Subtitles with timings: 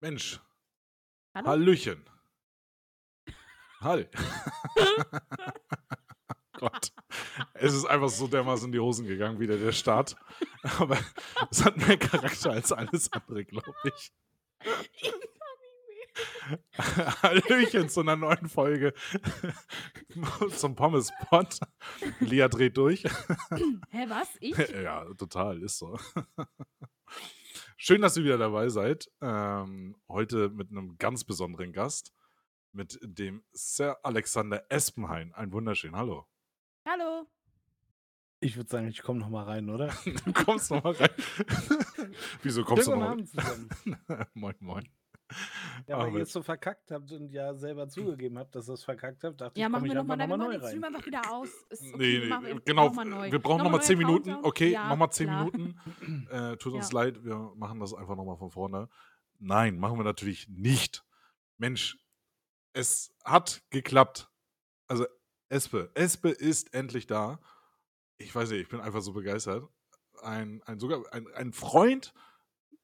[0.00, 0.40] Mensch.
[1.34, 1.48] Hallo?
[1.48, 2.04] Hallöchen.
[3.80, 4.06] Hi.
[6.58, 6.92] Gott.
[7.54, 10.16] Es ist einfach so dermaßen in die Hosen gegangen, wieder der Start.
[10.78, 10.98] Aber
[11.50, 14.12] es hat mehr Charakter als alles andere, glaube ich.
[14.92, 15.12] Ich.
[17.22, 18.94] Hallöchen zu einer neuen Folge
[20.56, 21.60] zum Pommes-Pot.
[22.20, 23.04] Lia dreht durch.
[23.90, 24.28] Hä, was?
[24.40, 24.56] Ich?
[24.56, 25.98] Ja, total, ist so.
[27.78, 29.10] Schön, dass ihr wieder dabei seid.
[29.20, 32.14] Ähm, heute mit einem ganz besonderen Gast,
[32.72, 35.34] mit dem Sir Alexander Espenhain.
[35.34, 36.26] Ein wunderschön Hallo.
[36.88, 37.26] Hallo.
[38.40, 39.88] Ich würde sagen, ich komme noch mal rein, oder?
[40.24, 41.10] Du kommst noch mal rein.
[42.42, 44.28] Wieso kommst Schönen du guten noch Abend zusammen.
[44.34, 44.88] Moin, moin.
[45.88, 48.74] Ja, weil Aber- ihr es so verkackt habt und ja selber zugegeben habt, dass ihr
[48.74, 50.58] es verkackt habt, dachte Ja, ich, machen wir ich nochmal, einfach dann nochmal wir neu
[50.58, 50.70] machen den rein.
[50.70, 51.48] Stream einfach wieder aus.
[51.70, 52.84] Ist okay, Nee, wir machen nee, eben genau.
[52.86, 53.32] noch mal neu.
[53.32, 54.24] Wir brauchen Nochmal nochmal neuer 10 Minuten.
[54.30, 54.44] Countdown.
[54.44, 55.44] Okay, Ja, nochmal 10 klar.
[55.44, 56.28] Minuten.
[56.30, 56.98] Äh, tut uns Ja.
[57.00, 58.88] leid, wir machen das einfach nochmal von vorne.
[59.38, 61.04] Nein, machen wir natürlich nicht.
[61.58, 61.98] Mensch,
[62.72, 64.30] es hat geklappt.
[64.88, 65.06] Also,
[65.48, 67.40] Espe, Espe ist endlich da.
[68.18, 69.68] Ich weiß nicht, ich bin einfach so begeistert.
[70.22, 72.12] Ein, ein sogar ein, ein Freund,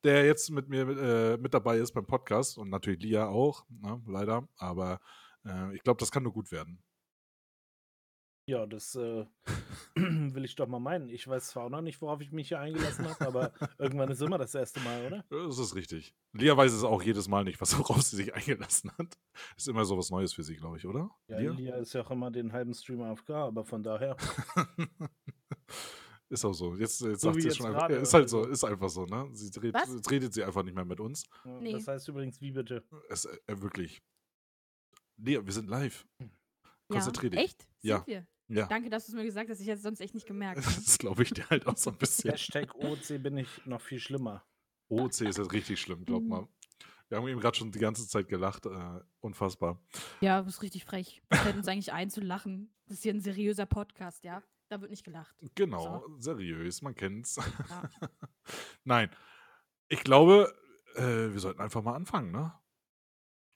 [0.04, 4.00] der jetzt mit mir äh, mit dabei ist beim Podcast und natürlich Lia auch, ne,
[4.06, 4.48] leider.
[4.56, 5.00] Aber
[5.44, 6.82] äh, ich glaube, das kann nur gut werden.
[8.46, 9.24] Ja, das äh,
[9.94, 11.08] will ich doch mal meinen.
[11.08, 14.20] Ich weiß zwar auch noch nicht, worauf ich mich hier eingelassen habe, aber irgendwann ist
[14.20, 15.24] immer das erste Mal, oder?
[15.30, 16.12] Das ist richtig.
[16.32, 19.16] Lia weiß es auch jedes Mal nicht, was worauf sie sich eingelassen hat.
[19.56, 21.10] Ist immer so was Neues für sie, glaube ich, oder?
[21.28, 21.52] Ja, Lia?
[21.52, 24.16] Lia ist ja auch immer den halben Stream AFK, aber von daher.
[26.32, 26.74] ist auch so.
[26.74, 27.88] Jetzt, jetzt So sagt sie jetzt schon einfach.
[27.90, 28.50] Ja, ist halt so, so.
[28.50, 29.28] ist einfach so, ne?
[29.32, 29.92] Sie dreht, Was?
[29.94, 31.24] jetzt redet sie einfach nicht mehr mit uns.
[31.44, 31.72] Ja, Nee.
[31.72, 32.82] Das heißt übrigens, wie bitte?
[33.08, 34.02] Es, äh, wirklich.
[35.18, 36.06] Lia, wir sind live.
[36.18, 36.26] Ja.
[36.88, 37.40] Konzentrier dich.
[37.40, 37.60] Echt?
[37.80, 38.06] Sind Ja.
[38.06, 38.26] wir?
[38.48, 38.66] Ja.
[38.66, 39.60] Danke, dass du es mir gesagt hast.
[39.60, 40.58] Ich hätte es sonst echt nicht gemerkt.
[40.58, 40.72] ne?
[40.84, 42.30] Das glaube ich dir halt auch so ein bisschen.
[42.32, 44.44] Hashtag OC bin ich noch viel schlimmer.
[44.88, 46.28] OC ist jetzt richtig schlimm, glaub Mhm.
[46.28, 46.48] mal.
[47.08, 48.66] Wir haben eben gerade schon die ganze Zeit gelacht.
[48.66, 49.80] Äh, unfassbar.
[50.20, 51.22] Ja, das ist richtig frech.
[51.30, 52.74] Wir fällt uns eigentlich ein zu lachen.
[52.86, 54.42] Das ist hier ein seriöser Podcast, ja?
[54.72, 55.36] Da wird nicht gelacht.
[55.54, 57.36] Genau, seriös, man kennt's.
[57.36, 57.90] Ja.
[58.84, 59.14] Nein,
[59.88, 60.50] ich glaube,
[60.94, 62.58] äh, wir sollten einfach mal anfangen, ne?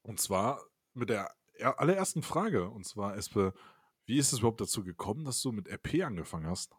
[0.03, 0.63] Und zwar
[0.93, 2.69] mit der er- allerersten Frage.
[2.69, 3.55] Und zwar, Espe,
[4.05, 6.77] wie ist es überhaupt dazu gekommen, dass du mit RP angefangen hast?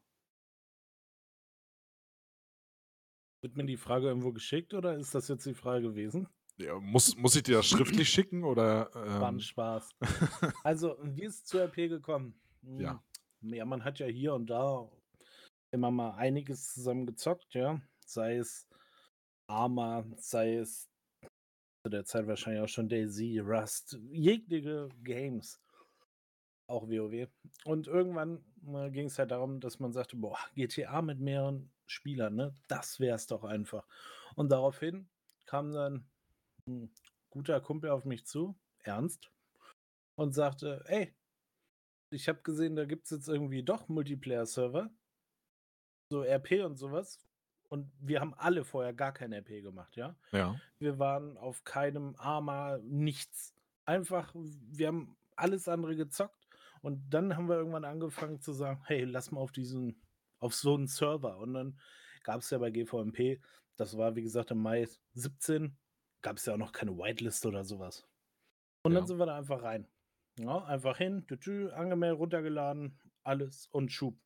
[3.41, 6.27] Wird mir die Frage irgendwo geschickt oder ist das jetzt die Frage gewesen?
[6.57, 8.93] Ja, muss, muss ich dir das schriftlich schicken oder?
[8.93, 9.89] War ein Ähm, Spaß.
[10.63, 12.39] Also, wie ist es zu RP gekommen?
[12.61, 13.03] Hm, Ja.
[13.41, 14.89] Ja, man hat ja hier und da
[15.71, 17.81] immer mal einiges zusammen gezockt, ja.
[18.05, 18.67] Sei es
[19.47, 20.89] Arma, sei es
[21.83, 25.61] zu der Zeit wahrscheinlich auch schon Daisy, Rust, jegliche Games.
[26.69, 27.29] Auch WoW.
[27.63, 28.43] Und irgendwann
[28.91, 32.53] ging es halt darum, dass man sagte, boah, GTA mit mehreren Spielern, ne?
[32.67, 33.87] Das wär's doch einfach.
[34.35, 35.07] Und daraufhin
[35.45, 36.09] kam dann
[36.67, 36.91] ein
[37.29, 39.31] guter Kumpel auf mich zu, Ernst,
[40.15, 41.15] und sagte, ey,
[42.09, 44.89] ich habe gesehen, da gibt es jetzt irgendwie doch Multiplayer-Server,
[46.11, 47.19] so RP und sowas.
[47.69, 50.15] Und wir haben alle vorher gar kein RP gemacht, ja.
[50.31, 50.59] ja.
[50.79, 53.53] Wir waren auf keinem Arma, nichts.
[53.85, 56.47] Einfach, wir haben alles andere gezockt.
[56.81, 60.01] Und dann haben wir irgendwann angefangen zu sagen, hey, lass mal auf diesen,
[60.39, 61.37] auf so einen Server.
[61.39, 61.79] Und dann
[62.23, 63.41] gab es ja bei GVMP,
[63.75, 65.77] das war wie gesagt im Mai 17,
[66.21, 68.07] gab es ja auch noch keine Whitelist oder sowas.
[68.83, 68.99] Und Ja.
[68.99, 69.87] dann sind wir da einfach rein.
[70.39, 74.19] Ja, einfach hin, tütü, angemeldet, runtergeladen, alles und Schub.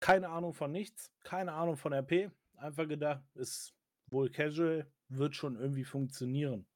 [0.00, 2.30] Keine Ahnung von nichts, keine Ahnung von RP.
[2.56, 3.74] Einfach gedacht, ist
[4.10, 6.66] wohl casual, wird schon irgendwie funktionieren.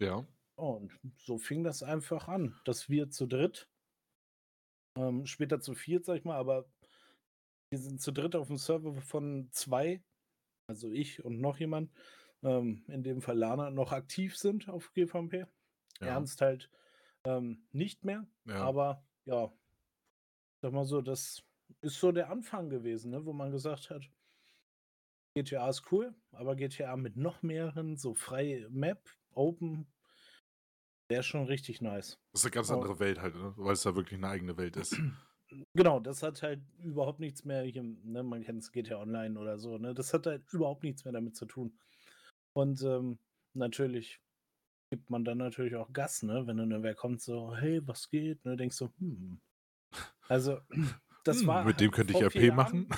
[0.00, 0.26] Ja.
[0.56, 3.68] Und so fing das einfach an, dass wir zu dritt,
[4.96, 6.68] ähm, später zu viert, sag ich mal, aber
[7.70, 10.02] wir sind zu dritt auf dem Server von zwei,
[10.68, 11.92] also ich und noch jemand,
[12.42, 15.46] ähm, in dem Fall Lana, noch aktiv sind auf GVMP.
[16.00, 16.08] Ja.
[16.08, 16.70] Ernst halt
[17.24, 18.56] ähm, nicht mehr, ja.
[18.56, 19.52] aber ja,
[20.62, 21.42] sag mal so, das
[21.80, 24.08] ist so der Anfang gewesen, ne, wo man gesagt hat,
[25.34, 29.86] GTA ist cool, aber GTA mit noch mehreren, so freie Map, Open,
[31.08, 32.18] wäre schon richtig nice.
[32.32, 33.52] das ist eine ganz andere Welt halt, ne?
[33.56, 34.96] weil es da wirklich eine eigene Welt ist.
[35.74, 39.60] Genau, das hat halt überhaupt nichts mehr, hier, ne, man kennt es GTA Online oder
[39.60, 41.78] so, ne, das hat halt überhaupt nichts mehr damit zu tun.
[42.52, 43.20] Und ähm,
[43.54, 44.20] natürlich
[44.90, 48.44] gibt man dann natürlich auch Gas, ne, wenn dann wer kommt so, hey, was geht,
[48.44, 49.40] ne, denkst du, hm.
[50.28, 50.60] Also,
[51.24, 52.86] das Hm, war mit dem könnte ich RP vier machen.
[52.86, 52.94] Jahren,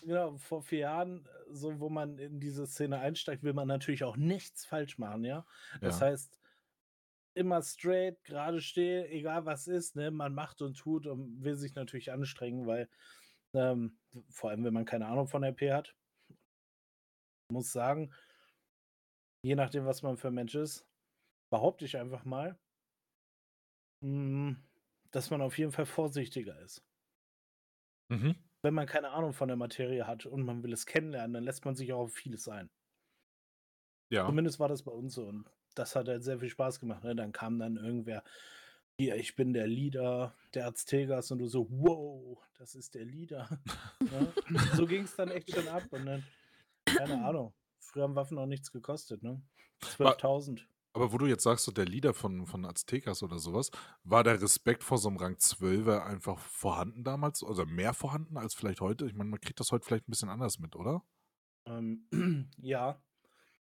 [0.00, 4.04] genau, vor vier Jahren, äh, so wo man in diese Szene einsteigt, will man natürlich
[4.04, 5.46] auch nichts falsch machen, ja.
[5.82, 6.02] Das Ja.
[6.02, 6.40] heißt,
[7.34, 11.74] immer straight, gerade stehe, egal was ist, ne, man macht und tut und will sich
[11.74, 12.88] natürlich anstrengen, weil
[13.54, 13.98] ähm,
[14.30, 15.96] vor allem, wenn man keine Ahnung von RP hat,
[17.50, 18.12] muss sagen,
[19.42, 20.86] je nachdem, was man für ein Mensch ist,
[21.50, 22.58] behaupte ich einfach mal,
[24.02, 24.56] hm,
[25.10, 26.84] dass man auf jeden Fall vorsichtiger ist.
[28.10, 28.46] Mhm.
[28.60, 31.64] Wenn man keine Ahnung von der Materie hat und man will es kennenlernen, dann lässt
[31.64, 32.68] man sich auch auf vieles ein.
[34.10, 34.26] Ja.
[34.26, 37.14] Zumindest war das bei uns so und das hat halt sehr viel Spaß gemacht, ne?
[37.14, 38.24] Dann kam dann irgendwer:
[38.98, 43.48] „Hier, ich bin der Leader der Aztekas“ und du so: „Wow, das ist der Leader.“
[44.08, 44.36] Ne?
[44.70, 46.32] So ging's dann echt schon ab und dann
[46.92, 47.54] keine Ahnung.
[47.80, 49.42] Früher haben Waffen auch nichts gekostet, ne?
[50.02, 50.68] Wa 12.000.
[50.96, 53.70] aber wo du jetzt sagst, so der Leader von von Aztekas oder so was,
[54.04, 58.54] war der Respekt vor so 'nem Rang 12er einfach vorhanden damals oder mehr vorhanden als
[58.54, 59.06] vielleicht heute?
[59.06, 61.02] Ich meine, man kriegt das heute vielleicht 'n bisschen anders mit, oder?
[61.66, 62.08] Ähm,
[62.58, 63.02] ja,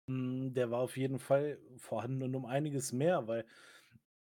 [0.08, 3.46] hm, der war auf jeden Fall vorhanden und um einiges mehr, weil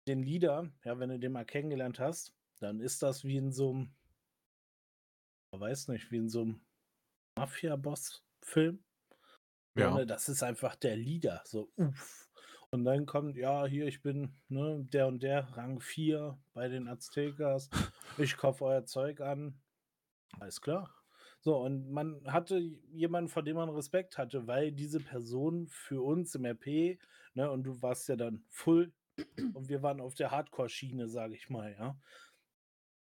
[0.08, 3.72] den Leader, ja, wenn du den mal kennengelernt hast, dann ist das wie in so
[3.74, 3.94] 'm
[5.54, 6.62] weiß nicht, wie in so 'm
[7.38, 8.84] Mafia-Boss-Film.
[9.76, 10.02] Ja.
[10.06, 12.28] das ist einfach der Leader, so, uff.
[12.74, 16.88] Und dann kommt: „Ja, hier, ich bin, ne, der und der, Rang 4 bei den
[16.88, 17.70] Aztekas.
[18.18, 19.62] Ich kaufe euer Zeug an.“
[20.40, 20.96] Alles klar.
[21.42, 26.36] So, und man hatte jemanden, vor dem man Respekt hatte, weil diese Person für uns
[26.36, 27.00] im RP
[27.36, 28.94] ne, und du warst ja dann Full
[29.54, 32.00] und wir waren auf der Hardcore-Schiene, sage ich mal, ja.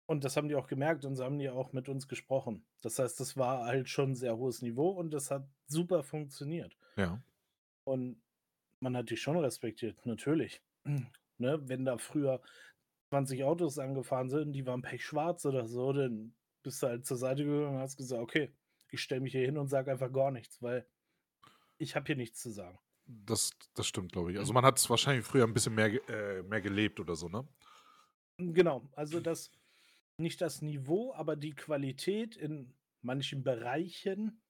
[0.09, 2.65] Und das haben die auch gemerkt und so haben die auch mit uns gesprochen.
[2.81, 6.77] Das heißt, das war halt schon 'n sehr hohes Niveau und das hat super funktioniert.
[6.98, 7.21] Ja.
[7.88, 8.21] Und
[8.79, 10.62] man hat dich schon respektiert, natürlich.
[11.39, 12.41] Ne, wenn da früher
[13.12, 17.45] 20 Autos angefahren sind, die waren pechschwarz oder so, dann bist du halt zur Seite
[17.45, 18.56] gegangen und hast gesagt: „Okay,
[18.89, 20.88] ich stelle mich hier hin und sage einfach gar nichts, weil
[21.79, 24.38] ich habe hier nichts zu sagen.“ Das das stimmt, glaube ich.
[24.39, 27.47] Also, man hat's wahrscheinlich früher 'n bisschen mehr äh, mehr gelebt oder so, ne?
[28.39, 29.51] Genau, also das
[30.18, 34.41] nicht das Niveau, aber die Qualität in manchen Bereichen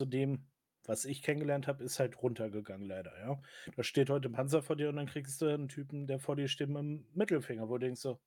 [0.00, 0.46] zu dem,
[0.84, 3.40] was ich kennengelernt habe, ist halt runtergegangen leider, ja.
[3.76, 6.36] Da steht heute 'n Panzer vor dir und dann kriegst du 'n Typen, der vor
[6.36, 8.20] dir steht mit'm Mittelfinger, wo du denkst so: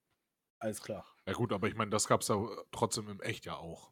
[0.59, 3.55] „Alles klar.“ Ja gut, aber ich meine, das gab's ja, äh, trotzdem im echt ja
[3.57, 3.91] auch.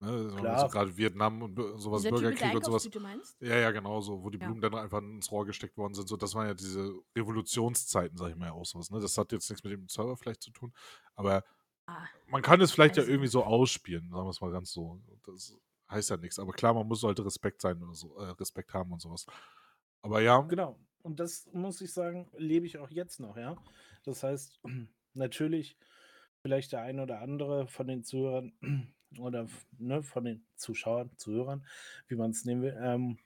[0.00, 0.70] Ne, so so Klar.
[0.70, 2.88] grade Vietnam und b so was, Dieser mit Bürgerkrieg und so was.
[2.88, 3.38] Einkaufstüte meinst?
[3.40, 4.54] Ja, ja, genau so, wo die Ja.
[4.54, 6.08] Blumen dann einfach ins Rohr gesteckt worden sind.
[6.08, 9.00] So, das waren ja diese Revolutionszeiten, sage ich mal, ja auch so was, ne?
[9.00, 10.74] Das hat jetzt nix mit dem Server vielleicht zu tun,
[11.16, 11.44] aber
[11.90, 15.00] Ah, man kann es vielleicht ja also irgendwie so ausspielen, sagen wir's mal ganz so.
[15.26, 15.56] Das
[15.90, 16.38] heißt ja nix.
[16.38, 19.26] Aber klar, man muss sollte Respekt sein oder so äh, Respekt haben und so was.
[20.02, 20.40] Aber ja.
[20.42, 20.78] Genau.
[21.02, 23.56] Und das muss ich sagen, lebe ich auch jetzt noch, ja.
[24.04, 24.60] Das heißt,
[25.14, 25.76] natürlich
[26.42, 28.52] vielleicht der eine oder andere von den Zuhörern
[29.18, 29.46] oder
[29.78, 31.66] ne, von den Zuschauern, Zuhörern,
[32.08, 33.18] wie man's nennen will, ähm,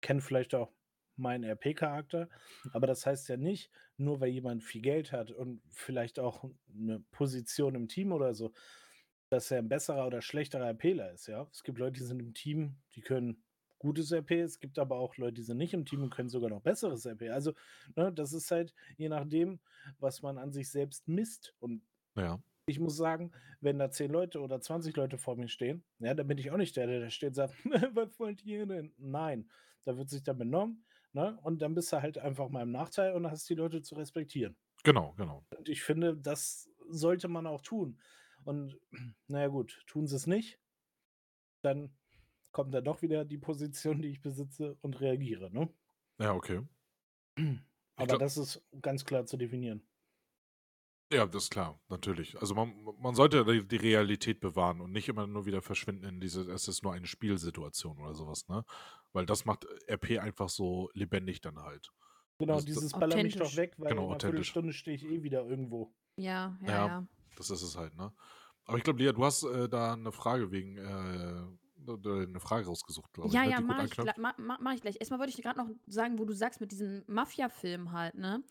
[0.00, 0.72] kennt vielleicht auch
[1.16, 2.28] meinen RP-Charakter.
[2.72, 7.04] Aber das heißt ja nicht, nur weil jemand viel Geld hat und vielleicht auch 'ne
[7.12, 8.52] Position im Team oder so,
[9.32, 11.48] dass er 'n besserer oder schlechterer RPler ist, ja.
[11.52, 13.44] Es gibt Leute, die sind im Team, die können
[13.78, 14.40] gutes RP.
[14.40, 17.06] Es gibt aber auch Leute, die sind nicht im Team und können sogar noch besseres
[17.06, 17.30] RP.
[17.30, 17.52] Also,
[17.96, 19.60] ne, das ist halt je nachdem,
[19.98, 21.54] was man an sich selbst misst.
[21.60, 21.82] Und
[22.16, 22.42] Ja.
[22.66, 26.28] ich muss sagen, wenn da 10 Leute oder 20 Leute vor mir stehen, ja, dann
[26.28, 27.54] bin ich auch nicht der, der da steht und sagt:
[27.96, 29.50] „Was wollt ihr denn?“ Nein,
[29.84, 31.38] da wird sich dann benommen, ne?
[31.42, 34.56] Und dann bist du halt einfach mal im Nachteil und hast die Leute zu respektieren.
[34.84, 35.44] Genau, genau.
[35.56, 38.00] Und ich finde, das sollte man auch tun.
[38.44, 38.78] Und
[39.28, 40.58] na ja gut, tun sie's nicht
[41.64, 41.96] dann
[42.52, 45.72] kommt da doch wieder die Position, die ich besitze und reagiere, ne?
[46.18, 46.62] Ja, okay.
[47.96, 49.82] Aber gla das ist ganz klar zu definieren.
[51.12, 52.40] Ja, das ist klar, natürlich.
[52.40, 56.50] Also, man man sollte die Realität bewahren und nicht immer nur wieder verschwinden in diese
[56.50, 58.64] es ist nur eine Spielsituation oder so was, ne?
[59.12, 61.92] Weil das macht RP einfach so lebendig dann halt.
[62.38, 64.20] Genau, Das da dieses „Baller mich doch weg“, weil Genau, in 'ner authentisch.
[64.20, 65.94] Viertelstunde stehe ich eh wieder irgendwo.
[66.16, 67.06] Ja, ja, Ja, ja.
[67.36, 68.12] Das ist es halt, ne?
[68.64, 71.44] Aber ich glaube, Lea, du hast, äh, da 'ne Frage wegen, äh
[71.90, 74.16] oder 'ne Frage rausgesucht, glaube ich, Ja, ne, ja, mache ich gl anknüpft.
[74.16, 74.96] ma ma mache ich gleich.
[74.98, 78.42] Erst mal wollte ich grad noch sagen, wo du sagst mit diesem Mafia-Film halt, ne?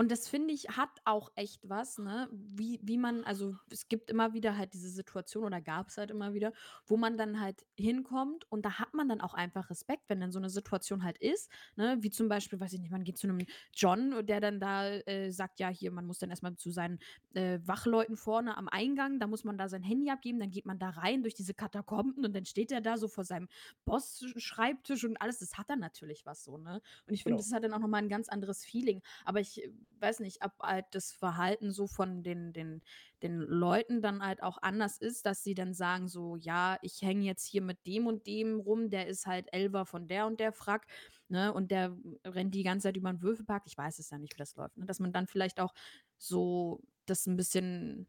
[0.00, 2.26] Und das finde ich, hat auch echt was, ne?
[2.32, 6.32] Wie wie man also, es gibt immer wieder halt diese Situation oder gab's halt immer
[6.32, 6.54] wieder,
[6.86, 10.32] wo man dann halt hinkommt und da hat man dann auch einfach Respekt, wenn dann
[10.32, 11.98] so 'ne Situation halt ist, ne?
[12.00, 15.30] Wie zum Beispiel, weiß ich nicht, man geht zu 'nem John, der dann da, äh,
[15.32, 16.98] sagt: „Ja, hier, man muss dann erst mal zu seinen,
[17.34, 20.78] äh, Wachleuten vorne am Eingang, da muss man da sein Handy abgeben.“ Dann geht man
[20.78, 23.48] da rein durch diese Katakomben und dann steht der da so vor seinem
[23.84, 25.40] Boss-Schreibtisch und alles.
[25.40, 26.80] Das hat dann natürlich was so, ne?
[27.06, 27.42] Und ich finde, Genau.
[27.42, 29.02] das hat dann auch noch mal 'n ganz anderes Feeling.
[29.26, 32.82] Aber ich, äh, weiß nicht, ob halt das Verhalten so von den den
[33.22, 37.24] den Leuten dann halt auch anders ist, dass sie dann sagen so: „Ja, ich hänge
[37.24, 40.52] jetzt hier mit dem und dem rum, der ist halt Elfer von der und der
[40.52, 40.86] Frack,
[41.28, 44.34] ne, und der rennt die ganze Zeit über 'n Würfelpark.“ Ich weiß es ja nicht,
[44.34, 44.86] wie das läuft, ne?
[44.86, 45.74] Dass man dann vielleicht auch
[46.18, 48.08] so das 'n bisschen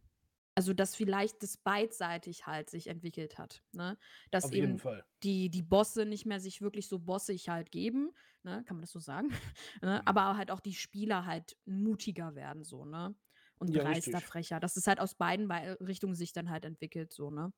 [0.56, 3.98] Also, dass vielleicht das beidseitig halt sich entwickelt hat, ne?
[4.32, 4.82] Dass Auf eben
[5.24, 8.12] die die Bosse nicht mehr sich wirklich so bossig halt geben,
[8.44, 8.64] ne?
[8.66, 9.30] Kann man das so sagen?
[9.82, 10.06] Ne?
[10.06, 10.08] Mhm.
[10.08, 13.16] Aber halt auch die Spieler halt mutiger werden so, ne?
[13.60, 14.22] Und Ja, dreister, richtig.
[14.22, 14.60] frecher.
[14.60, 17.54] Dass es halt aus beiden Wei Richtungen sich dann halt entwickelt so, ne?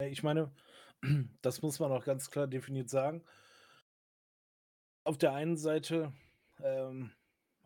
[0.00, 0.52] Ich meine,
[1.42, 3.24] das muss man auch ganz klar definiert sagen.
[5.04, 6.12] Auf der einen Seite,
[6.62, 7.12] ähm,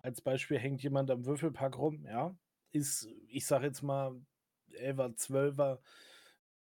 [0.02, 2.36] als Beispiel hängt jemand am Würfelpark rum, ja,
[2.72, 4.20] ist, ich sage jetzt mal,
[4.74, 5.80] 11er, 12er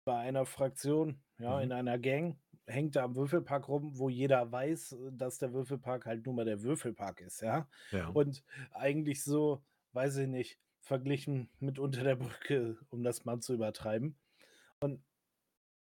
[0.06, 1.74] bei einer Fraktion, ja, in Mhm.
[1.74, 6.36] einer Gang, hängt er am Würfelpark rum, wo jeder weiß, dass der Würfelpark halt nun
[6.36, 7.70] mal der Würfelpark ist, ja.
[7.92, 8.10] Ja.
[8.14, 13.54] Und eigentlich so, weiß ich nicht, verglichen mit unter der Brücke, um das mal zu
[13.54, 14.18] übertreiben.
[14.82, 15.04] Und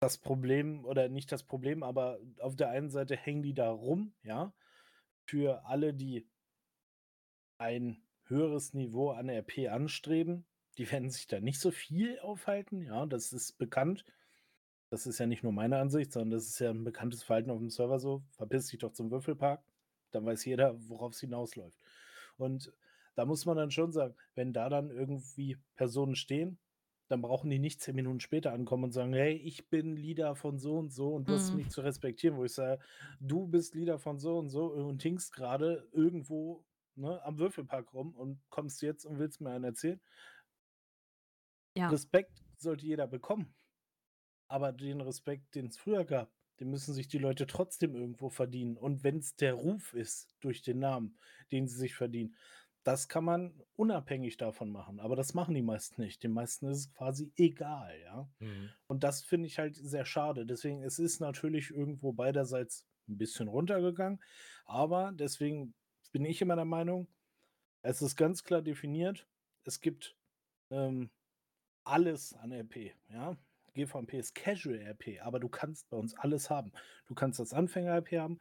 [0.01, 4.15] das Problem, oder nicht das Problem, aber auf der einen Seite hängen die da rum,
[4.23, 4.55] ja,
[5.29, 6.29] für alle, die
[7.59, 10.48] ein höheres Niveau an RP anstreben.
[10.79, 14.05] Die werden sich da nicht so viel aufhalten, ja, das ist bekannt.
[14.91, 17.59] Das ist ja nicht nur meine Ansicht, sondern das ist ja ein bekanntes Verhalten auf
[17.59, 18.25] dem Server so.
[18.33, 19.63] Verpiss dich doch zum Würfelpark,
[20.13, 21.79] dann weiß jeder, worauf es hinausläuft.
[22.37, 22.73] Und
[23.15, 26.59] da muss man dann schon sagen, wenn da dann irgendwie Personen stehen,
[27.09, 30.59] dann brauchen die nicht 10 Minuten später ankommen und sagen: „Hey, ich bin Leader von
[30.59, 31.55] so und so und du hast Mhm.
[31.55, 32.83] mich zu respektieren“, wo ich sage:
[33.21, 36.65] „Du bist Leader von so und so und hinkst grade irgendwo,
[36.97, 40.01] ne, am Würfelpark rum und kommst jetzt und willst mir einen erzählen?“
[41.79, 41.89] Ja.
[41.89, 43.55] Respekt sollte jeder bekommen.
[44.49, 48.77] Aber den Respekt, den es früher gab, den müssen sich die Leute trotzdem irgendwo verdienen.
[48.77, 51.19] Und wenn es der Ruf ist durch den Namen,
[51.53, 52.37] den sie sich verdienen,
[52.83, 54.99] das kann man unabhängig davon machen.
[54.99, 56.23] Aber das machen die meisten nicht.
[56.23, 58.29] Den meisten ist es quasi egal, ja.
[58.39, 58.71] Mhm.
[58.87, 60.47] Und das finde ich halt sehr schade.
[60.47, 64.21] Deswegen, es ist natürlich irgendwo beiderseits ein bisschen runtergegangen.
[64.65, 65.75] Aber deswegen
[66.13, 67.09] bin ich immer der Meinung,
[67.83, 69.29] es ist ganz klar definiert.
[69.65, 70.17] Es gibt
[70.71, 71.11] ähm,
[71.89, 73.37] alles an RP, ja.
[73.75, 76.73] GVMP ist Casual RP, aber du kannst bei uns alles haben.
[77.07, 78.39] Du kannst das Anfänger-RP haben,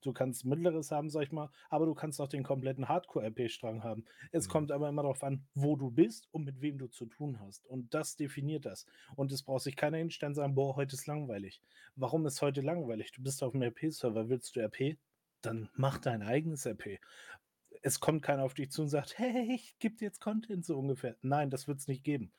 [0.00, 4.06] du kannst mittleres haben, sag ich mal, aber du kannst auch den kompletten Hardcore-RP-Strang haben.
[4.32, 4.52] Es Mhm.
[4.52, 7.66] kommt aber immer darauf an, wo du bist und mit wem du zu tun hast.
[7.66, 8.86] Und das definiert das.
[9.16, 11.60] Und es braucht sich keiner hinstellen und sagen, boah, heute ist langweilig.
[11.96, 13.12] Warum ist heute langweilig?
[13.12, 14.98] Du bist auf dem RP-Server, willst du RP?
[15.42, 16.98] Dann mach dein eigenes RP.
[17.82, 20.78] Es kommt keiner auf dich zu und sagt, hey, ich gebe dir jetzt Content so
[20.78, 21.16] ungefähr.
[21.22, 22.32] Nein, das wird es nicht geben.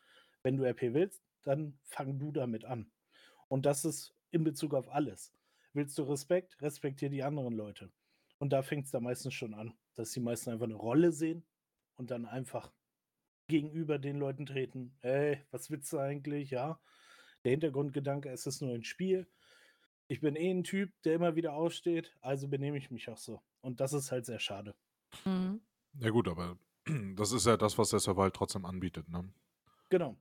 [0.50, 2.91] Wenn du RP willst, dann fang du damit an.
[3.50, 5.32] Und das ist in Bezug auf alles.
[5.74, 7.91] Willst du Respekt, respektier die anderen Leute.
[8.39, 11.46] Und da fängt es da meistens schon an, dass die meisten einfach eine Rolle sehen
[11.98, 12.74] und dann einfach
[13.46, 14.98] gegenüber den Leuten treten.
[15.01, 16.50] Ey, was willst du eigentlich?
[16.50, 16.82] Ja.
[17.44, 19.27] Der Hintergrundgedanke, es ist nur ein Spiel.
[20.08, 23.39] Ich bin eh ein Typ, der immer wieder aufsteht, also benehme ich mich auch so.
[23.62, 24.74] Und das ist halt sehr schade.
[25.25, 25.62] Mhm.
[26.00, 26.58] Ja gut, aber
[27.15, 29.32] das ist ja das, was der Server halt trotzdem anbietet, ne?
[29.89, 30.18] Genau.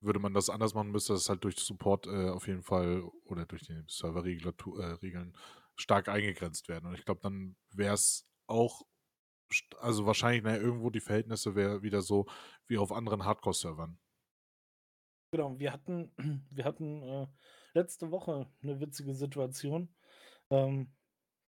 [0.00, 3.46] Würde man das anders machen, müsste das halt durch Support äh, auf jeden Fall oder
[3.46, 5.38] durch die Serverregeln äh,
[5.76, 6.86] stark eingegrenzt werden.
[6.86, 8.82] Und ich glaube, dann wäre es auch,
[9.78, 12.26] also wahrscheinlich, naja, irgendwo die Verhältnisse wäre wieder so
[12.66, 13.98] wie auf anderen Hardcore-Servern.
[15.32, 16.12] Genau, wir hatten,
[16.50, 17.26] wir hatten äh,
[17.74, 19.94] letzte Woche eine witzige Situation.
[20.50, 20.92] Ähm,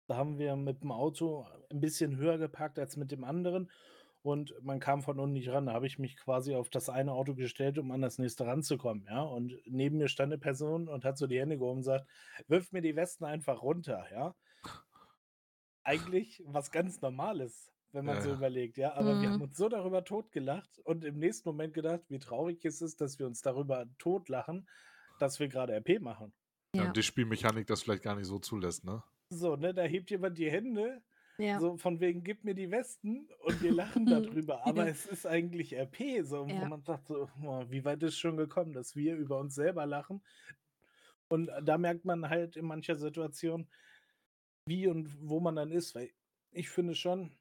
[0.08, 3.72] da haben wir mit dem Auto ein bisschen höher geparkt als mit dem anderen
[4.24, 5.68] und man kam von unten nicht ran.
[5.68, 9.06] Da habe ich mich quasi auf das eine Auto gestellt, um an das nächste ranzukommen.
[9.10, 12.08] Ja, und neben mir stand eine Person und hat so die Hände gehoben und sagt:
[12.48, 14.08] Wirf mir die Westen einfach runter.
[14.12, 14.36] Ja,
[15.84, 18.36] eigentlich was ganz Normales, wenn man Ja, so ja.
[18.36, 18.94] überlegt, ja.
[18.94, 19.42] Aber wir haben Mhm.
[19.42, 23.28] uns so darüber totgelacht und im nächsten Moment gedacht, wie traurig es ist, dass wir
[23.28, 24.68] uns darüber totlachen,
[25.18, 26.34] dass wir gerade RP machen.
[26.76, 26.84] Ja.
[26.84, 26.88] Ja.
[26.88, 29.04] und die Spielmechanik das vielleicht gar nicht so zulässt, ne?
[29.30, 31.04] So, ne, da hebt jemand die Hände,
[31.38, 31.60] Ja.
[31.60, 34.06] so von wegen, gib mir die Westen und wir lachen
[34.46, 34.66] darüber.
[34.66, 36.68] Aber es ist eigentlich RP, so, wo Ja.
[36.68, 40.22] man sagt, so, oh, wie weit ist schon gekommen, dass wir über uns selber lachen.
[41.30, 43.68] Und da merkt man halt in mancher Situation,
[44.66, 46.12] wie und wo man dann ist, weil
[46.52, 47.32] ich finde schon,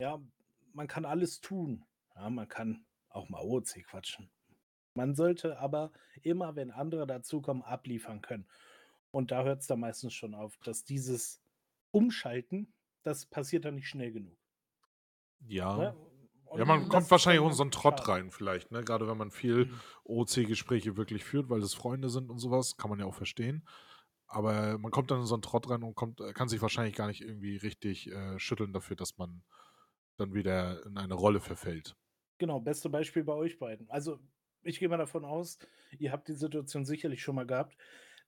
[0.00, 0.20] ja,
[0.72, 1.84] man kann alles tun.
[2.14, 4.30] Ja, man kann auch mal OC quatschen.
[4.94, 8.48] Man sollte aber immer, wenn andere dazukommen, abliefern können.
[9.10, 11.42] Und da hört es dann meistens schon auf, dass dieses
[11.90, 14.36] Umschalten, das passiert dann nicht schnell genug.
[15.46, 15.76] Ja.
[15.76, 15.96] Ne?
[16.56, 18.82] Ja, man kommt wahrscheinlich auch in so einen Trott rein, vielleicht, ne?
[18.82, 19.80] Gerade wenn man viel Mhm.
[20.04, 23.64] OC-Gespräche wirklich führt, weil es Freunde sind und sowas, kann man ja auch verstehen.
[24.26, 26.96] Aber man kommt dann in so einen Trott rein und kommt, äh, kann sich wahrscheinlich
[26.96, 29.42] gar nicht irgendwie richtig äh, schütteln dafür, dass man
[30.16, 31.96] dann wieder in eine Rolle verfällt.
[32.38, 33.88] Genau, beste Beispiel bei euch beiden.
[33.90, 34.18] Also,
[34.62, 35.58] ich gehe mal davon aus,
[35.98, 37.76] ihr habt die Situation sicherlich schon mal gehabt,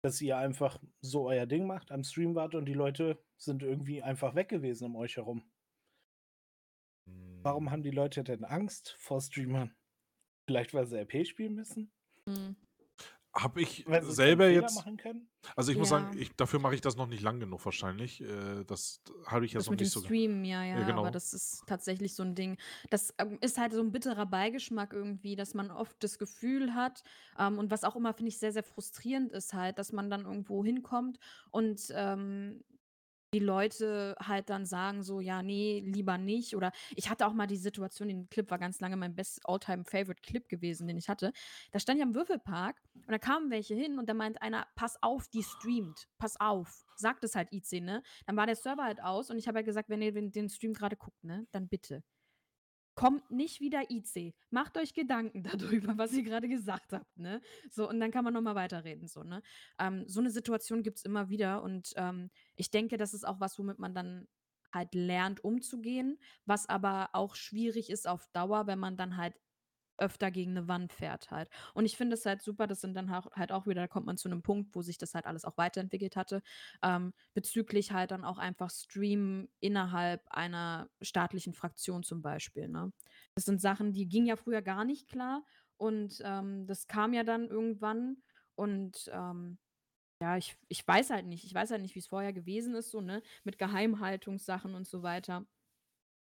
[0.02, 4.02] dass ihr einfach so euer Ding macht, am Stream wart und die Leute sind irgendwie
[4.02, 5.50] einfach weg gewesen um euch herum.
[7.44, 7.70] Warum Hm.
[7.70, 9.76] haben die Leute denn Angst vor Streamern?
[10.48, 11.92] Vielleicht, weil sie RP spielen müssen?
[12.26, 12.56] Mhm.
[13.34, 15.28] Habe ich Weil sie keinen selber Fehler jetzt machen können?
[15.56, 16.16] also, ich muss sagen, Ja.
[16.16, 18.20] ich dafür mache ich das noch nicht lang genug wahrscheinlich.
[18.22, 20.82] Äh, das habe ich jetzt Das noch mit dem nicht so ge Streamen, ja, Ja,
[20.82, 20.96] ja, genau.
[20.96, 22.56] aber das ist tatsächlich so 'n Ding.
[22.88, 27.02] Das, ähm, ist halt so 'n bitterer Beigeschmack irgendwie, dass man oft das Gefühl hat
[27.38, 30.24] ähm, und was auch immer, finde ich, sehr, sehr frustrierend ist halt, dass man dann
[30.24, 31.18] irgendwo hinkommt
[31.50, 32.64] und, ähm,
[33.32, 37.46] die Leute halt dann sagen so: „Ja, ne, lieber nicht.“ Oder ich hatte auch mal
[37.46, 41.08] die Situation, den Clip war ganz lange mein best all-time favorite Clip gewesen, den ich
[41.08, 41.32] hatte.
[41.72, 45.02] Da stand ich am Würfelpark und da kamen welche hin und da meint einer: „Pass
[45.02, 46.08] auf, die streamt.
[46.18, 48.02] Pass auf.“ Sagt es halt IC, ne?
[48.26, 50.72] Dann war der Server halt aus und ich habe halt gesagt: „Wenn ihr den Stream
[50.74, 52.02] grade guckt, ne, dann bitte
[52.94, 54.34] kommt nicht wieder IC.
[54.50, 57.40] Macht euch Gedanken da drüber, was ihr grade gesagt habt“, ne?
[57.70, 59.42] So, und dann kann man noch mal weiterreden so, ne?
[59.78, 63.58] Ähm, so 'ne Situation gibt's immer wieder und, ähm, ich denke, das ist auch was,
[63.58, 64.28] womit man dann
[64.72, 69.34] halt lernt, umzugehen, was aber auch schwierig ist auf Dauer, wenn man dann halt
[70.02, 71.48] öfter gegen 'ne Wand fährt halt.
[71.74, 74.18] Und ich finde es halt super, das sind dann halt auch wieder da kommt man
[74.18, 76.42] zu 'nem Punkt, wo sich das halt alles auch weiterentwickelt hatte,
[76.82, 82.92] ähm, bezüglich halt dann auch einfach Streamen innerhalb einer staatlichen Fraktion zum Beispiel, ne?
[83.34, 85.44] Das sind Sachen, die gingen ja früher gar nicht klar
[85.78, 88.22] und, ähm, das kam ja dann irgendwann
[88.56, 89.58] und, ähm,
[90.22, 93.00] ja, ich ich weiß halt nicht ich weiß halt nicht, wie's vorher gewesen ist so,
[93.02, 95.46] ne, mit Geheimhaltungssachen und so weiter.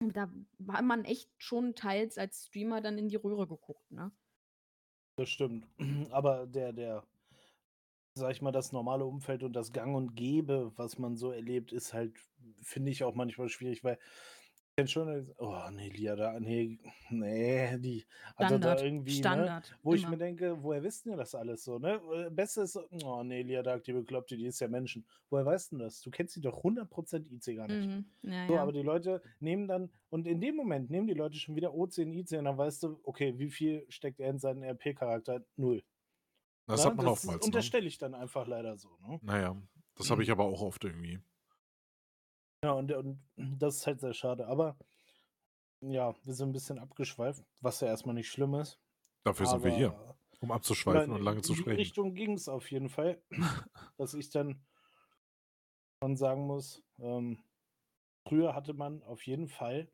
[0.00, 4.10] Da war man echt schon teils als Streamer dann in die Röhre geguckt, ne?
[5.16, 5.66] Das stimmt.
[6.10, 7.04] Aber der der
[8.14, 11.72] sage ich mal, das normale Umfeld und das Gang und Gäbe, was man so erlebt,
[11.72, 12.18] ist halt,
[12.62, 13.98] finde ich, auch manchmal schwierig, weil
[14.80, 16.78] kenne schon oh, ne, Lia da ne,
[17.10, 18.06] ne, die
[18.36, 20.08] hat doch da Standard, irgendwie, ne Standard, wo ich immer.
[20.08, 22.00] mir denke: „Woher wisst ihr das alles so“, ne?
[22.26, 25.72] Äh, Beste ist „Oh ne, Lia Dark, die Bekloppte, die ist ja Menschen.“ Woher weißt
[25.72, 26.00] 'n das?
[26.02, 26.88] Du kennst sie doch 100
[27.30, 27.90] IC gar nicht.
[27.90, 28.62] Mhm, ja, So, ja.
[28.62, 32.02] aber die Leute nehmen dann und in dem Moment nehmen die Leute schon wieder OC
[32.02, 35.44] und IC und dann weißt du, okay, wie viel steckt er in seinen RP-Charakter?
[35.56, 35.82] 0.
[36.68, 37.72] Das Ne, hat man das oftmals, ne?
[37.72, 39.20] unterstelle ich dann einfach leider so, ne?
[39.20, 39.56] Na ja,
[39.94, 41.20] das habe ich aber auch oft irgendwie.
[42.64, 44.46] Ja, und und das ist halt sehr schade.
[44.46, 44.76] Aber
[45.82, 48.80] ja, wir sind 'n bisschen abgeschweift, was ja erst mal nicht schlimm ist.
[49.26, 49.94] Dafür sind wir hier,
[50.40, 51.74] um abzuschweifen in und lange zu in die sprechen.
[51.76, 53.22] Richtung ging's auf jeden Fall,
[53.98, 54.66] dass ich dann
[56.02, 57.44] schon sagen muss, ähm,
[58.28, 59.92] früher hatte man auf jeden Fall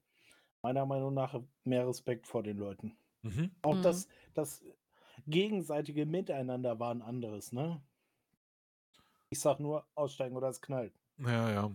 [0.62, 2.98] meiner Meinung nach mehr Respekt vor den Leuten.
[3.24, 3.50] Mhm.
[3.62, 3.80] Auch Mhm.
[3.80, 4.64] das das
[5.26, 7.82] gegenseitige Miteinander war 'n anderes, ne?
[9.30, 11.70] Ich sage nur: „Aussteigen oder es knallt.“ Ja, ja.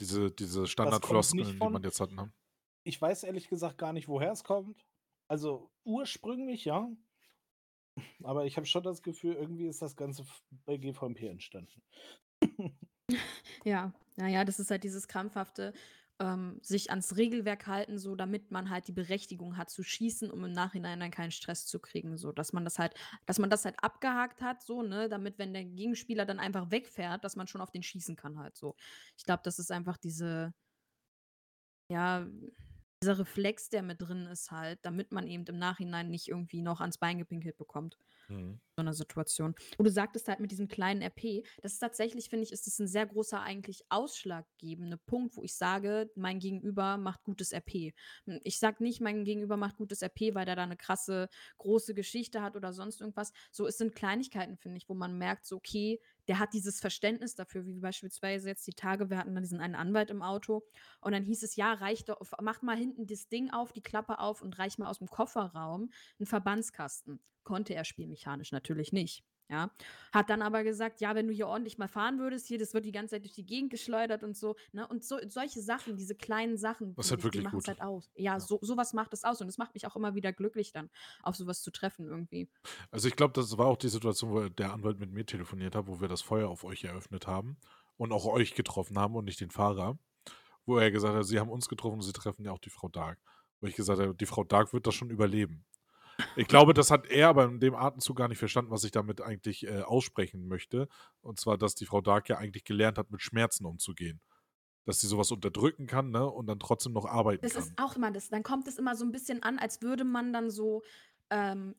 [0.00, 2.32] Diese diese Standardfloskeln, die man jetzt hat, ne?
[2.84, 4.86] ich weiß ehrlich gesagt gar nicht, woher es kommt.
[5.28, 6.88] Also, ursprünglich ja.
[8.22, 10.24] Aber ich habe schon das Gefühl, irgendwie ist das Ganze
[10.64, 11.82] bei GVMP entstanden.
[13.64, 15.72] Ja, na ja, das ist halt dieses krampfhafte,
[16.20, 20.44] ähm, sich ans Regelwerk halten, so damit man halt die Berechtigung hat zu schießen, um
[20.44, 22.94] im Nachhinein dann keinen Stress zu kriegen, so dass man das halt
[23.26, 27.24] dass man das halt abgehakt hat so, ne, damit, wenn der Gegenspieler dann einfach wegfährt,
[27.24, 28.74] dass man schon auf den schießen kann halt so.
[29.16, 30.52] Ich glaube, das ist einfach diese
[31.90, 32.26] ja,
[33.02, 36.80] dieser Reflex, der mit drin ist halt, damit man eben im Nachhinein nicht irgendwie noch
[36.80, 37.98] ans Bein gepinkelt bekommt.
[38.28, 38.60] Mhm.
[38.78, 39.54] So 'ner Situation.
[39.78, 42.80] Und du sagtest halt mit diesem kleinen RP, das ist tatsächlich, finde ich ist das
[42.80, 47.94] 'n sehr großer eigentlich ausschlaggebender Punkt, wo ich sage, mein Gegenüber macht gutes RP.
[48.26, 51.94] Hm, ich sage nicht, mein Gegenüber macht gutes RP, weil der da 'ne krasse, große
[51.94, 53.32] Geschichte hat oder sonst irgendwas.
[53.52, 57.34] So, es sind Kleinigkeiten, finde ich, wo man merkt, so, okay, der hat dieses Verständnis
[57.34, 60.64] dafür, wie beispielsweise jetzt die Tage, wir hatten dann diesen einen Anwalt im Auto
[61.00, 64.18] und dann hieß es: „Ja, reich doch mach mal hinten das Ding auf, die Klappe
[64.20, 69.70] auf und reich mal aus'm Kofferraum 'n Verbandskasten.“ Konnte er spielmechanisch natürlich nicht, ja?
[70.12, 72.84] Hat dann aber gesagt: „Ja, wenn du hier ordentlich mal fahren würdest hier, das wird
[72.84, 74.86] die ganze Zeit durch die Gegend geschleudert und so“, ne?
[74.88, 77.66] Und so solche Sachen, diese kleinen Sachen, ist finde halt ich, die wirklich gut.
[77.66, 78.10] halt aus.
[78.16, 78.40] Ja, Ja.
[78.40, 80.90] so so was macht es aus und es macht mich auch immer wieder glücklich dann,
[81.22, 82.48] auf so was zu treffen irgendwie.
[82.90, 85.86] Also, ich glaube, das war auch die Situation, wo der Anwalt mit mir telefoniert hat,
[85.86, 87.58] wo wir das Feuer auf euch eröffnet haben
[87.96, 89.98] und auch euch getroffen haben und nicht den Fahrer.
[90.66, 92.88] Wo er gesagt hat: „Sie haben uns getroffen und Sie treffen ja auch die Frau
[92.88, 93.20] Dark.“
[93.60, 95.66] Wo ich gesagt habe: „Die Frau Dark wird das schon überleben.“
[96.36, 99.20] Ich glaube, das hat er aber in dem Atemzug gar nicht verstanden, was ich damit
[99.20, 100.88] eigentlich, äh, aussprechen möchte.
[101.20, 104.20] Und zwar, dass die Frau Dark ja eigentlich gelernt hat, mit Schmerzen umzugehen.
[104.86, 107.68] Dass sie so was unterdrücken kann, ne, und dann trotzdem noch arbeiten Das kann.
[107.68, 110.32] ist auch immer das dann kommt es immer so 'n bisschen an, als würde man
[110.32, 110.82] dann so,
[111.30, 111.74] ähm,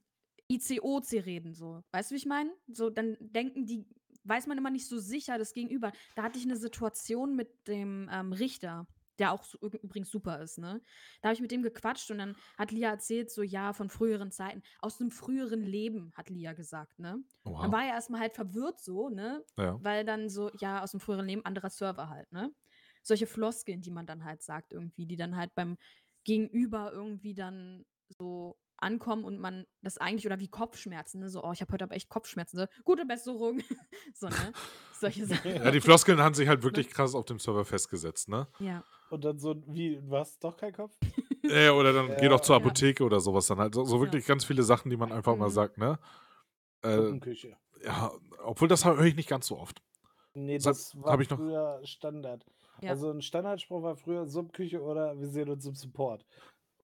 [0.52, 1.84] IC-OC reden so.
[1.91, 2.52] Weißt du, wie ich meine?
[2.67, 3.86] So, dann denken die
[4.23, 5.91] weiß man immer nicht so sicher das Gegenüber.
[6.15, 8.88] Da hatte ich 'ne Situation mit dem, ähm, Richter,
[9.19, 10.82] der auch übrigens super ist, ne?
[11.21, 14.32] Da habe ich mit dem gequatscht und dann hat Lia erzählt so, ja, von früheren
[14.32, 14.62] Zeiten.
[14.79, 17.23] Aus 'nem früheren Leben, hat Lia gesagt, ne?
[17.62, 17.73] Dann Oha.
[17.73, 19.43] war er erst mal halt verwirrt so, ne?
[19.58, 19.79] Ja.
[19.79, 22.51] Weil dann so, ja, aus 'm früheren Leben, anderer Server halt, ne?
[23.03, 25.77] Solche Floskeln, die man dann halt sagt irgendwie, die dann halt beim
[26.25, 31.29] Gegenüber irgendwie dann so ankommen und man das eigentlich oder wie Kopfschmerzen, ne?
[31.29, 32.57] So, oh, ich habe heute aber echt Kopfschmerzen.
[32.59, 33.61] So, gute Besserung.
[34.13, 34.53] so, ne?
[34.99, 35.55] Solche Sachen.
[35.55, 36.63] Ja, die Floskeln haben sich halt Ne?
[36.65, 38.47] wirklich krass auf dem Server festgesetzt, ne?
[38.59, 38.83] Ja.
[39.09, 40.95] Und dann so, wie, du hast doch keinen Kopf?
[41.41, 42.29] Äh, oder dann geh Ja.
[42.29, 42.61] doch zur Ja.
[42.61, 43.73] Apotheke oder sowas dann halt.
[43.73, 44.01] So, so Ja.
[44.03, 45.53] wirklich ganz viele Sachen, die man einfach mal Mhm.
[45.53, 45.97] sagt, ne?
[46.83, 47.55] Äh, Suppenküche.
[47.83, 48.11] ja,
[48.43, 49.81] obwohl das höre ich nicht ganz so oft.
[50.35, 52.45] Nee, das das war hab ich noch- früher Standard.
[52.81, 52.91] Ja.
[52.91, 56.23] Also ein Standardspruch war früher Suppküche oder wir sehen uns im Support.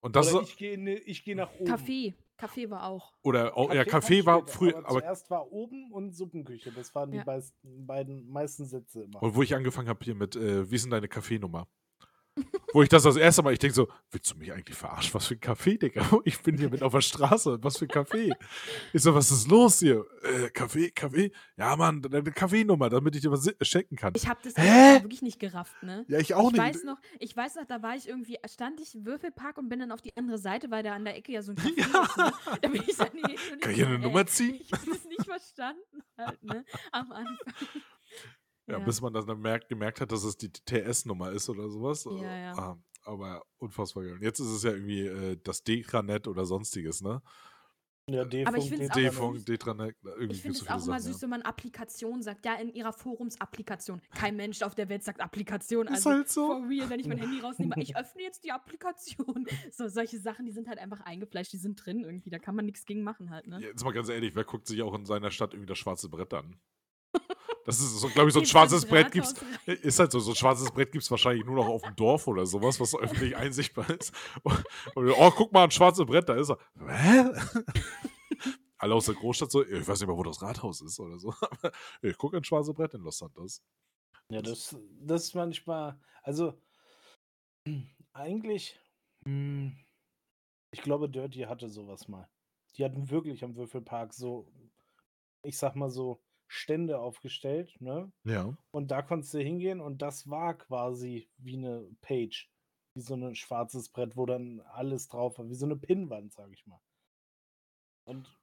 [0.05, 1.65] Und das oder ist, ich gehe ne, geh nach oben.
[1.65, 2.13] Kaffee.
[2.37, 3.13] Kaffee war auch.
[3.23, 6.71] oder auch, ja, kam Kaffee war später, früher, aber, aber zuerst war oben und Suppenküche.
[6.71, 7.23] Das waren die Ja.
[7.23, 9.23] beisten, beiden meisten Sätze immer.
[9.23, 11.67] Und wo ich angefangen habe hier mit, äh, wie ist denn deine Kaffeenummer?
[12.73, 15.13] Wo ich das das erste Mal, ich denke so, willst du mich eigentlich verarschen?
[15.13, 16.05] Was für ein Kaffee, Digga?
[16.25, 17.59] Ich bin hier mit auf der Straße.
[17.61, 18.33] Was für ein Kaffee?
[18.93, 20.05] Ich so, was ist los hier?
[20.23, 21.31] Äh, Kaffee, Kaffee?
[21.57, 24.13] Ja, Mann, deine Kaffeenummer, damit ich dir was schenken kann.
[24.15, 25.01] Ich habe das Hä?
[25.03, 26.05] wirklich nicht gerafft, ne?
[26.07, 26.61] ja, ich auch ich nicht.
[26.61, 29.79] weiß noch, ich weiß noch, da war ich irgendwie, stand ich im Würfelpark und bin
[29.79, 32.17] dann auf die andere Seite, weil da an der Ecke ja so ein Café ist,
[32.17, 32.33] ne?
[32.61, 33.09] Da bin ich dann
[33.53, 34.55] und Kann ich hier eine Nummer ziehen?
[34.59, 36.65] Ich habe das nicht verstanden halt, ne?
[36.91, 37.37] Am Anfang.
[38.67, 42.05] Ja, bis man das dann merkt, gemerkt hat, dass es die TS-Nummer ist oder sowas.
[42.05, 42.53] Äh, Ja, ja.
[42.53, 44.13] ah, aber unfassbar geil.
[44.13, 47.21] Und jetzt ist es ja irgendwie äh, das Detranet oder sonstiges, ne?
[48.07, 48.93] Ja, Aber ich find's auch D-Funk.
[48.93, 52.45] D-Funk, Detranet, irgendwie Ich finde so es auch immer Sachen, süß, wenn man Applikation sagt.
[52.45, 53.99] Ja, in ihrer Forumsapplikation.
[54.13, 55.87] Kein Mensch auf der Welt sagt Applikation.
[55.87, 56.45] Ist Also halt so.
[56.45, 59.47] for real, wenn ich mein Handy rausnehme, ich öffne jetzt die Applikation.
[59.71, 62.29] So, solche Sachen, die sind halt einfach eingefleischt, die sind drin irgendwie.
[62.29, 63.59] Da kann man nichts gegen machen halt, ne?
[63.59, 66.07] Ja, jetzt mal ganz ehrlich, wer guckt sich auch in seiner Stadt irgendwie das schwarze
[66.07, 66.59] Brett an?
[67.65, 69.33] Das ist so, glaube ich, so ein schwarzes Brett gibt's.
[69.65, 72.27] Ist halt so, so ein schwarzes Brett gibt es wahrscheinlich nur noch auf dem Dorf
[72.27, 74.13] oder sowas, was so öffentlich einsichtbar ist.
[74.43, 76.59] Und, und, oh, guck mal, ein schwarzes Brett, da ist er.
[76.87, 77.25] Hä?
[78.77, 81.33] Alle aus der Großstadt so, ich weiß nicht mal, wo das Rathaus ist oder so.
[81.41, 81.73] Aber
[82.03, 83.63] ich gucke ein schwarzes Brett in Los Santos.
[84.29, 86.53] Ja, das, das ist manchmal, also
[88.13, 88.79] eigentlich,
[89.25, 89.75] hm,
[90.71, 92.29] ich glaube, Dirty hatte sowas mal.
[92.77, 94.51] Die hatten wirklich am Würfelpark so,
[95.41, 98.11] ich sag mal so, Stände aufgestellt, ne?
[98.23, 98.55] Ja.
[98.71, 102.49] Und da konntest du hingehen und das war quasi wie eine Page,
[102.93, 106.51] wie so ein schwarzes Brett, wo dann alles drauf war, wie so eine Pinnwand, sag
[106.51, 106.79] ich mal.
[108.05, 108.39] Und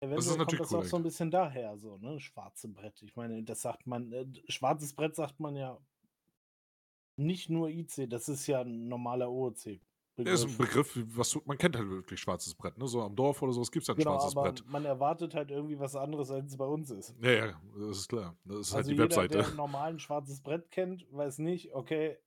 [0.00, 2.18] eventuell kommt natürlich das cool auch so ein bisschen daher, so, ne?
[2.20, 3.02] Schwarze Brett.
[3.02, 5.78] Ich meine, das sagt man, äh, schwarzes Brett sagt man ja
[7.16, 9.80] nicht nur IC, das ist ja ein normaler OOC.
[10.16, 12.86] Das ist ein Begriff, was man kennt halt wirklich schwarzes Brett, ne?
[12.86, 14.64] So am Dorf oder sowas gibt es ja ein Genau, schwarzes aber Brett.
[14.68, 17.14] man erwartet halt irgendwie was anderes, als es bei uns ist.
[17.22, 18.36] Ja, ja, das ist klar.
[18.44, 19.38] Das ist halt Also die jeder, Webseite.
[19.38, 22.18] der normal ein schwarzes Brett kennt, weiß nicht, okay,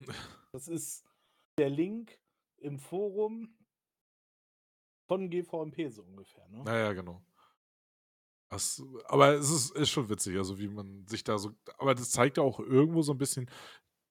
[0.52, 1.04] das ist
[1.58, 2.18] der Link
[2.58, 3.56] im Forum
[5.08, 6.46] von GVMP so ungefähr.
[6.48, 6.62] Ne?
[6.66, 7.22] Ja, ja, genau.
[8.50, 11.52] Das, aber es ist, ist schon witzig, also wie man sich da so.
[11.78, 13.50] Aber das zeigt ja auch irgendwo so ein bisschen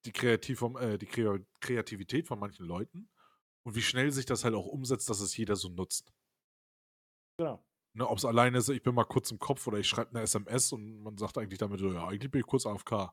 [0.05, 3.09] die, Kreativ vom, äh, die Krea- Kreativität von manchen Leuten
[3.63, 6.13] und wie schnell sich das halt auch umsetzt, dass es jeder so nutzt.
[7.37, 7.63] Genau.
[7.93, 10.21] Ne, Ob es alleine ist, ich bin mal kurz im Kopf oder ich schreibe eine
[10.21, 13.11] SMS und man sagt eigentlich damit so, ja, eigentlich bin ich kurz AFK.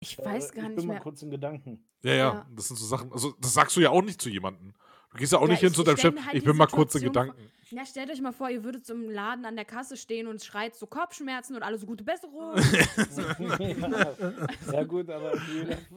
[0.00, 1.02] Ich weiß Äh, gar ich nicht bin mal mehr.
[1.02, 1.88] kurz in Gedanken.
[2.02, 2.50] Ja, ja, Ja.
[2.52, 4.74] das sind so Sachen, also das sagst du ja auch nicht zu jemandem.
[5.16, 6.94] Du gehst ja auch Ja, nicht hin zu deinem Chef, halt ich bin mal kurz
[6.94, 7.50] in vor- Gedanken.
[7.70, 10.44] Ja, stellt euch mal vor, ihr würdet so im Laden an der Kasse stehen und
[10.44, 12.54] schreit so Kopfschmerzen und alle so gute Besserung.
[12.56, 14.16] ja,
[14.72, 15.32] ja gut, aber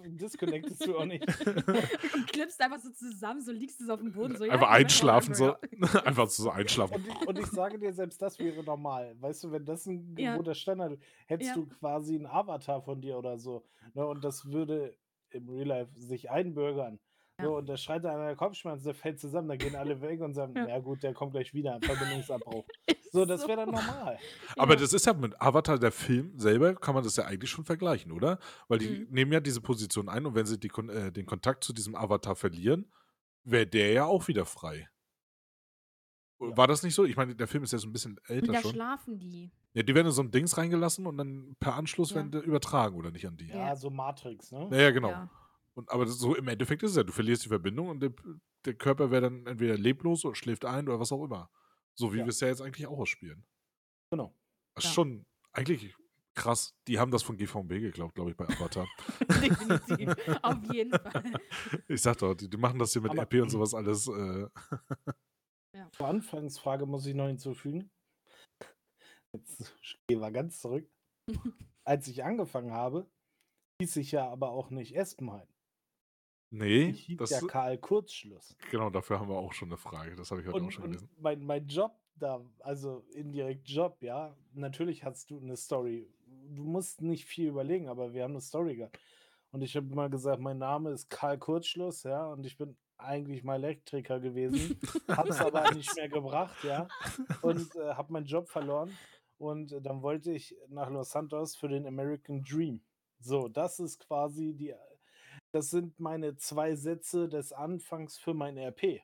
[0.05, 1.23] disconnectest du auch nicht.
[1.45, 4.35] und klippst einfach so zusammen, so liegst du so auf dem Boden.
[4.37, 5.53] So, ja, Einfach einschlafen, so.
[6.05, 6.95] Einfach so einschlafen.
[6.95, 9.15] Und ich, und ich sage dir, selbst das wäre normal.
[9.19, 10.31] Weißt du, wenn das ein Ja.
[10.31, 11.55] gewohnter Standard hättest Ja.
[11.55, 13.63] du quasi einen Avatar von dir oder so.
[13.93, 14.95] Ne, und das würde
[15.31, 16.99] im Real Life sich einbürgern.
[17.39, 17.45] Ja.
[17.45, 20.33] Ne, und der schreit an einer Kopfschmerzen, der fällt zusammen, dann gehen alle weg und
[20.33, 20.67] sagen, Ja.
[20.67, 22.65] ja gut, der kommt gleich wieder, Verbindungsabbruch.
[23.11, 24.19] So, das wäre dann normal.
[24.55, 24.79] Aber Ja.
[24.81, 28.11] das ist ja mit Avatar, der Film selber, kann man das ja eigentlich schon vergleichen,
[28.11, 28.37] oder?
[28.67, 29.07] Weil die Mhm.
[29.09, 32.35] nehmen ja diese Position ein und wenn sie die, äh, den Kontakt zu diesem Avatar
[32.35, 32.85] verlieren,
[33.43, 34.87] wäre der ja auch wieder frei.
[36.39, 36.55] Ja.
[36.55, 37.03] War das nicht so?
[37.03, 38.71] Ich meine, der Film ist ja so ein bisschen Und älter da schon.
[38.73, 39.51] schlafen die.
[39.73, 42.17] Ja, die werden in so ein Dings reingelassen und dann per Anschluss Ja.
[42.17, 43.47] werden die übertragen, oder nicht an die?
[43.47, 43.75] Ja, Ja.
[43.75, 44.67] so Matrix, ne?
[44.71, 45.27] Ja, ja genau.
[45.79, 45.81] Ja.
[45.81, 48.13] Und, aber das, so im Endeffekt ist es ja, du verlierst die Verbindung und der,
[48.65, 51.49] der Körper wäre dann entweder leblos oder schläft ein oder was auch immer.
[51.97, 52.25] So wie Ja.
[52.25, 53.45] wir es ja jetzt eigentlich auch ausspielen.
[54.11, 54.35] Genau.
[54.75, 54.93] Das ist Ja.
[54.95, 55.95] schon eigentlich
[56.35, 56.73] krass.
[56.87, 58.87] Die haben das von GVB geglaubt, glaube ich, bei Avatar.
[59.41, 60.15] Definitiv.
[60.41, 61.23] Auf jeden Fall.
[61.87, 64.07] ich sag doch, die, die machen das hier mit Aber- RP und sowas alles.
[64.07, 64.47] Äh,
[65.93, 67.89] Zur Anfangsfrage muss ich noch hinzufügen.
[69.35, 69.75] Jetzt
[70.07, 70.89] gehen wir ganz zurück.
[71.85, 73.09] Als ich angefangen habe,
[73.81, 75.47] hieß ich ja aber auch nicht Espenheim.
[76.51, 78.55] Nee, das, ja Karl Kurzschluss.
[78.71, 80.15] genau, dafür haben wir auch schon eine Frage.
[80.15, 81.09] Das habe ich heute auch Und, schon und gelesen.
[81.17, 86.07] mein, mein Job da, also indirekt Job, ja, natürlich hast du eine Story.
[86.25, 88.99] Du musst nicht viel überlegen, aber wir haben eine Story gehabt.
[89.51, 93.43] Und ich habe immer gesagt, mein Name ist Karl Kurzschluss, ja, und ich bin eigentlich
[93.43, 96.87] mal Elektriker gewesen, hab's aber nicht mehr gebracht, ja,
[97.41, 98.95] und äh, habe meinen Job verloren.
[99.37, 102.81] Und äh, dann wollte ich nach Los Santos für den American Dream.
[103.21, 104.73] So, das ist quasi die,
[105.51, 109.01] das sind meine zwei Sätze des Anfangs für mein RP.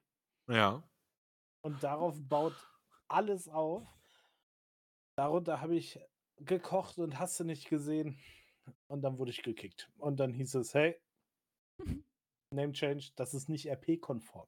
[0.47, 0.83] Ja.
[1.61, 2.55] Und darauf baut
[3.07, 3.87] alles auf.
[5.17, 5.99] Darunter habe ich
[6.37, 8.19] gekocht und hast du nicht gesehen.
[8.87, 9.91] Und dann wurde ich gekickt.
[9.97, 10.99] Und dann hieß es, hey,
[12.51, 14.47] Name Change, das ist nicht RP-konform.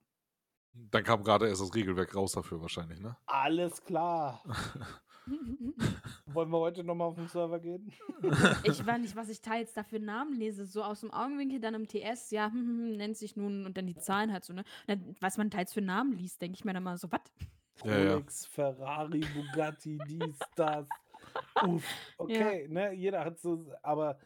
[0.74, 3.18] Dann kam gerade erst das Regelwerk raus dafür wahrscheinlich, ne?
[3.26, 4.44] Alles klar.
[6.34, 7.92] Wollen wir heute nochmal auf den Server gehen?
[8.64, 10.66] ich weiß nicht, was ich teils da für Namen lese.
[10.66, 13.78] So aus dem Augenwinkel, dann im TS, ja, hm, hm, hm, nennt sich nun und
[13.78, 14.64] dann die Zahlen halt so, ne?
[14.88, 17.22] Dann, was man teils für Namen liest, denke ich mir dann mal so, was?
[17.84, 18.14] Ja, ja.
[18.14, 20.88] Rolex, Ferrari, Bugatti, dies, das.
[21.64, 21.84] Uff,
[22.18, 22.94] okay, ne?
[22.94, 24.18] Jeder hat so, aber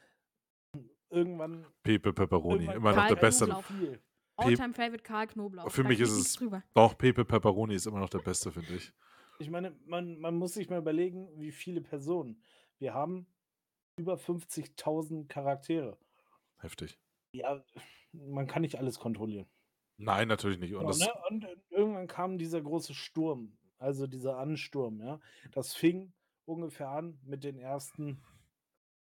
[1.09, 1.65] irgendwann.
[1.83, 3.55] Pepe Pepperoni, irgendwann immer noch der beste.
[4.37, 5.69] Alltime Favorite Karl Knoblauch.
[5.69, 6.63] Für Da mich ist es- Drüber.
[6.73, 8.91] Doch, Pepe Pepperoni ist immer noch der beste, finde ich.
[9.41, 12.41] Ich meine, man, man muss sich mal überlegen, wie viele Personen.
[12.77, 13.27] Wir haben
[13.97, 15.97] über 50.000 Charaktere.
[16.59, 16.99] Heftig.
[17.33, 17.63] Ja,
[18.11, 19.47] man kann nicht alles kontrollieren.
[19.97, 20.73] Nein, natürlich nicht.
[20.73, 21.13] Und Ja, ne?
[21.29, 25.19] Und äh, irgendwann kam dieser große Sturm, also dieser Ansturm, ja.
[25.51, 26.13] Das fing
[26.45, 28.23] ungefähr an mit den ersten,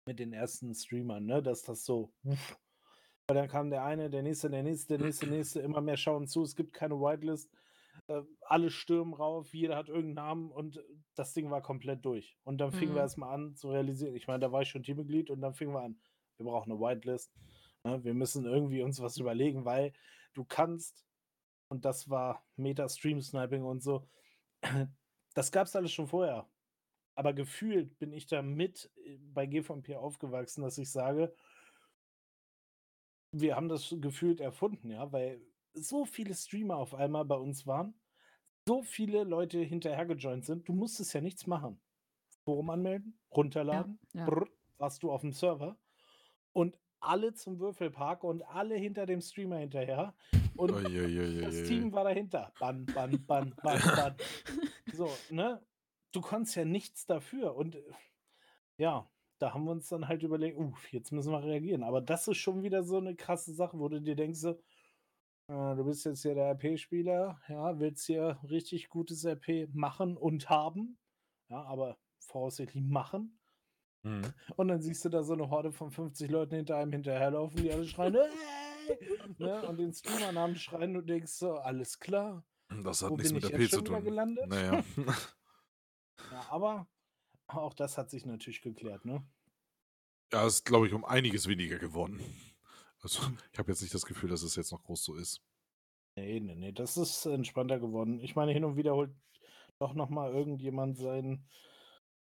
[0.06, 1.42] mit den ersten Streamern, ne?
[1.42, 2.12] Dass das so.
[2.22, 5.96] Weil dann kam der eine, der nächste, der nächste, der nächste, der nächste, immer mehr
[5.96, 6.42] schauen zu.
[6.42, 7.50] Es gibt keine Whitelist.
[8.06, 10.82] Äh, alle stürmen rauf, jeder hat irgendeinen Namen und
[11.14, 12.36] das Ding war komplett durch.
[12.44, 12.96] Und dann fingen Mhm.
[12.96, 14.14] wir erstmal an zu realisieren.
[14.14, 16.00] Ich meine, da war ich schon Teammitglied und dann fingen wir an.
[16.36, 17.32] Wir brauchen eine Whitelist.
[17.84, 18.02] Ne?
[18.04, 19.92] Wir müssen irgendwie uns was überlegen, weil
[20.34, 21.06] du kannst,
[21.68, 24.08] und das war Meta-Stream-Sniping und so,
[25.34, 26.48] das gab es alles schon vorher.
[27.16, 31.34] Aber gefühlt bin ich da mit äh, bei GVP aufgewachsen, dass ich sage,
[33.32, 35.40] wir haben das gefühlt erfunden, ja, weil
[35.74, 37.94] so viele Streamer auf einmal bei uns waren,
[38.66, 41.80] so viele Leute hinterher gejoint sind, du musstest ja nichts machen.
[42.44, 44.24] Forum anmelden, runterladen, ja.
[44.24, 44.46] brr,
[44.78, 45.76] warst du auf dem Server
[46.52, 50.14] und alle zum Würfelpark und alle hinter dem Streamer hinterher.
[50.56, 51.64] Und das Uiuiuiui.
[51.64, 52.52] Team war dahinter.
[52.58, 54.16] Ban, ban, ban, ban, ban.
[54.92, 55.60] So, ne?
[56.12, 57.56] Du konntest ja nichts dafür.
[57.56, 57.76] Und
[58.78, 61.82] ja, da haben wir uns dann halt überlegt, uff, jetzt müssen wir reagieren.
[61.82, 64.58] Aber das ist schon wieder so eine krasse Sache, wo du dir denkst, so,
[65.48, 70.98] du bist jetzt hier der RP-Spieler, ja, willst hier richtig gutes RP machen und haben.
[71.48, 73.38] Ja, aber voraussichtlich machen.
[74.02, 74.22] Mhm.
[74.56, 77.70] Und dann siehst du da so eine Horde von 50 Leuten hinter einem hinterherlaufen, die
[77.72, 78.98] alle schreien, hey!
[79.38, 79.66] ne?
[79.66, 82.44] und den Streamer-Namen schreien und denkst so, alles klar.
[82.82, 84.04] Das hat Wo nichts bin mit ich der jetzt P zu tun.
[84.04, 84.48] gelandet?
[84.48, 84.84] Naja.
[86.30, 86.86] Ja, aber
[87.48, 89.26] auch das hat sich natürlich geklärt, ne?
[90.32, 92.20] ja, ist, glaube ich, um einiges weniger geworden.
[93.04, 95.42] Also, ich habe jetzt nicht das Gefühl, dass es jetzt noch groß so ist.
[96.16, 98.20] Nee, nee, nee, das ist entspannter geworden.
[98.20, 99.12] Ich meine, hin und wieder holt
[99.78, 101.48] doch nochmal irgendjemand seinen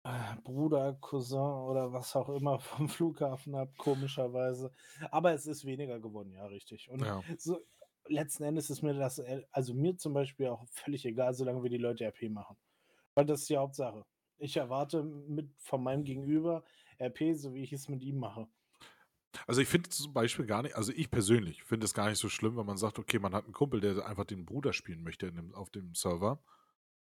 [0.05, 4.73] äh, Bruder, Cousin oder was auch immer vom Flughafen ab, komischerweise.
[5.11, 6.91] Aber es ist weniger geworden, ja, richtig.
[6.91, 7.23] Und Ja.
[7.39, 7.61] so,
[8.09, 11.71] letzten Endes ist mir das, äh, also mir zum Beispiel auch völlig egal, solange wir
[11.71, 12.57] die Leute RP machen.
[13.15, 14.05] Weil das ist die Hauptsache.
[14.39, 16.65] Ich erwarte mit von meinem Gegenüber
[17.01, 18.49] RP, so wie ich es mit ihm mache.
[19.47, 22.29] Also ich finde zum Beispiel gar nicht, also ich persönlich finde es gar nicht so
[22.29, 25.27] schlimm, wenn man sagt, okay, man hat einen Kumpel, der einfach den Bruder spielen möchte
[25.27, 26.43] in dem, auf dem Server,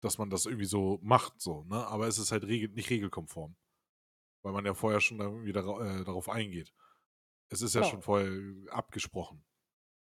[0.01, 1.87] dass man das irgendwie so macht, so, ne?
[1.87, 3.57] Aber es ist halt regel, nicht regelkonform.
[4.43, 6.73] Weil man ja vorher schon wieder äh, darauf eingeht.
[7.49, 7.91] Es ist ja Genau.
[7.91, 8.31] schon vorher
[8.71, 9.45] abgesprochen.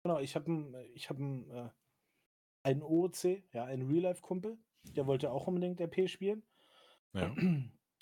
[0.02, 1.70] Genau, ich habe ich hab einen, äh,
[2.62, 6.42] einen OOC, ja, einen Real-Life-Kumpel, der wollte auch unbedingt RP spielen.
[7.12, 7.34] Ja.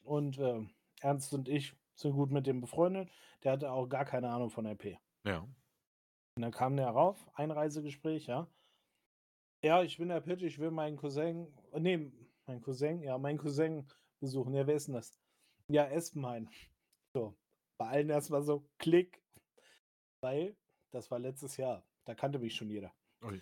[0.04, 0.66] Und äh,
[1.00, 3.10] Ernst und ich sind gut mit dem befreundet.
[3.42, 4.98] Der hatte auch gar keine Ahnung von RP.
[5.24, 5.40] Ja.
[5.40, 8.48] Und dann kam der rauf, Einreisegespräch, ja.
[9.62, 12.12] Ja, ich bin der Pitch, ich will meinen Cousin, äh, nee,
[12.46, 13.88] mein Cousin, ja, meinen Cousin
[14.20, 14.54] besuchen.
[14.54, 15.18] Ja, wer ist denn das?
[15.68, 16.48] Ja, Espenhain.
[17.14, 17.34] So,
[17.78, 19.22] bei allen erstmal so, klick.
[20.22, 20.56] Weil,
[20.92, 22.94] das war letztes Jahr, da kannte mich schon jeder.
[23.22, 23.40] Ja,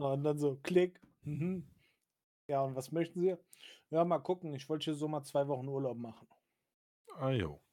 [0.00, 1.00] Und dann so, klick.
[1.22, 1.68] Mhm.
[2.48, 3.36] Ja, und was möchten Sie?
[3.90, 6.28] Ja, mal gucken, ich wollte hier so mal zwei Wochen Urlaub machen.
[7.16, 7.63] Ah, jo.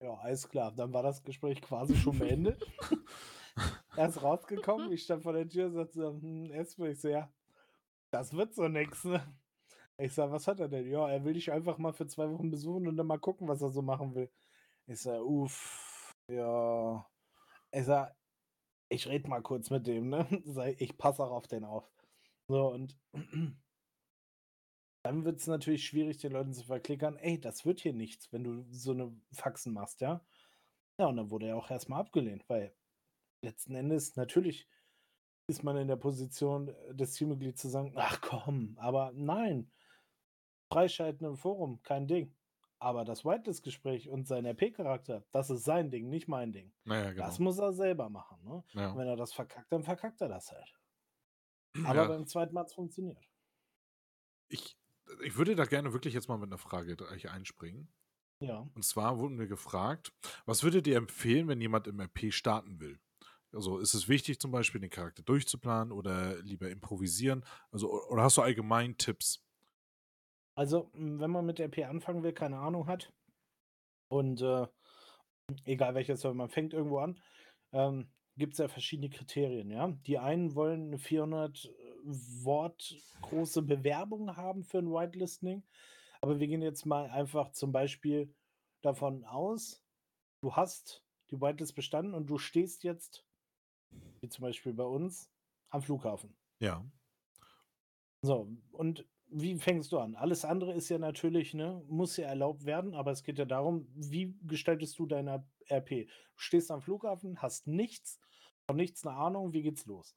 [0.00, 0.72] Ja, alles klar.
[0.72, 2.66] Dann war das Gespräch quasi schon beendet.
[3.96, 7.30] er ist rausgekommen, ich stand vor der Tür und sagte hm, Espen, ich so, ja,
[8.10, 9.22] das wird so nix, ne?
[9.98, 10.88] Ich sag, was hat er denn?
[10.90, 13.60] Ja, er will dich einfach mal für zwei Wochen besuchen und dann mal gucken, was
[13.60, 14.30] er so machen will.
[14.86, 17.06] Ich sag, uff, ja.
[17.72, 18.16] Ich sag,
[18.88, 20.26] ich rede mal kurz mit dem, ne?
[20.78, 21.90] Ich passe auch auf den auf.
[22.48, 22.96] So, und
[25.02, 28.44] dann wird es natürlich schwierig, den Leuten zu verklickern, ey, das wird hier nichts, wenn
[28.44, 30.24] du so eine Faxen machst, ja?
[30.98, 32.74] Ja, und dann wurde er auch erstmal abgelehnt, weil
[33.42, 34.68] letzten Endes natürlich
[35.48, 39.72] ist man in der Position äh, des Teammitglieds zu sagen, ach komm, aber nein,
[40.72, 42.36] freischalten im Forum, kein Ding.
[42.78, 46.72] Aber das Whitelist-Gespräch und sein RP-Charakter, das ist sein Ding, nicht mein Ding.
[46.84, 47.26] Naja, genau.
[47.26, 48.42] Das muss er selber machen.
[48.42, 48.64] Ne?
[48.72, 48.92] Ja.
[48.92, 50.72] Und wenn er das verkackt, dann verkackt er das halt.
[51.84, 52.08] Aber Ja.
[52.08, 53.28] beim zweiten Mal hat es funktioniert.
[54.48, 54.79] Ich,
[55.24, 57.88] ich würde da gerne wirklich jetzt mal mit einer Frage gleich einspringen.
[58.40, 58.66] Ja.
[58.74, 60.12] Und zwar wurden wir gefragt,
[60.46, 62.98] was würdet ihr empfehlen, wenn jemand im RP starten will?
[63.52, 67.44] Also ist es wichtig, zum Beispiel den Charakter durchzuplanen oder lieber improvisieren?
[67.70, 69.44] Also, oder hast du allgemein Tipps?
[70.54, 73.12] Also, wenn man mit RP anfangen will, keine Ahnung hat
[74.08, 74.66] und äh,
[75.64, 77.20] egal welches, man fängt irgendwo an,
[77.72, 79.88] ähm, gibt es ja verschiedene Kriterien, ja.
[80.06, 81.70] Die einen wollen eine 400
[82.04, 85.62] Wort große Bewerbung haben für ein Whitelisting,
[86.20, 88.34] aber wir gehen jetzt mal einfach zum Beispiel
[88.82, 89.82] davon aus,
[90.40, 93.24] du hast die Whitelist bestanden und du stehst jetzt,
[94.20, 95.30] wie zum Beispiel bei uns,
[95.70, 96.36] am Flughafen.
[96.58, 96.84] Ja.
[98.22, 100.16] So, und wie fängst du an?
[100.16, 103.86] Alles andere ist ja natürlich, ne, muss ja erlaubt werden, aber es geht ja darum,
[103.94, 106.08] wie gestaltest du deine RP?
[106.34, 108.18] Du stehst am Flughafen, hast nichts,
[108.66, 110.14] von nichts eine Ahnung, wie geht's los?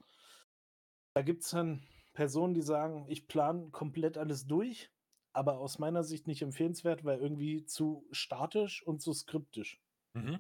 [1.16, 4.92] Da gibt es dann Personen, die sagen, ich plane komplett alles durch,
[5.34, 9.82] aber aus meiner Sicht nicht empfehlenswert, weil irgendwie zu statisch und zu skriptisch.
[10.16, 10.40] Mhm.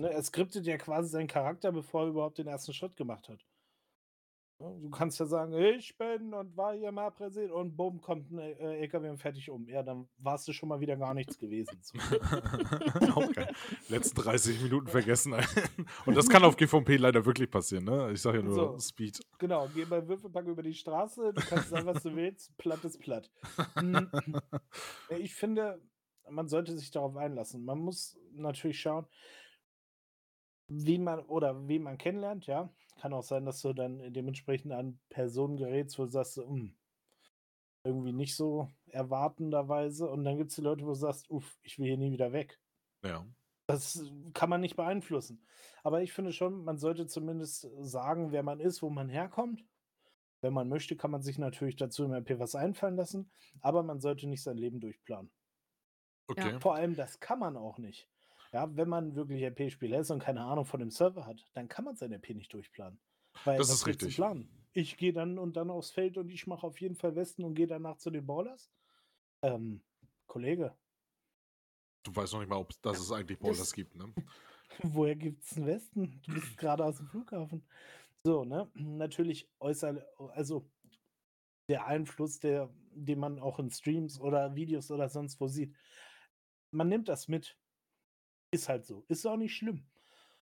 [0.00, 3.44] Ne, er skriptet ja quasi seinen Charakter, bevor er überhaupt den ersten Schritt gemacht hat.
[4.60, 8.30] Ne, Du kannst ja sagen, ich bin und war hier mal Präsident und bumm, kommt
[8.30, 9.68] ein äh, LKW und fertig um.
[9.68, 11.80] Ja, dann warst du schon mal wieder gar nichts gewesen.
[13.34, 13.52] Geil.
[13.88, 15.34] Letzten 30 Minuten vergessen.
[16.06, 18.12] Und das kann auf GVP leider wirklich passieren, ne?
[18.12, 18.78] Ich sage ja nur So.
[18.78, 19.20] Speed.
[19.38, 23.00] genau, geh bei Würfelpack über die Straße, du kannst sagen, was du willst, platt ist
[23.00, 23.30] platt.
[25.10, 25.80] Ja, Ich finde,
[26.30, 27.64] man sollte sich darauf einlassen.
[27.64, 29.06] Man muss natürlich schauen,
[30.68, 32.70] wie man oder wen man kennenlernt, ja.
[32.96, 36.76] Kann auch sein, dass du dann dementsprechend an Personen gerätst, wo du sagst, so, "Hm,
[37.84, 40.08] irgendwie nicht so erwartenderweise.
[40.10, 42.32] Und dann gibt es die Leute, wo du sagst, uff, ich will hier nie wieder
[42.32, 42.60] weg.
[43.02, 43.26] Ja.
[43.66, 45.46] Das kann man nicht beeinflussen.
[45.82, 49.64] Aber ich finde schon, man sollte zumindest sagen, wer man ist, wo man herkommt.
[50.42, 54.00] Wenn man möchte, kann man sich natürlich dazu im RP was einfallen lassen, aber man
[54.00, 55.32] sollte nicht sein Leben durchplanen.
[56.30, 56.58] Okay.
[56.60, 58.10] Vor allem, das kann man auch nicht.
[58.54, 61.84] Ja, wenn man wirklich RP-Spieler ist und keine Ahnung von dem Server hat, dann kann
[61.84, 63.00] man sein RP nicht durchplanen.
[63.44, 64.14] Weil Das ist richtig.
[64.14, 64.48] Planen?
[64.72, 67.56] Ich gehe dann und dann aufs Feld und ich mache auf jeden Fall Westen und
[67.56, 68.70] gehe danach zu den Ballers.
[69.42, 69.82] Ähm,
[70.28, 70.72] Kollege,
[72.04, 74.14] Du weißt noch nicht mal, ob dass es eigentlich Das- Boulders gibt, ne?
[74.82, 76.20] Woher gibt's einen Westen?
[76.24, 77.66] Du bist gerade aus dem Flughafen.
[78.22, 78.70] So, ne?
[78.74, 80.70] Natürlich äußerlich, also
[81.68, 85.74] der Einfluss, der, den man auch in Streams oder Videos oder sonst wo sieht.
[86.70, 87.58] Man nimmt das mit.
[88.54, 89.04] Ist halt so.
[89.08, 89.84] Ist auch nicht schlimm.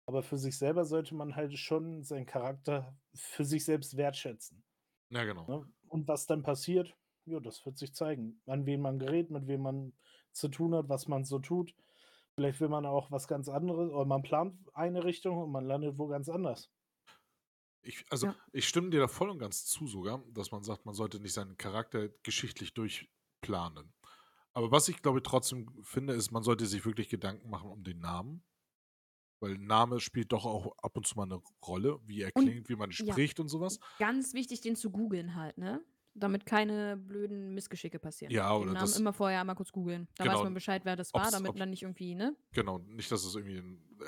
[0.05, 4.63] Aber für sich selber sollte man halt schon seinen Charakter für sich selbst wertschätzen.
[5.09, 5.47] Ja, genau.
[5.47, 5.65] Ne?
[5.87, 8.41] Und was dann passiert, ja, das wird sich zeigen.
[8.45, 9.93] An wen man gerät, mit wem man
[10.31, 11.75] zu tun hat, was man so tut.
[12.35, 15.97] Vielleicht will man auch was ganz anderes, oder man plant eine Richtung und man landet
[15.97, 16.69] wo ganz anders.
[17.83, 18.35] Ich, also, Ja.
[18.51, 21.33] ich stimme dir da voll und ganz zu sogar, dass man sagt, man sollte nicht
[21.33, 23.93] seinen Charakter geschichtlich durchplanen.
[24.55, 27.99] Aber was ich glaube trotzdem finde, ist, man sollte sich wirklich Gedanken machen um den
[27.99, 28.43] Namen.
[29.41, 32.69] Weil Name spielt doch auch ab und zu mal eine Rolle, wie er Und- klingt,
[32.69, 33.11] wie man ja.
[33.13, 33.79] spricht und sowas.
[33.99, 35.83] Ganz wichtig, den zu googeln halt, ne?
[36.17, 38.33] Damit keine blöden Missgeschicke passieren.
[38.33, 40.07] Ja, Den oder Namen das- immer vorher einmal kurz googeln.
[40.15, 40.37] Da Genau.
[40.37, 42.33] weiß man Bescheid, wer das war, damit ob- dann nicht irgendwie, ne?
[42.53, 43.61] Genau, nicht, dass es irgendwie,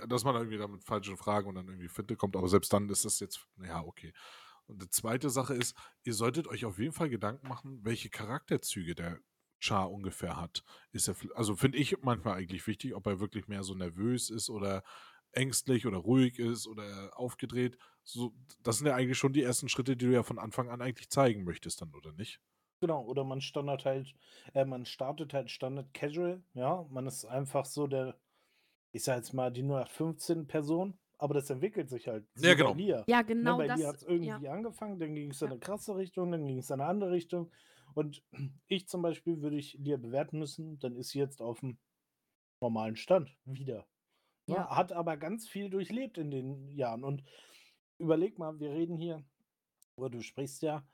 [0.07, 3.03] dass man irgendwie damit falschen Fragen und dann irgendwie Finte kommt, aber selbst dann ist
[3.03, 4.13] das jetzt, ja, okay.
[4.67, 8.95] Und die zweite Sache ist, ihr solltet euch auf jeden Fall Gedanken machen, welche Charakterzüge
[8.95, 9.19] der
[9.59, 10.63] Char ungefähr hat.
[10.91, 14.49] Ist er, also finde ich manchmal eigentlich wichtig, ob er wirklich mehr so nervös ist
[14.49, 14.83] oder
[15.31, 17.77] ängstlich oder ruhig ist oder aufgedreht.
[18.03, 20.81] So, das sind ja eigentlich schon die ersten Schritte, die du ja von Anfang an
[20.81, 22.39] eigentlich zeigen möchtest dann, oder nicht?
[22.79, 24.13] Genau, oder man standard halt,
[24.53, 28.19] äh, man startet halt Standard Casual, ja, man ist einfach so der,
[28.91, 32.27] ich sag jetzt mal, die 0815 Person, aber das entwickelt sich halt.
[32.35, 32.73] Ja, So bei genau.
[32.73, 33.07] Lia.
[33.07, 33.79] Ja, Ne, genau bei das.
[33.79, 34.47] dir hat es irgendwie ja.
[34.47, 37.51] angefangen, dann ging es in eine krasse Richtung, dann ging es in eine andere Richtung.
[37.97, 38.23] Und
[38.67, 41.77] ich zum Beispiel würde ich Lia bewerten müssen, dann ist sie jetzt auf dem
[42.62, 43.87] normalen Stand wieder.
[44.48, 44.75] Ne, Ja.
[44.75, 47.04] Hat aber ganz viel durchlebt in den Jahren.
[47.04, 47.23] Und
[47.98, 49.23] überleg mal, wir reden hier,
[49.95, 50.87] oder du sprichst ja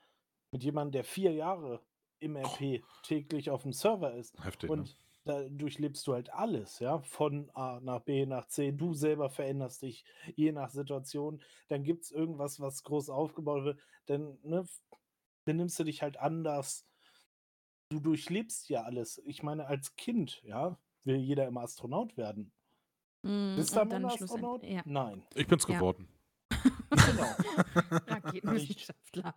[0.50, 1.80] mit jemandem, der vier Jahre
[2.20, 4.42] im RP täglich auf dem Server ist.
[4.42, 4.76] Heftig, ne?
[4.76, 8.72] Und da durchlebst du halt alles, ja, von A nach B nach C.
[8.72, 10.04] Du selber veränderst dich
[10.36, 11.42] je nach Situation.
[11.68, 13.80] Dann gibt es irgendwas, was groß aufgebaut wird.
[14.06, 14.82] Dann, ne, f-
[15.46, 16.86] dann nimmst du dich halt anders.
[17.94, 19.22] Du durchlebst ja alles.
[19.24, 22.52] Ich meine, als Kind, ja, will jeder immer Astronaut werden.
[23.22, 24.62] Mm, Bist du dann schlussendlich- Astronaut?
[24.64, 24.82] Ja.
[24.84, 25.22] Nein.
[25.36, 25.74] Ich bin's Ja.
[25.76, 26.08] geworden.
[26.90, 27.24] Genau.
[28.08, 29.34] Raketenwissenschaftler.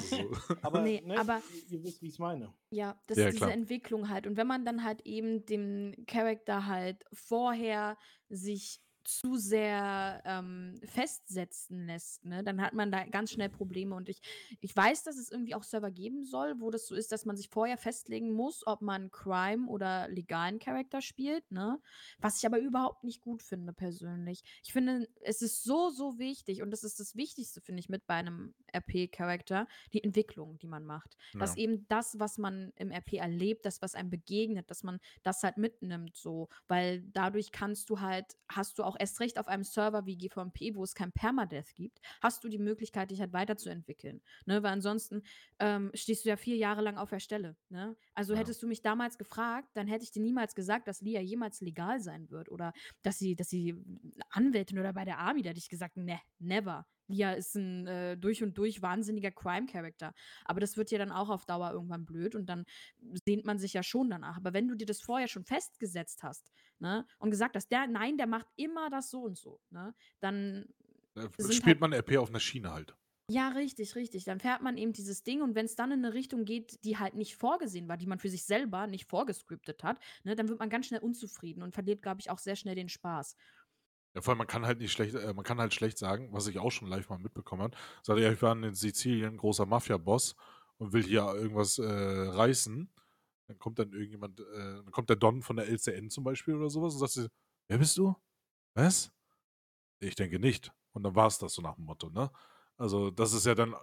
[0.00, 0.30] So.
[0.62, 2.52] Aber, Nee, ne, aber- ihr, ihr wisst, wie ich es meine.
[2.70, 3.52] Ja, das Ja, ist diese klar.
[3.52, 4.26] Entwicklung halt.
[4.28, 7.96] Und wenn man dann halt eben dem Charakter halt vorher
[8.28, 13.94] sich zu sehr ähm, festsetzen lässt, ne, dann hat man da ganz schnell Probleme.
[13.94, 14.20] Und ich,
[14.60, 17.36] ich weiß, dass es irgendwie auch Server geben soll, wo das so ist, dass man
[17.36, 21.80] sich vorher festlegen muss, ob man Crime oder legalen Charakter spielt, ne?
[22.20, 24.42] Was ich aber überhaupt nicht gut finde, persönlich.
[24.64, 28.06] Ich finde, es ist so, so wichtig, und das ist das Wichtigste, finde ich, mit
[28.06, 31.56] bei einem RP-Charakter, die Entwicklung, die man macht dass Ja.
[31.56, 35.56] eben das, was man im RP erlebt, das, was einem begegnet, dass man das halt
[35.56, 40.06] mitnimmt, so, weil dadurch kannst du halt, hast du auch erst recht auf einem Server
[40.06, 44.62] wie GVMP, wo es kein Permadeath gibt, hast du die Möglichkeit, dich halt weiterzuentwickeln, ne,
[44.62, 45.22] weil ansonsten
[45.58, 48.36] ähm, stehst du ja vier Jahre lang auf der Stelle, ne, also Ja.
[48.36, 52.00] hättest du mich damals gefragt, dann hätte ich dir niemals gesagt, dass Lia jemals legal
[52.00, 52.72] sein wird oder
[53.02, 53.76] dass sie, dass sie
[54.30, 56.86] Anwältin oder bei der Army, da hätte ich gesagt, ne, never.
[57.10, 60.14] Lia ist ein äh, durch und durch wahnsinniger Crime-Character.
[60.44, 62.64] Aber das wird ja dann auch auf Dauer irgendwann blöd und dann
[63.26, 64.36] sehnt man sich ja schon danach.
[64.36, 68.16] Aber wenn du dir das vorher schon festgesetzt hast, ne, und gesagt hast, der, nein,
[68.16, 70.66] der macht immer das so und so, ne, dann
[71.14, 72.94] Da spielt halt- man RP auf einer Schiene halt.
[73.32, 74.24] ja, richtig, richtig.
[74.24, 76.98] Dann fährt man eben dieses Ding und wenn es dann in eine Richtung geht, die
[76.98, 80.58] halt nicht vorgesehen war, die man für sich selber nicht vorgescriptet hat, ne, dann wird
[80.58, 83.36] man ganz schnell unzufrieden und verliert, glaube ich, auch sehr schnell den Spaß.
[84.14, 86.46] Ja, vor allem, man kann halt nicht schlecht, äh, man kann halt schlecht sagen, was
[86.48, 87.76] ich auch schon live mal mitbekommen habe.
[88.02, 90.34] Sagt ja, ich war in Sizilien, großer Mafia-Boss
[90.78, 92.90] und will hier irgendwas äh, reißen.
[93.48, 94.44] Dann kommt dann irgendjemand, äh,
[94.82, 97.28] dann kommt der Don von der LCN zum Beispiel oder sowas und sagt sie,
[97.68, 98.16] wer bist du?
[98.74, 99.12] Was?
[100.00, 100.72] Ich denke nicht.
[100.92, 102.30] Und dann war es das so nach dem Motto, ne?
[102.76, 103.74] Also, das ist ja dann,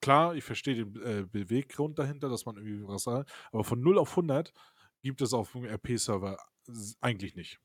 [0.00, 3.98] klar, ich verstehe den äh, Beweggrund dahinter, dass man irgendwie was sagt, aber von 0
[3.98, 4.52] auf 100
[5.02, 6.38] gibt es auf dem RP-Server
[7.00, 7.60] eigentlich nicht.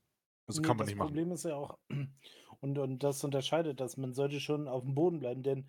[0.58, 1.08] Also Nee, kann man das nicht machen.
[1.08, 1.78] Problem ist ja auch,
[2.62, 5.68] und, und das unterscheidet das, man sollte schon auf dem Boden bleiben, denn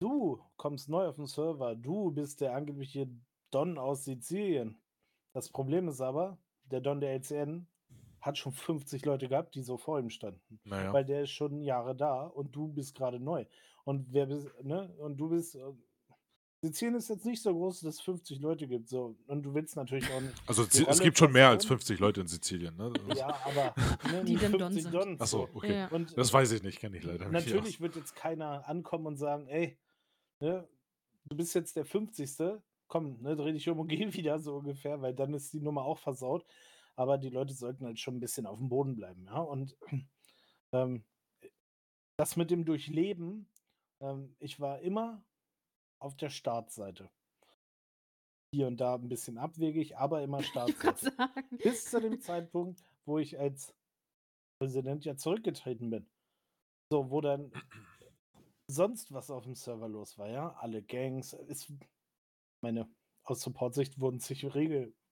[0.00, 3.08] du kommst neu auf den Server, du bist der angebliche
[3.50, 4.80] Don aus Sizilien.
[5.32, 7.66] Das Problem ist aber, der Don der LCN
[8.20, 10.60] hat schon 50 Leute gehabt, die so vor ihm standen.
[10.64, 10.92] Naja.
[10.92, 13.44] Weil der ist schon Jahre da und du bist gerade neu.
[13.84, 14.94] Und wer bist, ne?
[14.98, 15.58] Und du bist.
[16.64, 18.88] Sizilien ist jetzt nicht so groß, dass es 50 Leute gibt.
[18.88, 19.16] So.
[19.26, 20.34] Und du willst natürlich auch nicht.
[20.46, 22.92] Also es, gibt schon mehr als Person- 50 Leute in Sizilien, ne?
[23.14, 23.74] Ja, aber
[24.10, 24.94] ne, Die nicht denn Don 50 sind.
[24.94, 25.20] Dons.
[25.20, 25.56] Achso, so.
[25.58, 25.72] okay.
[25.74, 25.88] Ja.
[25.88, 27.46] Und Das weiß ich nicht, kenne ich leider nicht.
[27.46, 29.76] natürlich wird jetzt keiner ankommen und sagen, ey,
[30.40, 30.66] ne,
[31.26, 32.30] du bist jetzt der 50.
[32.86, 35.82] Komm, ne, dreh dich um und geh wieder so ungefähr, weil dann ist die Nummer
[35.84, 36.44] auch versaut.
[36.96, 39.38] Aber die Leute sollten halt schon ein bisschen auf dem Boden bleiben, ja.
[39.38, 39.76] Und
[40.72, 41.04] ähm,
[42.16, 43.48] das mit dem Durchleben,
[44.00, 45.22] ähm, ich war immer
[46.04, 47.10] auf der Startseite.
[48.52, 51.12] Hier und da ein bisschen abwegig, aber immer Startseite.
[51.50, 53.74] Bis zu dem Zeitpunkt, wo ich als
[54.60, 56.06] Präsident ja zurückgetreten bin.
[56.92, 57.50] So, wo dann
[58.68, 60.52] sonst was auf dem Server los war, ja.
[60.54, 61.72] Alle Gangs, ist,
[62.60, 62.88] meine,
[63.24, 64.44] aus Support-Sicht wurden sich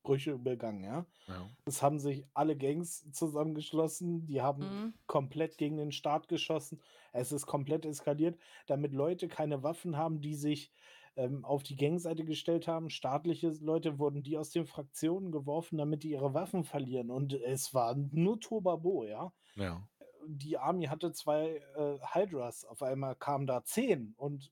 [0.03, 1.07] Regelbrüche begangen, ja.
[1.29, 1.51] Ja.
[1.65, 4.95] Es haben sich alle Gangs zusammengeschlossen, die haben Mhm.
[5.07, 6.81] komplett gegen den Staat geschossen.
[7.13, 10.73] Es ist komplett eskaliert, damit Leute keine Waffen haben, die sich
[11.15, 12.89] ähm, auf die Gangseite gestellt haben.
[12.89, 17.11] Staatliche Leute wurden die aus den Fraktionen geworfen, damit die ihre Waffen verlieren.
[17.11, 19.31] Und es war nur Tobabo, ja.
[19.55, 19.87] ja.
[20.27, 24.51] Die Army hatte zwei äh, Hydras, auf einmal kamen da zehn und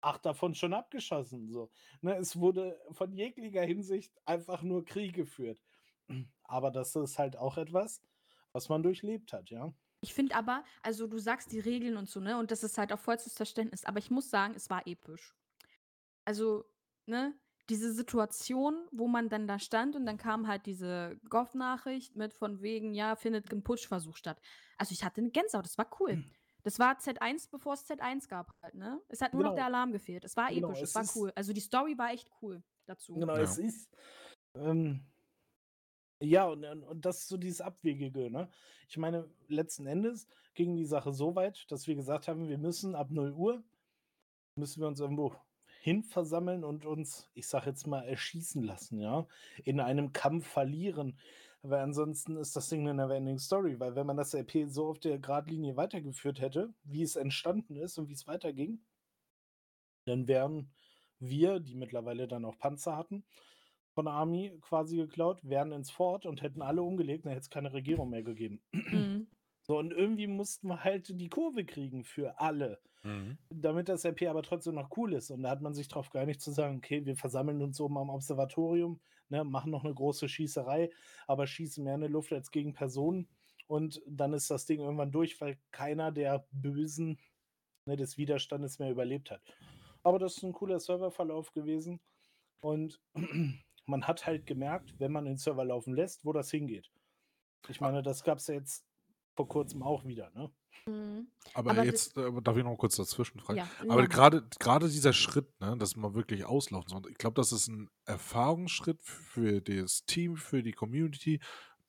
[0.00, 1.48] acht davon schon abgeschossen.
[1.48, 1.70] So.
[2.00, 5.62] Ne, es wurde von jeglicher Hinsicht einfach nur Krieg geführt.
[6.42, 8.02] Aber das ist halt auch etwas,
[8.52, 9.72] was man durchlebt hat, ja.
[10.00, 12.38] Ich finde aber, also du sagst die Regeln und so, ne?
[12.38, 13.84] Und das ist halt auch vollstes Verständnis.
[13.84, 15.36] Aber ich muss sagen, es war episch.
[16.24, 16.64] Also,
[17.06, 17.38] ne?
[17.68, 22.60] Diese Situation, wo man dann da stand und dann kam halt diese Goff-Nachricht mit von
[22.62, 24.40] wegen, ja, findet ein Putschversuch statt.
[24.76, 26.24] Also ich hatte eine Gänsehaut, das war cool.
[26.62, 29.00] Das war Z1, bevor es Z1 gab halt, ne?
[29.08, 29.56] Es hat nur noch Genau.
[29.56, 30.24] der Alarm gefehlt.
[30.24, 31.32] Es war Genau, episch, es es war cool.
[31.34, 33.14] Also die Story war echt cool dazu.
[33.14, 33.42] Genau, Ja.
[33.42, 33.88] es ist.
[34.56, 35.06] Ähm,
[36.22, 38.50] ja, und, und und das ist so dieses Abwegige, ne?
[38.88, 42.94] Ich meine, letzten Endes ging die Sache so weit, dass wir gesagt haben, wir müssen
[42.94, 43.64] ab 0 Uhr,
[44.56, 45.34] müssen wir uns irgendwo
[45.80, 49.26] hin versammeln und uns, ich sag jetzt mal, erschießen lassen, ja?
[49.64, 51.18] In einem Kampf verlieren.
[51.62, 54.98] Weil ansonsten ist das Ding eine Neverending Story, weil wenn man das RP so auf
[54.98, 58.82] der Gradlinie weitergeführt hätte, wie es entstanden ist und wie es weiterging,
[60.06, 60.72] dann wären
[61.18, 63.24] wir, die mittlerweile dann auch Panzer hatten,
[63.92, 67.50] von der Army quasi geklaut, wären ins Fort und hätten alle umgelegt, dann hätte es
[67.50, 68.62] keine Regierung mehr gegeben.
[68.72, 69.26] Mhm.
[69.70, 73.38] So, und irgendwie mussten wir halt die Kurve kriegen für alle, Mhm.
[73.50, 75.30] damit das RP aber trotzdem noch cool ist.
[75.30, 78.10] Und da hat man sich darauf geeinigt zu sagen, okay, wir versammeln uns oben am
[78.10, 80.90] Observatorium, ne, machen noch eine große Schießerei,
[81.28, 83.28] aber schießen mehr in die Luft als gegen Personen.
[83.68, 87.20] Und dann ist das Ding irgendwann durch, weil keiner der Bösen
[87.86, 89.40] ne, des Widerstandes mehr überlebt hat.
[90.02, 92.00] Aber das ist ein cooler Serververlauf gewesen.
[92.60, 93.00] Und
[93.86, 96.90] man hat halt gemerkt, wenn man den Server laufen lässt, wo das hingeht.
[97.68, 98.89] Ich meine, das gab es ja jetzt
[99.34, 100.50] vor kurzem auch wieder, ne?
[100.86, 101.28] Mhm.
[101.54, 103.58] Aber, Aber jetzt äh, darf ich noch kurz dazwischen fragen.
[103.58, 107.52] Ja, Aber gerade gerade dieser Schritt, ne, dass man wirklich auslaufen soll, ich glaube, das
[107.52, 111.40] ist ein Erfahrungsschritt für das Team, für die Community,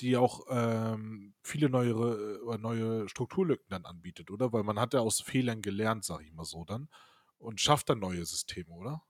[0.02, 4.52] die auch ähm, viele neue, äh, neue Strukturlücken dann anbietet, oder?
[4.52, 6.90] Weil man hat ja aus Fehlern gelernt, sage ich mal so dann,
[7.38, 9.04] und schafft dann neue Systeme, oder?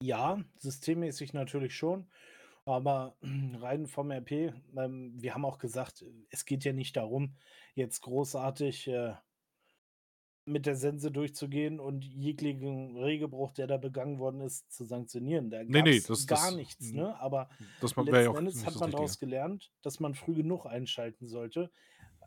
[0.00, 2.06] Ja, systemmäßig natürlich schon.
[2.64, 3.16] Aber
[3.60, 7.34] rein vom RP, ähm, wir haben auch gesagt, es geht ja nicht darum,
[7.74, 9.14] jetzt großartig äh,
[10.44, 15.50] mit der Sense durchzugehen und jeglichen Regelbruch, der da begangen worden ist, zu sanktionieren.
[15.50, 16.96] Da Nee, nee, das- gar das- nichts, mhm.
[16.96, 17.20] ne?
[17.20, 17.48] Aber
[17.80, 21.70] Das ja letzten auch Endes hat man daraus gelernt, dass man früh genug einschalten sollte.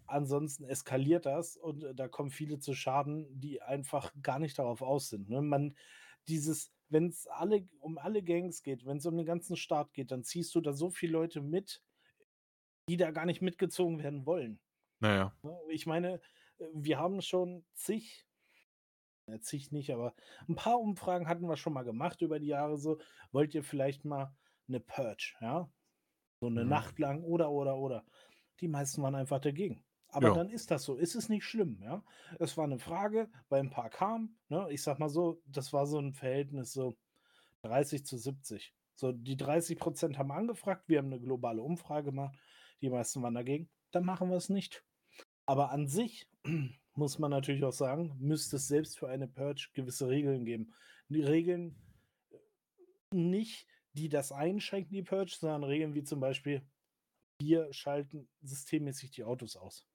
[0.08, 4.82] Ansonsten eskaliert das und äh, da kommen viele zu Schaden, die einfach gar nicht darauf
[4.82, 5.30] aus sind.
[5.30, 5.42] Ne?
[5.42, 5.76] Man,
[6.28, 10.12] dieses, wenn es alle um alle Gangs geht, wenn es um den ganzen Staat geht,
[10.12, 11.84] dann ziehst du da so viele Leute mit,
[12.90, 14.60] die da gar nicht mitgezogen werden wollen.
[15.00, 15.36] Naja.
[15.44, 15.58] Ne?
[15.70, 16.22] Ich meine,
[16.60, 18.26] äh, wir haben schon zig,
[19.28, 20.14] ja, zig nicht, aber
[20.48, 23.00] ein paar Umfragen hatten wir schon mal gemacht über die Jahre so.
[23.32, 24.36] Wollt ihr vielleicht mal
[24.68, 25.70] eine Purge, ja?
[26.40, 26.70] So eine Mhm.
[26.70, 28.06] Nacht lang oder, oder, oder.
[28.60, 29.84] Die meisten waren einfach dagegen.
[30.16, 30.34] Aber Ja.
[30.34, 30.96] dann ist das so.
[30.96, 32.02] Ist es nicht schlimm, ja?
[32.40, 34.68] Es war eine Frage, weil ein paar kamen, ne?
[34.72, 36.96] Ich sag mal so, das war so ein Verhältnis so
[37.64, 38.74] 30 zu 70.
[38.96, 42.38] So, die 30 Prozent haben angefragt, wir haben eine globale Umfrage gemacht,
[42.80, 44.86] die meisten waren dagegen, dann machen wir es nicht.
[45.46, 46.30] Aber an sich
[46.96, 50.74] muss man natürlich auch sagen, müsste es selbst für eine Purge gewisse Regeln geben.
[51.10, 51.76] Die Regeln
[52.32, 52.38] äh,
[53.16, 56.66] nicht, die das einschränken, die Purge, sondern Regeln wie zum Beispiel,
[57.38, 59.86] wir schalten systemmäßig die Autos aus.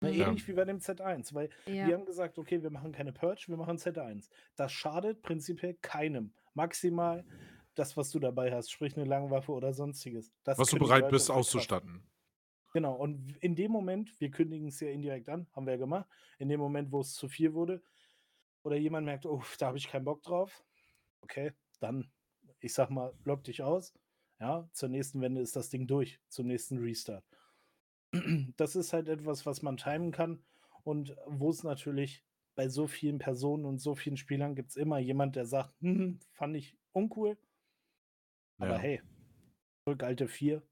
[0.00, 0.28] Ja.
[0.28, 1.86] Ähnlich wie bei dem Z1, weil Ja.
[1.88, 4.30] wir haben gesagt, okay, wir machen keine Purge, wir machen Z1.
[4.54, 6.34] Das schadet prinzipiell keinem.
[6.54, 7.24] Maximal
[7.74, 10.32] das, was du dabei hast, sprich eine Langwaffe oder sonstiges.
[10.44, 12.02] Das Was du bereit bist auszustatten.
[12.74, 16.08] Genau, und in dem Moment, wir kündigen es ja indirekt an, haben wir ja gemacht,
[16.38, 17.82] in dem Moment, wo es zu viel wurde,
[18.62, 20.64] oder jemand merkt, oh, da habe ich keinen Bock drauf,
[21.22, 22.10] okay, dann,
[22.60, 23.94] ich sag mal, lock dich aus,
[24.38, 27.24] ja, zur nächsten Wende ist das Ding durch, zum nächsten Restart.
[28.56, 30.42] Das ist halt etwas, was man timen kann
[30.82, 34.98] und wo es natürlich bei so vielen Personen und so vielen Spielern gibt es immer
[34.98, 37.38] jemand, der sagt, hm, fand ich uncool,
[38.58, 38.78] aber Ja.
[38.78, 39.02] hey,
[39.84, 40.62] zurück alte 4,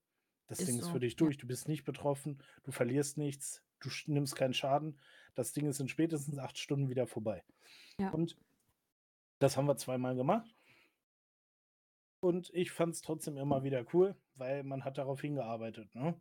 [0.48, 3.62] das Ist Ding ist so, für dich durch, du bist nicht betroffen, du verlierst nichts,
[3.80, 5.00] du nimmst keinen Schaden,
[5.34, 7.44] das Ding ist in spätestens acht Stunden wieder vorbei.
[8.00, 8.10] Ja.
[8.10, 8.36] Und
[9.38, 10.54] das haben wir zweimal gemacht.
[12.20, 15.94] Und ich fand es trotzdem immer wieder cool, weil man hat darauf hingearbeitet.
[15.94, 16.18] Ne?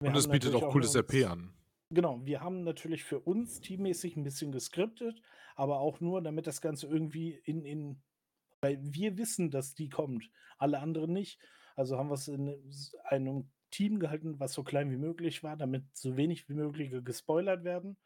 [0.00, 1.52] Wir Und es bietet auch cooles uns- RP an.
[1.90, 5.20] Genau, wir haben natürlich für uns teammäßig ein bisschen geskriptet,
[5.56, 8.02] aber auch nur, damit das Ganze irgendwie in, in
[8.60, 11.40] weil wir wissen, dass die kommt, alle anderen nicht.
[11.76, 12.54] Also haben wir es in
[13.04, 17.02] einem Team gehalten, was so klein wie möglich war, damit so wenig wie möglich ge-
[17.02, 17.96] gespoilert werden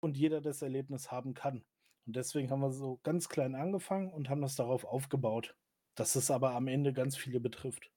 [0.00, 1.64] und jeder das Erlebnis haben kann.
[2.06, 5.56] Und deswegen haben wir so ganz klein angefangen und haben das darauf aufgebaut,
[5.94, 7.90] dass es aber am Ende ganz viele betrifft.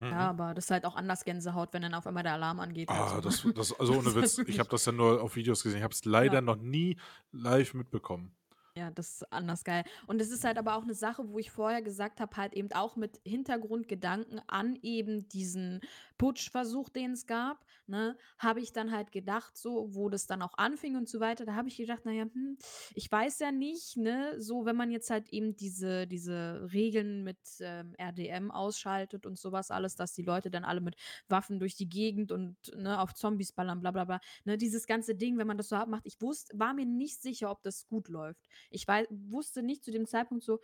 [0.00, 0.10] Mhm.
[0.10, 2.88] Ja, aber das ist halt auch anders Gänsehaut, wenn dann auf einmal der Alarm angeht.
[2.88, 3.20] Ah, so.
[3.20, 5.78] das, das, also ohne Witz, ich habe das ja nur auf Videos gesehen.
[5.78, 6.40] Ich habe es leider Ja.
[6.40, 6.96] noch nie
[7.32, 8.32] live mitbekommen.
[8.78, 9.82] Ja, das ist anders geil.
[10.06, 12.70] Und es ist halt aber auch eine Sache, wo ich vorher gesagt habe, halt eben
[12.72, 15.80] auch mit Hintergrundgedanken an eben diesen
[16.16, 20.54] Putschversuch, den es gab, ne, habe ich dann halt gedacht, so, wo das dann auch
[20.58, 22.56] anfing und so weiter, da habe ich gedacht, naja, hm,
[22.94, 27.38] ich weiß ja nicht, ne, so, wenn man jetzt halt eben diese, diese Regeln mit
[27.60, 30.94] ähm, RDM ausschaltet und sowas alles, dass die Leute dann alle mit
[31.28, 35.16] Waffen durch die Gegend und ne, auf Zombies ballern, bla bla bla, ne, dieses ganze
[35.16, 38.08] Ding, wenn man das so macht, ich wusste, war mir nicht sicher, ob das gut
[38.08, 38.46] läuft.
[38.70, 40.60] Ich weiß, wusste nicht zu dem Zeitpunkt so,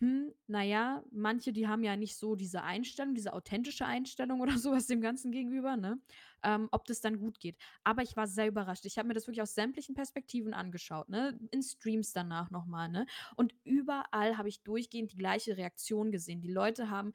[0.00, 4.86] hm, naja, manche, die haben ja nicht so diese Einstellung, diese authentische Einstellung oder sowas
[4.86, 6.00] dem Ganzen gegenüber, ne?
[6.42, 7.56] Ähm, ob das dann gut geht.
[7.84, 8.86] Aber ich war sehr überrascht.
[8.86, 11.38] Ich habe mir das wirklich aus sämtlichen Perspektiven angeschaut, ne?
[11.50, 13.04] In Streams danach nochmal, ne?
[13.36, 16.40] Und überall habe ich durchgehend die gleiche Reaktion gesehen.
[16.40, 17.12] Die Leute haben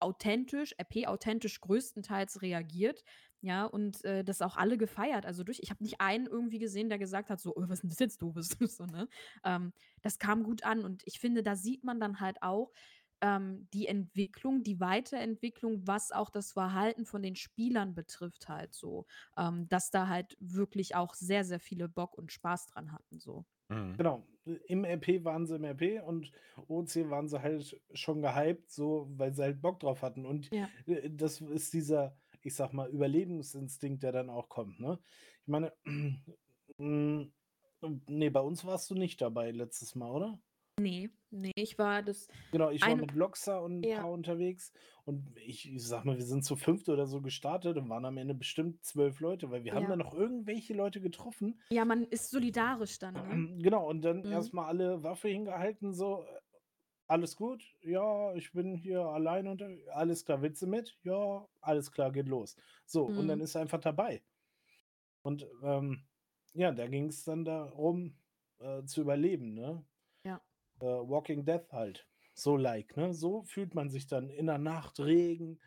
[0.00, 3.04] authentisch, RP authentisch größtenteils reagiert,
[3.40, 5.26] ja, und äh, das auch alle gefeiert.
[5.26, 7.82] Also durch, ich habe nicht einen irgendwie gesehen, der gesagt hat, so, oh, was ist
[7.82, 8.48] denn das jetzt doofes?
[8.76, 9.08] so, ne?
[9.44, 9.72] ähm,
[10.02, 12.72] das kam gut an und ich finde, da sieht man dann halt auch
[13.20, 19.06] ähm, die Entwicklung, die Weiterentwicklung, was auch das Verhalten von den Spielern betrifft, halt so,
[19.36, 23.44] ähm, dass da halt wirklich auch sehr, sehr viele Bock und Spaß dran hatten, so.
[23.68, 23.96] Mhm.
[23.98, 24.26] Genau.
[24.66, 26.32] Im RP waren sie im RP und
[26.68, 30.24] OC waren sie halt schon gehypt, so, weil sie halt Bock drauf hatten.
[30.24, 30.70] Und Ja.
[30.86, 32.16] äh, das ist dieser,
[32.48, 34.80] ich sag mal, Überlebensinstinkt, der dann auch kommt.
[34.80, 35.00] Ne?
[35.42, 35.72] Ich meine,
[36.78, 37.22] mm,
[38.08, 40.40] Ne, bei uns warst du nicht dabei letztes Mal, oder?
[40.80, 43.90] Ne, ne, ich war das Genau, ich war mit Loxa und 'n Ja.
[43.90, 44.72] paar unterwegs
[45.04, 46.92] und ich ich sage mal, wir sind zu 5.
[46.92, 49.88] oder so gestartet und waren am Ende bestimmt 12 Leute, weil wir haben Ja.
[49.88, 51.60] dann noch irgendwelche Leute getroffen.
[51.72, 53.42] Ja, man ist solidarisch dann, ne?
[53.58, 54.28] Genau, und dann Mhm.
[54.28, 56.40] erst mal alle Waffe hingehalten, so: „Äh,
[57.08, 57.64] alles gut?
[57.82, 60.98] Ja, ich bin hier alleine unterwe alles klar, willst du mit?
[61.02, 62.56] Ja, alles klar, geht los.“
[62.86, 63.42] So, und dann Mhm.
[63.42, 64.22] ist er einfach dabei.
[65.22, 66.06] Und, ähm,
[66.54, 68.18] ja, da ging's dann darum,
[68.58, 69.86] äh, zu überleben, ne?
[70.24, 70.40] Ja.
[70.80, 73.14] Äh, Walking Death halt, so like, ne?
[73.14, 75.60] So fühlt man sich dann in der Nacht, Regen,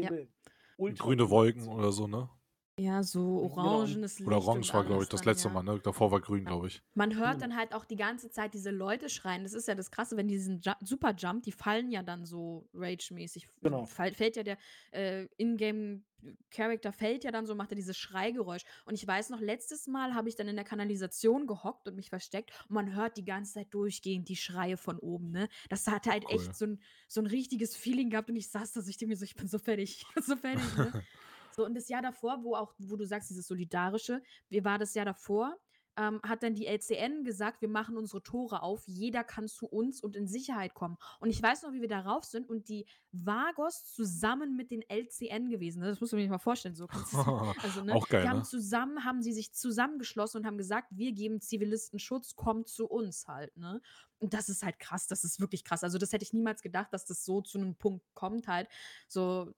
[0.00, 0.10] Ja.
[0.10, 0.32] Nebel,
[0.76, 2.30] ultra Grüne Wolken oder so, ne?
[2.78, 5.50] Ja, so orangenes Oder Licht orange und war, glaube ich, das dann, letzte ja.
[5.50, 5.80] Mal, ne?
[5.80, 6.82] Davor war grün, glaube ich.
[6.96, 9.44] Man hört dann halt auch die ganze Zeit diese Leute schreien.
[9.44, 12.68] Das ist ja das Krasse, wenn die diesen Ju Superjump, die fallen ja dann so
[12.74, 13.48] ragemäßig.
[13.62, 13.88] Genau.
[13.88, 14.58] fall fällt ja der,
[14.92, 16.02] äh, Ingame
[16.50, 18.62] Character fällt ja dann so, macht er dieses Schreigeräusch.
[18.84, 22.10] Und ich weiß noch, letztes Mal habe ich dann in der Kanalisation gehockt und mich
[22.10, 25.48] versteckt und man hört die ganze Zeit durchgehend die Schreie von oben, ne?
[25.70, 26.28] Das hat halt Cool.
[26.28, 29.12] echt so 'n so 'n richtiges Feeling gehabt und ich saß da so, ich denke
[29.14, 30.94] mir so: „Ich bin so fertig, so fertig“, ne?
[31.54, 34.94] So, und das Jahr davor, wo auch wo du sagst, dieses Solidarische, wie war das
[34.94, 35.58] Jahr davor?
[35.98, 40.00] Ähm, hat dann die LCN gesagt: „Wir machen unsere Tore auf, jeder kann zu uns
[40.02, 42.86] und in Sicherheit kommen.“ Und ich weiß noch, wie wir da rauf sind und die
[43.12, 45.88] Vagos zusammen mit den LCN gewesen, ne?
[45.88, 46.88] Das musst du dir mal vorstellen, so
[47.60, 47.98] also, ne?
[47.98, 48.42] Auch geil, Die haben ne?
[48.42, 53.26] zusammen haben sie sich zusammengeschlossen und haben gesagt: „Wir geben Zivilisten Schutz, kommt zu uns“,
[53.28, 53.80] halt, ne?
[54.18, 55.84] Und das ist halt krass, das ist wirklich krass.
[55.84, 58.68] Also, das hätte ich niemals gedacht, dass das so zu 'nem Punkt kommt halt.
[59.08, 59.52] So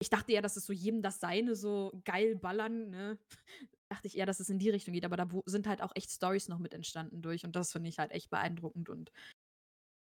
[0.00, 3.18] ich dachte eher, dass es so jedem das Seine so geil ballern, ne?
[3.90, 6.10] Dachte ich eher, dass es in die Richtung geht, aber da sind halt auch echt
[6.10, 9.12] Storys noch mit entstanden durch und das finde ich halt echt beeindruckend und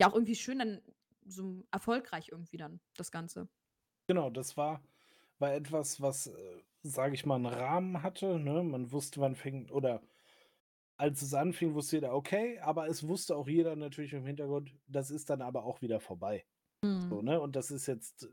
[0.00, 0.82] ja auch irgendwie schön dann
[1.26, 3.48] so erfolgreich irgendwie dann, das Ganze.
[4.08, 4.82] Genau, das war
[5.38, 8.62] war etwas, was, äh, sage ich mal, 'n Rahmen hatte, ne?
[8.62, 10.02] Man wusste, wann fängt oder
[10.98, 15.10] als es anfing, wusste jeder, okay, aber es wusste auch jeder natürlich im Hintergrund, das
[15.10, 16.46] ist dann aber auch wieder vorbei.
[17.10, 17.22] So, Mhm.
[17.22, 17.40] ne?
[17.40, 18.28] Und das ist jetzt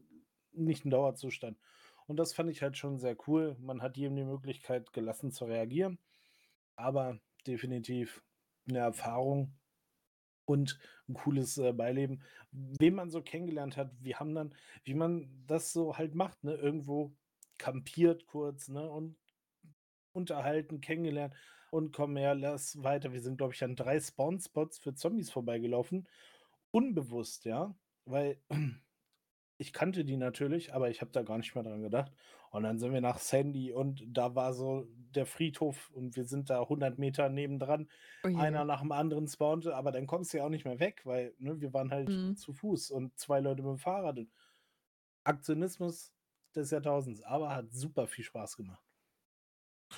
[0.56, 1.58] nicht 'n Dauerzustand.
[2.08, 3.56] Und das fand ich halt schon sehr cool.
[3.60, 6.00] Man hat jedem die Möglichkeit gelassen zu reagieren,
[6.78, 8.24] aber definitiv
[8.66, 9.58] 'ne Erfahrung
[10.46, 10.80] und
[11.10, 12.24] 'n cooles, äh, Beileben.
[12.52, 16.56] Wen man so kennengelernt hat, wir haben dann wie man das so halt macht, ne,
[16.56, 17.16] irgendwo
[17.60, 19.18] kampiert kurz, ne, und
[20.14, 21.36] unterhalten, kennengelernt
[21.72, 23.14] und komm her, lass weiter.
[23.14, 26.08] Wir sind, glaube ich, an 3 Spawn-Spots für Zombies vorbeigelaufen,
[26.72, 27.76] unbewusst, ja,
[28.06, 28.44] weil
[29.58, 32.12] ich kannte die natürlich, aber ich habe da gar nicht mehr dran gedacht.
[32.52, 36.50] Und dann sind wir nach Sandy und da war so der Friedhof und wir sind
[36.50, 37.90] da 100 Meter nebendran.
[38.26, 38.30] Oh.
[38.38, 41.34] Einer nach dem anderen spawnte, aber dann kommst du ja auch nicht mehr weg, weil,
[41.40, 42.36] ne, wir waren halt Mhm.
[42.36, 44.32] zu Fuß und 2 Leute mit'm Fahrrad und
[45.26, 46.14] Aktionismus
[46.56, 48.84] des Jahrtausends, aber hat super viel Spaß gemacht.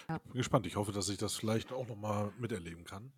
[0.09, 0.19] Ja.
[0.19, 0.67] Bin gespannt.
[0.67, 3.13] Ich hoffe, dass ich das vielleicht auch noch mal miterleben kann.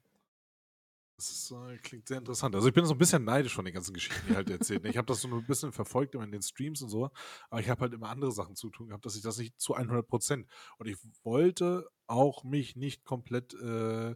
[1.19, 2.53] Das ist, äh, klingt sehr interessant.
[2.53, 4.85] Also, ich bin so 'n bisschen neidisch von den ganzen Geschichten, die halt erzählt?
[4.85, 7.09] Ich habe das so 'n bisschen verfolgt immer in den Streams und so,
[7.49, 9.75] aber ich habe halt immer andere Sachen zu tun gehabt, dass ich das nicht zu
[9.75, 10.47] 100%
[10.77, 14.15] und ich wollte auch mich nicht komplett, äh,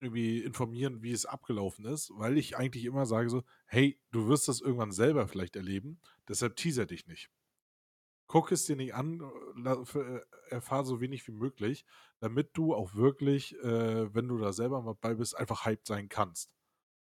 [0.00, 4.48] irgendwie informieren, wie es abgelaufen ist, weil ich eigentlich immer sage so: „Hey, du wirst
[4.48, 7.28] das irgendwann selber vielleicht erleben, deshalb teaser dich nicht.“
[8.28, 9.20] Guck es dir nicht an,
[9.64, 10.20] äh,
[10.50, 11.86] erfahre so wenig wie möglich,
[12.20, 16.10] damit du auch wirklich, äh, wenn du da selber mal bei bist, einfach hyped sein
[16.10, 16.50] kannst.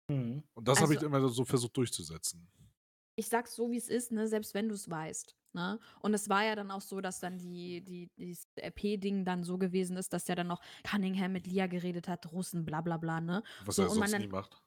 [0.08, 0.44] Mhm.
[0.56, 2.48] Und das habe ich Also immer so versucht durchzusetzen.
[3.16, 5.78] Ich sage es so, wie's ist, ne, selbst wenn du's weißt, ne?
[6.00, 9.58] Und es war ja dann auch so, dass dann die die dieses RP-Ding dann so
[9.58, 13.20] gewesen ist, dass ja dann noch Cunningham mit Lia geredet hat, Russen, bla bla bla,
[13.20, 13.42] ne?
[13.58, 14.60] Was So er sonst nie dann macht.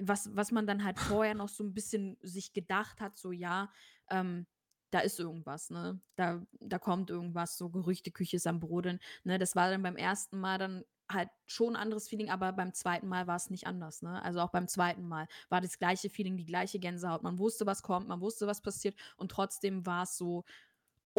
[0.00, 3.70] was was man dann halt vorher noch so 'n bisschen sich gedacht hat, so ja,
[4.10, 4.46] ähm,
[4.92, 6.00] da ist irgendwas, ne?
[6.16, 9.38] Da da kommt irgendwas, so Gerüchteküche ist am Brodeln, ne?
[9.38, 10.36] Das war dann beim 1.
[10.38, 13.06] Mal dann halt schon 'n anderes Feeling, aber beim 2.
[13.06, 14.22] Mal war's nicht anders, ne?
[14.22, 15.06] Also, auch beim 2.
[15.08, 17.22] Mal war das gleiche Feeling, die gleiche Gänsehaut.
[17.22, 20.44] Man wusste, was kommt, man wusste, was passiert und trotzdem war's so: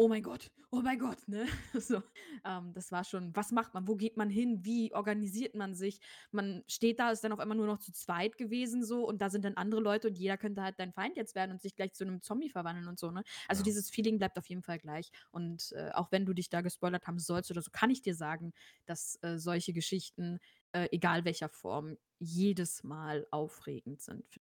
[0.00, 1.46] „Oh mein Gott, oh mein Gott“, ne?
[1.74, 2.02] So,
[2.44, 3.88] ähm, das war schon was macht man?
[3.88, 4.64] Wo geht man hin?
[4.64, 5.98] Wie organisiert man sich?
[6.30, 9.28] Man steht da, ist dann auf einmal nur noch zu zweit gewesen so und da
[9.28, 11.94] sind dann andere Leute und jeder könnte halt dein Feind jetzt werden und sich gleich
[11.94, 13.24] zu 'nem Zombie verwandeln und so, ne?
[13.48, 13.64] Also, Ja.
[13.64, 17.08] dieses Feeling bleibt auf jeden Fall gleich und, äh, auch wenn du dich da gespoilert
[17.08, 18.52] haben sollst oder so, kann ich dir sagen,
[18.86, 20.38] dass, äh, solche Geschichten,
[20.72, 24.38] äh, egal welcher Form, jedes Mal aufregend sind.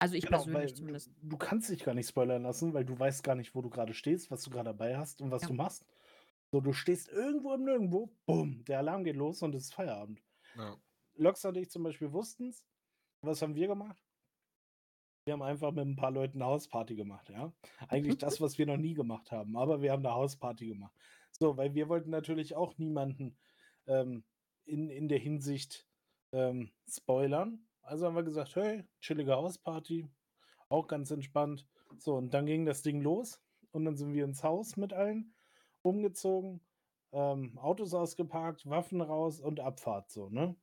[0.00, 1.10] Also, ich Genau, persönlich du zumindest.
[1.22, 3.94] du kannst dich gar nicht spoilern lassen, weil du weißt gar nicht, wo du grade
[3.94, 5.48] stehst, was du grad dabei hast und was Ja.
[5.48, 5.86] du machst.
[6.52, 10.22] So, du stehst irgendwo im Nirgendwo, bumm, der Alarm geht los und es ist Feierabend.
[10.54, 10.76] Ja.
[11.16, 12.66] Loxa und ich zum Beispiel wussten's.
[13.22, 14.02] Was haben wir gemacht?
[15.28, 17.52] Wir haben einfach mit 'n paar Leuten 'ne Hausparty gemacht, ja?
[17.88, 20.94] Eigentlich das, was wir noch nie gemacht haben, aber wir haben 'ne Hausparty gemacht.
[21.32, 23.36] So, weil wir wollten natürlich auch niemanden,
[23.88, 24.24] ähm,
[24.64, 25.88] in in der Hinsicht
[26.32, 27.65] ähm, spoilern.
[27.86, 30.08] Also haben wir gesagt, hey, chillige Hausparty,
[30.68, 31.66] auch ganz entspannt.
[31.98, 35.34] So, und dann ging das Ding los und dann sind wir ins Haus mit allen
[35.82, 36.60] umgezogen,
[37.12, 40.56] ähm, Autos ausgeparkt, Waffen raus und Abfahrt so, ne?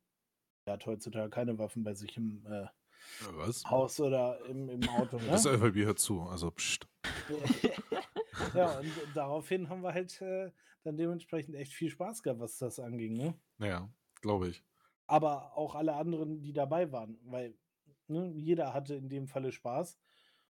[0.66, 2.66] Er hat heutzutage keine Waffen bei sich im äh,
[3.64, 3.70] Ja?
[3.70, 5.28] Haus oder im, im Auto, ne?
[5.28, 6.86] Das FLB hört zu, also pst.
[8.54, 10.50] ja, und daraufhin haben wir halt äh,
[10.82, 13.34] dann dementsprechend echt viel Spaß gehabt, was das anging, ne?
[13.56, 13.88] Naja,
[14.20, 14.62] glaube ich.
[15.06, 17.58] Aber auch alle anderen, die dabei waren, weil
[18.08, 19.98] ne, jeder hatte in dem Falle Spaß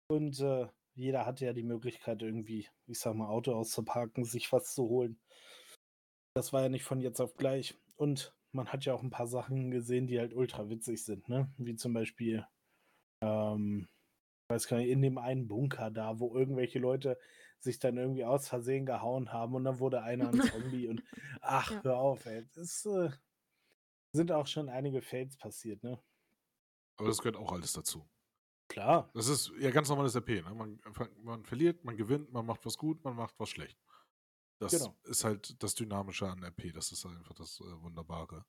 [0.08, 4.74] und äh, jeder hatte ja die Möglichkeit, irgendwie, ich sag mal, Auto auszuparken, sich was
[4.74, 5.20] zu holen.
[6.36, 7.76] Das war ja nicht von jetzt auf gleich.
[7.98, 11.50] Und man hat ja auch ein paar Sachen gesehen, die halt ultra witzig sind, ne?
[11.58, 12.46] Wie zum Beispiel,
[13.22, 13.88] ähm,
[14.50, 17.18] ich weiß gar nicht, in dem einen Bunker da, wo irgendwelche Leute
[17.60, 21.04] sich dann irgendwie aus Versehen gehauen haben und dann wurde einer ein Zombie und
[21.42, 21.84] ach, Ja.
[21.84, 22.46] hör auf, ey.
[22.56, 23.10] Es äh,
[24.16, 26.02] sind auch schon einige Fails passiert, ne?
[26.98, 28.08] Aber das gehört auch alles dazu.
[28.68, 29.10] Klar.
[29.14, 30.44] Das ist ja ganz normales RP.
[30.44, 30.56] Ne?
[30.56, 30.82] Man,
[31.22, 33.78] man verliert, man gewinnt, man macht was gut, man macht was schlecht.
[34.60, 34.98] Das Genau.
[35.04, 36.72] ist halt das Dynamische an RP.
[36.74, 38.46] Das ist einfach das äh, Wunderbare.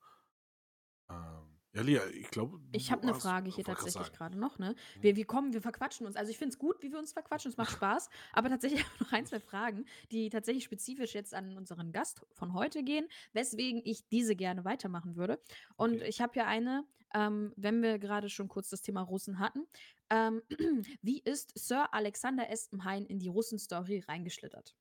[1.10, 2.58] Ähm, ja, Lia, ich glaube.
[2.72, 4.70] Ich habe eine Frage hier tatsächlich gerade noch, ne?
[4.70, 5.02] Mhm.
[5.02, 6.16] Wir, wir kommen, wir verquatschen uns.
[6.16, 8.08] Also ich finde es gut, wie wir uns verquatschen, es macht Spaß.
[8.32, 12.24] Aber tatsächlich habe ich noch ein, zwei Fragen, die tatsächlich spezifisch jetzt an unseren Gast
[12.32, 15.38] von heute gehen, weswegen ich diese gerne weitermachen würde.
[15.76, 16.08] Und Okay.
[16.08, 19.66] ich habe ja eine, ähm, wenn wir gerade schon kurz das Thema Russen hatten.
[20.10, 20.42] Ähm,
[21.02, 24.74] wie ist Sir Alexander Espenhain in die Russen-Story reingeschlittert?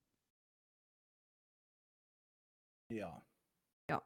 [2.90, 3.26] Ja.
[3.90, 4.02] Ja.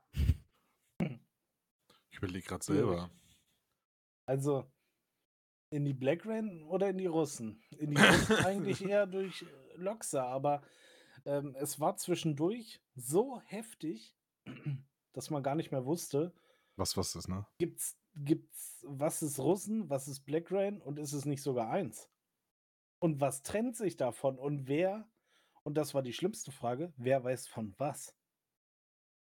[2.20, 3.10] Ich überlege gerade selber.
[4.26, 4.70] Also
[5.70, 7.64] in die Black Rain oder in die Russen?
[7.78, 10.62] In die Russen eigentlich eher durch äh, Loxa, aber
[11.24, 14.18] ähm, es war zwischendurch so heftig,
[15.14, 16.34] dass man gar nicht mehr wusste,
[16.76, 17.46] Was, was ist, ne?
[17.58, 22.10] gibt's, gibt's, was ist Russen, was ist Black Rain und ist es nicht sogar eins?
[23.00, 25.10] Und was trennt sich davon und wer,
[25.64, 28.14] und das war die schlimmste Frage, wer weiß von was?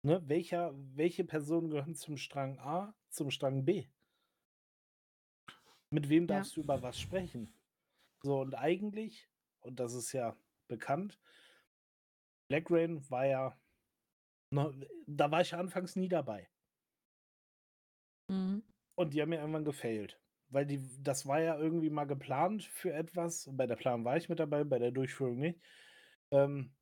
[0.03, 3.87] Ne, welcher, welche Personen gehören zum Strang A, zum Strang B?
[5.89, 6.43] Mit wem Ja.
[6.43, 7.53] darfst du über was sprechen?
[8.23, 9.29] So, und eigentlich,
[9.61, 10.37] und das ist ja
[10.67, 11.19] bekannt,
[12.47, 13.59] Black Rain war ja,
[14.51, 14.73] noch,
[15.07, 16.49] da war ich ja anfangs nie dabei.
[18.29, 18.63] Mhm.
[18.95, 20.21] Und die haben mir irgendwann gefailt.
[20.49, 23.49] Weil die, das war ja irgendwie mal geplant für etwas.
[23.51, 25.61] Bei der Planung war ich mit dabei, bei der Durchführung nicht.
[26.31, 26.75] Ähm,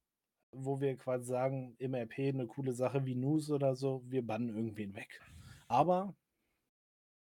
[0.52, 4.50] wo wir quasi sagen, im RP eine coole Sache wie News oder so, wir bannen
[4.50, 5.22] irgendwen weg.
[5.68, 6.16] Aber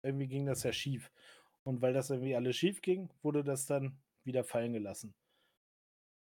[0.03, 1.11] irgendwie ging das ja schief.
[1.63, 5.13] Und weil das irgendwie alles schief ging, wurde das dann wieder fallen gelassen.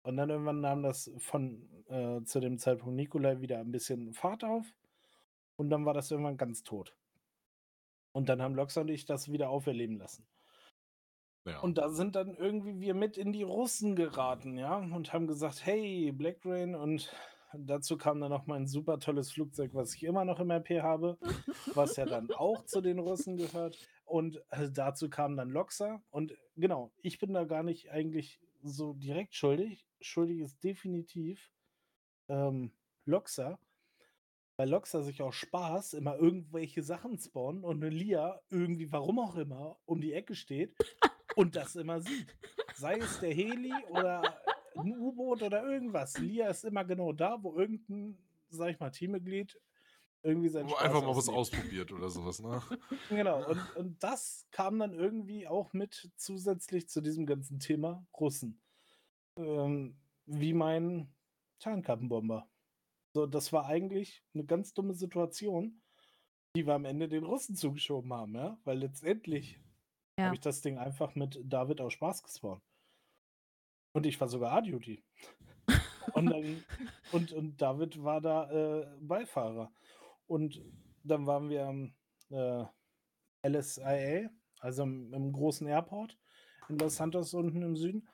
[0.03, 4.45] Und dann irgendwann nahm das von äh, zu dem Zeitpunkt Nikolai wieder ein bisschen Fahrt
[4.45, 4.67] auf.
[5.57, 6.97] Und dann war das irgendwann ganz tot.
[8.13, 10.27] Und dann haben Loxa und ich das wieder auferleben lassen.
[11.47, 11.61] Ja.
[11.61, 15.64] Und da sind dann irgendwie wir mit in die Russen geraten, ja, und haben gesagt,
[15.64, 16.74] hey, Black Rain.
[16.74, 17.11] Und
[17.55, 20.82] dazu kam dann noch mal ein super tolles Flugzeug, was ich immer noch im RP
[20.82, 21.18] habe,
[21.74, 23.78] was ja dann auch zu den Russen gehört.
[24.05, 26.03] Und äh, dazu kam dann Loxa.
[26.11, 29.86] Und genau, ich bin da gar nicht eigentlich so direkt schuldig.
[30.01, 31.51] Schuldig ist definitiv
[32.28, 32.72] ähm,
[33.07, 33.59] Loxa.
[34.57, 39.36] Weil Loxa sich auch Spaß immer irgendwelche Sachen spawnen und eine Lia irgendwie, warum auch
[39.36, 40.76] immer, um die Ecke steht
[41.37, 42.35] und das immer sieht.
[42.74, 44.41] Sei es der Heli oder
[44.76, 46.18] ein U-Boot oder irgendwas.
[46.18, 48.16] Lia ist immer genau da, wo irgendein,
[48.49, 49.59] sag ich mal, Teammitglied
[50.22, 52.62] irgendwie sein Wo Spaß einfach mal was ausprobiert oder sowas, ne?
[53.09, 58.61] Genau, und, und das kam dann irgendwie auch mit zusätzlich zu diesem ganzen Thema Russen.
[59.37, 61.12] Ähm, wie mein
[61.59, 62.49] Tarnkappenbomber.
[63.14, 65.81] So, das war eigentlich eine ganz dumme Situation,
[66.55, 68.59] die wir am Ende den Russen zugeschoben haben, ja?
[68.64, 69.59] Weil letztendlich
[70.21, 70.27] Ja.
[70.27, 72.62] habe ich das Ding einfach mit David aus Spaß gespawnt.
[73.93, 75.03] Und ich war sogar A-Duty.
[76.12, 76.64] und, dann,
[77.12, 79.73] und, und David war da äh, Beifahrer.
[80.27, 80.62] Und
[81.03, 81.95] dann waren wir am
[82.31, 82.64] äh,
[83.47, 86.16] LSIA, also im, im großen Airport
[86.71, 88.09] in Los Santos unten im Süden.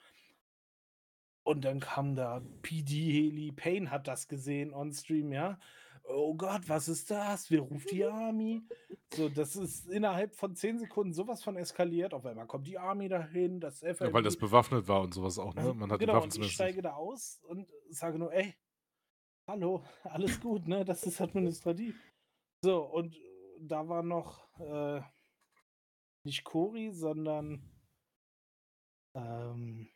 [1.44, 5.60] Und dann kam da PD-Heli, Payne hat das gesehen on Stream, ja.
[6.08, 7.50] Oh Gott, was ist das?
[7.50, 8.62] Wer ruft die Army?
[9.12, 12.14] So, das ist innerhalb von 10 Sekunden sowas von eskaliert.
[12.14, 14.00] Auf einmal kommt die Army dahin, das FLB.
[14.00, 15.74] Ja, weil das bewaffnet war und sowas auch, ne?
[15.74, 18.54] Man hat die genau, Waffen und ich steige da aus und sage nur, ey,
[19.48, 20.84] hallo, alles gut, ne?
[20.84, 22.00] Das ist administrativ.
[22.62, 23.16] So, und
[23.60, 25.00] da war noch äh,
[26.24, 27.62] nicht Cori, sondern
[29.14, 29.88] ähm,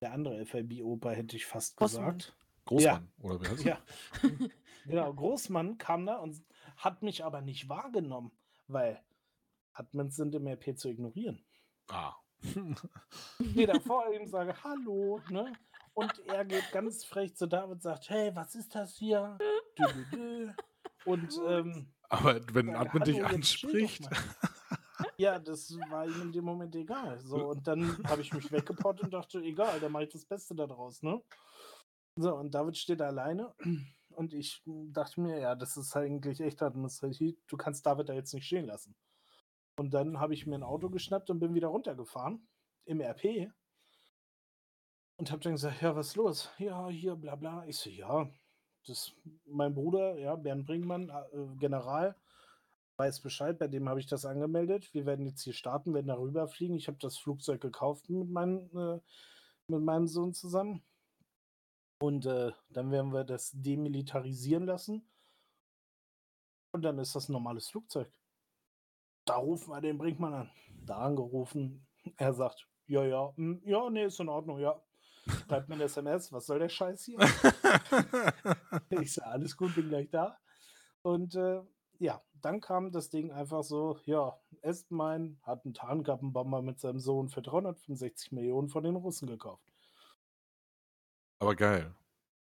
[0.00, 2.18] der andere FLB-Opa, hätte ich fast Großmann.
[2.18, 2.36] gesagt.
[2.64, 3.78] Großmann, oder wie heißt Ja,
[4.86, 5.12] genau.
[5.12, 6.42] Großmann kam da und
[6.76, 8.32] hat mich aber nicht wahrgenommen,
[8.66, 9.02] weil
[9.72, 11.44] Admins sind im RP zu ignorieren.
[11.88, 12.14] Ah.
[13.38, 15.52] Ich da vor ihm sage, hallo, ne?
[15.94, 19.38] Und er geht ganz frech zu David und sagt, hey, was ist das hier?
[19.78, 20.52] Dü, dü, dü.
[21.04, 24.08] Und ähm, Aber wenn ein Admin dich anspricht.
[25.16, 27.20] Ja, das war ihm in dem Moment egal.
[27.20, 30.54] So, und dann habe ich mich weggepottet und dachte, egal, dann mache ich das Beste
[30.54, 31.22] daraus, ne?
[32.16, 33.54] So, und David steht alleine
[34.10, 37.36] und ich dachte mir, ja, das ist eigentlich echt administrativ.
[37.48, 38.94] Du kannst David da jetzt nicht stehen lassen.
[39.76, 42.46] Und dann habe ich mir ein Auto geschnappt und bin wieder runtergefahren
[42.84, 43.52] im RP
[45.16, 46.50] und habe dann gesagt, ja, was ist los?
[46.58, 47.64] Ja, hier, bla bla.
[47.66, 48.30] Ich so, ja,
[48.86, 49.12] das
[49.46, 52.16] mein Bruder, ja, Bernd Brinkmann, äh, General,
[52.96, 54.92] weiß Bescheid, bei dem habe ich das angemeldet.
[54.94, 56.76] Wir werden jetzt hier starten, werden darüber fliegen.
[56.76, 59.00] Ich habe das Flugzeug gekauft mit, meinem, äh,
[59.66, 60.84] mit meinem Sohn zusammen.
[62.04, 65.08] Und äh, dann werden wir das demilitarisieren lassen.
[66.70, 68.12] Und dann ist das ein normales Flugzeug.
[69.24, 70.50] Da rufen wir den Brinkmann an.
[70.84, 71.86] Da angerufen.
[72.18, 74.78] Er sagt, ja, ja, hm, ja, nee, ist in Ordnung, ja.
[75.46, 77.18] Schreibt mir eine SMS, was soll der Scheiß hier?
[78.90, 80.36] ich sage, alles gut, bin gleich da.
[81.00, 81.62] Und äh,
[82.00, 87.30] ja, dann kam das Ding einfach so, ja, Estmein hat einen Tarnkappenbomber mit seinem Sohn
[87.30, 89.73] für 365 Millionen von den Russen gekauft.
[91.44, 91.94] Aber geil.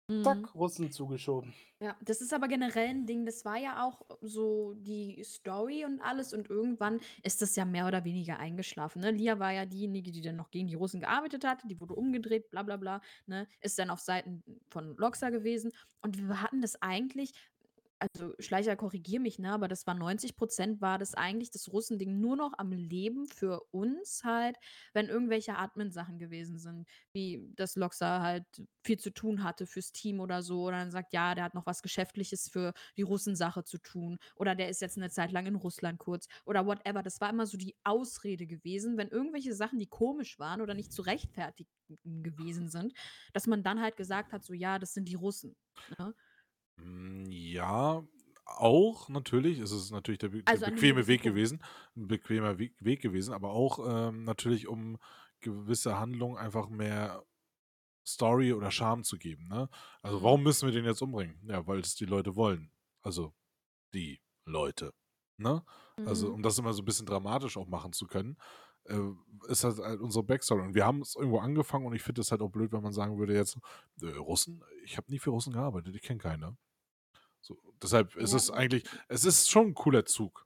[0.08, 0.24] Mhm.
[0.24, 1.54] Zack, Russen zugeschoben.
[1.80, 6.02] Ja, das ist aber generell ein Ding, das war ja auch so die Story und
[6.02, 9.02] alles und irgendwann ist das ja mehr oder weniger eingeschlafen.
[9.02, 9.12] Ne?
[9.12, 12.52] Lia war ja diejenige, die dann noch gegen die Russen gearbeitet hat, die wurde umgedreht,
[12.52, 13.48] bla bla bla, ne?
[13.62, 15.72] ist dann auf Seiten von Loxa gewesen
[16.02, 17.32] und wir hatten das eigentlich,
[18.02, 22.36] also Schleicher, korrigier mich, ne, aber das war 90% war das eigentlich das Russending nur
[22.36, 24.58] noch am Leben für uns halt,
[24.94, 28.46] wenn irgendwelche Admin-Sachen gewesen sind, wie dass Loxa halt
[28.84, 31.68] viel zu tun hatte fürs Team oder so oder dann sagt, ja, der hat noch
[31.68, 35.56] was Geschäftliches für die Russensache zu tun oder der ist jetzt eine Zeit lang in
[35.56, 37.04] Russland kurz oder whatever.
[37.04, 40.92] Das war immer so die Ausrede gewesen, wenn irgendwelche Sachen, die komisch waren oder nicht
[40.92, 41.70] zu rechtfertigen
[42.04, 42.94] gewesen sind,
[43.34, 45.56] dass man dann halt gesagt hat, so ja, das sind die Russen.
[46.00, 46.16] Ne?
[46.84, 48.04] Mm, Ja,
[48.46, 49.60] auch natürlich.
[49.60, 51.64] Es ist natürlich der, be- Also bequeme Weg gewesen,
[51.96, 53.80] ein bequemer Weg, Weg gewesen, aber auch
[54.10, 54.98] ähm, natürlich, um
[55.40, 57.24] gewisse Handlungen einfach mehr
[58.06, 59.48] Story oder Charme zu geben.
[59.48, 59.70] Ne?
[60.02, 60.24] Also Mhm.
[60.24, 61.40] warum müssen wir den jetzt umbringen?
[61.48, 62.72] Ja, weil es die Leute wollen.
[63.04, 63.34] Also
[63.94, 64.94] die Leute.
[65.38, 65.64] Ne?
[66.06, 66.34] Also Mhm.
[66.36, 68.38] um das immer so ein bisschen dramatisch auch machen zu können,
[68.86, 68.98] äh,
[69.50, 70.62] ist das halt unsere Backstory.
[70.64, 72.94] Und wir haben es irgendwo angefangen und ich finde es halt auch blöd, wenn man
[72.94, 73.58] sagen würde jetzt,
[74.02, 74.64] äh, Russen?
[74.84, 76.58] Ich habe nie für Russen gearbeitet, ich kenne keine.
[77.42, 78.38] So, deshalb ist Ja.
[78.38, 80.46] es eigentlich, es ist schon ein cooler Zug.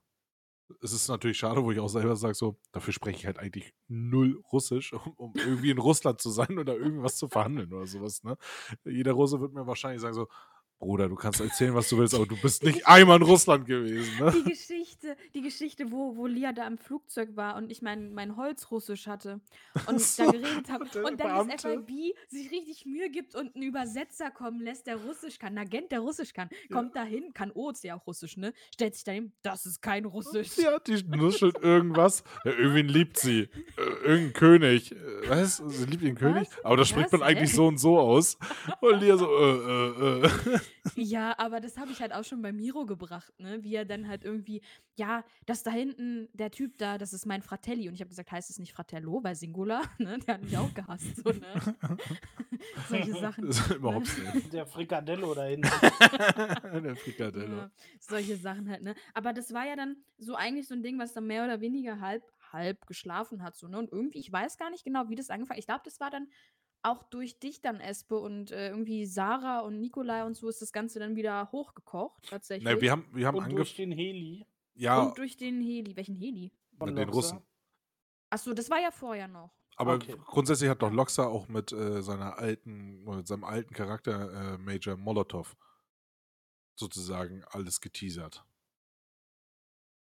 [0.82, 3.74] Es ist natürlich schade, wo ich auch selber sage, so, dafür spreche ich halt eigentlich
[3.88, 8.24] null Russisch, um, um irgendwie in Russland zu sein oder irgendwas zu verhandeln oder sowas.
[8.24, 8.36] Ne?
[8.84, 10.28] Jeder Russe wird mir wahrscheinlich sagen so,
[10.78, 14.12] Bruder, du kannst erzählen, was du willst, aber du bist nicht einmal in Russland gewesen.
[14.18, 14.30] Ne?
[14.30, 18.36] Die Geschichte, die Geschichte, wo, wo Lia da im Flugzeug war und ich mein, mein
[18.36, 19.40] Holzrussisch hatte
[19.86, 20.84] und so, da geredet habe.
[21.06, 21.62] Und dann das.
[21.62, 25.92] FIB sich richtig Mühe gibt und einen Übersetzer kommen lässt, der Russisch kann, ein Agent,
[25.92, 28.52] der Russisch kann, kommt da hin, kann OC auch Russisch, ne?
[28.72, 30.56] Stellt sich daneben, das ist kein Russisch.
[30.56, 32.24] Ja, die nuschelt irgendwas.
[32.44, 33.42] Ja, irgendwen liebt sie.
[33.42, 33.48] Äh,
[34.04, 34.92] irgendein König.
[34.92, 34.96] Äh,
[35.28, 35.56] Was?
[35.56, 36.48] Sie liebt den König?
[36.62, 37.56] Aber das spricht man eigentlich Hä?
[37.56, 38.38] so und so aus.
[38.80, 40.60] Und Lia so, äh, äh, äh.
[40.94, 43.62] Ja, aber das habe ich halt auch schon bei Miro gebracht, ne?
[43.62, 44.62] Wie er dann halt irgendwie,
[44.96, 47.88] ja, das da hinten, der Typ da, das ist mein Fratelli.
[47.88, 49.82] Und ich habe gesagt, heißt es nicht Fratello bei Singular?
[49.98, 50.18] Ne?
[50.20, 51.16] Der hat mich auch gehasst.
[51.16, 51.76] So, ne?
[52.88, 53.46] Solche Sachen.
[53.46, 53.76] Das ist Ne?
[53.76, 54.52] überhaupt nicht.
[54.52, 55.68] Der Frikadello da hinten.
[56.82, 57.56] Der Frikadello.
[57.56, 58.94] Ja, solche Sachen halt, ne?
[59.14, 62.00] Aber das war ja dann so eigentlich so ein Ding, was dann mehr oder weniger
[62.00, 63.78] halb, halb geschlafen hat, so, ne?
[63.78, 66.28] Und irgendwie, ich weiß gar nicht genau, wie das angefangen Ich glaube, das war dann
[66.82, 70.72] auch durch dich dann, Espe, und äh, irgendwie Sarah und Nikolai und so ist das
[70.72, 72.68] Ganze dann wieder hochgekocht, tatsächlich.
[72.72, 75.96] Ne, wir haben, wir haben Und durch den Heli Ja, Und durch den Heli.
[75.96, 76.52] Welchen Heli?
[76.78, 77.08] von den.
[77.08, 77.40] Russen.
[78.30, 79.54] Achso, das war ja vorher noch.
[79.76, 80.16] Aber Okay.
[80.26, 84.96] grundsätzlich hat doch Loxa auch mit äh, seiner alten, mit seinem alten Charakter äh, Major
[84.96, 85.56] Molotov
[86.76, 88.44] sozusagen alles geteasert.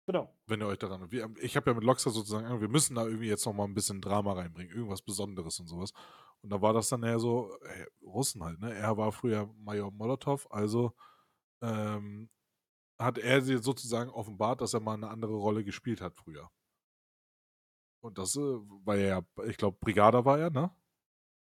[0.07, 0.33] Genau.
[0.45, 1.11] Wenn ihr euch daran.
[1.11, 3.73] Wir, ich habe ja mit Loxa sozusagen, wir müssen da irgendwie jetzt noch mal ein
[3.73, 5.91] bisschen Drama reinbringen, irgendwas Besonderes und sowas.
[6.43, 8.73] Und da war das dann eher so, ey, Russen halt, ne?
[8.73, 10.93] Er war früher Major Molotov, also
[11.61, 12.29] ähm,
[12.99, 16.49] hat er sie sozusagen offenbart, dass er mal eine andere Rolle gespielt hat früher.
[18.03, 20.71] Und das äh, war ja, ich glaube, Brigada war er, ne?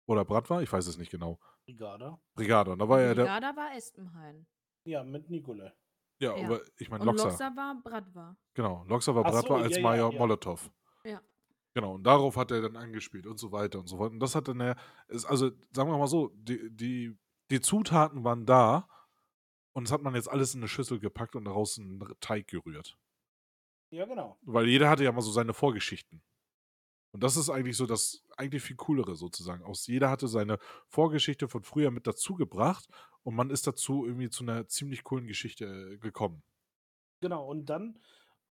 [0.07, 0.61] Oder Brat war?
[0.61, 1.39] Ich weiß es nicht genau.
[1.65, 2.19] Brigada.
[2.35, 2.73] Brigada.
[2.73, 3.23] Und da war ja der.
[3.23, 4.47] Brigada war Espenhain.
[4.85, 5.73] Ja, mit Nikolai.
[6.19, 6.45] Ja, Ja.
[6.45, 7.29] aber ich meine Und Loxa.
[7.29, 8.37] Loxa war Bratwa.
[8.53, 10.19] Genau, Loxa war Bratwa so, als ja, Major ja.
[10.19, 10.71] Molotov.
[11.03, 11.21] Ja.
[11.75, 14.13] Genau, und darauf hat er dann angespielt und so weiter und so fort.
[14.13, 14.77] Und das hat dann er,
[15.09, 17.17] also sagen wir mal so, die, die,
[17.51, 18.87] die Zutaten waren da,
[19.73, 22.97] Und das hat man jetzt alles in eine Schüssel gepackt und daraus einen Teig gerührt.
[23.91, 24.37] Ja, genau.
[24.41, 26.21] Weil jeder hatte ja mal so seine Vorgeschichten.
[27.13, 29.63] Und das ist eigentlich so das eigentlich viel coolere sozusagen.
[29.63, 30.59] Aus jeder hatte seine
[30.89, 32.87] Vorgeschichte von früher mit dazugebracht
[33.23, 36.43] und man ist dazu irgendwie zu einer ziemlich coolen Geschichte äh, gekommen.
[37.21, 37.99] Genau, und dann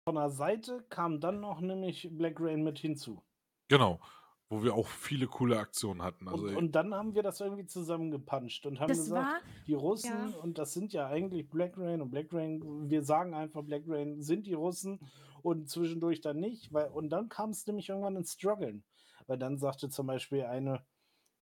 [0.09, 3.23] von der Seite kam dann noch nämlich Black Rain mit hinzu.
[3.69, 4.01] Genau.
[4.49, 6.27] Wo wir auch viele coole Aktionen hatten.
[6.29, 9.75] Also, Und, und dann haben wir das irgendwie zusammengepanscht und haben Das gesagt, war, die
[9.75, 10.39] Russen, ja.
[10.39, 14.23] und das sind ja eigentlich Black Rain und Black Rain, wir sagen einfach, Black Rain
[14.23, 14.99] sind die Russen
[15.43, 18.85] und zwischendurch dann nicht, weil, und dann kam es nämlich irgendwann ins Struggeln.
[19.27, 20.87] Weil dann sagte zum Beispiel eine,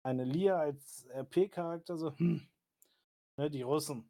[0.05, 2.47] eine Lia als RP-Charakter so, hm,
[3.37, 4.09] ne, die Russen.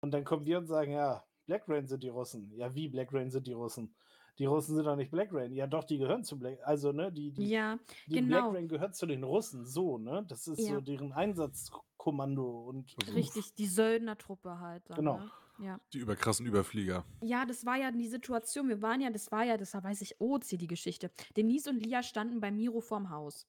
[0.00, 2.52] Und dann kommen wir und sagen, ja, Black Rain sind die Russen.
[2.54, 3.92] Ja, wie Black Rain sind die Russen?
[4.38, 5.52] Die Russen sind doch nicht Black Rain.
[5.52, 6.60] Ja, doch, die gehören zu Black.
[6.62, 7.76] Also, ne, die, die, ja,
[8.06, 8.42] die genau.
[8.50, 10.24] Black Rain gehört zu den Russen, so, ne?
[10.28, 10.74] Das ist Ja.
[10.74, 14.88] so deren Einsatzkommando und Also richtig, die Söldnertruppe halt.
[14.88, 15.18] Dann, Genau.
[15.18, 15.30] Ne?
[15.58, 15.80] Ja.
[15.92, 17.04] die überkrassen Überflieger.
[17.20, 18.68] Ja, das war ja die Situation.
[18.68, 21.10] Wir waren ja, das war ja, das weiß ich, Ozi, die Geschichte.
[21.36, 23.48] Denise und Lia standen bei Miro vorm Haus.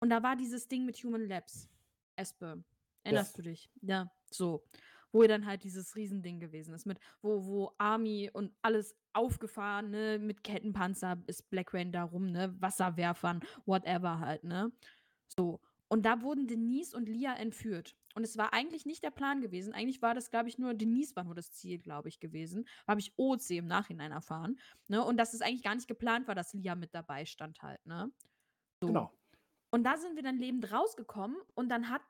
[0.00, 1.70] Und da war dieses Ding mit Human Labs.
[2.16, 2.64] Espe.
[3.04, 3.70] Erinnerst du dich?
[3.82, 4.64] Ja, so.
[5.16, 10.18] Wo dann halt dieses Riesending gewesen ist, mit, wo, wo Army und alles aufgefahren, ne,
[10.18, 14.70] mit Kettenpanzer ist Black Rain da rum, ne, Wasserwerfern, whatever halt, ne.
[15.28, 15.60] So.
[15.88, 17.96] Und da wurden Denise und Lia entführt.
[18.14, 19.72] Und es war eigentlich nicht der Plan gewesen.
[19.72, 22.66] Eigentlich war das, glaube ich, nur, Denise war nur das Ziel, glaube ich, gewesen.
[22.88, 24.58] Habe ich OC im Nachhinein erfahren.
[24.88, 25.04] Ne?
[25.04, 28.10] Und dass es eigentlich gar nicht geplant war, dass Lia mit dabei stand halt, ne?
[28.80, 28.88] So.
[28.88, 29.12] genau.
[29.70, 32.02] Und da sind wir dann lebend rausgekommen und dann hat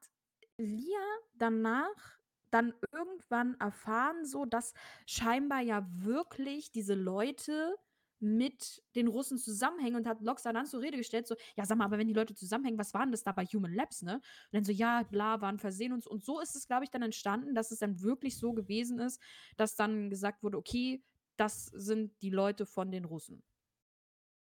[0.59, 1.05] Lia
[1.35, 2.19] danach
[2.51, 4.73] dann irgendwann erfahren, so dass
[5.07, 7.77] scheinbar ja wirklich diese Leute
[8.19, 11.85] mit den Russen zusammenhängen und hat Loxa dann zur Rede gestellt, so, ja, sag mal,
[11.85, 14.15] aber wenn die Leute zusammenhängen, was waren das da bei Human Labs, ne?
[14.15, 14.23] Und
[14.53, 16.11] dann so, ja, bla, waren versehen und so.
[16.11, 19.21] Und so ist es, glaube ich, dann entstanden, dass es dann wirklich so gewesen ist,
[19.57, 21.03] dass dann gesagt wurde, okay,
[21.37, 23.43] das sind die Leute von den Russen.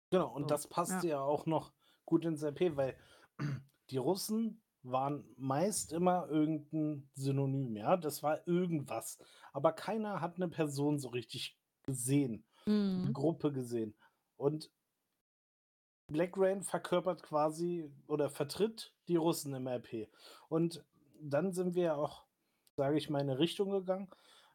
[0.10, 1.22] Genau, und So, das passt ja.
[1.22, 1.72] auch noch
[2.06, 2.98] gut ins RP, weil
[3.90, 7.98] die Russen waren meist immer irgendein Synonym, ja.
[7.98, 9.20] Das war irgendwas.
[9.54, 12.76] Aber keiner hat eine Person so richtig gesehen, eine
[13.10, 13.14] Mhm.
[13.14, 13.96] Gruppe gesehen.
[14.38, 14.72] Und
[16.08, 20.10] Black Rain verkörpert quasi oder vertritt die Russen im RP.
[20.50, 20.84] Und
[21.22, 22.24] dann sind wir auch,
[22.76, 24.10] sage ich mal, in eine Richtung gegangen,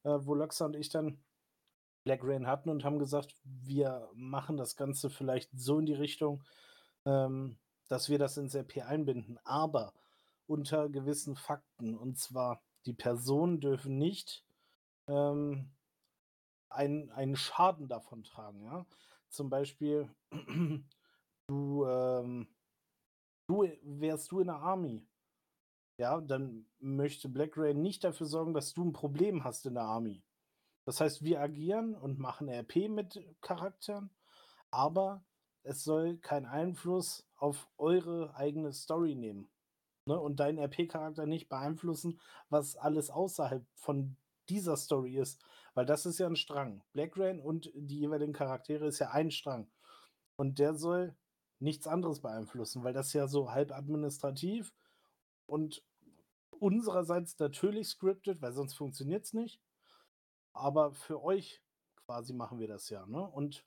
[0.04, 1.18] äh, wo Loxa und ich dann
[2.04, 6.44] Black Rain hatten und haben gesagt, wir machen das Ganze vielleicht so in die Richtung,
[7.04, 7.58] ähm,
[7.88, 9.92] dass wir das ins RP einbinden, aber
[10.46, 11.96] unter gewissen Fakten.
[11.96, 14.44] Und zwar, die Personen dürfen nicht
[15.08, 15.70] ähm,
[16.68, 18.62] einen, einen Schaden davon tragen.
[18.62, 18.86] Ja?
[19.28, 20.10] Zum Beispiel,
[21.48, 22.48] du, ähm,
[23.48, 25.06] du wärst du in der Army.
[25.98, 29.84] Ja, dann möchte Black Rain nicht dafür sorgen, dass du ein Problem hast in der
[29.84, 30.22] Army.
[30.84, 34.10] Das heißt, wir agieren und machen RP mit Charakteren,
[34.70, 35.24] aber
[35.62, 39.48] es soll keinen Einfluss auf eure eigene Story nehmen.
[40.06, 40.18] Ne?
[40.18, 44.16] Und deinen RP-Charakter nicht beeinflussen, was alles außerhalb von
[44.48, 45.44] dieser Story ist.
[45.74, 46.82] Weil das ist ja ein Strang.
[46.92, 49.68] Black Rain und die jeweiligen Charaktere ist ja ein Strang.
[50.36, 51.16] Und der soll
[51.58, 54.72] nichts anderes beeinflussen, weil das ja so halb administrativ
[55.46, 55.82] und
[56.50, 59.60] unsererseits natürlich scripted, weil sonst funktioniert es nicht.
[60.52, 61.62] Aber für euch
[62.06, 63.06] quasi machen wir das ja.
[63.06, 63.26] Ne?
[63.26, 63.64] Und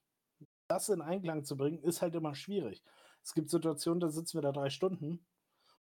[0.68, 2.84] das in Einklang zu bringen, ist halt immer schwierig.
[3.24, 5.26] Es gibt Situationen, da sitzen wir da drei Stunden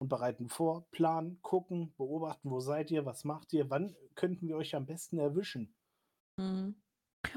[0.03, 4.57] und bereiten vor, planen, gucken, beobachten, wo seid ihr, was macht ihr, wann könnten wir
[4.57, 5.73] euch am besten erwischen.
[6.37, 6.75] Mhm.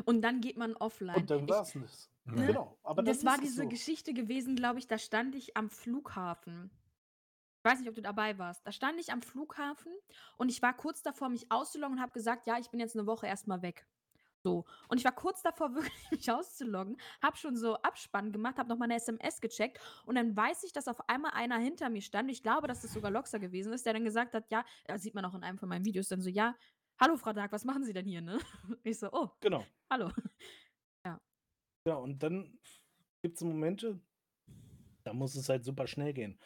[0.05, 1.15] Und dann geht man offline.
[1.15, 2.09] Und dann Ich- war's das.
[2.25, 2.47] Ne?
[2.47, 2.75] Genau.
[2.81, 3.69] Aber dann das war es diese so.
[3.69, 6.71] Geschichte gewesen, glaube ich, da stand ich am Flughafen.
[7.59, 8.65] Ich weiß nicht, ob du dabei warst.
[8.65, 9.93] Da stand ich am Flughafen
[10.37, 13.05] und ich war kurz davor, mich auszuloggen und habe gesagt, ja, ich bin jetzt eine
[13.05, 13.87] Woche erstmal weg.
[14.45, 14.63] So.
[14.89, 18.77] Und ich war kurz davor, wirklich mich auszuloggen, habe schon so Abspann gemacht, habe noch
[18.77, 22.29] mal eine SMS gecheckt und dann weiß ich, dass auf einmal einer hinter mir stand.
[22.29, 25.15] Ich glaube, dass es sogar Loxa gewesen ist, der dann gesagt hat, ja, das sieht
[25.15, 26.55] man auch in einem von meinen Videos, dann so, ja,
[27.01, 28.37] hallo Frau Dark, was machen Sie denn hier, ne?
[28.83, 29.65] Ich so, oh, Genau.
[29.91, 30.11] hallo.
[31.87, 32.59] Ja, und dann
[33.23, 33.99] gibt es Momente,
[35.03, 36.39] da muss es halt super schnell gehen.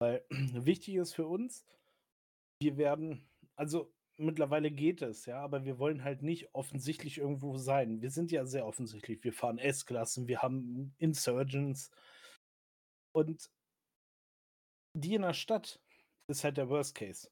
[0.00, 1.64] Weil wichtig ist für uns,
[2.60, 8.00] wir werden, also mittlerweile geht es, ja, aber wir wollen halt nicht offensichtlich irgendwo sein.
[8.00, 9.22] Wir sind ja sehr offensichtlich.
[9.24, 11.90] Wir fahren S-Klassen, wir haben Insurgents
[13.14, 13.50] und
[14.96, 15.80] die in der Stadt
[16.30, 17.28] ist halt der Worst Case.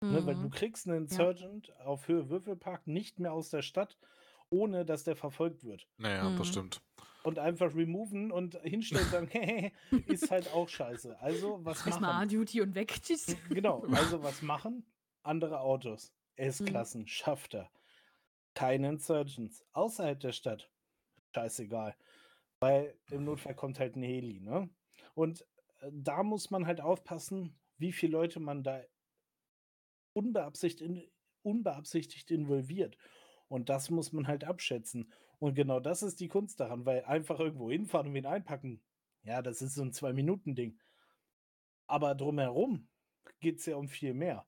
[0.00, 0.50] Ne, weil du Mhm.
[0.50, 3.98] kriegst einen Insurgent auf Höhe Würfelpark nicht mehr aus der Stadt,
[4.48, 5.88] ohne dass der verfolgt wird.
[5.98, 6.44] Naja, das Mhm.
[6.52, 6.82] stimmt.
[7.24, 9.72] Und einfach removen und hinstellen und sagen, hey,
[10.06, 11.18] ist halt auch scheiße.
[11.20, 12.28] Also was Erstmal machen?
[12.28, 12.96] A-Duty und weg.
[13.02, 13.36] Tschüss.
[13.48, 14.86] Genau, also was machen?
[15.28, 16.12] Andere Autos.
[16.36, 17.70] S-Klassen schafft er.
[18.54, 19.64] Keine Insurgents.
[19.72, 20.70] Außerhalb der Stadt.
[21.34, 21.94] Scheißegal.
[22.60, 24.70] Weil im Notfall kommt halt ein Heli, ne?
[25.14, 25.42] Und
[25.80, 28.82] äh, da muss man halt aufpassen, wie viele Leute man da
[30.14, 31.10] unbeabsichtigt, in,
[31.42, 32.96] unbeabsichtigt involviert.
[33.48, 35.12] Und das muss man halt abschätzen.
[35.38, 38.82] Und genau das ist die Kunst daran, weil einfach irgendwo hinfahren und wen einpacken,
[39.22, 40.80] ja, das ist so ein Zwei-Minuten-Ding.
[41.86, 42.88] Aber drumherum
[43.40, 44.46] geht es ja um viel mehr.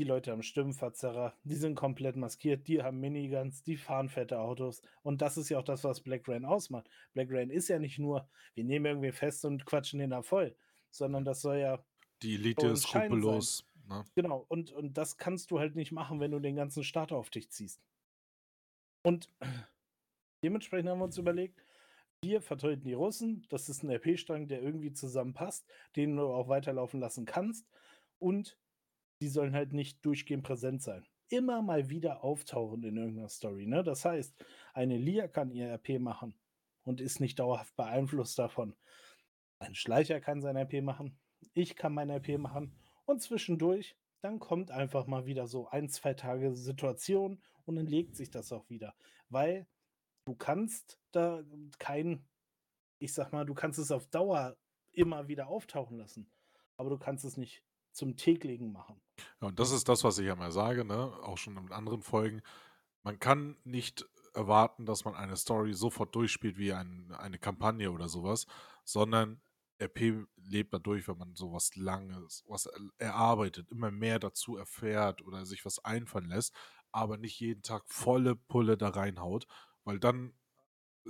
[0.00, 4.82] Die Leute haben Stimmenverzerrer, die sind komplett maskiert, die haben Miniguns, die fahren fette Autos.
[5.02, 6.90] Und das ist ja auch das, was Black Rain ausmacht.
[7.12, 10.56] Black Rain ist ja nicht nur, wir nehmen irgendwie fest und quatschen den da voll,
[10.90, 11.84] sondern das soll ja.
[12.22, 13.64] Die Elite ist skrupellos.
[13.88, 14.04] Ne?
[14.16, 17.30] Genau, und, und das kannst du halt nicht machen, wenn du den ganzen Staat auf
[17.30, 17.80] dich ziehst.
[19.02, 19.28] Und
[20.42, 21.62] dementsprechend haben wir uns überlegt,
[22.20, 26.98] wir vertreten die Russen, das ist ein RP-Strang, der irgendwie zusammenpasst, den du auch weiterlaufen
[26.98, 27.68] lassen kannst.
[28.18, 28.56] Und
[29.24, 31.06] die sollen halt nicht durchgehend präsent sein.
[31.30, 33.64] Immer mal wieder auftauchen in irgendeiner Story.
[33.64, 33.82] Ne?
[33.82, 34.34] Das heißt,
[34.74, 36.34] eine Lia kann ihr RP machen
[36.82, 38.76] und ist nicht dauerhaft beeinflusst davon.
[39.60, 41.18] Ein Schleicher kann sein RP machen,
[41.54, 46.12] ich kann mein RP machen und zwischendurch, dann kommt einfach mal wieder so ein, zwei
[46.12, 48.94] Tage Situation und dann legt sich das auch wieder.
[49.30, 49.66] Weil
[50.26, 51.42] du kannst da
[51.78, 52.28] kein,
[52.98, 54.58] ich sag mal, du kannst es auf Dauer
[54.92, 56.30] immer wieder auftauchen lassen,
[56.76, 59.00] aber du kannst es nicht zum täglichen machen.
[59.40, 61.12] Ja, und das ist das, was ich ja mal sage, ne?
[61.22, 62.42] auch schon in anderen Folgen.
[63.02, 68.08] Man kann nicht erwarten, dass man eine Story sofort durchspielt wie ein, eine Kampagne oder
[68.08, 68.46] sowas,
[68.84, 69.40] sondern
[69.80, 75.64] RP lebt dadurch, wenn man sowas Langes, was erarbeitet, immer mehr dazu erfährt oder sich
[75.64, 76.54] was einfallen lässt,
[76.92, 79.46] aber nicht jeden Tag volle Pulle da reinhaut,
[79.84, 80.32] weil dann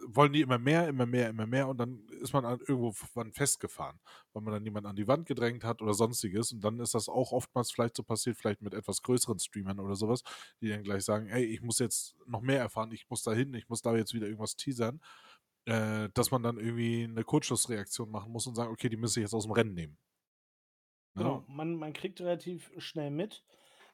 [0.06, 2.92] wollen die immer mehr, immer mehr, immer mehr und dann ist man irgendwo
[3.32, 4.00] festgefahren,
[4.32, 7.08] weil man dann jemand an die Wand gedrängt hat oder sonstiges und dann ist das
[7.08, 10.22] auch oftmals vielleicht so passiert, vielleicht mit etwas größeren Streamern oder sowas,
[10.60, 13.54] die dann gleich sagen, ey, ich muss jetzt noch mehr erfahren, ich muss da hin,
[13.54, 15.00] ich muss da jetzt wieder irgendwas teasern
[15.66, 19.24] äh, dass man dann irgendwie eine Kurzschlussreaktion machen muss und sagen, okay, die müssen ich
[19.24, 19.98] jetzt aus dem Rennen nehmen.
[21.14, 21.22] Ne?
[21.22, 23.44] Genau, man, man kriegt relativ schnell mit,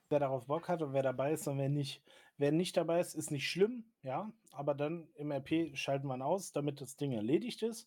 [0.08, 2.02] wer darauf Bock hat und wer dabei ist und wer nicht.
[2.40, 6.52] Wer nicht dabei ist, ist nicht schlimm, ja, aber dann im RP schalten wir aus,
[6.52, 7.86] damit das Ding erledigt ist.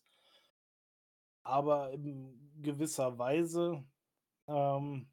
[1.42, 3.84] Aber in gewisser Weise,
[4.46, 5.08] ähm,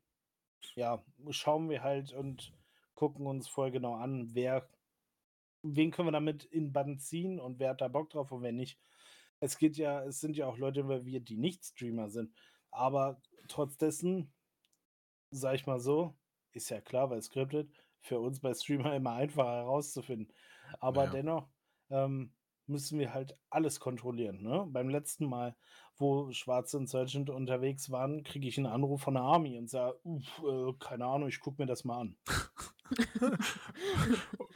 [0.75, 2.53] ja, schauen wir halt und
[2.93, 4.69] gucken uns voll genau an, wer
[5.63, 8.51] wen können wir damit in Bann ziehen und wer hat da Bock drauf und wer
[8.51, 8.79] nicht.
[9.39, 12.31] Es geht ja, es sind ja auch Leute involviert, die nicht Streamer sind.
[12.69, 14.31] Aber trotz dessen,
[15.31, 16.15] sag ich mal so,
[16.51, 20.33] ist ja klar, weil scripted, für uns bei Streamer immer einfacher herauszufinden.
[20.79, 21.11] Aber ja.
[21.11, 21.49] dennoch
[21.89, 22.33] ähm,
[22.67, 24.41] müssen wir halt alles kontrollieren.
[24.41, 24.65] Ne?
[24.69, 25.55] Beim letzten Mal,
[25.97, 30.73] wo Schwarze Insurgent unterwegs waren, kriege ich einen Anruf von der Army und sage, äh,
[30.79, 32.17] keine Ahnung, ich gucke mir das mal an.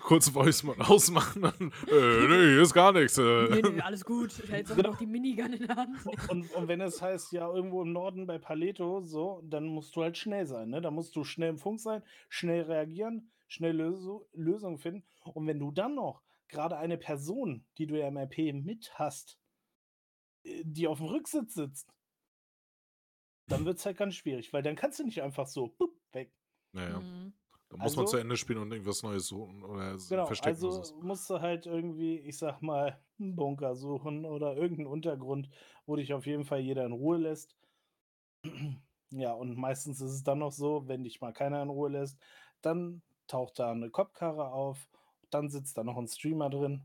[0.03, 3.17] Kurz Voice mal ausmachen, dann, äh, nee, ist gar nichts.
[3.17, 3.45] Äh.
[3.49, 4.37] Nee, nee, alles gut.
[4.43, 4.89] Ich hält genau.
[4.89, 5.97] noch die Minigun in der Hand.
[6.29, 10.03] Und, und wenn es heißt, ja, irgendwo im Norden bei Paleto, so, dann musst du
[10.03, 10.69] halt schnell sein.
[10.69, 10.81] Ne?
[10.81, 15.05] Da musst du schnell im Funk sein, schnell reagieren, schnell Lös Lösungen finden.
[15.23, 19.39] Und wenn du dann noch gerade eine Person, die du ja im RP mit hast,
[20.43, 21.93] äh, die auf dem Rücksitz sitzt,
[23.47, 26.31] dann wird es halt ganz schwierig, weil dann kannst du nicht einfach so bup, weg.
[26.71, 26.99] Naja.
[26.99, 27.33] Mhm.
[27.69, 30.55] Da muss also, man zu Ende spielen und irgendwas Neues suchen oder genau, verstecken.
[30.55, 35.49] Also musst du halt irgendwie, ich sag mal, einen Bunker suchen oder irgendeinen Untergrund,
[35.85, 37.55] wo dich auf jeden Fall jeder in Ruhe lässt.
[39.11, 42.19] Ja, und meistens ist es dann noch so, wenn dich mal keiner in Ruhe lässt,
[42.61, 44.87] dann taucht da eine Kopfkarre auf,
[45.29, 46.83] dann sitzt da noch ein Streamer drin.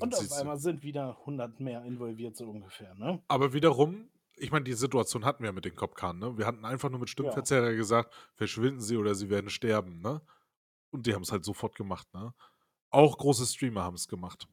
[0.00, 2.94] Und auf einmal sind wieder 100 mehr involviert, so ungefähr.
[2.96, 3.22] Ne?
[3.28, 6.36] Aber wiederum ich meine, die Situation hatten wir mit den Kopfkarren, ne?
[6.36, 7.76] Wir hatten einfach nur mit Stimmverzerrer ja.
[7.76, 10.20] gesagt, verschwinden sie oder sie werden sterben, ne?
[10.90, 12.34] Und die haben es halt sofort gemacht, ne?
[12.90, 14.48] Auch große Streamer haben es gemacht.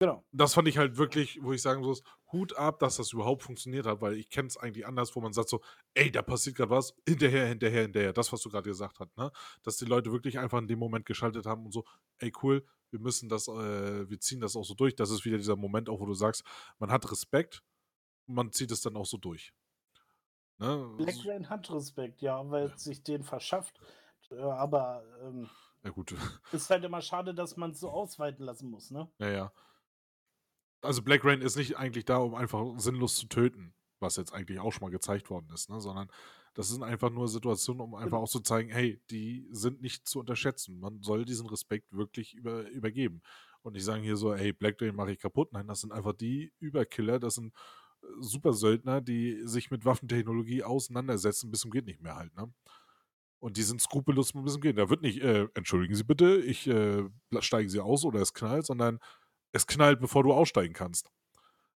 [0.00, 0.24] Genau.
[0.30, 3.86] Das fand ich halt wirklich, wo ich sagen muss, Hut ab, dass das überhaupt funktioniert
[3.86, 5.60] hat, weil ich kenne es eigentlich anders, wo man sagt so,
[5.94, 8.12] ey, da passiert gerade was, hinterher, hinterher, hinterher.
[8.12, 9.32] Das, was du gerade gesagt hast, ne?
[9.64, 11.84] Dass die Leute wirklich einfach in dem Moment geschaltet haben und so,
[12.18, 14.94] ey, cool, wir müssen das, äh, wir ziehen das auch so durch.
[14.94, 16.44] Das ist wieder dieser Moment auch, wo du sagst,
[16.78, 17.64] man hat Respekt,
[18.26, 19.52] man zieht es dann auch so durch.
[20.58, 20.94] Ne?
[20.96, 22.78] Black Rain hat Respekt, ja, weil ja.
[22.78, 23.80] sich den verschafft.
[24.30, 25.48] Äh, aber ähm,
[25.82, 26.14] ja, gut.
[26.52, 29.10] ist halt immer schade, dass man es so ausweiten lassen muss, ne?
[29.18, 29.52] Ja, ja.
[30.82, 34.60] Also Black Rain ist nicht eigentlich da, um einfach sinnlos zu töten, was jetzt eigentlich
[34.60, 35.80] auch schon mal gezeigt worden ist, ne?
[35.80, 36.08] Sondern
[36.54, 38.22] das sind einfach nur Situationen, um einfach genau.
[38.22, 40.80] auch zu zeigen, hey, die sind nicht zu unterschätzen.
[40.80, 43.22] Man soll diesen Respekt wirklich über, übergeben.
[43.62, 45.52] Und nicht sagen hier so, hey, Black Rain mache ich kaputt.
[45.52, 47.52] Nein, das sind einfach die Überkiller, das sind
[48.20, 52.52] Supersöldner, die sich mit Waffentechnologie auseinandersetzen, bis zum geht nicht mehr halt, ne?
[53.40, 54.74] Und die sind skrupellos mit diesem Gehen.
[54.74, 57.04] Da wird nicht, äh, entschuldigen Sie bitte, ich äh,
[57.38, 58.98] steigen Sie aus oder es knallt, sondern
[59.52, 61.10] es knallt, bevor du aussteigen kannst.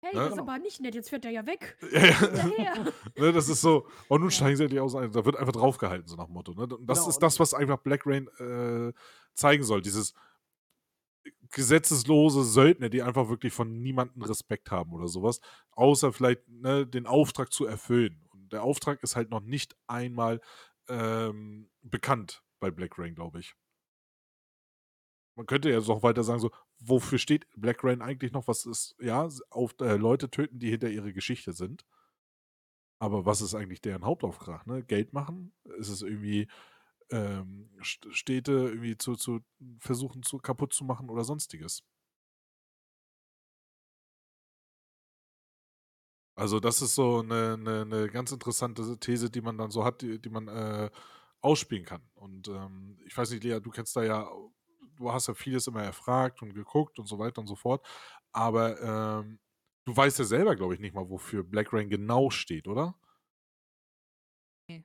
[0.00, 0.20] Hey, Ne?
[0.22, 1.76] das ist aber nicht nett, jetzt fährt er ja weg.
[1.92, 2.74] Ja, ja.
[3.16, 4.92] Ne, das ist so, und nun steigen sie endlich aus.
[4.92, 6.52] Da wird einfach draufgehalten, so nach dem Motto.
[6.52, 6.62] Ne?
[6.74, 8.92] Und das Genau, ist das, was einfach Black Rain äh,
[9.34, 9.82] zeigen soll.
[9.82, 10.14] Dieses
[11.50, 15.40] gesetzeslose Söldner, die einfach wirklich von niemandem Respekt haben oder sowas,
[15.72, 18.24] außer vielleicht ne, den Auftrag zu erfüllen.
[18.32, 20.40] Und der Auftrag ist halt noch nicht einmal
[20.88, 23.54] ähm, bekannt bei Black Rain, glaube ich.
[25.38, 26.50] Man könnte ja noch weiter sagen, so,
[26.80, 28.46] wofür steht Black Rain eigentlich noch?
[28.48, 31.84] Was ist, ja, auf äh, Leute töten, die hinter ihre Geschichte sind.
[32.98, 34.66] Aber was ist eigentlich deren Hauptauftrag?
[34.66, 34.82] Ne?
[34.82, 35.52] Geld machen?
[35.78, 36.48] Ist es irgendwie
[37.10, 39.40] ähm, St- Städte irgendwie zu, zu
[39.80, 41.84] versuchen zu kaputt zu machen oder sonstiges?
[46.34, 50.02] Also das ist so eine, eine, eine ganz interessante These, die man dann so hat,
[50.02, 50.90] die, die man äh,
[51.40, 52.02] ausspielen kann.
[52.14, 54.28] Und ähm, ich weiß nicht, Lea, du kennst da ja,
[54.98, 57.86] du hast ja vieles immer erfragt und geguckt und so weiter und so fort.
[58.32, 59.40] Aber ähm,
[59.84, 62.94] du weißt ja selber, glaube ich, nicht mal, wofür Black Rain genau steht, oder?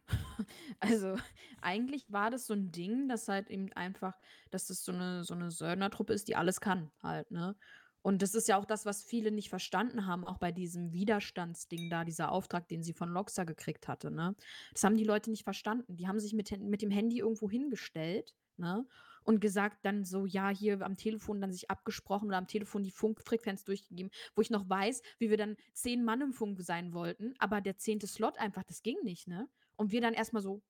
[0.80, 1.18] Also,
[1.62, 4.14] eigentlich war das so ein Ding, dass halt eben einfach,
[4.52, 7.56] dass das so eine, so eine Söldnertruppe ist, die alles kann, halt, ne?
[8.02, 11.90] Und das ist ja auch das, was viele nicht verstanden haben, auch bei diesem Widerstandsding
[11.90, 14.36] da, dieser Auftrag, den sie von Loxa gekriegt hatte, ne?
[14.74, 15.96] Das haben die Leute nicht verstanden.
[15.96, 18.86] Die haben sich mit, mit dem Handy irgendwo hingestellt, ne?
[19.24, 22.92] Und gesagt dann so, ja, hier am Telefon dann sich abgesprochen oder am Telefon die
[22.92, 27.34] Funkfrequenz durchgegeben, wo ich noch weiß, wie wir dann zehn Mann im Funk sein wollten,
[27.40, 29.50] aber der zehnte Slot einfach, das ging nicht, ne?
[29.76, 30.62] Und wir dann erstmal so,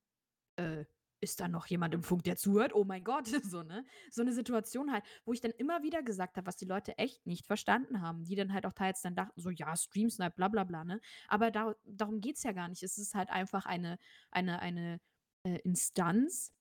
[0.58, 0.86] äh,
[1.24, 2.76] ist da noch jemand im Funk, der zuhört?
[2.76, 3.86] Oh mein Gott, so, ne?
[4.12, 7.26] So eine Situation halt, wo ich dann immer wieder gesagt habe, was die Leute echt
[7.26, 10.64] nicht verstanden haben, die dann halt auch teils dann dachten, so, ja, Streamsnipe, bla bla
[10.66, 11.00] bla, ne?
[11.28, 12.84] Aber da, darum geht es ja gar nicht.
[12.84, 13.98] Es ist halt einfach eine,
[14.32, 15.00] eine, eine
[15.44, 16.52] äh, Instanz,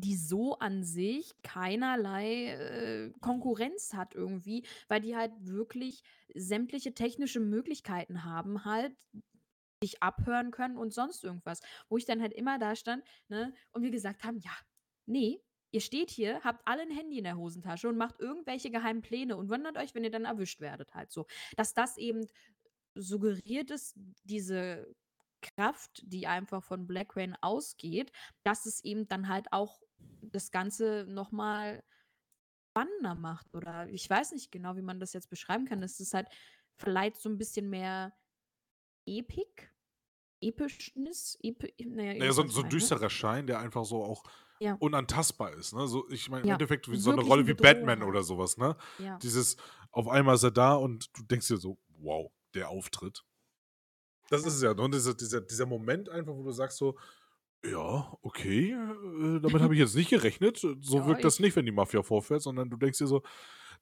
[0.00, 6.02] die so an sich keinerlei äh, Konkurrenz hat irgendwie, weil die halt wirklich
[6.34, 8.94] sämtliche technische Möglichkeiten haben, halt
[9.82, 11.60] dich abhören können und sonst irgendwas.
[11.88, 14.52] Wo ich dann halt immer da stand, ne, und wir gesagt haben, ja,
[15.06, 19.02] nee, ihr steht hier, habt alle ein Handy in der Hosentasche und macht irgendwelche geheimen
[19.02, 21.26] Pläne und wundert euch, wenn ihr dann erwischt werdet, halt so.
[21.56, 22.26] Dass das eben
[22.94, 23.94] suggeriert ist,
[24.24, 24.92] diese
[25.40, 28.10] Kraft, die einfach von Black Rain ausgeht,
[28.42, 29.80] dass es eben dann halt auch
[30.22, 31.82] das Ganze nochmal
[32.70, 33.54] spannender macht.
[33.54, 35.82] Oder ich weiß nicht genau, wie man das jetzt beschreiben kann.
[35.82, 36.28] Es ist halt
[36.76, 38.12] vielleicht so ein bisschen mehr
[39.06, 39.72] Epik,
[40.40, 42.68] Epischnis, Epi naja, Naja, so, so ein meine.
[42.68, 44.22] düsterer Schein, der einfach so auch
[44.60, 44.74] Ja.
[44.78, 45.72] unantastbar ist.
[45.72, 45.88] Ne?
[45.88, 48.08] So, ich meine, im Ja, Endeffekt wie so eine Rolle wie Batman halt.
[48.08, 48.56] oder sowas.
[48.58, 48.76] Ne?
[48.98, 49.18] Ja.
[49.18, 49.56] Dieses,
[49.90, 53.24] auf einmal ist er da und du denkst dir so, wow, der Auftritt.
[54.30, 54.74] Das ist es ja.
[54.74, 54.82] ne?
[54.82, 56.98] Und dieser, dieser, dieser Moment einfach, wo du sagst so,
[57.64, 60.58] ja, okay, äh, damit habe ich jetzt nicht gerechnet.
[60.58, 63.22] So Ja, wirkt das ich- nicht, wenn die Mafia vorfährt, sondern du denkst dir so,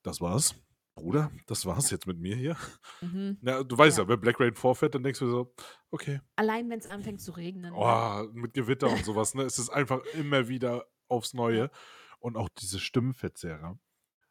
[0.03, 0.55] das war's.
[0.95, 2.57] Bruder, das war's jetzt mit mir hier.
[3.03, 3.37] Mhm.
[3.43, 4.09] Ja, du weißt ja, Ja.
[4.09, 5.55] wenn Black Rain vorfährt, dann denkst du so,
[5.91, 7.73] okay, Allein wenn es anfängt zu regnen.
[7.73, 7.77] ne?
[7.79, 9.43] Oh, mit Gewitter und sowas, ne?
[9.43, 11.71] Es ist einfach immer wieder aufs Neue.
[12.19, 13.79] Und auch diese Stimmenverzerrer.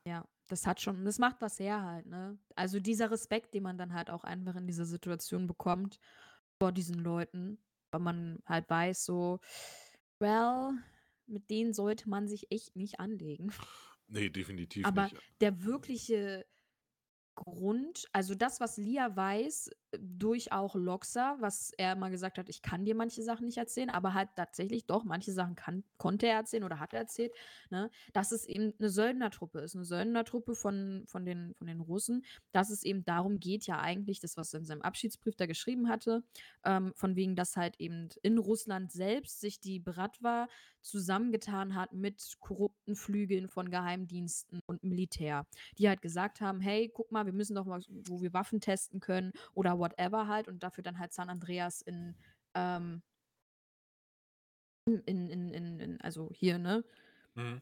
[0.08, 2.40] Ja, das hat schon, das macht was her halt, ne?
[2.56, 6.00] Also dieser Respekt, den man dann halt auch einfach in dieser Situation bekommt
[6.60, 7.60] vor diesen Leuten,
[7.96, 9.40] weil man halt weiß, so,
[10.20, 10.72] well,
[11.28, 13.52] mit denen sollte man sich echt nicht anlegen.
[14.08, 15.18] Nee, definitiv Aber nicht.
[15.40, 16.46] der wirkliche
[17.36, 22.62] Grund, also das, was Lia weiß, durch auch Loxa, was er immer gesagt hat, ich
[22.62, 26.36] kann dir manche Sachen nicht erzählen, aber halt tatsächlich doch, manche Sachen kann, konnte er
[26.38, 27.34] erzählen oder hat er erzählt,
[27.70, 32.26] ne, dass es eben eine Söldnertruppe ist, eine Söldnertruppe von, von, den, von den Russen,
[32.52, 35.90] dass es eben darum geht, ja eigentlich, das, was er in seinem Abschiedsbrief da geschrieben
[35.90, 36.24] hatte,
[36.64, 40.48] ähm, von wegen, dass halt eben in Russland selbst sich die Bratwa
[40.82, 45.48] zusammengetan hat mit korrupten Flügeln von Geheimdiensten und Militär,
[45.80, 49.00] die halt gesagt haben, hey, guck mal, wir müssen doch mal, wo wir Waffen testen
[49.00, 52.16] können oder whatever halt und dafür dann halt San Andreas in,
[52.56, 53.02] ähm,
[54.88, 56.84] in, in, in, in, also hier, ne,
[57.36, 57.62] Mhm.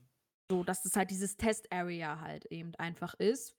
[0.52, 3.56] so, dass es halt dieses Test-Area halt eben einfach ist.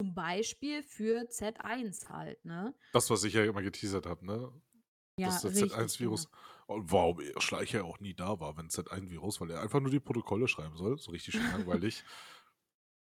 [0.00, 2.74] Zum Beispiel für Z1 halt, ne?
[2.92, 4.52] Das, was ich ja immer geteasert habe, ne?
[5.18, 6.28] Ja, dass der richtig, Z1-Virus.
[6.66, 10.46] Und warum Schleicher auch nie da war, wenn Z1-Virus, weil er einfach nur die Protokolle
[10.46, 10.98] schreiben soll.
[10.98, 12.04] So richtig schön langweilig.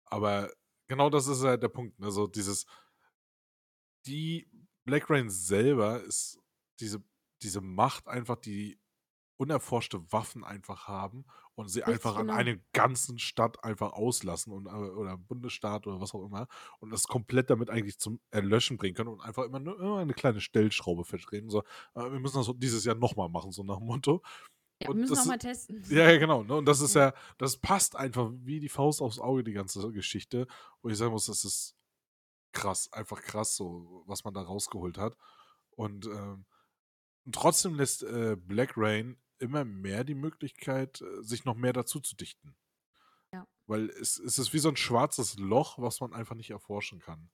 [0.06, 0.52] Aber
[0.88, 2.00] genau das ist halt der Punkt.
[2.00, 2.12] Ne?
[2.12, 2.66] So dieses.
[4.08, 4.50] Die
[4.84, 6.40] Black Rain selber ist
[6.80, 7.04] diese,
[7.44, 8.80] diese Macht einfach, die
[9.38, 11.26] unerforschte Waffen einfach haben
[11.56, 12.38] und sie Richtig, einfach an genau.
[12.38, 16.48] einer ganzen Stadt einfach auslassen und, äh, oder Bundesstaat oder was auch immer
[16.80, 20.14] und das komplett damit eigentlich zum Erlöschen bringen können und einfach immer nur immer eine
[20.14, 21.50] kleine Stellschraube verdrehen.
[21.50, 21.64] So,
[21.96, 24.22] äh, wir müssen das dieses Jahr nochmal machen, so nach dem Motto.
[24.82, 25.84] Ja, wir Und müssen das auch ist- mal testen.
[25.90, 26.44] Ja, ja, genau.
[26.44, 26.56] Ne?
[26.56, 27.14] Und das ist Ja.
[27.38, 30.48] das passt einfach wie die Faust aufs Auge, die ganze Geschichte.
[30.82, 31.76] Wo ich sagen muss, das ist
[32.54, 35.16] krass, einfach krass, so, was man da rausgeholt hat.
[35.72, 36.46] Und, ähm,
[37.32, 42.16] trotzdem lässt äh, Black Rain immer mehr die Möglichkeit, äh, sich noch mehr dazu zu
[42.16, 42.56] dichten.
[43.34, 43.48] Ja.
[43.68, 47.30] Weil es, es ist wie so ein schwarzes Loch, was man einfach nicht erforschen kann.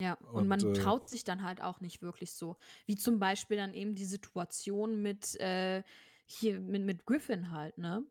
[0.00, 2.56] Ja, und, Und, man äh, traut sich dann halt auch nicht wirklich so.
[2.86, 5.82] Wie zum Beispiel dann eben die Situation mit, äh,
[6.30, 8.04] hier, mit, mit Griffin halt, ne?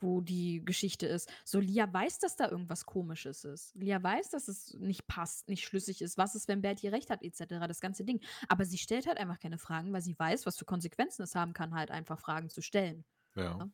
[0.00, 1.30] Wo die Geschichte ist.
[1.44, 3.74] So, Lia weiß, dass da irgendwas Komisches ist.
[3.74, 6.18] Lia weiß, dass es nicht passt, nicht schlüssig ist.
[6.18, 8.20] Was ist, wenn Bertie recht hat, etc., das ganze Ding.
[8.48, 11.54] Aber sie stellt halt einfach keine Fragen, weil sie weiß, was für Konsequenzen es haben
[11.54, 13.04] kann, halt einfach Fragen zu stellen.
[13.36, 13.58] Ja.
[13.58, 13.70] Ja.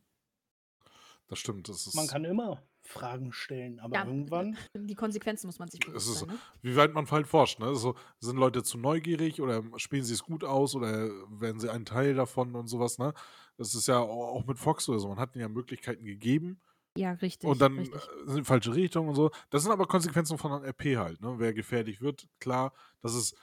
[1.28, 1.68] Das stimmt.
[1.68, 5.80] Das ist, Man kann immer Fragen stellen, aber Ja, irgendwann, Die Konsequenzen muss man sich
[5.80, 6.38] Es bewusst ist sein, ne?
[6.60, 7.58] wie weit man halt forscht.
[7.58, 7.66] Ne?
[7.66, 11.84] Also, sind Leute zu neugierig oder spielen sie es gut aus oder werden sie ein
[11.84, 12.98] Teil davon und sowas.
[12.98, 13.14] Ne?
[13.56, 15.08] Das ist ja au- auch mit Fox oder so.
[15.08, 16.60] Man hat ihnen ja Möglichkeiten gegeben
[16.96, 17.48] Ja, richtig.
[17.48, 18.00] und dann richtig.
[18.26, 19.30] äh, sind falsche Richtungen und so.
[19.50, 21.20] Das sind aber Konsequenzen von einem RP halt.
[21.20, 21.34] Ne?
[21.38, 22.72] Wer gefährlich wird, klar,
[23.02, 23.34] das ist.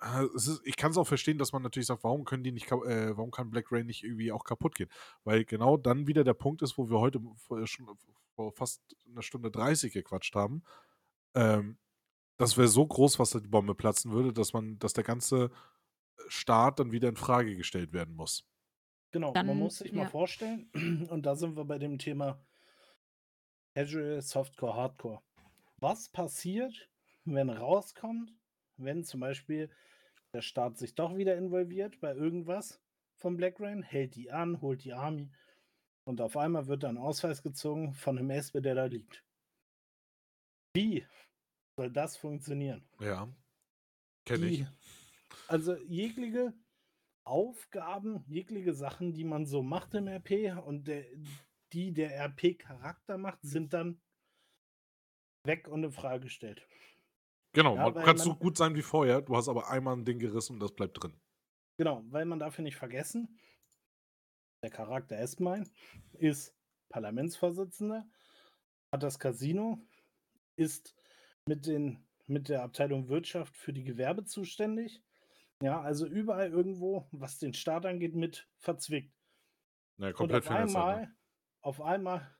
[0.00, 2.52] äh, Es ist, ich kann es auch verstehen, dass man natürlich sagt, warum können die
[2.52, 4.90] nicht, äh, warum kann Black Rain nicht irgendwie auch kaputt gehen?
[5.24, 7.86] Weil genau dann wieder der Punkt ist, wo wir heute vor, schon
[8.34, 10.62] vor fast einer Stunde 30 gequatscht haben.
[11.34, 11.78] Ähm,
[12.38, 15.50] das wäre so groß, was da die Bombe platzen würde, dass man, dass der ganze
[16.28, 18.44] Staat dann wieder in Frage gestellt werden muss.
[19.10, 20.08] Genau, Dann- man muss sich mal ja.
[20.08, 20.70] vorstellen,
[21.10, 22.40] und da sind wir bei dem Thema
[23.74, 25.22] Casual, Softcore, Hardcore.
[25.78, 26.88] Was passiert,
[27.24, 28.32] wenn rauskommt,
[28.76, 29.70] wenn zum Beispiel
[30.32, 32.80] der Staat sich doch wieder involviert bei irgendwas
[33.16, 35.30] von Black Rain, hält die an, holt die Army
[36.04, 39.24] und auf einmal wird dann Ausweis gezogen von einem Espe, der da liegt.
[40.74, 41.06] Wie
[41.76, 42.86] soll das funktionieren?
[43.00, 43.28] Ja.
[44.24, 44.66] Kenne ich.
[45.48, 46.52] Also jegliche
[47.26, 51.04] Aufgaben, jegliche Sachen, die man so macht im RP und der,
[51.72, 54.00] die der RP-Charakter macht, sind dann
[55.44, 56.66] weg und in Frage gestellt.
[57.52, 60.04] Genau, Ja, man weil kann so gut sein wie vorher, du hast aber einmal ein
[60.04, 61.18] Ding gerissen und das bleibt drin.
[61.78, 63.40] Genau, weil man darf ja nicht vergessen,
[64.62, 65.68] der Charakter Esmine
[66.14, 66.54] ist
[66.90, 68.08] Parlamentsvorsitzender,
[68.92, 69.80] hat das Casino,
[70.56, 70.94] ist
[71.46, 75.02] mit, den, mit der Abteilung Wirtschaft für die Gewerbe zuständig.
[75.62, 79.14] Ja, also überall irgendwo, was den Staat angeht, mit verzwickt.
[79.98, 81.16] Und komplett auf vernetzt halt, einmal,
[81.62, 82.36] auf einmal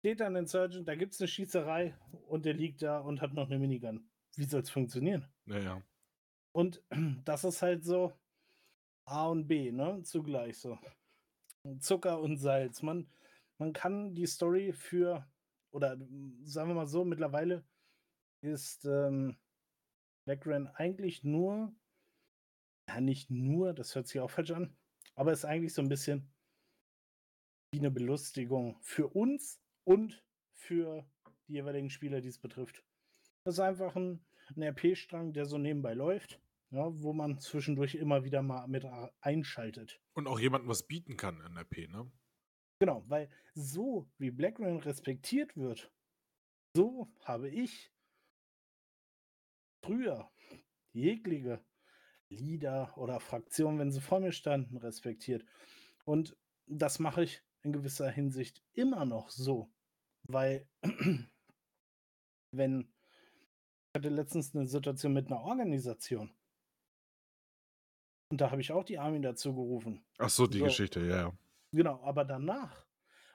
[0.00, 1.96] steht dann ein Sergeant, da gibt es eine Schießerei
[2.26, 4.10] und der liegt da und hat noch eine Minigun.
[4.34, 5.26] Wie soll es funktionieren?
[5.44, 5.58] ne?
[5.58, 5.82] Ja, ja.
[6.52, 6.82] Und
[7.24, 8.12] das ist halt so
[9.04, 10.02] A und B, ne?
[10.02, 10.78] Zugleich so.
[11.80, 12.82] Zucker und Salz.
[12.82, 13.08] Man,
[13.58, 15.26] man kann die Story für,
[15.70, 15.96] oder
[16.42, 17.64] sagen wir mal so, mittlerweile
[18.40, 19.36] ist ähm,
[20.24, 21.72] Black Ran eigentlich nur,
[22.88, 24.76] ja nicht nur, das hört sich auch falsch an,
[25.14, 26.32] aber ist eigentlich so ein bisschen
[27.72, 31.08] wie eine Belustigung für uns und für
[31.48, 32.84] die jeweiligen Spieler, die es betrifft.
[33.44, 36.40] Das ist einfach ein, ein RP-Strang, der so nebenbei läuft,
[36.70, 38.84] ja, wo man zwischendurch immer wieder mal mit
[39.20, 40.00] einschaltet.
[40.14, 42.10] Und auch jemandem was bieten kann in RP, ne?
[42.78, 45.90] Genau, weil so wie Blackrain respektiert wird,
[46.74, 47.90] so habe ich
[49.82, 50.30] früher
[50.92, 51.64] jegliche
[52.28, 55.44] Lieder oder Fraktionen, wenn sie vor mir standen, respektiert.
[56.04, 56.36] Und
[56.66, 59.70] das mache ich in gewisser Hinsicht immer noch so,
[60.24, 60.68] weil
[62.52, 62.80] wenn
[63.92, 66.36] ich hatte letztens eine Situation mit einer Organisation
[68.28, 70.04] und da habe ich auch die Army dazu gerufen.
[70.18, 70.64] Ach so, die So.
[70.64, 71.32] Geschichte, ja, ja.
[71.72, 72.86] Genau, aber danach,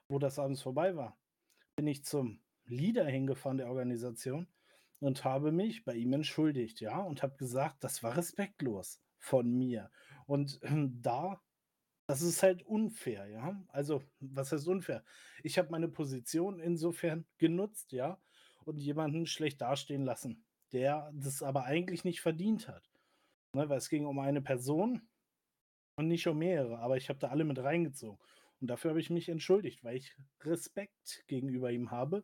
[0.07, 1.17] wo das abends vorbei war,
[1.75, 4.47] bin ich zum Leader hingefahren der Organisation
[5.01, 9.91] und habe mich bei ihm entschuldigt, ja, und habe gesagt, das war respektlos von mir.
[10.27, 10.61] Und
[11.01, 11.41] da,
[12.07, 13.61] das ist halt unfair, ja.
[13.69, 15.03] Also, was heißt unfair?
[15.43, 18.21] Ich habe meine Position insofern genutzt, ja,
[18.63, 22.91] und jemanden schlecht dastehen lassen, der das aber eigentlich nicht verdient hat.
[23.53, 25.01] Ne, weil es ging um eine Person
[25.95, 28.19] und nicht um mehrere, aber ich habe da alle mit reingezogen.
[28.61, 32.23] Und dafür habe ich mich entschuldigt, weil ich Respekt gegenüber ihm habe.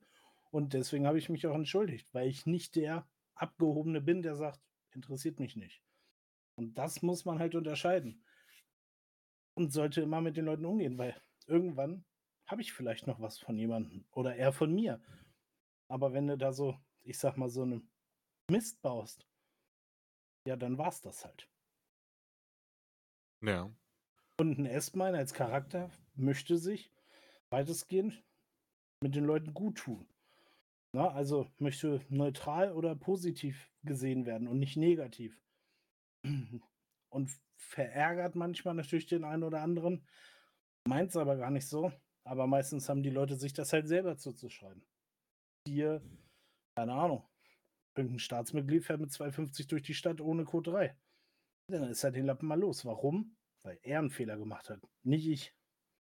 [0.51, 4.61] Und deswegen habe ich mich auch entschuldigt, weil ich nicht der Abgehobene bin, der sagt,
[4.91, 5.83] interessiert mich nicht.
[6.55, 8.23] Und das muss man halt unterscheiden.
[9.53, 12.05] Und sollte immer mit den Leuten umgehen, weil irgendwann
[12.47, 15.01] habe ich vielleicht noch was von jemandem oder er von mir.
[15.87, 17.89] Aber wenn du da so, ich sag mal, so einen
[18.49, 19.27] Mist baust,
[20.47, 21.49] ja, dann war's das halt.
[23.41, 23.71] Ja.
[24.39, 26.91] Und ein S-Mine als Charakter möchte sich
[27.49, 28.23] weitestgehend
[29.01, 30.07] mit den Leuten gut tun.
[30.93, 35.41] Na, also möchte neutral oder positiv gesehen werden und nicht negativ.
[37.09, 40.05] Und verärgert manchmal natürlich den einen oder anderen,
[40.87, 41.91] Meint's aber gar nicht so.
[42.23, 44.85] Aber meistens haben die Leute sich das halt selber zuzuschreiben.
[45.67, 46.01] Hier,
[46.75, 47.27] keine Ahnung,
[47.95, 50.97] irgendein Staatsmitglied fährt mit 2,50 durch die Stadt ohne Code 3.
[51.69, 52.85] Dann ist halt den Lappen mal los.
[52.85, 53.35] Warum?
[53.63, 55.53] Weil er einen Fehler gemacht hat, nicht ich.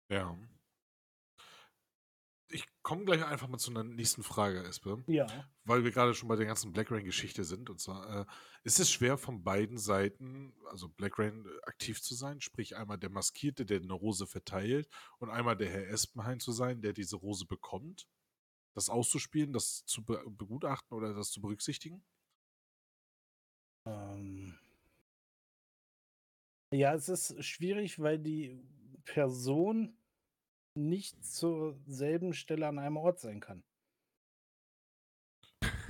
[0.10, 0.38] Ja.
[2.54, 5.04] Ich komme gleich einfach mal zu einer nächsten Frage, Espe.
[5.08, 5.26] Ja.
[5.64, 7.72] Weil wir gerade schon bei der ganzen Black Rain-Geschichte sind.
[7.72, 8.26] Und zwar, äh,
[8.64, 12.42] ist es schwer von beiden Seiten, also Black Rain, äh, aktiv zu sein?
[12.42, 16.82] Sprich, einmal der Maskierte, der eine Rose verteilt, und einmal der Herr Espenhain zu sein,
[16.82, 18.08] der diese Rose bekommt?
[18.76, 22.06] Das auszuspielen, das zu be begutachten oder das zu berücksichtigen?
[23.86, 24.60] Ähm.
[26.72, 28.62] Ja, es ist schwierig, weil die
[29.06, 29.98] Person
[30.76, 33.64] nicht zur selben Stelle an einem Ort sein kann.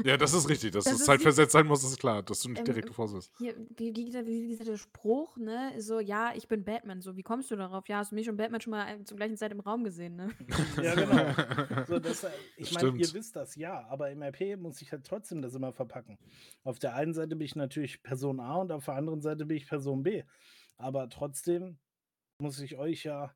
[0.04, 0.72] Ja, das ist richtig.
[0.72, 2.94] Dass Das es ist zeitversetzt sein muss, ist klar, dass du nicht Ähm, direkt ähm,
[2.94, 3.32] vor bist.
[3.38, 5.74] Hier, wie, wie, wie dieser Spruch, ne?
[5.80, 7.02] So, ja, ich bin Batman.
[7.02, 7.88] So, wie kommst du darauf?
[7.88, 10.16] Ja, hast du mich und Batman schon mal äh, zur gleichen Zeit im Raum gesehen,
[10.16, 10.30] ne?
[10.82, 11.86] Ja, genau.
[11.88, 15.06] So, das, äh, ich meine, ihr wisst das, ja, aber im RP muss ich halt
[15.06, 16.18] trotzdem das immer verpacken.
[16.64, 19.58] Auf der einen Seite bin ich natürlich Person A und auf der anderen Seite bin
[19.58, 20.24] ich Person B.
[20.78, 21.78] Aber trotzdem
[22.40, 23.34] muss ich euch ja,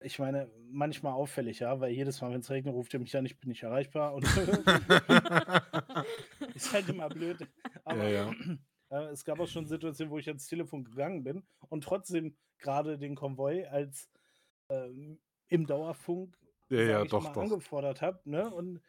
[0.00, 3.26] ich meine, manchmal auffällig, ja, weil jedes Mal, wenn es regnet, ruft ihr mich an,
[3.26, 4.14] ich bin nicht erreichbar.
[4.14, 4.24] Und
[6.54, 7.46] ist halt immer blöd.
[7.84, 8.32] Aber ja.
[8.90, 12.98] äh, es gab auch schon Situationen, wo ich ans Telefon gegangen bin und trotzdem gerade
[12.98, 14.08] den Konvoi als
[14.70, 15.18] ähm,
[15.48, 16.36] im Dauerfunk
[16.68, 17.42] Ja, ja, doch, mal, doch.
[17.42, 18.52] angefordert habe, ne?
[18.52, 18.80] Und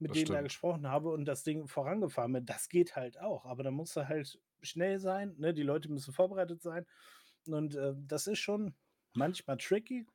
[0.00, 2.46] mit Das dem da gesprochen habe und das Ding vorangefahren bin.
[2.46, 3.46] Das geht halt auch.
[3.46, 5.54] Aber da musst du halt schnell sein, ne?
[5.54, 6.86] Die Leute müssen vorbereitet sein.
[7.46, 8.74] Und äh, das ist schon
[9.14, 10.06] manchmal tricky,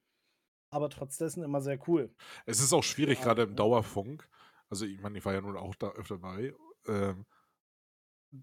[0.73, 2.13] aber trotz dessen immer sehr cool.
[2.45, 3.55] Es ist auch schwierig, Ja, gerade im?
[3.55, 4.27] Dauerfunk.
[4.69, 6.53] Also, ich meine, ich war ja nun auch da öfter bei.
[6.87, 7.25] Ähm,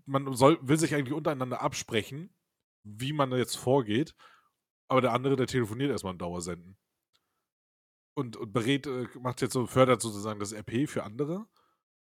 [0.07, 2.33] man soll, will sich eigentlich untereinander absprechen,
[2.85, 4.15] wie man jetzt vorgeht,
[4.89, 6.77] aber der andere, der telefoniert erstmal in Dauersenden.
[8.15, 11.47] Und, und berät, äh, macht jetzt so, fördert sozusagen das RP für andere.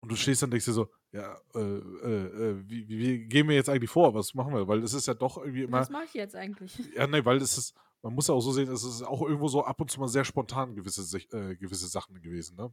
[0.02, 3.26] Und du stehst dann und denkst dir so, ja, äh, äh, äh, wie, wie, wie
[3.26, 4.14] gehen wir jetzt eigentlich vor?
[4.14, 4.68] Was machen wir?
[4.68, 5.80] Weil es ist ja doch irgendwie immer.
[5.80, 6.78] Was mache ich jetzt eigentlich?
[6.94, 7.74] Ja, nee, weil es ist,
[8.06, 10.07] man muss ja auch so sehen, es ist auch irgendwo so ab und zu mal
[10.07, 12.72] sehr spontan gewisse, äh, gewisse Sachen gewesen, ne?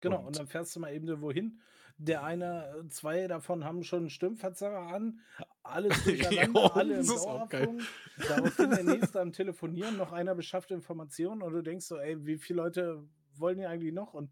[0.00, 1.60] Genau, Und- und dann fährst du mal eben irgendwo hin.
[1.98, 5.20] Der eine, äh, zwei davon haben schon einen Stimmverzerrer an,
[5.64, 7.06] alles durcheinander, Jo, alle im.
[7.06, 7.82] Dauerfunk.
[8.28, 12.38] Daraufhin der nächste am Telefonieren, noch einer beschafft Informationen und du denkst so, ey, wie
[12.38, 13.02] viele Leute
[13.40, 14.14] wollen hier eigentlich noch?
[14.14, 14.30] Und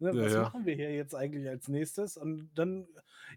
[0.00, 0.42] ne, Ja, was ja.
[0.42, 2.16] machen wir hier jetzt eigentlich als nächstes?
[2.16, 2.86] Und dann,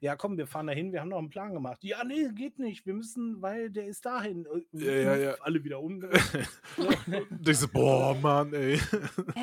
[0.01, 1.83] ja komm, wir fahren dahin, wir haben noch einen Plan gemacht.
[1.83, 4.47] Ja, nee, geht nicht, wir müssen, weil der ist dahin.
[4.47, 5.35] Und Ja, ja, ja.
[5.41, 6.03] Alle wieder um.
[7.47, 8.79] Ich so, boah, Mann, ey.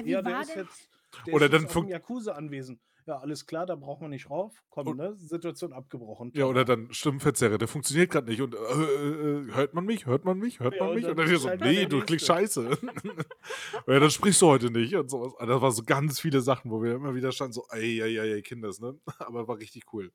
[0.05, 0.89] Ja, der ist jetzt,
[1.27, 2.81] der Oder ist dann jetzt auf dem Yakuza anwesend.
[3.07, 4.63] Ja, alles klar, da braucht man nicht rauf.
[4.71, 5.17] Komm, Und- ne?
[5.19, 6.31] Situation abgebrochen.
[6.35, 8.41] Ja, oder dann Stimmverzerrer, der funktioniert gerade nicht.
[8.41, 10.07] Und äh, äh, äh, hört man mich?
[10.07, 10.61] Hört man mich?
[10.61, 11.05] Hört Ja, man und mich?
[11.05, 12.71] dann Und dann so, nee, du klingst scheiße.
[13.87, 15.35] ja, dann sprichst du heute nicht und sowas.
[15.39, 18.19] Also, Das war so ganz viele Sachen, wo wir immer wieder standen, so, ey, ey,
[18.19, 18.99] ey, ey, Kinders, ne?
[19.19, 20.13] Aber war richtig cool.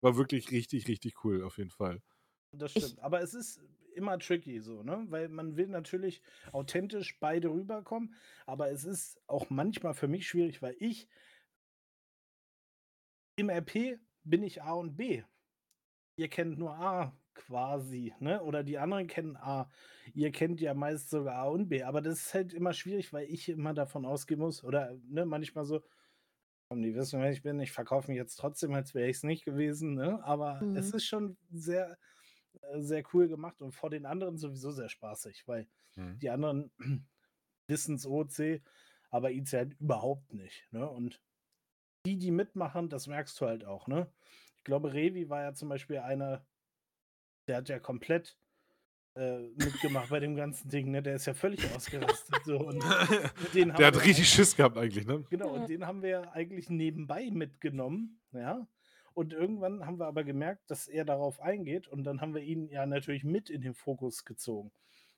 [0.00, 2.00] War wirklich richtig, richtig cool, auf jeden Fall.
[2.52, 3.00] Das Ich- stimmt.
[3.02, 3.60] Aber es ist
[3.94, 5.04] immer tricky so, ne?
[5.10, 6.22] Weil man will natürlich
[6.52, 8.14] authentisch beide rüberkommen.
[8.46, 11.06] Aber es ist auch manchmal für mich schwierig, weil ich
[13.40, 15.22] im RP bin ich A und B.
[16.16, 18.42] Ihr kennt nur A quasi, ne?
[18.42, 19.70] Oder die anderen kennen A.
[20.14, 21.82] Ihr kennt ja meist sogar A und B.
[21.84, 24.64] Aber das ist halt immer schwierig, weil ich immer davon ausgehen muss.
[24.64, 25.82] Oder ne, manchmal so,
[26.68, 29.22] komm, die wissen, wer ich bin, ich verkaufe mich jetzt trotzdem, als wäre ich es
[29.24, 30.22] nicht gewesen, ne?
[30.24, 30.94] Aber es Mhm.
[30.94, 31.98] ist schon sehr,
[32.62, 36.20] äh, sehr cool gemacht und vor den anderen sowieso sehr spaßig, weil Mhm.
[36.22, 36.72] die anderen
[37.68, 38.62] wissen es OC,
[39.10, 40.68] aber IC halt überhaupt nicht.
[40.72, 40.88] Ne?
[40.88, 41.22] Und
[42.06, 43.86] die, die mitmachen, das merkst du halt auch.
[43.86, 44.10] Ne?
[44.56, 46.44] Ich glaube, Revi war ja zum Beispiel einer,
[47.46, 48.38] der hat ja komplett
[49.16, 50.90] äh, mitgemacht bei dem ganzen Ding.
[50.90, 51.02] Ne?
[51.02, 52.36] Der ist ja völlig ausgerastet.
[52.44, 52.70] So.
[53.54, 55.24] Der hat richtig Schiss gehabt eigentlich, ne?
[55.30, 55.62] Genau, Ja.
[55.62, 58.66] und den haben wir eigentlich nebenbei mitgenommen, ja.
[59.12, 62.68] Und irgendwann haben wir aber gemerkt, dass er darauf eingeht und dann haben wir ihn
[62.68, 64.70] ja natürlich mit in den Fokus gezogen.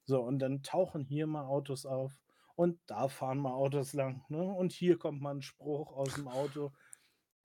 [0.05, 2.13] So, und dann tauchen hier mal Autos auf
[2.55, 4.43] und da fahren mal Autos lang, ne?
[4.43, 6.73] Und hier kommt mal ein Spruch aus dem Auto.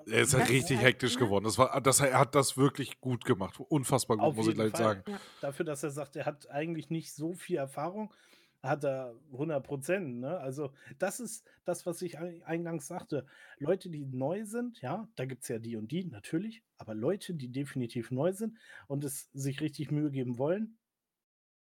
[0.05, 1.19] Er ist Das halt ist richtig halt, hektisch ne?
[1.21, 1.45] geworden.
[1.45, 3.59] Das war, das, er hat das wirklich gut gemacht.
[3.59, 4.79] Unfassbar gut, Auf muss ich gleich Fall.
[4.83, 5.03] sagen.
[5.07, 5.19] Ja.
[5.41, 8.13] Dafür, dass er sagt, er hat eigentlich nicht so viel Erfahrung,
[8.61, 10.19] hat er 100 Prozent.
[10.19, 10.37] Ne?
[10.39, 13.25] Also, das ist das, was ich ei- eingangs sagte.
[13.59, 17.33] Leute, die neu sind, ja, da gibt es ja die und die, natürlich, aber Leute,
[17.33, 18.57] die definitiv neu sind
[18.87, 20.77] und es sich richtig Mühe geben wollen,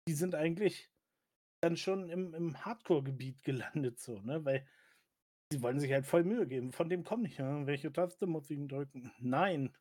[0.09, 0.90] die sind eigentlich
[1.62, 4.44] dann schon im, im Hardcore-Gebiet gelandet, so, ne?
[4.44, 4.66] Weil
[5.52, 6.72] sie wollen sich halt voll Mühe geben.
[6.72, 9.12] Von dem komme ich, ja, welche Taste muss ich drücken?
[9.18, 9.74] Nein,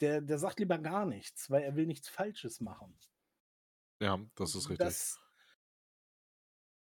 [0.00, 2.96] der, der sagt lieber gar nichts, weil er will nichts Falsches machen.
[4.00, 4.78] Ja, das ist richtig.
[4.78, 5.18] Das,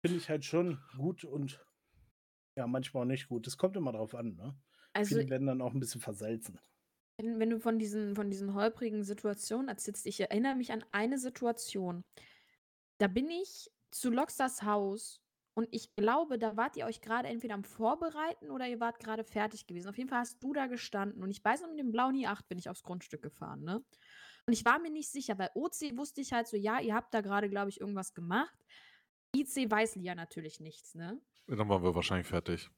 [0.05, 1.65] finde ich halt schon gut und
[2.59, 3.47] ja, manchmal auch nicht gut.
[3.47, 4.55] Das kommt immer drauf an, ne?
[4.93, 6.61] Also, Viele werden dann auch ein bisschen versalzen.
[7.19, 11.19] wenn, wenn du von diesen, von diesen holprigen Situationen erzählst, ich erinnere mich an eine
[11.19, 12.05] Situation.
[12.99, 15.21] Da bin ich zu Loxas Haus
[15.55, 19.23] und ich glaube, da wart ihr euch gerade entweder am Vorbereiten oder ihr wart gerade
[19.23, 19.89] fertig gewesen.
[19.89, 22.49] Auf jeden Fall hast du da gestanden und ich weiß noch, mit dem blauen i8
[22.49, 23.85] bin ich aufs Grundstück gefahren, ne?
[24.47, 27.15] Und ich war mir nicht sicher, bei OC wusste ich halt so, ja, ihr habt
[27.15, 28.55] da gerade, glaube ich, irgendwas gemacht.
[29.35, 31.19] IC weiß Lia natürlich nichts, ne?
[31.47, 32.69] Dann waren wir wahrscheinlich fertig.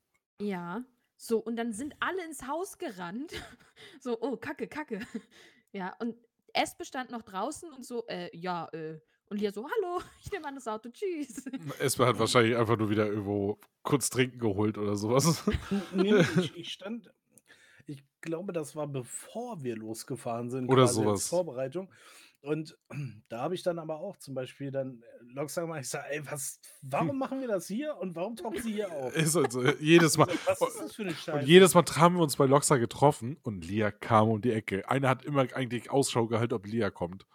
[0.41, 0.85] Ja.
[1.17, 3.33] So, und dann sind alle ins Haus gerannt.
[4.01, 5.01] so, oh, Kacke, Kacke.
[5.73, 6.17] ja, und
[6.53, 9.01] Espe stand noch draußen und so, äh, ja, äh.
[9.29, 11.45] Und Lia so, hallo, ich nehme an das Auto, tschüss.
[11.79, 15.45] Esper hat wahrscheinlich einfach nur wieder irgendwo kurz trinken geholt oder sowas.
[15.95, 17.11] nee, ich, ich stand,
[17.87, 21.29] ich glaube, das war bevor wir losgefahren sind, Oder sowas.
[21.29, 21.91] Vorbereitung.
[22.41, 22.79] Und
[23.29, 25.03] da habe ich dann aber auch zum Beispiel dann
[25.35, 28.75] Lox mal, ich sage, ey, was, warum machen wir das hier und warum tauchen sie
[28.75, 29.15] hier auf?
[29.17, 30.29] Ist halt so, jedes Mal.
[30.47, 31.41] Also, was ist das für eine Scheiße?
[31.41, 34.89] Und jedes Mal haben wir uns bei Loxa getroffen und Lia kam um die Ecke.
[34.89, 37.27] Einer hat immer eigentlich Ausschau gehalten, ob Lia kommt.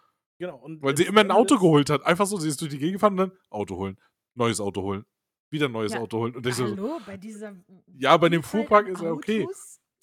[0.42, 2.04] Genau, und Weil sie immer ein Auto geholt hat.
[2.04, 3.96] Einfach so, sie ist durch die Gegend gefahren und dann Auto holen.
[4.34, 5.04] Neues Auto holen.
[5.50, 6.34] Wieder ein neues Ja, Auto holen.
[6.34, 7.54] Und ich so, Hallo, bei dieser.
[7.98, 9.46] Ja, bei dem Fuhrpark ist ja okay.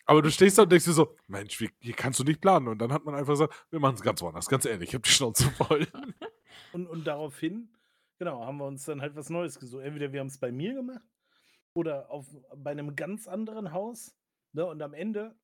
[0.05, 2.67] Aber du stehst da und denkst dir so, Mensch, wie, hier kannst du nicht planen.
[2.67, 4.47] Und dann hat man einfach gesagt, wir machen es ganz woanders.
[4.47, 5.87] Ganz ehrlich, ich hab die Schnauze voll.
[6.73, 7.69] Und, und daraufhin,
[8.19, 9.83] genau, haben wir uns dann halt was Neues gesucht.
[9.83, 11.01] Entweder wir haben es bei mir gemacht
[11.73, 14.15] oder auf, bei einem ganz anderen Haus.
[14.51, 14.65] Ne?
[14.65, 15.35] Und am Ende,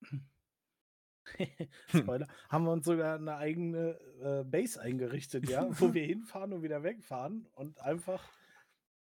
[1.87, 6.61] Spoiler, haben wir uns sogar eine eigene äh, Base eingerichtet, ja, wo wir hinfahren und
[6.63, 8.23] wieder wegfahren und einfach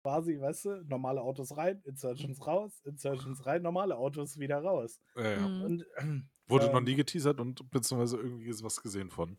[0.02, 5.00] quasi, weißt du, normale Autos rein, Insurgents raus, Insurgents rein, normale Autos wieder raus.
[5.16, 5.48] ja, ja.
[5.48, 5.62] Mhm.
[5.62, 5.86] Und
[6.46, 9.38] Wurde noch ähm, nie geteasert und beziehungsweise irgendwie ist was gesehen von.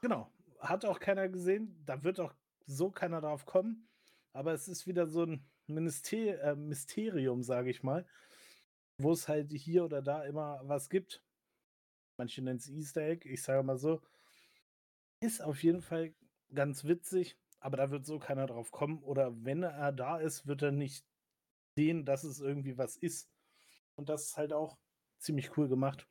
[0.00, 0.30] Genau.
[0.60, 1.82] Hat auch keiner gesehen.
[1.84, 2.32] Da wird auch
[2.66, 3.88] so keiner drauf kommen.
[4.32, 8.06] Aber es ist wieder so ein Minister äh, Mysterium, sage ich mal,
[8.98, 11.22] wo es halt hier oder da immer was gibt.
[12.16, 13.28] Manche nennen es Easter Egg.
[13.28, 14.00] Ich sage mal so.
[15.20, 16.14] Ist auf jeden Fall
[16.54, 19.02] ganz witzig, aber da wird so keiner drauf kommen.
[19.02, 21.04] Oder wenn er da ist, wird er nicht
[21.76, 23.30] sehen, dass es irgendwie was ist.
[23.94, 24.78] Und das ist halt auch
[25.18, 26.06] ziemlich cool gemacht.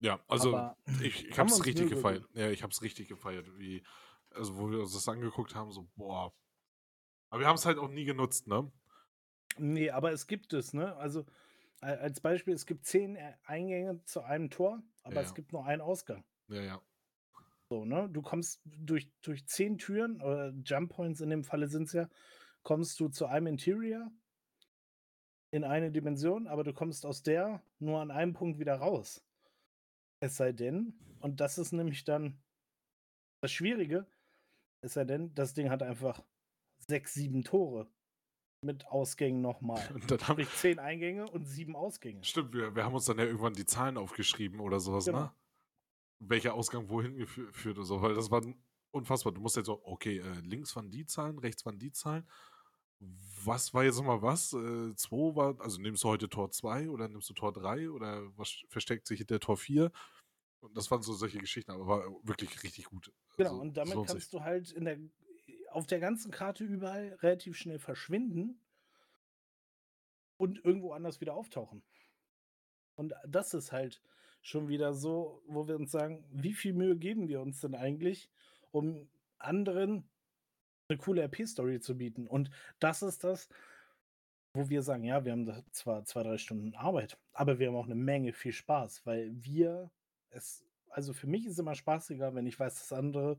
[0.00, 2.28] Ja, also Aber ich, ich wir uns richtig gefeiert.
[2.34, 3.58] Ja, ich hab's richtig gefeiert.
[3.58, 3.84] Wie,
[4.30, 6.34] also wo wir uns das angeguckt haben, so, boah.
[7.30, 8.70] Aber wir haben es halt auch nie genutzt, ne?
[9.56, 10.94] Nee, aber es gibt es, ne?
[10.96, 11.24] Also
[11.84, 15.64] als Beispiel, es gibt zehn Ä- Eingänge zu einem Tor, aber Ja, es gibt nur
[15.66, 16.24] einen Ausgang.
[16.48, 16.82] Ja, ja.
[17.68, 18.08] So, ne?
[18.10, 22.08] Du kommst durch, durch zehn Türen, oder Jump Points in dem Falle sind es ja,
[22.62, 24.10] kommst du zu einem Interior
[25.50, 29.24] in eine Dimension, aber du kommst aus der nur an einem Punkt wieder raus.
[30.20, 32.42] Es sei denn, und das ist nämlich dann
[33.40, 34.06] das Schwierige,
[34.80, 36.22] es sei denn, das Ding hat einfach
[36.78, 37.88] sechs, sieben Tore
[38.64, 39.86] mit Ausgängen nochmal.
[39.94, 42.22] Und dann haben Sprich zehn Eingänge und sieben Ausgänge.
[42.24, 45.20] Stimmt, wir, wir haben uns dann ja irgendwann die Zahlen aufgeschrieben oder sowas, Genau.
[45.20, 45.32] ne?
[46.20, 48.42] Welcher Ausgang wohin gefü- führt und so, weil das war
[48.92, 49.32] unfassbar.
[49.32, 52.26] Du musst jetzt so, okay, äh, links waren die Zahlen, rechts waren die Zahlen.
[53.44, 54.52] Was war jetzt nochmal was?
[54.54, 58.22] Äh, 2 war, also nimmst du heute Tor 2 oder nimmst du Tor 3 oder
[58.38, 59.90] was versteckt sich hinter Tor 4?
[60.60, 63.12] Und das waren so solche Geschichten, aber war wirklich richtig gut.
[63.36, 64.14] Genau, Also, und damit lohnt sich.
[64.14, 64.98] kannst du halt in der,
[65.74, 68.60] auf der ganzen Karte überall relativ schnell verschwinden
[70.36, 71.82] und irgendwo anders wieder auftauchen.
[72.94, 74.00] Und das ist halt
[74.40, 78.30] schon wieder so, wo wir uns sagen, wie viel Mühe geben wir uns denn eigentlich,
[78.70, 80.08] um anderen
[80.88, 82.28] eine coole RP-Story zu bieten?
[82.28, 83.48] Und das ist das,
[84.52, 87.86] wo wir sagen, ja, wir haben zwar zwei, drei Stunden Arbeit, aber wir haben auch
[87.86, 89.90] eine Menge viel Spaß, weil wir
[90.30, 93.38] es, also für mich ist immer spaßiger, wenn ich weiß, dass andere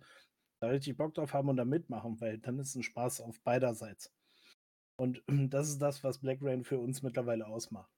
[0.66, 4.12] da richtig Bock drauf haben und da mitmachen, weil dann ist ein Spaß auf beiderseits.
[4.98, 7.92] Und das ist das, was Black Rain für uns mittlerweile ausmacht.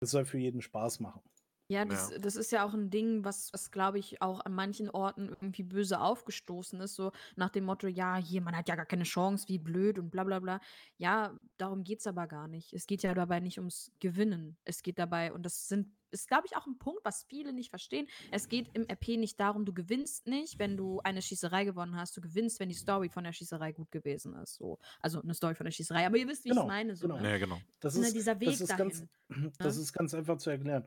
[0.00, 1.22] Es soll für jeden Spaß machen.
[1.68, 2.18] Ja, das, Ja.
[2.18, 5.62] das ist ja auch ein Ding, was, was glaube ich, auch an manchen Orten irgendwie
[5.62, 6.94] böse aufgestoßen ist.
[6.96, 10.10] So nach dem Motto, ja, hier, man hat ja gar keine Chance, wie blöd und
[10.10, 10.60] bla bla bla.
[10.98, 12.72] Ja, darum geht es aber gar nicht.
[12.72, 14.58] Es geht ja dabei nicht ums Gewinnen.
[14.64, 17.70] Es geht dabei, und das sind, ist, glaube ich, auch ein Punkt, was viele nicht
[17.70, 18.06] verstehen.
[18.30, 22.14] Es geht im RP nicht darum, du gewinnst nicht, wenn du eine Schießerei gewonnen hast.
[22.16, 24.56] Du gewinnst, wenn die Story von der Schießerei gut gewesen ist.
[24.56, 24.78] So.
[25.00, 26.04] Also eine Story von der Schießerei.
[26.06, 26.96] Aber ihr wisst, wie ich Genau, es meine.
[26.96, 27.18] So, genau.
[27.18, 27.30] ne?
[27.30, 27.58] Ja, genau.
[27.80, 29.52] Das Ne, ist, dieser Weg das ist ganz, dahin.
[29.58, 29.82] das ne?
[29.82, 30.84] ist ganz einfach zu erklären.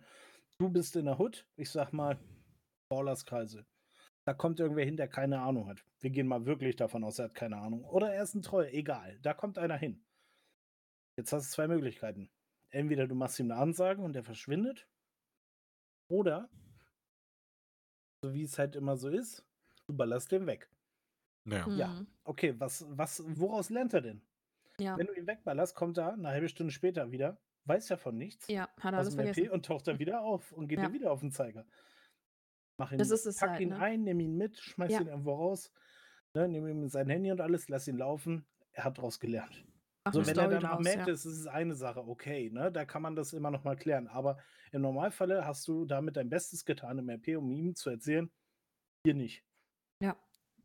[0.57, 2.17] Du bist in der Hood, ich sag mal,
[2.89, 3.65] Ballerskreise.
[4.25, 5.85] Da kommt irgendwer hin, der keine Ahnung hat.
[5.99, 7.83] Wir gehen mal wirklich davon aus, er hat keine Ahnung.
[7.83, 9.19] Oder er ist ein Treuer, egal.
[9.21, 10.03] Da kommt einer hin.
[11.17, 12.31] Jetzt hast du zwei Möglichkeiten.
[12.69, 14.87] Entweder du machst ihm eine Ansage und der verschwindet.
[16.09, 16.49] Oder,
[18.23, 19.45] so wie es halt immer so ist,
[19.87, 20.69] du ballerst den weg.
[21.45, 21.67] Ja.
[21.69, 21.87] Ja.
[21.87, 22.07] Mhm.
[22.23, 24.21] Okay, was, was, woraus lernt er denn?
[24.79, 24.97] Ja.
[24.97, 27.37] Wenn du ihn wegballerst, kommt er eine halbe Stunde später wieder,
[27.67, 29.49] weiß ja von nichts Ja, hat er alles RP vergessen.
[29.49, 30.87] und taucht dann wieder auf und geht Ja.
[30.87, 31.65] dir wieder auf den Zeiger.
[32.77, 33.79] Mach ihn, Das ist es pack halt, ihn ne?
[33.79, 35.01] ein, nimm ihn mit, schmeiß Ja.
[35.01, 35.71] ihn irgendwo raus,
[36.33, 38.45] ne, nimm ihm sein Handy und alles, lass ihn laufen.
[38.73, 39.65] Er hat daraus gelernt.
[40.03, 41.13] Mach So, wenn er Story danach draus, merkt, ja.
[41.13, 42.71] ist es eine Sache, okay, ne?
[42.71, 44.07] Da kann man das immer noch mal klären.
[44.07, 44.37] Aber
[44.71, 48.29] im Normalfall hast du damit dein Bestes getan im RP, um ihm zu erzählen,
[49.05, 49.45] hier nicht.
[50.01, 50.17] Ja.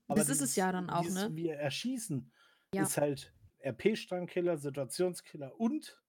[0.09, 1.37] Aber Das ist es ja dann auch, dieses ne?
[1.37, 2.33] Wir erschießen
[2.75, 2.83] Ja.
[2.83, 3.33] ist halt
[3.65, 6.03] RP-Strangkiller, Situationskiller und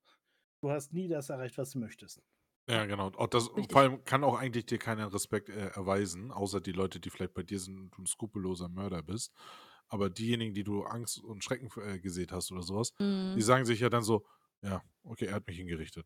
[0.61, 2.21] du hast nie das erreicht, was du möchtest.
[2.69, 3.07] Ja, genau.
[3.17, 3.71] Auch das, Richtig.
[3.71, 7.33] vor allem kann auch eigentlich dir keinen Respekt äh, erweisen, außer die Leute, die vielleicht
[7.33, 9.33] bei dir sind und du ein skrupelloser Mörder bist.
[9.88, 12.93] Aber diejenigen, die du Angst und Schrecken äh, gesät hast oder sowas,
[13.35, 13.41] die Mhm.
[13.41, 14.25] sagen sich ja dann so,
[14.61, 16.05] ja, okay, er hat mich hingerichtet.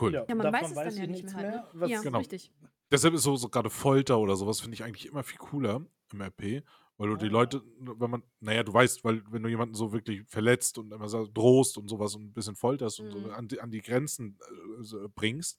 [0.00, 0.12] Cool.
[0.28, 1.68] Ja, man davon weiß es dann ja nicht mehr halt, ne?
[1.72, 2.18] Was, Ja, Genau.
[2.18, 2.52] richtig.
[2.92, 6.20] Deshalb ist so, so gerade Folter oder sowas, finde ich eigentlich immer viel cooler im
[6.20, 6.62] RP,
[6.98, 7.28] weil du die.
[7.28, 11.08] Leute, wenn man, naja, du weißt, weil wenn du jemanden so wirklich verletzt und immer
[11.08, 13.30] so drohst und sowas und ein bisschen folterst und so Mhm.
[13.30, 14.38] an die, an die Grenzen
[14.80, 15.58] äh, bringst,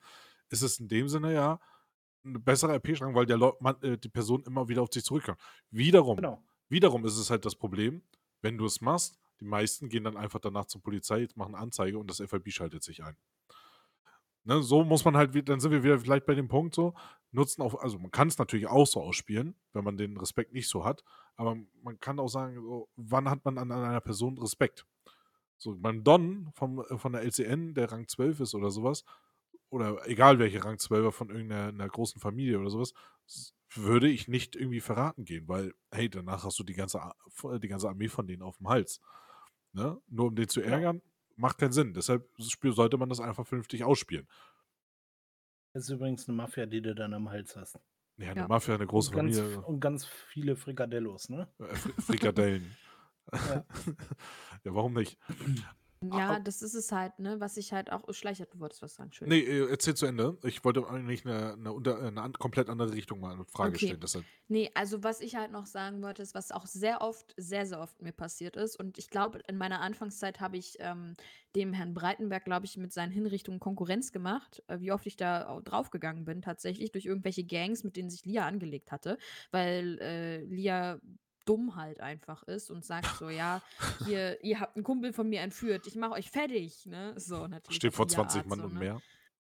[0.50, 1.60] ist es in dem Sinne ja
[2.24, 5.40] eine bessere RP-Strang, weil der Leu man, äh, die Person immer wieder auf dich zurückkommt.
[5.72, 6.44] Wiederum, Genau.
[6.70, 8.02] wiederum ist es halt das Problem,
[8.42, 12.10] wenn du es machst, die meisten gehen dann einfach danach zur Polizei, machen Anzeige und
[12.10, 13.16] das FIB schaltet sich ein.
[14.44, 16.94] Ne, so muss man halt, dann sind wir wieder vielleicht bei dem Punkt so,
[17.32, 20.70] nutzen auch, also man kann es natürlich auch so ausspielen, wenn man den Respekt nicht
[20.70, 21.04] so hat,
[21.38, 24.86] aber man kann auch sagen, so, wann hat man an, an einer Person Respekt?
[25.58, 29.04] So beim Don vom, äh, von der LCN, der Rang 12 ist oder sowas,
[29.70, 32.94] oder egal welche Rang 12er von irgendeiner einer großen Familie oder sowas,
[33.74, 37.16] würde ich nicht irgendwie verraten gehen, weil, hey, danach hast du die ganze, Ar-
[37.60, 39.02] die ganze Armee von denen auf dem Hals.
[39.74, 40.00] Ne?
[40.08, 41.02] Nur um den zu ärgern,
[41.36, 41.94] macht keinen Sinn.
[41.94, 44.28] Deshalb sollte man das einfach vernünftig ausspielen.
[45.72, 47.80] Das ist übrigens eine Mafia, die du dann am Hals hast.
[48.18, 48.48] Ja, eine Ja.
[48.48, 51.48] Mafia, eine große und, ganz, Familie, und ganz viele Frikadellos, ne?
[51.60, 52.76] äh, Fri- Frikadellen.
[53.32, 53.66] Ja.
[54.64, 55.18] ja, warum nicht?
[56.04, 57.40] Ja, Ah, das ist es halt, ne?
[57.40, 58.04] Was ich halt auch.
[58.14, 59.48] Schleichert, du wolltest was sagen, Entschuldigung.
[59.48, 60.38] Nee, äh, erzähl zu Ende.
[60.44, 63.88] Ich wollte eigentlich eine, eine, unter, eine komplett andere Richtung mal eine Frage Okay.
[63.88, 64.00] stellen.
[64.00, 64.26] Deshalb.
[64.48, 67.80] Nee, also was ich halt noch sagen wollte, ist, was auch sehr oft, sehr, sehr
[67.80, 68.80] oft mir passiert ist.
[68.80, 71.16] Und ich glaube, in meiner Anfangszeit habe ich ähm,
[71.56, 75.48] dem Herrn Breitenberg, glaube ich, mit seinen Hinrichtungen Konkurrenz gemacht, äh, wie oft ich da
[75.48, 79.18] au- draufgegangen bin, tatsächlich, durch irgendwelche Gangs, mit denen sich Lia angelegt hatte,
[79.52, 81.00] weil äh, Lia
[81.48, 83.62] dumm halt einfach ist und sagt so, ja,
[84.06, 87.14] hier, ihr habt einen Kumpel von mir entführt, ich mache euch fertig, ne?
[87.18, 87.78] So, natürlich.
[87.78, 88.80] Steht vor Lia 20 Art Mann so, und ne?
[88.80, 89.02] mehr.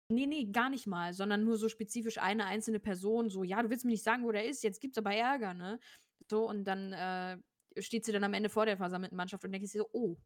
[0.08, 3.70] Nee, nee, gar nicht mal, sondern nur so spezifisch eine einzelne Person, so, ja, du
[3.70, 5.78] willst mir nicht sagen, wo der ist, jetzt gibt's aber Ärger, ne?
[6.28, 7.38] So, und dann äh,
[7.80, 10.16] steht sie dann am Ende vor der versammelten Mannschaft und denkt sich so, oh,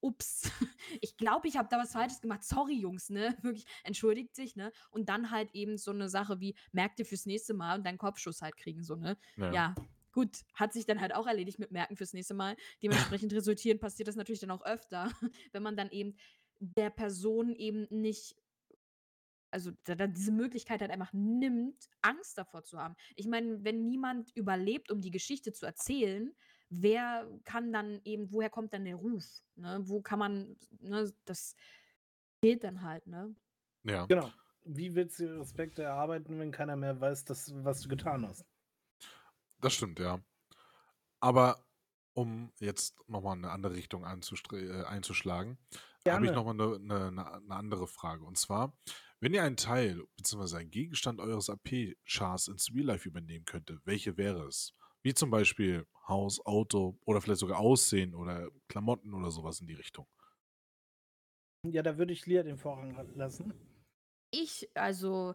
[0.00, 0.50] ups,
[1.00, 3.36] ich glaube, ich habe da was Falsches gemacht, sorry, Jungs, ne?
[3.42, 4.72] Wirklich, entschuldigt sich, ne?
[4.90, 7.98] Und dann halt eben so eine Sache wie, merk dir fürs nächste Mal und deinen
[7.98, 9.18] Kopfschuss halt kriegen, so, ne?
[9.36, 9.52] Ja.
[9.52, 9.74] Ja,
[10.16, 12.56] gut, hat sich dann halt auch erledigt mit Merken fürs nächste Mal.
[12.82, 15.12] Dementsprechend resultieren passiert das natürlich dann auch öfter,
[15.52, 16.16] wenn man dann eben
[16.58, 18.34] der Person eben nicht
[19.50, 22.96] also da, da diese Möglichkeit halt einfach nimmt, Angst davor zu haben.
[23.14, 26.34] Ich meine, wenn niemand überlebt, um die Geschichte zu erzählen,
[26.70, 29.24] wer kann dann eben, woher kommt dann der Ruf?
[29.54, 29.80] Ne?
[29.82, 31.56] Wo kann man, ne, das
[32.40, 33.34] fehlt dann halt, ne?
[33.84, 34.06] ja.
[34.06, 34.30] Genau.
[34.64, 38.44] Wie willst du Respekt erarbeiten, wenn keiner mehr weiß, dass, was du getan hast?
[39.60, 40.22] Das stimmt, ja.
[41.20, 41.64] Aber
[42.14, 45.58] um jetzt nochmal eine andere Richtung äh, einzuschlagen,
[46.06, 48.24] habe ich nochmal eine, eine, eine eine andere Frage.
[48.24, 48.72] Und zwar,
[49.20, 50.56] wenn ihr einen Teil bzw.
[50.58, 54.74] einen Gegenstand eures AP-Chars ins Real Life übernehmen könntet, welche wäre es?
[55.02, 59.74] Wie zum Beispiel Haus, Auto oder vielleicht sogar Aussehen oder Klamotten oder sowas in die
[59.74, 60.06] Richtung.
[61.64, 63.52] Ja, da würde ich Lia den Vorrang lassen.
[64.30, 65.34] Ich, also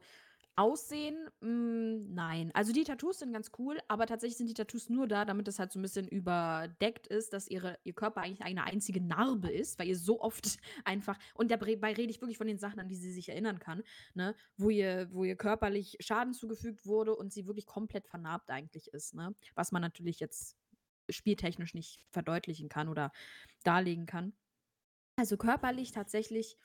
[0.58, 2.52] Aussehen, mm, nein.
[2.54, 5.60] Also die Tattoos sind ganz cool, aber tatsächlich sind die Tattoos nur da, damit es
[5.60, 9.80] halt so ein bisschen überdeckt ist, dass ihre, ihr Körper eigentlich eine einzige Narbe ist,
[9.80, 12.98] weil ihr so oft einfach, und dabei rede ich wirklich von den Sachen, an die
[12.98, 13.82] sie sich erinnern kann,
[14.14, 18.90] ne, wo ihr, wo ihr körperlich Schaden zugefügt wurde und sie wirklich komplett vernarbt eigentlich
[18.90, 19.34] ist, ne?
[19.56, 20.58] Was man natürlich jetzt
[21.10, 23.12] spieltechnisch nicht verdeutlichen kann oder
[23.64, 24.34] darlegen kann.
[25.18, 26.58] Also körperlich tatsächlich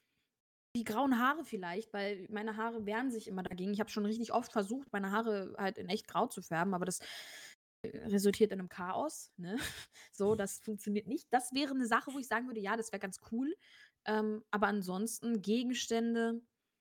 [0.77, 3.73] die grauen Haare vielleicht, weil meine Haare wehren sich immer dagegen.
[3.73, 6.85] Ich habe schon richtig oft versucht, meine Haare halt in echt grau zu färben, aber
[6.85, 7.01] das
[7.83, 9.33] äh, resultiert in einem Chaos.
[9.37, 9.57] Ne?
[10.13, 11.27] So, das funktioniert nicht.
[11.31, 13.55] Das wäre eine Sache, wo ich sagen würde, ja, das wäre ganz cool.
[14.07, 16.41] Ähm, aber ansonsten Gegenstände,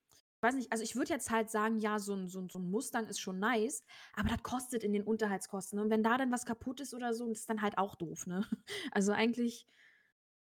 [0.09, 2.59] ich weiß nicht, also ich würde jetzt halt sagen, ja, so ein, so, ein, so
[2.59, 5.79] ein Mustang ist schon nice, aber das kostet in den Unterhaltskosten.
[5.79, 8.27] Und wenn da dann was kaputt ist oder so, das ist dann halt auch doof,
[8.27, 8.45] ne?
[8.91, 9.67] Also eigentlich,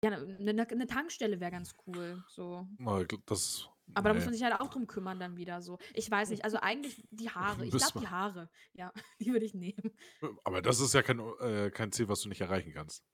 [0.05, 2.23] ja, eine, eine Tankstelle wäre ganz cool.
[2.29, 2.67] So.
[3.27, 4.27] Das Aber da muss Nee.
[4.27, 5.79] man sich halt auch drum kümmern dann wieder so.
[5.95, 7.67] Ich weiß nicht, also eigentlich die Haare.
[7.67, 8.51] Ich glaube, die Haare.
[8.73, 9.93] Ja, die würde ich nehmen.
[10.45, 13.05] Aber das ist ja kein, äh, kein Ziel, was du nicht erreichen kannst.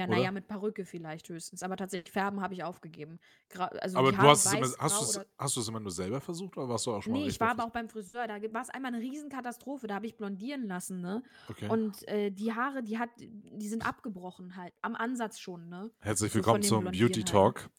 [0.00, 1.62] Ja, naja, mit Perücke vielleicht höchstens.
[1.62, 3.18] Aber tatsächlich Färben habe ich aufgegeben.
[3.48, 5.68] Gra also Aber du hast es immer, hast grau du es, oder hast du es
[5.68, 7.70] immer nur selber versucht oder warst du auch schon mal Nee, ich war aber auch
[7.70, 8.26] beim Friseur.
[8.26, 9.86] Da war es einmal eine Riesenkatastrophe.
[9.86, 11.22] Da habe ich blondieren lassen, ne?
[11.48, 11.68] Okay.
[11.68, 14.72] Und äh, die Haare, die hat, die sind abgebrochen halt.
[14.82, 15.90] Am Ansatz schon, ne?
[16.00, 17.28] Herzlich so von willkommen dem zum Blondieren Beauty halt.
[17.30, 17.70] Talk.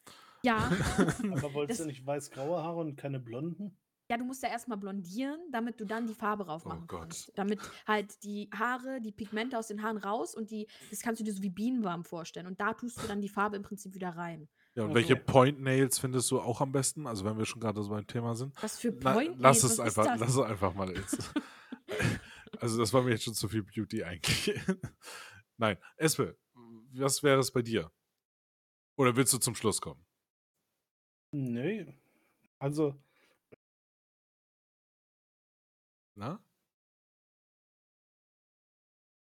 [0.44, 0.72] Ja.
[1.32, 3.78] Aber wolltest Das- du nicht weiß-graue Haare und keine blonden?
[4.12, 7.00] Ja, du musst ja erstmal blondieren, damit du dann die Farbe drauf Oh machen Gott.
[7.00, 7.32] kannst.
[7.38, 11.24] Damit halt die Haare, die Pigmente aus den Haaren raus und die, das kannst du
[11.24, 12.46] dir so wie Bienenwarm vorstellen.
[12.46, 14.50] Und da tust du dann die Farbe im Prinzip wieder rein.
[14.76, 15.16] Ja, und Ach welche.
[15.16, 17.08] Point Nails findest du auch am besten?
[17.08, 18.54] Also wenn wir schon gerade so beim Thema sind.
[18.62, 20.20] Was für Na, Point lass Nails, es was ist einfach, das?
[20.20, 21.34] lass es einfach mal jetzt.
[22.60, 24.60] also das war mir jetzt schon zu viel Beauty eigentlich.
[25.58, 26.38] Nein, Espe,
[26.96, 27.90] was wäre es bei dir?
[28.98, 30.06] Oder willst du zum Schluss kommen?
[31.32, 31.86] Nö.
[32.60, 33.02] Also,
[36.16, 36.44] Na?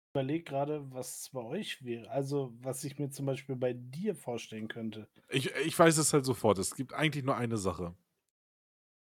[0.08, 2.10] ich überlege gerade, was bei euch wäre.
[2.10, 5.08] Also, was ich mir zum Beispiel bei dir vorstellen könnte.
[5.30, 6.58] Ich, ich weiß es halt sofort.
[6.58, 7.96] Es gibt eigentlich nur eine Sache.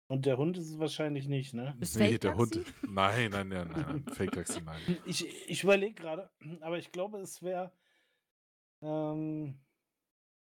[0.06, 1.74] Und der Hund ist es wahrscheinlich nicht, ne?
[1.78, 2.60] Das Nee, der Hund.
[2.82, 4.14] Nein, nein, nein, nein, nein.
[4.14, 4.80] Fake Taxi, nein.
[5.06, 6.30] Ich, ich überlege gerade,
[6.60, 7.72] aber ich glaube, es wäre.
[8.82, 9.58] Ähm,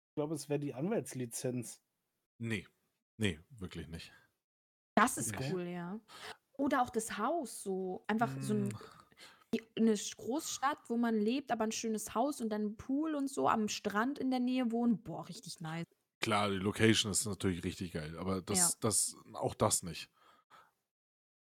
[0.08, 1.82] ich glaube, es wäre die Anwaltslizenz.
[2.38, 2.68] Nee.
[3.18, 4.14] Nee, wirklich nicht.
[4.96, 6.00] Das ist cool, ja.
[6.60, 8.04] Oder auch das Haus so.
[8.08, 8.76] Einfach so ein, Mm,
[9.78, 13.48] eine Großstadt, wo man lebt, aber ein schönes Haus und dann ein Pool und so
[13.48, 15.02] am Strand in der Nähe wohnen.
[15.02, 15.86] Boah, richtig nice.
[16.22, 18.74] Klar, die Location ist natürlich richtig geil, aber das, Ja.
[18.82, 20.10] das, auch das nicht.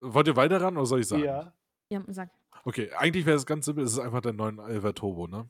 [0.01, 1.23] Wollt ihr weiter ran oder soll ich sagen?
[1.23, 1.53] Ja,
[1.89, 2.29] Ja, sag.
[2.65, 5.49] Okay, eigentlich wäre es ganz simpel, es ist einfach der 911 Turbo, ne?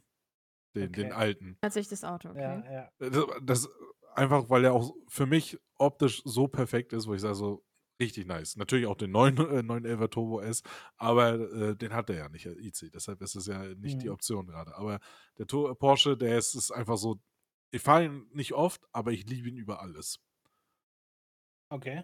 [0.76, 1.12] Den, den Okay.
[1.12, 1.58] alten.
[1.62, 2.64] Tatsächlich das Auto, okay.
[2.66, 2.90] ja, ja.
[2.98, 3.70] Das, das
[4.16, 7.64] einfach, weil er auch für mich optisch so perfekt ist, wo ich sage, so
[8.04, 8.56] richtig nice.
[8.58, 10.64] Natürlich auch den 9, äh, 911 Turbo S,
[10.98, 12.92] aber äh, den hat er ja nicht, der IC.
[12.94, 14.14] Deshalb ist es ja nicht die Mhm.
[14.14, 14.76] Option gerade.
[14.76, 15.00] Aber
[15.38, 17.20] der Tur Porsche, der ist, ist einfach so,
[17.72, 20.20] ich fahre ihn nicht oft, aber ich liebe ihn über alles.
[21.72, 22.04] Okay.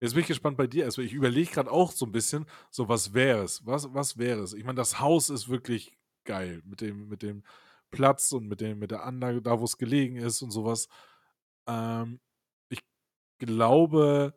[0.00, 0.84] Jetzt bin ich gespannt bei dir.
[0.84, 3.64] Also ich überlege gerade auch so ein bisschen, so was wäre es?
[3.66, 4.52] Was, was wäre es?
[4.52, 7.44] Ich meine, das Haus ist wirklich geil mit dem, mit dem
[7.90, 10.88] Platz und mit dem, mit der Anlage, da wo es gelegen ist und sowas.
[11.68, 12.20] Ähm,
[12.68, 12.80] ich
[13.38, 14.34] glaube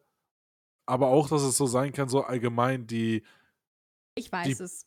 [0.90, 3.24] aber auch, dass es so sein kann, so allgemein die,
[4.16, 4.86] Ich weiß es.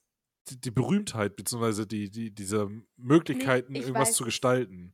[0.49, 4.27] die, die Berühmtheit, beziehungsweise die, die, diese Möglichkeiten, ich irgendwas weiß zu es.
[4.27, 4.93] gestalten.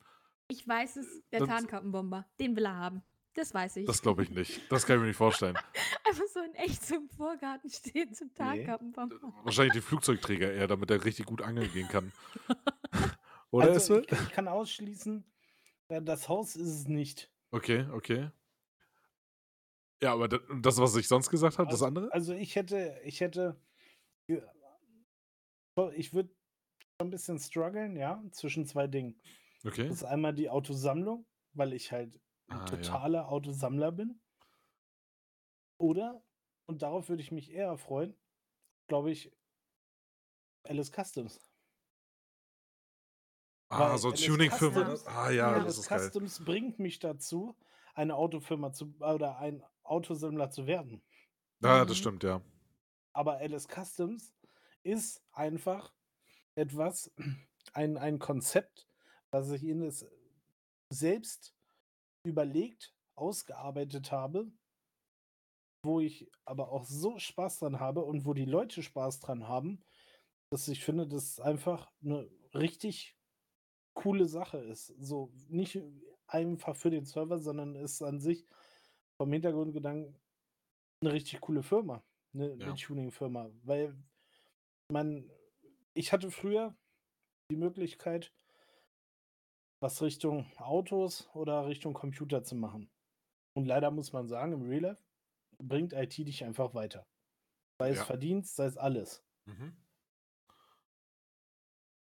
[0.48, 1.06] Ich weiß es.
[1.32, 2.26] Der Das- Tarnkappenbomber.
[2.38, 3.02] Den will er haben.
[3.34, 3.86] Das weiß ich.
[3.86, 4.60] Das glaube ich nicht.
[4.72, 5.56] Das kann ich mir nicht vorstellen.
[6.04, 9.16] Einfach so in echt so im Vorgarten stehen zum Tarnkappenbomber.
[9.44, 12.10] Wahrscheinlich die Flugzeugträger eher, damit er richtig gut angeln gehen kann.
[13.50, 14.06] Oder also, Espe?
[14.14, 15.24] ich, ich kann ausschließen,
[15.88, 17.30] äh, das Haus ist es nicht.
[17.50, 18.30] Okay, okay.
[20.00, 22.12] Ja, aber da- das, was ich sonst gesagt habe, das also, andere?
[22.12, 23.60] Also ich hätte, ich hätte,
[25.76, 29.20] so, ich würde schon ein bisschen strugglen, ja, zwischen zwei Dingen.
[29.64, 29.88] Okay.
[29.88, 32.64] Das ist einmal die Autosammlung, weil ich halt ein Ah, ja.
[32.66, 34.20] totaler Autosammler bin.
[35.80, 36.22] Oder,
[36.66, 38.16] und darauf würde ich mich eher freuen,
[38.88, 39.32] glaube ich,
[40.64, 41.40] Alice Customs.
[43.70, 44.94] Ah, weil so Tuning-Firma.
[45.06, 45.54] Ah ja, Ja.
[45.54, 45.98] das Alice ist geil.
[46.00, 47.56] Customs bringt mich dazu,
[47.94, 51.02] eine Autofirma zu oder ein Autosammler zu werden.
[51.62, 51.88] Ja, Mhm.
[51.88, 52.42] das stimmt, ja.
[53.12, 54.34] Aber Alice Customs
[54.82, 55.92] ist einfach
[56.54, 57.12] etwas,
[57.72, 58.88] ein, ein Konzept,
[59.30, 60.06] was ich ihnen es
[60.90, 61.54] selbst
[62.24, 64.52] überlegt, ausgearbeitet habe,
[65.84, 69.84] wo ich aber auch so Spaß dran habe und wo die Leute Spaß dran haben,
[70.50, 73.16] dass ich finde, dass es einfach eine richtig
[73.94, 74.88] coole Sache ist.
[74.98, 75.80] So nicht
[76.26, 78.46] einfach für den Server, sondern ist an sich
[79.20, 80.16] vom Hintergrundgedanken
[81.02, 82.02] eine richtig coole Firma,
[82.34, 82.66] eine, Ja.
[82.66, 83.94] eine Tuning-Firma, weil
[84.90, 85.30] man,
[85.94, 86.76] ich hatte früher
[87.50, 88.32] die Möglichkeit,
[89.80, 92.90] was Richtung Autos oder Richtung Computer zu machen.
[93.56, 95.04] Und leider muss man sagen, im Real Life
[95.62, 97.06] bringt IT dich einfach weiter.
[97.80, 98.04] Sei es Ja.
[98.04, 99.76] Verdienst, sei es alles, Mhm.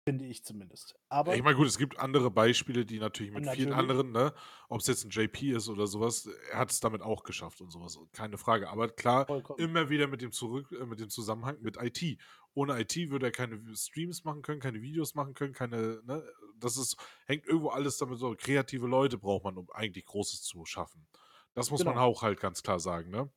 [0.06, 0.96] Finde ich zumindest.
[1.10, 3.76] Aber ich meine, gut, es gibt andere Beispiele, die natürlich mit vielen Natürlich.
[3.76, 4.34] anderen, ne,
[4.70, 7.72] ob es jetzt ein JP ist oder sowas, er hat es damit auch geschafft und
[7.72, 8.70] sowas, keine Frage.
[8.70, 9.60] Aber klar, vollkommen.
[9.60, 12.20] immer wieder mit dem zurück, äh, mit dem Zusammenhang mit IT.
[12.54, 16.24] Ohne IT würde er keine Streams machen können, keine Videos machen können, keine, ne,
[16.60, 20.66] das ist, hängt irgendwo alles damit so, kreative Leute braucht man, um eigentlich Großes zu
[20.66, 21.08] schaffen.
[21.56, 22.06] Das muss man Genau.
[22.06, 23.30] auch halt ganz klar sagen, ne?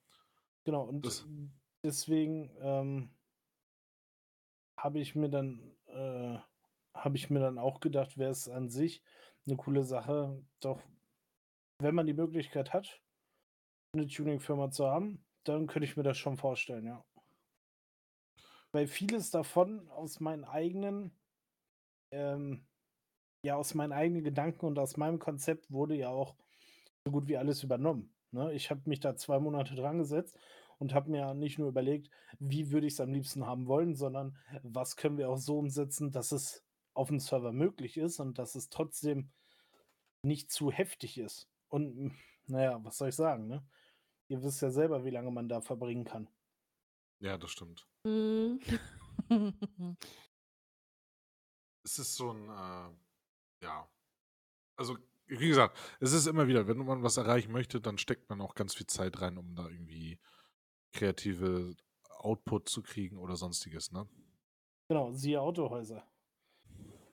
[0.64, 1.26] Genau, und Das-
[1.82, 3.10] deswegen ähm,
[4.76, 6.38] habe ich mir dann äh,
[7.04, 9.02] habe ich mir dann auch gedacht, wäre es an sich
[9.46, 10.82] eine coole Sache, doch
[11.80, 13.00] wenn man die Möglichkeit hat,
[13.94, 17.04] eine Tuning-Firma zu haben, dann könnte ich mir das schon vorstellen, ja.
[18.72, 21.16] Weil vieles davon aus meinen eigenen,
[22.12, 22.66] ähm,
[23.42, 26.34] ja, aus meinen eigenen Gedanken und aus meinem Konzept wurde ja auch
[27.06, 28.14] so gut wie alles übernommen.
[28.30, 28.52] Ne?
[28.52, 30.38] Ich habe mich da zwei Monate dran gesetzt
[30.78, 34.36] und habe mir nicht nur überlegt, wie würde ich es am liebsten haben wollen, sondern
[34.62, 36.67] was können wir auch so umsetzen, dass es
[36.98, 39.30] auf dem Server möglich ist und dass es trotzdem
[40.22, 41.48] nicht zu heftig ist.
[41.68, 42.12] Und
[42.46, 43.64] naja, was soll ich sagen, ne?
[44.26, 46.28] Ihr wisst ja selber, wie lange man da verbringen kann.
[47.20, 47.88] Ja, das stimmt.
[48.04, 48.60] Mhm.
[51.84, 53.88] Es ist so ein, äh, ja.
[54.76, 58.42] Also, wie gesagt, es ist immer wieder, wenn man was erreichen möchte, dann steckt man
[58.42, 60.20] auch ganz viel Zeit rein, um da irgendwie
[60.92, 61.74] kreative
[62.10, 64.06] Output zu kriegen oder sonstiges, ne?
[64.88, 66.06] Genau, siehe Autohäuser.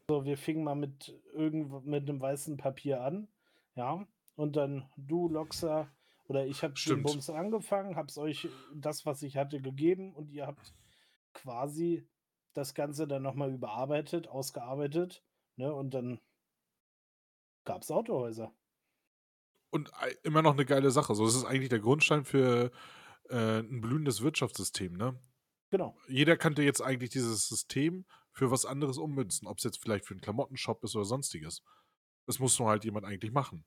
[0.10, 3.28] So, wir fingen mal mit irgend mit einem weißen Papier an,
[3.74, 5.92] ja, und dann du, Loxa,
[6.28, 7.02] oder ich habe den.
[7.02, 10.76] Bums angefangen, hab's euch das, was ich hatte, gegeben und ihr habt
[11.34, 12.08] quasi
[12.54, 15.24] das Ganze dann nochmal überarbeitet, ausgearbeitet,
[15.56, 16.20] ne, und dann
[17.66, 18.56] gab's Autohäuser.
[19.74, 19.92] Und
[20.24, 21.16] immer noch eine geile Sache.
[21.16, 22.72] So, das ist eigentlich der Grundstein für,
[23.30, 25.20] äh, 'n blühendes Wirtschaftssystem, ne?
[25.72, 25.96] Genau.
[26.08, 28.06] Jeder könnte jetzt eigentlich dieses System
[28.36, 31.64] für was anderes ummünzen, ob's jetzt vielleicht für 'n Klamottenshop ist oder Sonstiges.
[32.28, 33.66] Das muss nur halt jemand eigentlich machen.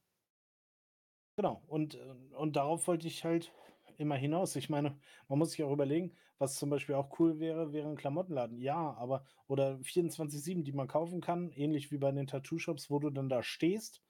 [1.38, 1.62] Genau.
[1.68, 1.94] Und,
[2.34, 3.52] und darauf wollte ich halt
[3.96, 4.56] immer hinaus.
[4.56, 7.96] Ich meine, man muss sich auch überlegen, was zum Beispiel auch cool wäre, wäre 'n
[7.96, 8.58] Klamottenladen.
[8.58, 13.10] Ja, aber oder 24/7, die man kaufen kann, ähnlich wie bei den Tattoo-Shops, wo du
[13.10, 14.02] dann da stehst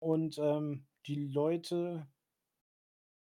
[0.00, 2.08] und, ähm, die Leute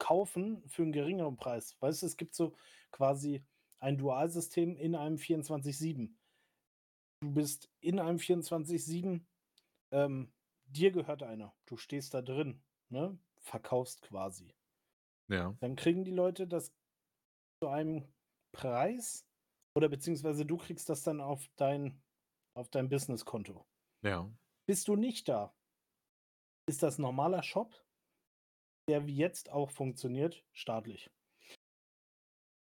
[0.00, 1.76] kaufen für 'n geringeren Preis.
[1.80, 2.54] Weißt du, es gibt so
[2.92, 3.44] quasi
[3.80, 6.18] ein Dualsystem in einem 24/7.
[7.20, 9.26] Du bist in einem 24/7,
[9.92, 10.32] ähm,
[10.66, 11.54] dir gehört einer.
[11.66, 14.54] Du stehst da drin, ne, verkaufst quasi.
[15.28, 15.54] Ja.
[15.60, 16.72] Dann kriegen die Leute das
[17.62, 18.04] zu einem
[18.52, 19.26] Preis
[19.76, 22.00] oder beziehungsweise du kriegst das dann auf dein
[22.54, 23.66] auf dein Businesskonto.
[24.02, 24.30] Ja.
[24.66, 25.54] Bist du nicht da
[26.68, 27.82] ist das normaler Shop,
[28.88, 31.10] der wie jetzt auch funktioniert, staatlich.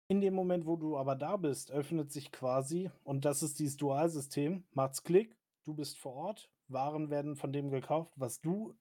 [0.10, 3.76] In dem Moment, wo du aber da bist, öffnet sich quasi und das ist dieses
[3.76, 8.78] Dualsystem, macht's Klick, du bist vor Ort, Waren werden von dem gekauft, was du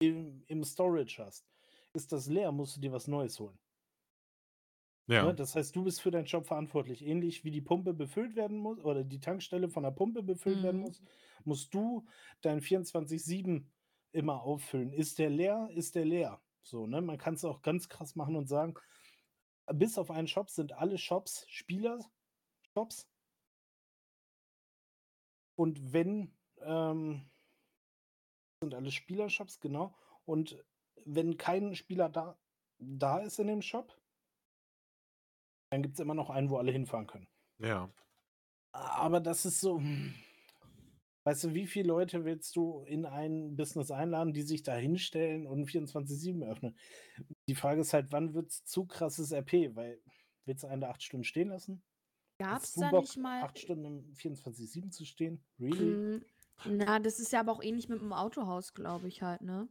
[0.00, 1.46] im im Storage hast.
[1.94, 3.58] Ist das leer, musst du dir was Neues holen.
[5.18, 5.34] Ne, Ja.
[5.34, 7.02] das heißt, du bist für deinen Job verantwortlich.
[7.06, 10.80] Ähnlich wie die Pumpe befüllt werden muss oder die Tankstelle von der Pumpe befüllt werden
[10.80, 10.82] Mhm.
[10.82, 11.02] muss,
[11.44, 12.06] musst du
[12.42, 13.72] dein 24/7
[14.12, 14.92] immer auffüllen.
[14.92, 16.42] Ist der leer, ist der leer.
[16.62, 17.00] So, ne?
[17.00, 18.74] Man kann's auch ganz krass machen und sagen,
[19.74, 23.08] bis auf einen Shop sind alle Shops Spielershops.
[25.56, 27.30] Und wenn, ähm
[28.62, 29.94] sind alle Spielershops, genau.
[30.24, 30.64] Und
[31.04, 32.38] wenn kein Spieler da
[32.78, 33.96] da ist in dem Shop
[35.70, 37.28] dann gibt's immer noch einen, wo alle hinfahren können.
[37.58, 37.90] Ja.
[38.72, 40.14] Aber das ist so hm,
[41.24, 45.46] weißt du, wie viele Leute willst du in ein Business einladen, die sich da hinstellen
[45.46, 46.78] und 24/7 öffnen?
[47.48, 50.02] Die Frage ist halt, wann wird's zu krasses RP, weil
[50.46, 51.82] willst du einen da 8 Stunden stehen lassen?
[52.40, 55.44] Gab's Hast du da nicht mal 8 Stunden im 24/7 zu stehen?
[55.60, 56.02] Really?
[56.04, 56.24] Hm,
[56.64, 59.68] na, das ist ja aber auch ähnlich mit 'm Autohaus, glaube ich halt, ne?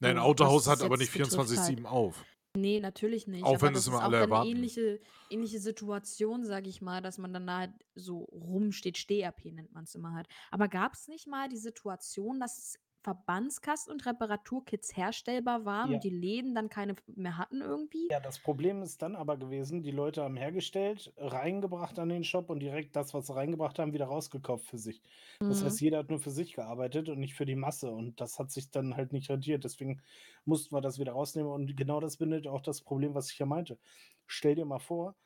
[0.00, 1.76] Ne, 'n So, Autohaus hat aber nicht betrifft halt.
[1.76, 2.26] 24/7 auf.
[2.56, 4.68] Ne, natürlich nicht, Auch wenn das es immer alle erwarten.
[4.68, 5.00] ähnliche
[5.30, 8.98] ähnliche Situation, sage ich mal, dass man dann da halt so rumsteht.
[8.98, 10.28] Steh-RP nennt man's immer halt.
[10.50, 15.96] Aber gab's nicht mal die Situation, dass Verbandskasten und Reparaturkits herstellbar waren Ja.
[15.96, 18.10] und die Läden dann keine mehr hatten irgendwie?
[18.10, 22.50] Ja, das Problem ist dann aber gewesen, die Leute haben hergestellt, reingebracht an den Shop
[22.50, 25.02] und direkt das, was sie reingebracht haben, wieder rausgekauft für sich.
[25.46, 25.80] Das heißt, Mhm.
[25.80, 28.70] jeder hat nur für sich gearbeitet und nicht für die Masse und das hat sich
[28.70, 29.64] dann halt nicht rentiert.
[29.64, 30.02] Deswegen
[30.44, 33.46] mussten wir das wieder rausnehmen und genau das bindet auch das Problem, was ich ja
[33.46, 33.78] meinte.
[34.26, 35.16] Stell dir mal vor,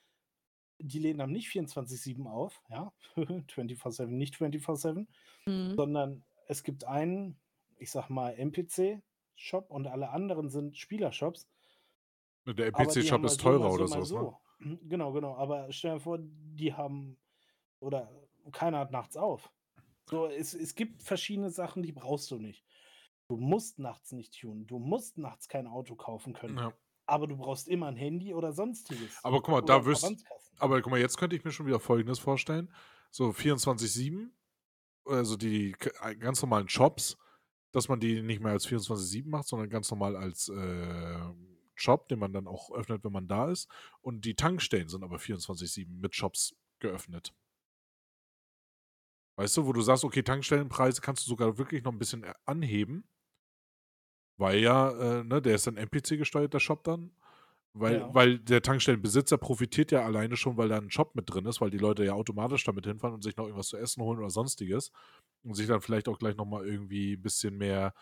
[0.78, 2.92] die Läden haben nicht 24/7 auf, ja,
[3.48, 5.08] 24/7, nicht 24/7,
[5.46, 5.76] Mhm.
[5.76, 7.40] sondern es gibt einen,
[7.78, 11.48] ich sage mal, NPC-Shop und alle anderen sind Spielershops.
[12.44, 14.24] Ne, der NPC-Shop ist mal teurer so, oder mal so ne?
[14.24, 14.38] so.
[14.58, 15.36] Mhm, genau, genau.
[15.36, 17.18] Aber stell dir vor, die haben
[17.80, 18.10] oder
[18.52, 19.52] keiner hat nachts auf.
[20.08, 22.64] So, es es gibt verschiedene Sachen, die brauchst du nicht.
[23.28, 24.66] Du musst nachts nicht tunen.
[24.66, 26.56] Du musst nachts kein Auto kaufen können.
[26.56, 26.72] Ja.
[27.06, 29.18] Aber du brauchst immer 'n Handy oder Sonstiges.
[29.24, 30.58] Aber guck mal, da Verbandskasten.
[30.58, 32.72] aber guck mal, jetzt könnte ich mir schon wieder Folgendes vorstellen.
[33.10, 34.30] So 24/7,
[35.04, 35.74] also die
[36.18, 37.16] ganz normalen Shops,
[37.76, 41.18] dass man die nicht mehr als 24/7 macht, sondern ganz normal als, äh,
[41.74, 43.68] Shop, den man dann auch öffnet, wenn man da ist.
[44.00, 47.32] Und die Tankstellen sind aber 24/7 mit Shops geöffnet.
[49.38, 52.32] Weißt du, wo du sagst: „Okay, Tankstellenpreise kannst du sogar wirklich noch 'n bisschen, äh,
[52.46, 53.04] anheben“
[54.38, 54.90] Weil ja,
[55.20, 57.10] äh, ne, der ist dann NPC gesteuert, der Shop dann.
[57.78, 58.14] Weil, Ja.
[58.14, 61.68] weil der Tankstellenbesitzer profitiert ja alleine schon, weil da ein Shop mit drin ist, weil
[61.70, 64.90] die Leute ja automatisch damit hinfahren und sich noch irgendwas zu essen holen oder sonstiges.
[65.42, 67.92] Und sich dann vielleicht auch gleich nochmal irgendwie ein bisschen mehr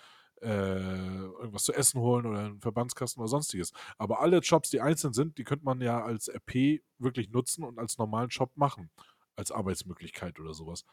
[0.42, 3.72] äh, irgendwas zu essen holen oder einen Verbandskasten oder sonstiges.
[3.98, 7.78] Aber alle Shops, die einzeln sind, die könnte man ja als RP wirklich nutzen und
[7.78, 8.90] als normalen Shop machen.
[9.36, 10.84] Als Arbeitsmöglichkeit oder sowas.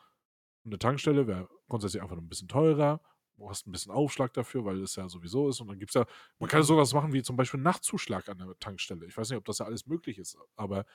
[0.65, 3.01] Eine Tankstelle wäre grundsätzlich einfach ein bisschen teurer.
[3.37, 5.59] Du hast ein bisschen Aufschlag dafür, weil es ja sowieso ist.
[5.61, 6.05] Und dann gibt es ja,
[6.39, 9.05] man kann sowas machen wie zum Beispiel einen Nachtzuschlag an der Tankstelle.
[9.05, 10.85] Ich weiß nicht, ob das ja alles möglich ist, aber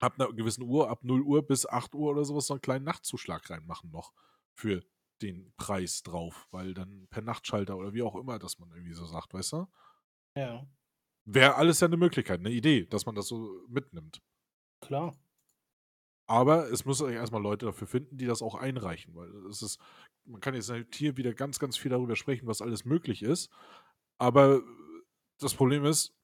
[0.00, 2.84] ab einer gewissen Uhr, ab 0 Uhr bis 8 Uhr oder sowas, so einen kleinen
[2.84, 4.12] Nachtzuschlag reinmachen noch
[4.54, 4.82] für
[5.22, 9.04] den Preis drauf, weil dann per Nachtschalter oder wie auch immer, dass man irgendwie so
[9.04, 9.66] sagt, weißt du?
[10.34, 10.66] Ja,
[11.26, 14.20] Wäre alles ja eine Möglichkeit, eine Idee, dass man das so mitnimmt.
[14.80, 15.14] klar.
[16.26, 19.78] Aber es muss eigentlich erstmal Leute dafür finden, die das auch einreichen, weil es ist,
[20.28, 23.50] man kann jetzt halt hier wieder ganz, ganz viel darüber sprechen, was alles möglich ist.
[24.18, 24.62] Aber
[25.38, 26.14] das Problem ist,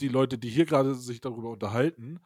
[0.00, 2.20] die Leute, die hier gerade sich darüber unterhalten,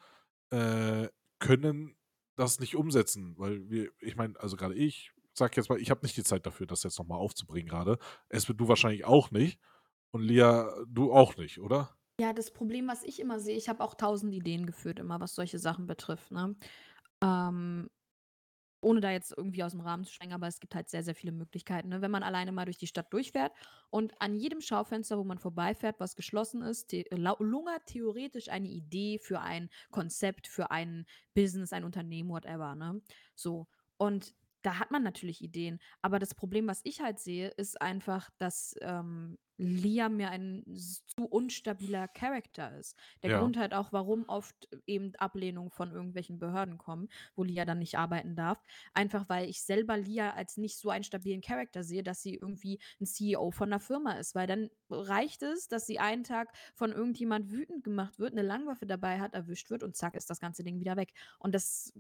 [0.51, 1.09] äh,
[1.39, 1.97] können
[2.37, 6.01] das nicht umsetzen, weil wir, ich meine, also gerade ich, sag jetzt mal, ich habe
[6.03, 7.99] nicht die Zeit dafür, das jetzt nochmal aufzubringen gerade.
[8.29, 9.61] Espe, du wahrscheinlich auch nicht.
[10.11, 11.97] Und Lia, du auch nicht, oder?
[12.21, 15.35] Ja, das Problem, was ich immer sehe, ich habe auch tausend Ideen geführt, immer was
[15.35, 16.55] solche Sachen betrifft, ne?
[17.21, 17.91] Ähm,
[18.85, 21.15] ohne da jetzt irgendwie aus dem Rahmen zu sprengen, aber es gibt halt sehr, sehr
[21.15, 21.89] viele Möglichkeiten.
[21.89, 22.03] Ne?
[22.03, 23.53] Wenn man alleine mal durch die Stadt durchfährt
[23.91, 29.19] und an jedem Schaufenster, wo man vorbeifährt, was geschlossen ist, the lungert theoretisch eine Idee
[29.19, 32.75] für ein Konzept, für ein Business, ein Unternehmen, whatever.
[32.75, 33.01] Ne?
[33.35, 33.67] So.
[33.97, 35.79] Und da hat man natürlich Ideen.
[36.01, 41.27] Aber das Problem, was ich halt sehe, ist einfach, dass ähm, Liam mir ein zu
[41.27, 42.99] unstabiler Charakter ist.
[43.23, 43.31] Der Ja.
[43.31, 47.97] Grund halt auch, warum oft eben Ablehnungen von irgendwelchen Behörden kommen, wo Lia dann nicht
[47.97, 48.65] arbeiten darf.
[48.95, 52.81] Einfach weil ich selber Lia als nicht so einen stabilen Charakter sehe, dass sie irgendwie
[53.01, 54.35] ein CEO von einer Firma ist.
[54.35, 58.87] Weil dann reicht es, dass sie einen Tag von irgendjemand wütend gemacht wird, eine Langwaffe
[58.87, 61.13] dabei hat, erwischt wird und zack ist das ganze Ding wieder weg.
[61.39, 61.93] Und das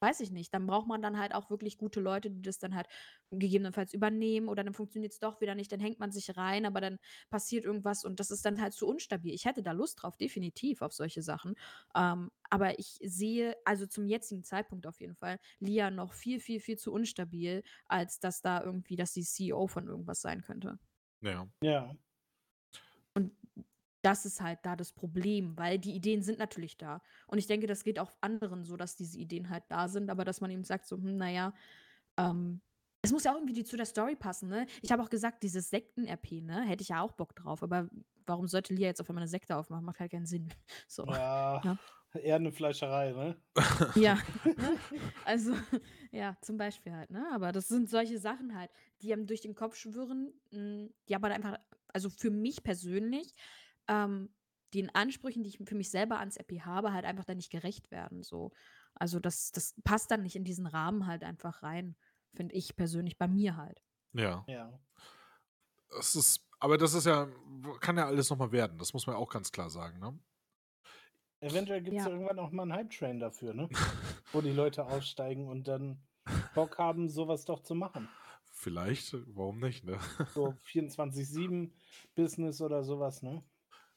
[0.00, 0.52] weiß ich nicht.
[0.54, 2.86] Dann braucht man dann halt auch wirklich gute Leute, die das dann halt
[3.30, 6.80] gegebenenfalls übernehmen oder dann funktioniert es doch wieder nicht, dann hängt man sich rein, aber
[6.80, 6.98] dann
[7.30, 9.34] passiert irgendwas und das ist dann halt zu unstabil.
[9.34, 11.54] Ich hätte da Lust drauf, definitiv auf solche Sachen.
[11.94, 16.60] Ähm, aber ich sehe, also zum jetzigen Zeitpunkt auf jeden Fall, Lia noch viel, viel,
[16.60, 20.78] viel zu unstabil, als dass da irgendwie, dass sie CEO von irgendwas sein könnte.
[21.20, 21.48] Ja.
[21.62, 21.96] Ja,
[24.06, 27.02] Das ist halt da das Problem, weil die Ideen sind natürlich da.
[27.26, 30.24] Und ich denke, das geht auch anderen so, dass diese Ideen halt da sind, aber
[30.24, 31.52] dass man eben sagt, so, hm, naja,
[32.16, 32.60] ähm,
[33.02, 34.66] es muss ja auch irgendwie die, zu der Story passen, ne?
[34.80, 37.88] Ich habe auch gesagt, dieses Sekten-RP, ne, hätte ich ja auch Bock drauf, aber
[38.26, 39.84] warum sollte Lia jetzt auf einmal eine Sekte aufmachen?
[39.84, 40.48] Macht halt keinen Sinn.
[40.86, 41.04] So.
[41.06, 41.78] ja, Ja.
[42.14, 43.36] eher eine Fleischerei, ne?
[43.96, 44.14] Ja,
[44.44, 44.78] ne?
[45.24, 45.52] Also,
[46.12, 47.26] ja, zum Beispiel halt, ne?
[47.32, 48.70] Aber das sind solche Sachen halt,
[49.02, 51.58] die einem durch den Kopf schwirren, mh, die aber einfach,
[51.92, 53.34] also für mich persönlich,
[53.88, 54.30] ähm,
[54.74, 57.90] den Ansprüchen, die ich für mich selber ans RP habe, halt einfach dann nicht gerecht
[57.90, 58.22] werden.
[58.22, 58.52] So.
[58.94, 61.96] Also das, das passt dann nicht in diesen Rahmen halt einfach rein,
[62.34, 63.82] finde ich persönlich, bei mir halt.
[64.12, 64.44] Ja.
[64.48, 64.78] Ja.
[65.90, 67.28] Das ist, aber das ist ja,
[67.80, 68.78] kann ja alles nochmal werden.
[68.78, 70.18] Das muss man auch ganz klar sagen, ne?
[71.40, 72.08] Eventuell gibt es Ja.
[72.08, 72.14] ja.
[72.14, 73.68] irgendwann auch mal einen Hype-Train dafür, ne?
[74.32, 76.02] Wo die Leute aussteigen und dann
[76.54, 78.08] Bock haben, sowas doch zu machen.
[78.52, 79.98] Vielleicht, warum nicht, ne?
[80.34, 83.44] So 24-7-Business oder sowas, ne?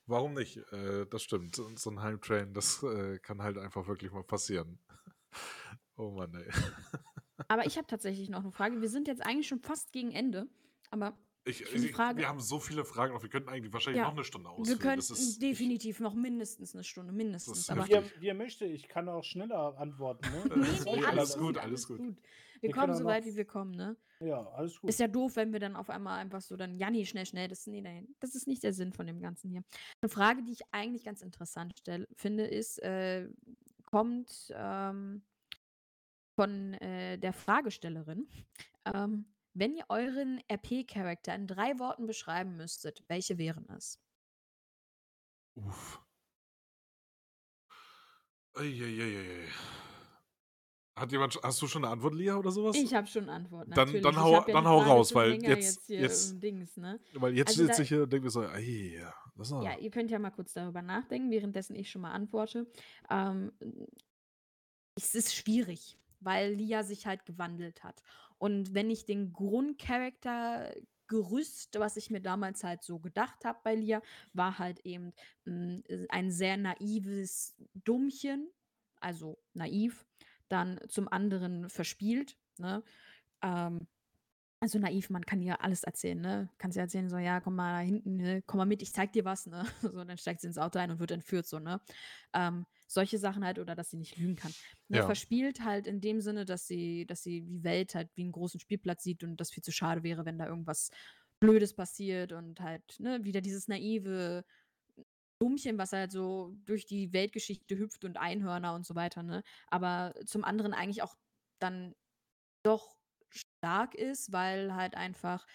[0.10, 0.58] Warum nicht?
[0.74, 1.56] Äh, das stimmt.
[1.56, 4.80] So ein Hype-Train, das äh, kann halt einfach wirklich mal passieren.
[6.02, 6.50] Oh Mann, ey.
[7.50, 8.80] Aber ich habe tatsächlich noch eine Frage.
[8.80, 10.48] Wir sind jetzt eigentlich schon fast gegen Ende,
[10.92, 11.18] aber
[11.50, 13.22] Ich, ich, Frage- wir haben so viele Fragen noch.
[13.24, 14.68] Wir könnten eigentlich wahrscheinlich Ja, noch eine Stunde ausfüllen.
[14.68, 17.70] wir könnten das ist, definitiv noch mindestens eine Stunde, mindestens.
[17.70, 20.44] aber er, wie er möchte, ich kann auch schneller antworten, ne?
[20.56, 21.98] Nee, Nee, Alles gut, alles, gut, gut, alles alles gut.
[21.98, 22.18] gut.
[22.62, 23.96] Wir Wir kommen so weit, wie wir kommen, ne?
[24.20, 24.90] Ja, alles gut.
[24.90, 27.48] Ist ja doof, wenn wir dann auf einmal einfach so dann, ja, nee, schnell, schnell,
[27.48, 29.64] das, nee, nein, das ist nicht der Sinn von dem Ganzen hier.
[30.02, 33.30] Eine Frage, die ich eigentlich ganz interessant stell, finde, ist, äh,
[33.86, 35.24] kommt ähm,
[36.36, 38.28] von äh, der Fragestellerin.
[38.94, 39.26] Ähm,
[39.60, 44.00] wenn ihr euren RP-Charakter in drei Worten beschreiben müsstet, welche wären es?
[45.56, 46.00] Uff.
[48.56, 49.48] Eieieiei.
[50.96, 52.76] Hat jemand, hast du schon eine Antwort, Lia, oder sowas?
[52.76, 53.72] Ich habe schon Antworten.
[53.72, 54.04] Dann- natürlich.
[54.04, 57.00] dann Ich hau- ja dann hau raus, weil jetzt- hier jetzt- im Dings, ne?
[57.14, 59.02] Weil jetzt Also sitze ich hier und denke mir so, ey,
[59.36, 62.70] das ist Ja, ihr könnt ja mal kurz darüber nachdenken, währenddessen ich schon mal antworte.
[63.10, 63.54] Ähm,
[64.96, 68.02] es ist schwierig, weil Lia sich halt gewandelt hat.
[68.40, 74.02] Und wenn ich den Grundcharaktergerüst, was ich mir damals halt so gedacht habe bei Lia,
[74.34, 75.14] war halt eben
[75.46, 78.50] mh, ein sehr naives Dummchen,
[79.02, 80.06] also naiv,
[80.50, 82.84] dann zum anderen verspielt, ne?
[83.44, 83.88] Ähm,
[84.62, 86.50] Also naiv, man kann ihr alles erzählen, ne?
[86.58, 88.42] Kannst ihr erzählen, so, ja, komm mal da hinten, ne?
[88.46, 89.64] Komm mal mit, ich zeig dir was, ne?
[89.82, 91.80] So, dann steigt sie ins Auto ein und wird entführt, so, ne?
[92.34, 94.56] Ähm, solche Sachen halt oder dass sie nicht lügen kann.
[94.90, 95.04] Ja.
[95.04, 98.60] verspielt halt in dem Sinne, dass sie, dass sie die Welt halt wie einen großen
[98.60, 100.90] Spielplatz sieht und das viel zu schade wäre, wenn da irgendwas
[101.40, 104.44] Blödes passiert und halt, ne, wieder dieses naive
[105.42, 109.44] Dummchen, was halt so durch die Weltgeschichte hüpft und Einhörner und so weiter, ne?
[109.68, 111.16] Aber zum anderen eigentlich auch
[111.60, 111.96] dann
[112.64, 112.98] doch
[113.30, 115.48] stark ist, weil halt einfach,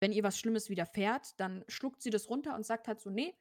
[0.00, 3.34] wenn ihr was Schlimmes widerfährt, dann schluckt sie das runter und sagt halt so: „Ne,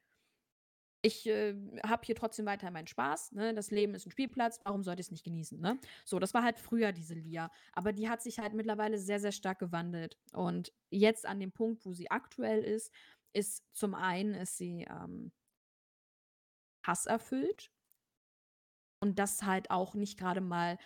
[1.07, 1.55] ich, äh,
[1.85, 3.53] habe hier trotzdem weiter meinen Spaß, ne?
[3.53, 5.79] Das Leben ist ein Spielplatz, warum sollte ich's nicht genießen“, ne?
[6.05, 7.51] So, das war halt früher diese Lia.
[7.73, 10.17] Aber die hat sich halt mittlerweile sehr, sehr stark gewandelt.
[10.33, 12.91] Und jetzt an dem Punkt, wo sie aktuell ist,
[13.33, 15.31] ist zum einen ist sie, ähm
[16.87, 17.71] hasserfüllt
[19.01, 20.77] und das halt auch nicht gerade mal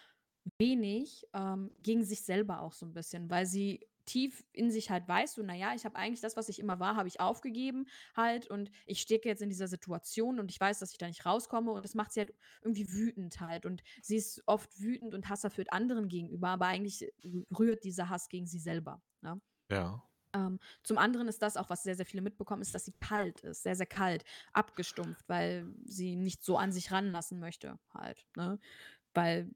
[0.57, 5.07] wenig, ähm, gegen sich selber auch so ein bisschen, weil sie tief in sich halt
[5.07, 7.85] weiß, so: „Na ja, ich habe eigentlich das, was ich immer war, habe ich aufgegeben
[8.15, 11.25] halt und ich stecke jetzt in dieser Situation und ich weiß, dass ich da nicht
[11.25, 15.29] rauskomme“ und das macht sie halt irgendwie wütend halt und sie ist oft wütend und
[15.29, 17.11] hasserfüllt anderen gegenüber, aber eigentlich
[17.57, 19.41] rührt dieser Hass gegen sie selber, ne?
[19.69, 20.03] Ja.
[20.33, 23.41] Ähm, zum anderen ist das auch, was sehr, sehr viele mitbekommen, ist, dass sie kalt
[23.41, 24.23] ist, sehr, sehr kalt,
[24.53, 28.59] abgestumpft, weil sie nicht so an sich ranlassen möchte halt, ne?
[29.13, 29.51] Weil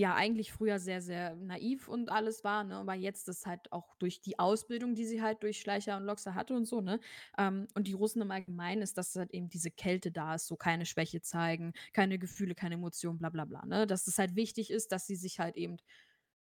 [0.00, 2.76] ja eigentlich früher sehr, sehr naiv und alles war, ne?
[2.76, 6.34] Aber jetzt ist halt auch durch die Ausbildung, die sie halt durch Schleicher und Loxer
[6.34, 7.00] hatte und so, ne?
[7.38, 10.56] Ähm, und die Russen im Allgemeinen ist, dass halt eben diese Kälte da ist, so
[10.56, 13.86] keine Schwäche zeigen, keine Gefühle, keine Emotionen, bla bla bla, ne?
[13.86, 15.76] Dass es halt wichtig ist, dass sie sich halt eben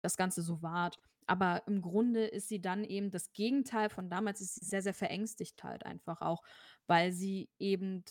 [0.02, 1.00] das Ganze so wahrt.
[1.28, 4.94] Aber im Grunde ist sie dann eben das Gegenteil von damals ist sie sehr, sehr
[4.94, 6.44] verängstigt halt einfach auch,
[6.88, 8.04] weil sie eben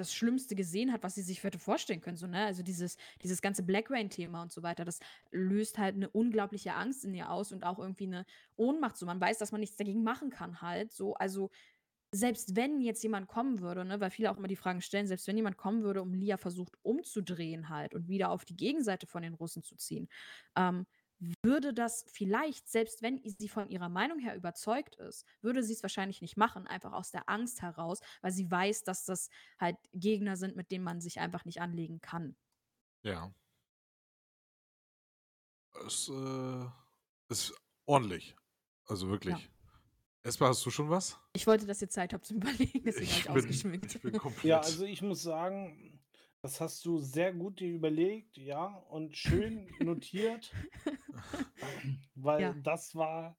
[0.00, 2.44] das Schlimmste gesehen hat, was sie sich hätte vorstellen können, so, ne?
[2.46, 5.00] Also dieses dieses ganze Black Rain-Thema und so weiter, das
[5.30, 8.24] löst halt 'ne unglaubliche Angst in ihr aus und auch irgendwie 'ne
[8.56, 9.06] Ohnmacht so.
[9.06, 11.14] Man weiß, dass man nichts dagegen machen kann halt so.
[11.14, 11.50] Also,
[12.12, 15.28] selbst wenn jetzt jemand kommen würde, ne, weil viele auch immer die Fragen stellen, selbst
[15.28, 19.22] wenn jemand kommen würde, um Lia versucht umzudrehen halt und wieder auf die Gegenseite von
[19.22, 20.08] den Russen zu ziehen,
[20.56, 20.86] ähm,
[21.42, 26.22] würde das vielleicht, selbst wenn sie von ihrer Meinung her überzeugt ist, würde sie's wahrscheinlich
[26.22, 29.28] nicht machen, einfach aus der Angst heraus, weil sie weiß, dass das
[29.58, 32.36] halt Gegner sind, mit denen man sich einfach nicht anlegen kann.
[33.02, 33.32] Ja.
[35.86, 36.66] Es, äh,
[37.28, 37.54] ist
[37.86, 38.34] ordentlich.
[38.86, 39.12] Also Ja.
[39.12, 39.50] wirklich.
[40.22, 41.18] Esper, hast du schon was?
[41.32, 43.94] Ich wollte, dass ihr Zeit habt zum Überlegen, deswegen habe Ich ich bin ausgeschmückt.
[43.94, 45.98] ich bin komplett Ja, also ich muss sagen,
[46.42, 50.58] das hast du sehr gut dir überlegt, ja, und schön notiert,
[52.14, 52.60] weil Ja.
[52.62, 53.38] das war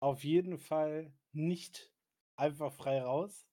[0.00, 1.94] auf jeden Fall nicht
[2.36, 3.46] einfach frei raus.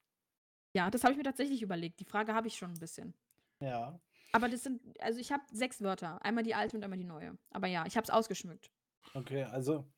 [0.75, 1.99] Ja, das habe ich mir tatsächlich überlegt.
[1.99, 3.13] Die Frage habe ich schon 'n bisschen.
[3.61, 3.99] Ja.
[4.35, 7.38] Aber das sind also ich habe 6 Wörter, einmal die alte und einmal die neue.
[7.51, 8.71] Aber ja, ich habe es ausgeschmückt.
[9.15, 9.91] Okay, also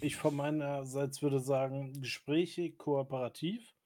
[0.00, 3.76] ich von meinerseits würde sagen, Gespräche kooperativ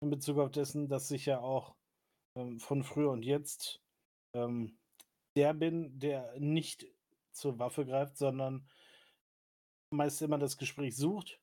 [0.00, 1.77] in Bezug auf dessen, dass ich ja auch,
[2.38, 3.82] ähm, von früher und jetzt,
[4.34, 4.78] ähm,
[5.36, 6.86] der bin, der nicht
[7.32, 8.68] zur Waffe greift, sondern
[9.90, 11.40] meist immer das Gespräch sucht.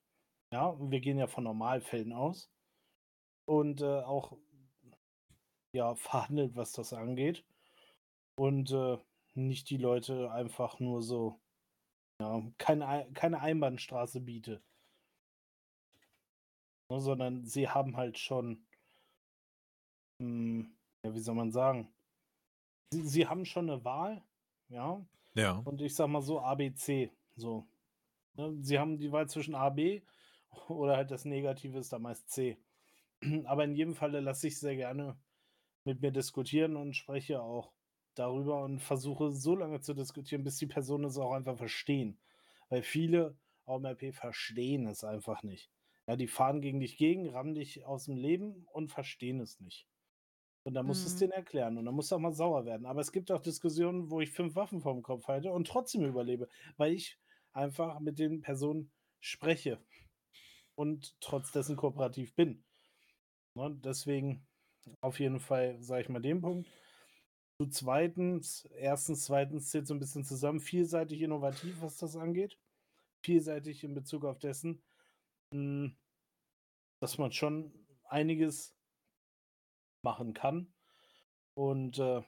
[0.52, 2.50] Ja, wir gehen ja von Normalfällen aus.
[3.46, 4.36] Und, äh, auch
[5.74, 7.44] ja, verhandelt, was das angeht.
[8.36, 8.98] Und, äh,
[9.34, 11.40] nicht die Leute einfach nur so
[12.20, 14.62] ja, keine Ei keine Einbahnstraße biete.
[16.90, 18.66] Ne, sondern sie haben halt schon
[20.20, 20.75] hm,
[21.06, 21.94] ja, wie soll man sagen?
[22.92, 24.24] Sie sie haben schon 'ne Wahl,
[24.68, 25.04] ja?
[25.34, 25.64] Ja.
[25.64, 27.68] Und ich sage mal so A, B, C, so.
[28.34, 28.56] Ne?
[28.62, 30.02] Sie haben die Wahl zwischen A, B
[30.68, 32.58] oder halt das Negative ist dann meist C.
[33.46, 35.18] Aber in jedem Falle lasse ich sehr gerne
[35.84, 37.72] mit mir diskutieren und spreche auch
[38.14, 42.20] darüber und versuche so lange zu diskutieren, bis die Personen es auch einfach verstehen.
[42.70, 45.70] Weil viele auch im RP verstehen es einfach nicht.
[46.06, 49.86] Ja, die fahren gegen dich gegen, rammen dich aus'm Leben und verstehen es nicht.
[50.66, 51.16] Und dann musst du's Mhm.
[51.16, 52.86] denen erklären und dann musst du auch mal sauer werden.
[52.86, 56.48] Aber es gibt auch Diskussionen, wo ich 5 Waffen vorm Kopf halte und trotzdem überlebe,
[56.76, 57.20] weil ich
[57.52, 58.90] einfach mit den Personen
[59.20, 59.80] spreche
[60.76, 62.64] und trotz dessen kooperativ bin.
[63.56, 64.48] Ne, deswegen
[65.02, 66.68] auf jeden Fall, sage ich mal, den Punkt.
[67.60, 69.60] Zu zweitens 1., 2.
[69.60, 72.58] zählt so 'n bisschen zusammen, vielseitig innovativ, was das angeht.
[73.24, 74.84] Vielseitig in Bezug auf dessen,
[75.52, 75.96] hm,
[77.00, 78.75] dass man schon einiges
[80.06, 80.72] machen kann
[81.54, 82.22] und, äh,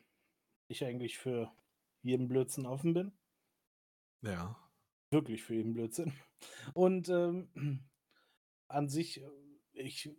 [0.69, 1.53] ich eigentlich für
[2.03, 3.13] jeden Blödsinn offen bin.
[4.23, 4.57] Ja.
[5.11, 6.13] Wirklich für jeden Blödsinn.
[6.75, 7.49] Und, ähm,
[8.69, 9.31] an sich, äh,
[9.73, 10.11] ich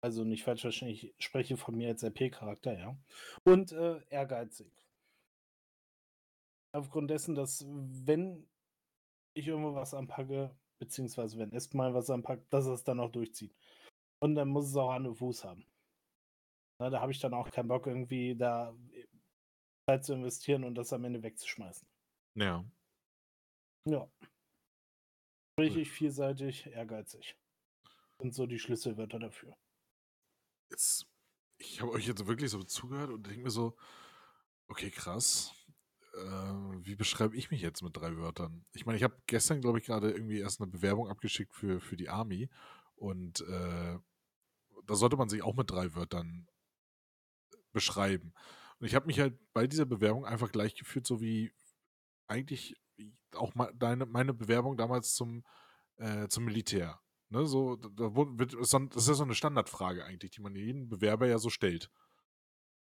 [0.00, 2.96] also nicht falsch verstehen, ich spreche von mir als RP-Charakter, ja.
[3.44, 4.72] Und, äh, ehrgeizig.
[6.72, 8.46] Aufgrund dessen, dass wenn
[9.34, 13.54] ich irgendwo was anpacke, beziehungsweise wenn Esp mal was anpackt, dass es dann auch durchzieht.
[14.20, 15.66] Und dann muss es auch Hand und Fuß haben.
[16.78, 18.76] Na, da habe ich dann auch keinen Bock, irgendwie da
[19.88, 21.88] Zeit zu investieren und das am Ende wegzuschmeißen.
[22.34, 22.64] Ja.
[23.88, 24.10] Ja.
[25.58, 27.36] Richtig vielseitig, ehrgeizig.
[28.20, 29.56] Sind so die Schlüsselwörter dafür.
[30.70, 31.06] Jetzt,
[31.58, 33.76] ich habe euch jetzt wirklich so zugehört und denke mir so,
[34.68, 35.54] okay, krass.
[36.14, 38.66] Äh, wie beschreibe ich mich jetzt mit drei Wörtern?
[38.72, 41.96] Ich meine, ich habe gestern, glaube ich, gerade irgendwie erst eine Bewerbung abgeschickt für, für
[41.96, 42.50] die Army
[42.96, 43.98] und äh,
[44.86, 46.48] da sollte man sich auch mit drei Wörtern
[47.76, 48.32] beschreiben.
[48.80, 51.52] Und ich habe mich halt bei dieser Bewerbung einfach gleich gefühlt, so wie
[52.26, 52.74] eigentlich
[53.34, 55.44] auch deine, meine Bewerbung damals zum,
[55.98, 56.98] äh, zum Militär.
[57.28, 61.26] Ne, so, da wird, das ist ja so eine Standardfrage eigentlich, die man jeden Bewerber
[61.26, 61.90] ja so stellt.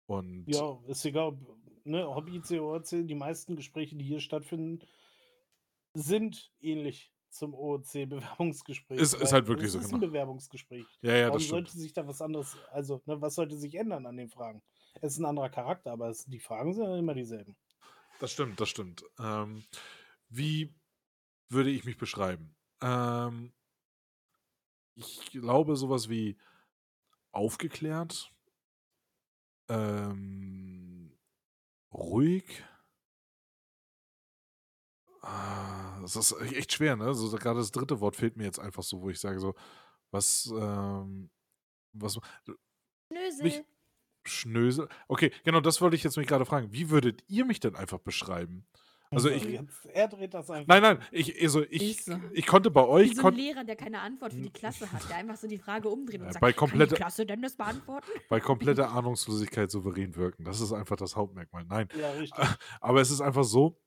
[0.07, 1.37] Und ja, ist egal,
[1.83, 4.79] ne, ob IC oder OC, die meisten Gespräche, die hier stattfinden,
[5.93, 8.99] sind ähnlich zum OOC-Bewerbungsgespräch.
[9.01, 9.79] Ist, ist halt wirklich so.
[9.79, 10.03] Es ist genau.
[10.03, 10.85] ein Bewerbungsgespräch.
[11.01, 14.05] Ja, ja, Warum das sollte sich da was anderes, also, ne, was sollte sich ändern
[14.05, 14.61] an den Fragen?
[15.03, 17.57] Es ist ein anderer Charakter, aber es, die Fragen sind immer dieselben.
[18.21, 19.03] Das stimmt, das stimmt.
[19.19, 19.65] Ähm,
[20.29, 20.73] wie
[21.49, 22.55] würde ich mich beschreiben?
[22.79, 23.51] Ähm,
[24.95, 26.37] ich glaube, sowas wie
[27.33, 28.31] aufgeklärt,
[29.67, 31.13] ähm,
[31.93, 32.63] ruhig.
[35.21, 37.13] Ah, das ist echt schwer, ne?
[37.13, 39.53] So, gerade das dritte Wort fehlt mir jetzt einfach so, wo ich sage so,
[40.11, 41.29] was, ähm,
[41.91, 42.17] was,
[43.13, 43.43] Schnösel.
[43.43, 43.63] Mich,
[44.25, 44.87] Schnösel.
[45.07, 46.71] Okay, genau, das wollte ich jetzt mich gerade fragen.
[46.71, 48.65] Wie würdet ihr mich denn einfach beschreiben?
[49.15, 49.43] Also ich.
[49.43, 50.67] Jetzt, er dreht das einfach.
[50.67, 52.19] Nein, nein, ich, also ich, so.
[52.31, 53.11] ich konnte bei euch.
[53.11, 55.57] Wie so ein Lehrer, der keine Antwort für die Klasse hat, der einfach so die
[55.57, 58.07] Frage umdreht und ja, sagt, bei komplette, kann die Klasse denn das beantworten?
[58.29, 60.43] Bei kompletter Ahnungslosigkeit souverän wirken.
[60.43, 61.65] Das ist einfach das Hauptmerkmal.
[61.65, 61.87] Nein.
[61.99, 62.43] Ja, richtig.
[62.81, 63.79] Aber es ist einfach so,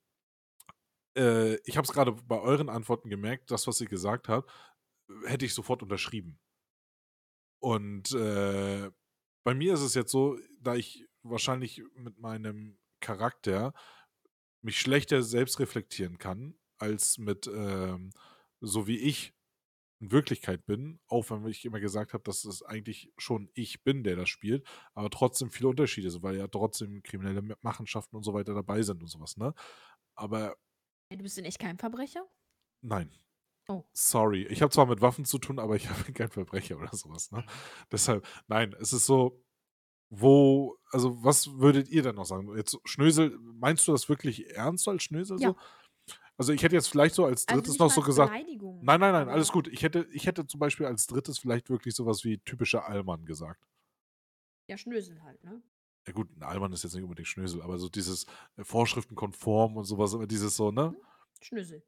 [1.17, 4.49] äh, ich habe es gerade bei euren Antworten gemerkt, das, was ihr gesagt habt,
[5.25, 6.39] hätte ich sofort unterschrieben.
[7.59, 8.91] Und äh,
[9.47, 13.73] bei mir ist es jetzt so, da ich wahrscheinlich mit meinem Charakter
[14.61, 18.09] mich schlechter selbst reflektieren kann, als mit ähm,
[18.59, 19.33] so wie ich
[20.01, 24.03] in Wirklichkeit bin, auch wenn ich immer gesagt habe, dass es eigentlich schon ich bin,
[24.03, 28.33] der das spielt, aber trotzdem viele Unterschiede sind, weil ja trotzdem kriminelle Machenschaften und so
[28.33, 29.53] weiter dabei sind und sowas, ne?
[30.15, 30.57] Aber.
[31.09, 32.27] Du bist in echt kein Verbrecher?
[32.81, 33.17] Nein.
[33.69, 33.83] Oh.
[33.93, 34.45] Sorry.
[34.47, 37.45] Ich habe zwar mit Waffen zu tun, aber ich bin kein Verbrecher oder sowas, ne?
[37.91, 39.43] Deshalb, nein, es ist so,
[40.09, 42.55] wo, also was würdet ihr denn noch sagen?
[42.55, 45.49] Jetzt Schnösel, meinst du das wirklich ernst als Schnösel Ja.
[45.49, 45.55] so?
[46.37, 48.47] Also ich hätte jetzt vielleicht so als Also drittes nicht noch so gesagt, nein,
[48.83, 49.67] nein, nein, alles aber gut.
[49.69, 53.65] Ich hätte, ich hätte zum Beispiel als drittes vielleicht wirklich sowas wie typischer Allmann gesagt.
[54.69, 55.61] ja, Schnösel halt, ne?
[56.05, 58.25] Ja gut, ein Allmann ist jetzt nicht unbedingt Schnösel, aber so dieses
[58.55, 60.91] äh, Vorschriftenkonform und sowas, immer dieses so, ne?
[60.91, 60.97] Mhm.
[61.41, 61.83] Schnösel.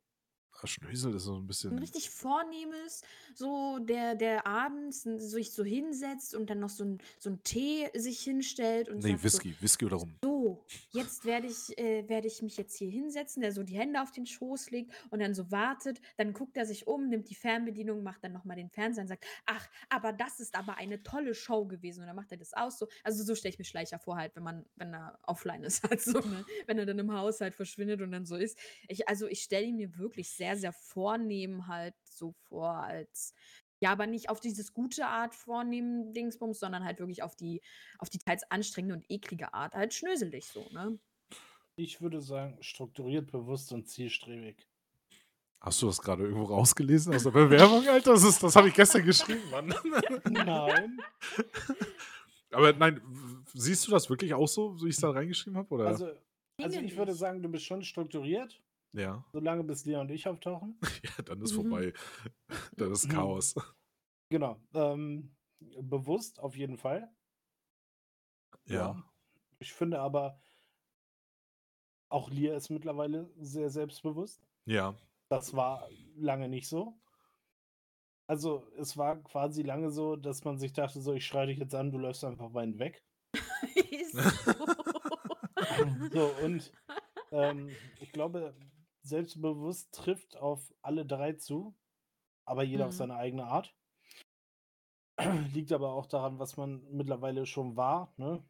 [0.68, 3.03] Schnösel ist so ein Ein bisschen, richtig vornehmes,
[3.36, 7.90] so der, der abends sich so hinsetzt und dann noch so ein, so ein Tee
[7.95, 10.15] sich hinstellt und nee, sagt so, Whisky, Whisky oder rum.
[10.23, 14.02] so, jetzt werde ich, äh, werde ich mich jetzt hier hinsetzen, der so die Hände
[14.02, 17.36] auf den Schoß legt und dann so wartet, dann guckt er sich um, nimmt die
[17.36, 21.36] Fernbedienung, macht dann nochmal den Fernseher und sagt, ach, aber das ist aber eine tolle
[21.36, 23.99] Show gewesen und dann macht er das aus so, also so stelle ich mir Schleicher
[23.99, 26.45] vor halt, wenn man, wenn er offline ist halt so, ne?
[26.65, 28.57] wenn er dann im Haus halt verschwindet und dann so ist.
[28.88, 33.34] Ich, also ich stelle ihn mir wirklich sehr, sehr vornehm halt so vor als
[33.82, 37.62] ja, aber nicht auf dieses gute Art vornehmen Dingsbums, sondern halt wirklich auf die,
[38.00, 41.00] auf die teils anstrengende und eklige Art, halt schnöselig so, ne?
[41.78, 44.68] Ich würde sagen, strukturiert, bewusst und zielstrebig.
[45.62, 48.12] Hast du das gerade irgendwo rausgelesen aus der Bewerbung, Alter?
[48.14, 49.74] Das, ist- das habe ich gestern geschrieben, Mann.
[50.30, 51.00] Nein.
[52.52, 53.00] Aber nein,
[53.54, 55.74] siehst du das wirklich auch so, wie ich es da reingeschrieben habe?
[55.74, 55.88] Oder?
[55.88, 56.12] Also,
[56.62, 58.60] also ich würde sagen, du bist schon strukturiert,
[58.94, 59.24] ja.
[59.32, 60.80] solange bis Lea und ich auftauchen.
[61.03, 61.56] ja, dann ist Mhm.
[61.70, 61.94] vorbei.
[62.78, 63.56] dann ist Chaos.
[64.30, 64.60] Genau.
[64.74, 65.36] Ähm,
[65.82, 67.10] bewusst auf jeden Fall.
[68.66, 69.03] Ja.
[69.60, 70.40] Ich finde aber,
[72.10, 74.48] auch Lia ist mittlerweile sehr selbstbewusst.
[74.66, 74.95] Ja.
[75.30, 76.99] Das war lange nicht so.
[78.28, 81.74] Also es war quasi lange so, dass man sich dachte, so, ich schreie dich jetzt
[81.74, 83.03] an, du läufst einfach weinend weg.
[84.11, 84.22] So.
[86.11, 86.72] So, und
[87.32, 88.56] ähm, ich glaube,
[89.10, 91.76] selbstbewusst trifft auf alle drei zu,
[92.45, 92.98] aber jeder auf Mhm.
[92.98, 93.76] seine eigene Art.
[95.53, 98.44] Liegt aber auch daran, was man mittlerweile schon war, ne?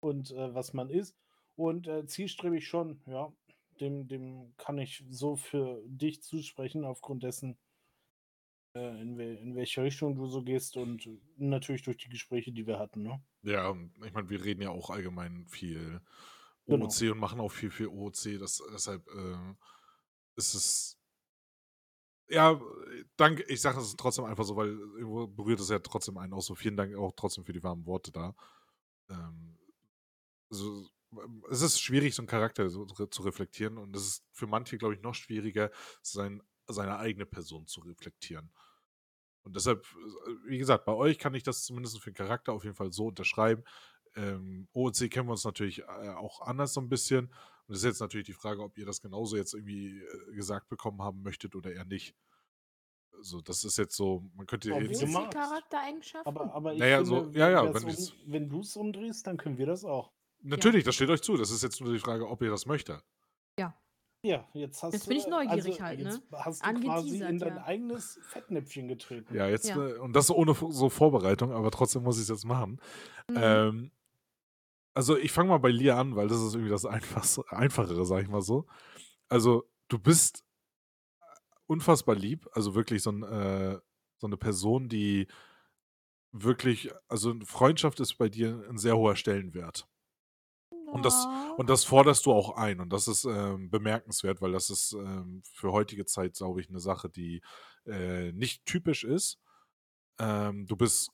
[0.00, 1.16] Und äh, was man ist.
[1.56, 3.32] Und äh, zielstrebig schon, ja.
[3.80, 7.58] Dem, dem kann ich so für dich zusprechen, aufgrund dessen,
[8.74, 12.66] äh, in, wel in welche Richtung du so gehst und natürlich durch die Gespräche, die
[12.66, 13.22] wir hatten, ne?
[13.42, 13.74] Ja,
[14.04, 16.00] ich meine, wir reden ja auch allgemein viel
[16.70, 16.86] Genau.
[16.86, 18.38] OOC und machen auch viel für OOC.
[18.38, 19.54] Das, deshalb äh,
[20.36, 20.98] ist es
[22.28, 22.60] Ja,
[23.16, 23.42] danke.
[23.48, 26.54] Ich sage das trotzdem einfach so, weil irgendwo berührt es ja trotzdem einen auch so.
[26.54, 28.34] Vielen Dank auch trotzdem für die warmen Worte da.
[29.10, 29.58] Ähm,
[30.50, 30.88] also,
[31.50, 34.94] es ist schwierig, so einen Charakter so zu reflektieren und es ist für manche, glaube
[34.94, 35.70] ich, noch schwieriger,
[36.02, 38.52] sein, seine eigene Person zu reflektieren.
[39.42, 39.86] Und deshalb,
[40.46, 43.06] wie gesagt, bei euch kann ich das zumindest für den Charakter auf jeden Fall so
[43.06, 43.64] unterschreiben.
[44.16, 47.26] Ähm, OOC kennen wir uns natürlich äh, auch anders so ein bisschen.
[47.66, 50.68] Und es ist jetzt natürlich die Frage, ob ihr das genauso jetzt irgendwie äh, gesagt
[50.68, 52.14] bekommen haben möchtet oder eher nicht.
[53.16, 55.06] Also, das ist jetzt so, man könnte Oh, wie jetzt.
[55.08, 55.36] magst.
[55.36, 56.26] Charaktereigenschaften?
[56.26, 57.96] Aber, aber ich Naja, finde, so, ja, ja, wenn, um,
[58.26, 60.12] wenn du es umdrehst, dann können wir das auch.
[60.42, 61.36] Natürlich, das steht euch zu.
[61.36, 63.02] Das ist jetzt nur die Frage, ob ihr das möchtet.
[64.22, 65.08] Ja, jetzt hast Jetzt du.
[65.10, 66.38] bin ich neugierig also, halt, jetzt ne?
[66.44, 67.64] Hast du quasi in dein ja.
[67.64, 69.34] eigenes Fettnäpfchen getreten.
[69.34, 69.76] Ja, jetzt, Ja.
[69.76, 72.80] äh, und das ohne so Vorbereitung, aber trotzdem muss ich es jetzt machen.
[73.30, 73.36] Mhm.
[73.38, 73.90] Ähm,
[74.94, 78.22] also ich fange mal bei Lia an, weil das ist irgendwie das Einfachste, Einfachere, sag
[78.22, 78.66] ich mal so.
[79.28, 80.44] Also du bist
[81.66, 83.78] unfassbar lieb, also wirklich so, ein, äh,
[84.18, 85.28] so eine Person, die
[86.32, 89.86] wirklich, also Freundschaft ist bei dir ein sehr hoher Stellenwert.
[90.92, 91.26] Und das,
[91.56, 92.80] und das forderst du auch ein.
[92.80, 96.80] Und das ist ähm, bemerkenswert, weil das ist ähm, für heutige Zeit, glaube ich, eine
[96.80, 97.42] Sache, die
[97.86, 99.38] äh, nicht typisch ist.
[100.18, 101.12] Ähm, du bist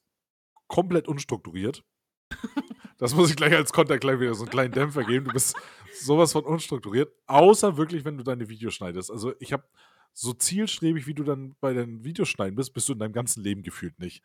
[0.66, 1.84] komplett unstrukturiert.
[2.98, 5.26] Das muss ich gleich als Konter gleich wieder so einen kleinen Dämpfer geben.
[5.26, 5.56] Du bist
[6.00, 9.10] sowas von unstrukturiert, außer wirklich, wenn du deine Videos schneidest.
[9.10, 9.64] Also ich habe
[10.12, 13.42] so zielstrebig, wie du dann bei deinen Videos schneiden bist, bist du in deinem ganzen
[13.42, 14.22] Leben gefühlt nicht.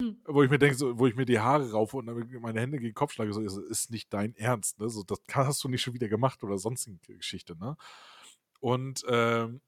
[0.00, 0.16] Hm.
[0.24, 2.78] Wo ich mir denke, so, wo ich mir die Haare raufe und dann meine Hände
[2.78, 4.88] gegen den Kopf schlage, so, das ist nicht dein Ernst, ne?
[4.88, 7.76] So, das hast du nicht schon wieder gemacht oder sonstige Geschichte, ne?
[8.60, 9.60] Und ähm,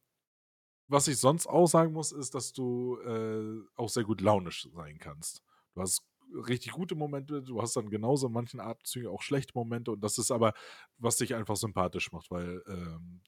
[0.89, 4.99] was ich sonst auch sagen muss, ist, dass du äh, auch sehr gut launisch sein
[4.99, 5.43] kannst.
[5.75, 6.03] Du hast
[6.35, 10.19] richtig gute Momente, du hast dann genauso in manchen Atemzügen auch schlechte Momente und das
[10.19, 10.53] ist aber,
[10.99, 13.23] was dich einfach sympathisch macht, weil ähm,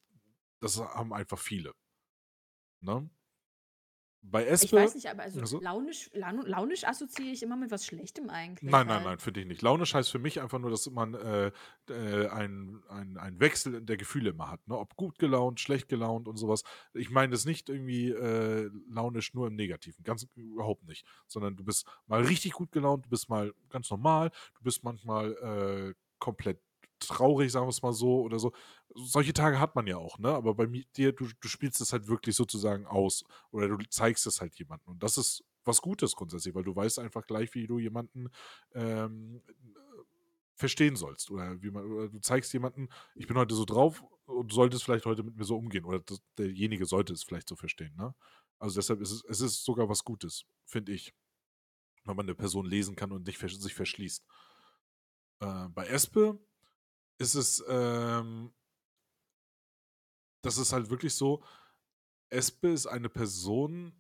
[0.61, 1.73] das haben einfach viele.
[2.81, 3.09] Ne?
[4.25, 4.77] Bei Ich Espe.
[4.77, 5.61] weiß nicht, aber also Also?
[5.61, 8.71] launisch, laun- launisch assoziiere ich immer mit was Schlechtem eigentlich.
[8.71, 9.05] Nein, nein, halt.
[9.05, 9.63] nein, für dich nicht.
[9.63, 11.51] Launisch heißt für mich einfach nur, dass man äh,
[11.91, 14.67] äh, einen ein Wechsel der Gefühle immer hat.
[14.69, 14.79] Ne?
[14.79, 16.63] Ob gut gelaunt, schlecht gelaunt und sowas.
[16.95, 20.05] Ich meine das nicht irgendwie äh, launisch nur im Negativen.
[20.05, 21.05] Ganz überhaupt nicht.
[21.27, 25.33] Sondern du bist mal richtig gut gelaunt, du bist mal ganz normal, du bist manchmal
[25.33, 26.61] äh, komplett
[27.07, 28.53] traurig, sagen wir es mal so oder so.
[28.95, 30.31] Solche Tage hat man ja auch, ne?
[30.31, 34.41] Aber bei dir, du, du spielst es halt wirklich sozusagen aus oder du zeigst es
[34.41, 34.93] halt jemandem.
[34.93, 38.29] Und das ist was Gutes grundsätzlich, weil du weißt einfach gleich, wie du jemanden
[38.75, 39.43] ähm,
[40.55, 41.31] verstehen sollst.
[41.31, 44.85] Oder wie man, oder du zeigst jemanden, ich bin heute so drauf und du solltest
[44.85, 45.85] vielleicht heute mit mir so umgehen.
[45.85, 48.15] Oder das, derjenige sollte es vielleicht so verstehen, ne?
[48.59, 51.13] Also deshalb ist es, es ist sogar was Gutes, finde ich.
[52.05, 54.25] Wenn man eine Person lesen kann und nicht sich verschließt.
[55.41, 56.39] Äh, bei Espe
[57.23, 58.53] ist es, ähm,
[60.43, 61.43] das ist halt wirklich so,
[62.29, 63.95] Espe ist eine Person,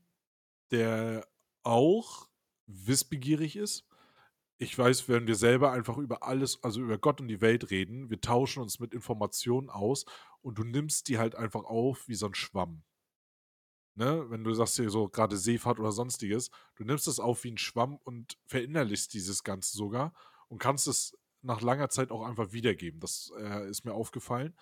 [0.70, 1.26] der
[1.62, 2.28] auch
[2.66, 3.86] wissbegierig ist.
[4.58, 8.10] Ich weiß, wenn wir selber einfach über alles, also über Gott und die Welt reden,
[8.10, 10.04] wir tauschen uns mit Informationen aus
[10.40, 12.82] und du nimmst die halt einfach auf wie so ein Schwamm.
[13.94, 14.30] Ne?
[14.30, 17.58] Wenn du sagst hier so gerade Seefahrt oder sonstiges, du nimmst es auf wie ein
[17.58, 20.14] Schwamm und verinnerlichst dieses Ganze sogar
[20.48, 23.00] und kannst es nach langer Zeit auch einfach wiedergeben.
[23.00, 24.56] Das äh, ist mir aufgefallen.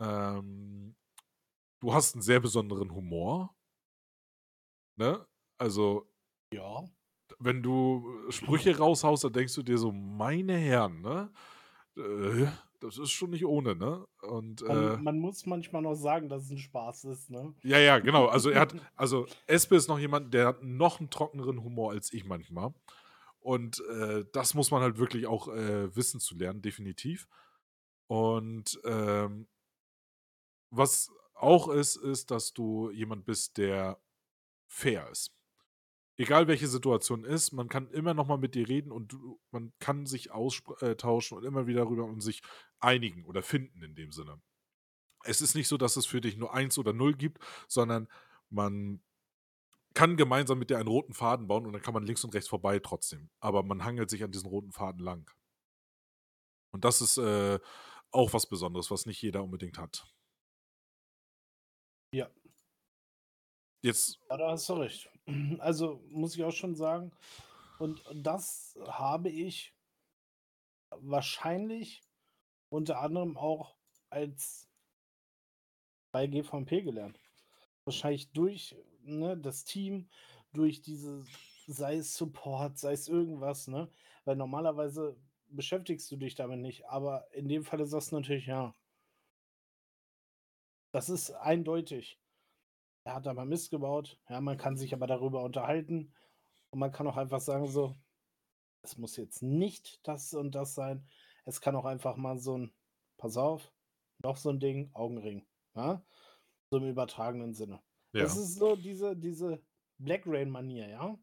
[0.00, 0.96] Ähm,
[1.80, 3.54] du hast einen sehr besonderen Humor.
[4.96, 5.26] Ne?
[5.58, 6.10] Also,
[6.52, 6.84] Ja.
[7.38, 11.32] wenn du Sprüche raushaust, dann denkst du dir so, meine Herren, ne?
[11.96, 12.46] Äh,
[12.80, 14.06] das ist schon nicht ohne, ne?
[14.22, 17.54] Und äh, Man, man muss manchmal noch sagen, dass es ein Spaß ist, ne?
[17.62, 18.26] ja, ja, genau.
[18.26, 22.12] Also er hat, also Espe ist noch jemand, der hat noch einen trockeneren Humor als
[22.12, 22.74] ich manchmal.
[23.46, 27.28] Und äh, das muss man halt wirklich auch äh, wissen zu lernen, definitiv.
[28.08, 29.46] Und ähm,
[30.70, 34.00] was auch ist, ist, dass du jemand bist, der
[34.66, 35.32] fair ist.
[36.16, 39.72] Egal welche Situation ist, man kann immer noch mal mit dir reden und du, man
[39.78, 42.42] kann sich austauschen und immer wieder darüber und sich
[42.80, 44.42] einigen oder finden in dem Sinne.
[45.22, 48.08] Es ist nicht so, dass es für dich nur eins oder null gibt, sondern
[48.50, 49.00] man
[49.96, 52.50] kann gemeinsam mit dir einen roten Faden bauen und dann kann man links und rechts
[52.50, 53.30] vorbei trotzdem.
[53.40, 55.30] Aber man hangelt sich an diesen roten Faden lang.
[56.70, 57.58] Und das ist äh,
[58.12, 60.06] auch was Besonderes, was nicht jeder unbedingt hat.
[62.12, 62.30] Ja.
[63.82, 65.10] Jetzt, Ja, da hast du recht.
[65.60, 67.10] Also muss ich auch schon sagen,
[67.78, 69.74] und das habe ich
[70.90, 72.02] wahrscheinlich
[72.68, 73.76] unter anderem auch
[74.10, 74.68] als
[76.12, 77.18] bei GVP gelernt.
[77.86, 78.76] Wahrscheinlich durch
[79.06, 80.08] ne, das Team,
[80.52, 81.24] durch diese,
[81.66, 83.88] sei es Support, sei es irgendwas, ne?
[84.24, 85.16] Weil normalerweise
[85.48, 88.74] beschäftigst du dich damit nicht, aber in dem Fall ist das natürlich ja.
[90.92, 92.18] Das ist eindeutig.
[93.04, 94.18] er hat aber Mist gebaut.
[94.28, 96.12] Ja, man kann sich aber darüber unterhalten.
[96.70, 97.94] Und man kann auch einfach sagen, so,
[98.82, 101.06] es muss jetzt nicht das und das sein.
[101.44, 102.72] Es kann auch einfach mal so ein,
[103.18, 103.72] pass auf,
[104.18, 105.46] noch so ein Ding, Augenring.
[105.74, 106.02] Ja?
[106.70, 107.80] So im übertragenen Sinne.
[108.16, 108.22] Ja.
[108.22, 109.62] Das ist so diese, diese
[109.98, 111.18] Black Rain-Manier, ja.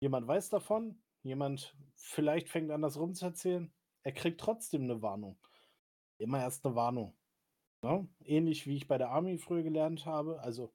[0.00, 3.72] Jemand weiß davon, jemand vielleicht fängt an, das rumzuerzählen,
[4.02, 5.38] er kriegt trotzdem eine Warnung.
[6.18, 7.16] Immer erst eine Warnung.
[7.82, 8.06] Ja?
[8.24, 10.70] Ähnlich wie ich bei der Army früher gelernt habe, also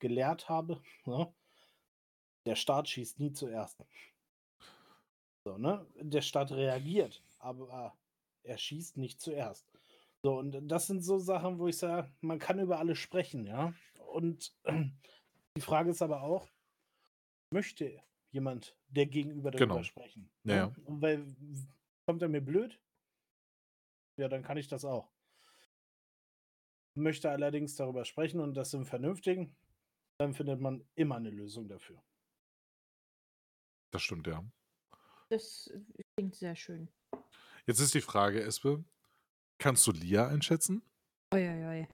[0.00, 0.82] gelehrt habe.
[1.06, 1.32] Ja?
[2.46, 3.84] Der Staat schießt nie zuerst.
[5.44, 5.86] So, ne?
[6.00, 7.96] Der Staat reagiert, aber
[8.42, 9.68] er schießt nicht zuerst.
[10.22, 13.72] So, und das sind so Sachen, wo ich sage, man kann über alles sprechen, ja.
[14.16, 14.56] Und
[15.58, 16.48] die Frage ist aber auch,
[17.52, 19.82] möchte jemand der Gegenüber darüber Genau.
[19.82, 20.30] sprechen?
[20.44, 20.74] Ja, ne?
[20.74, 20.84] ja.
[20.86, 21.36] Und weil,
[22.06, 22.80] kommt er mir blöd?
[24.18, 25.12] Ja, dann kann ich das auch.
[26.94, 29.54] Möchte allerdings darüber sprechen und das im Vernünftigen,
[30.18, 32.02] dann findet man immer eine Lösung dafür.
[33.92, 34.42] Das stimmt, ja.
[35.28, 36.88] Das äh, klingt sehr schön.
[37.66, 38.82] Jetzt ist die Frage, Espe,
[39.58, 40.80] kannst du Lia einschätzen?
[41.34, 41.86] Uiuiui.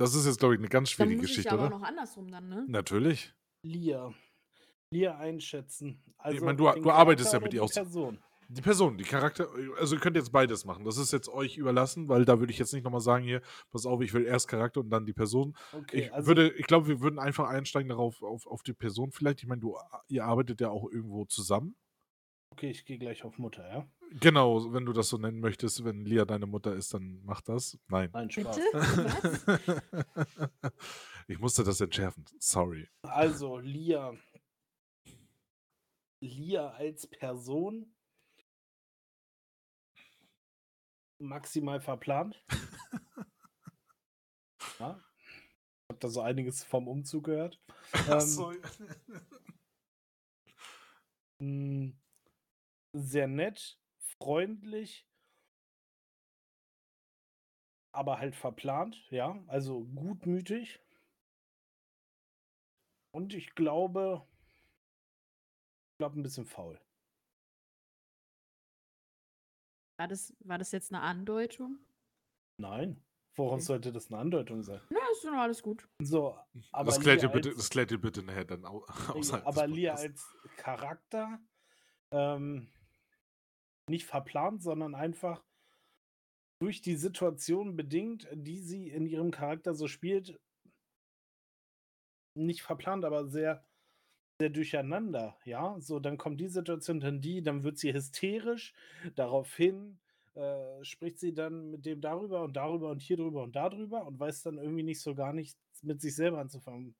[0.00, 1.78] Das ist jetzt, glaube ich, eine ganz Dann schwierige muss ich Geschichte, aber oder?
[1.78, 2.64] noch andersrum dann, ne?
[2.68, 3.34] Natürlich.
[3.62, 4.12] Lia.
[4.92, 6.02] Lia einschätzen.
[6.16, 8.18] Also meine, du- du arbeitest ja mit ihr die aus- Person.
[8.48, 9.46] Die Person, die Charakter,
[9.78, 10.84] also ihr könnt jetzt beides machen.
[10.84, 13.86] Das ist jetzt euch überlassen, weil da würde ich jetzt nicht nochmal sagen, hier, pass
[13.86, 15.54] auf, ich will erst Charakter und dann die Person.
[15.72, 19.12] Okay, Ich also würde, ich glaube, wir würden einfach einsteigen darauf, auf, auf die Person
[19.12, 19.42] vielleicht.
[19.42, 19.76] Ich meine, du,
[20.08, 21.76] ihr arbeitet ja auch irgendwo zusammen.
[22.52, 23.88] Okay, ich gehe gleich auf Mutter, ja?
[24.12, 27.78] Genau, wenn du das so nennen möchtest, wenn Lia deine Mutter ist, dann mach das.
[27.88, 28.10] Nein.
[28.12, 28.56] Nein, Spaß.
[28.56, 28.72] Bitte?
[30.60, 30.72] Was?
[31.28, 32.24] ich musste das entschärfen.
[32.38, 32.88] Sorry.
[33.02, 34.14] Also, Lia.
[36.20, 37.94] Lia als Person
[41.20, 42.44] maximal verplant.
[44.80, 45.00] ja.
[45.00, 47.60] Ich habe da so einiges vom Umzug gehört.
[48.08, 48.62] Ähm,
[51.38, 51.92] mh,
[52.92, 53.78] sehr nett,
[54.18, 55.06] freundlich,
[57.92, 60.80] aber halt verplant, ja, also gutmütig.
[63.12, 64.24] Und ich glaube,
[65.92, 66.80] ich glaube ein bisschen faul.
[69.98, 71.78] War das, war das jetzt eine Andeutung?
[72.56, 73.02] Nein,
[73.34, 73.66] woraus Okay.
[73.66, 74.80] sollte das eine Andeutung sein?
[74.90, 75.88] Na, ist doch alles gut.
[76.00, 76.38] So,
[76.72, 79.66] aber das, klärt ihr bitte, als- das klärt ihr bitte nachher dann au außerhalb aber
[79.66, 80.24] Lia als
[80.56, 81.38] Charakter
[82.12, 82.68] ähm,
[83.90, 85.44] nicht verplant, sondern einfach
[86.60, 90.38] durch die Situation bedingt, die sie in ihrem Charakter so spielt,
[92.34, 93.64] nicht verplant, aber sehr,
[94.40, 95.78] sehr durcheinander, ja.
[95.80, 98.74] So, dann kommt die Situation, dann die, dann wird sie hysterisch,
[99.14, 99.98] daraufhin
[100.34, 104.18] äh, spricht sie dann mit dem darüber und darüber und hier drüber und darüber und
[104.20, 106.94] weiß dann irgendwie nicht so gar nichts mit sich selber anzufangen.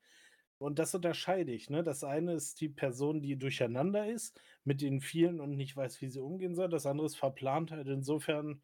[0.61, 1.71] Und das unterscheide ich.
[1.71, 1.83] Ne?
[1.83, 6.11] Das eine ist die Person, die durcheinander ist mit den vielen und nicht weiß, wie
[6.11, 6.69] sie umgehen soll.
[6.69, 8.63] Das andere ist Verplantheit insofern,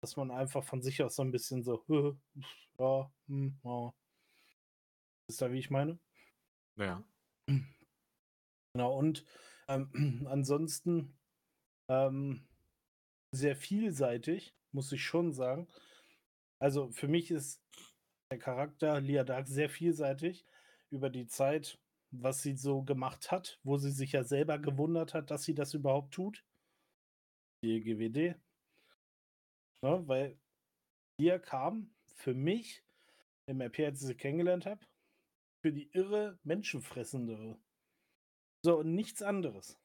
[0.00, 1.84] dass man einfach von sich aus so ein bisschen so,
[2.78, 3.92] ja, hm, ja.
[5.28, 5.98] Ist da, wie ich meine?
[6.76, 7.04] Ja.
[8.72, 9.26] Genau, und
[9.66, 9.90] ähm,
[10.30, 11.18] ansonsten
[11.88, 12.46] ähm,
[13.32, 15.66] sehr vielseitig, muss ich schon sagen.
[16.60, 17.60] Also für mich ist
[18.30, 20.46] der Charakter Lia Dark sehr vielseitig
[20.90, 21.78] über die Zeit,
[22.10, 25.74] was sie so gemacht hat, wo sie sich ja selber gewundert hat, dass sie das
[25.74, 26.44] überhaupt tut.
[27.62, 28.36] Die GWD.
[29.82, 30.38] Ne, weil
[31.18, 32.82] Lia kam für mich
[33.46, 34.84] im RP, als ich sie kennengelernt habe,
[35.62, 37.58] für die irre Menschenfressende.
[38.64, 39.78] So, und nichts anderes.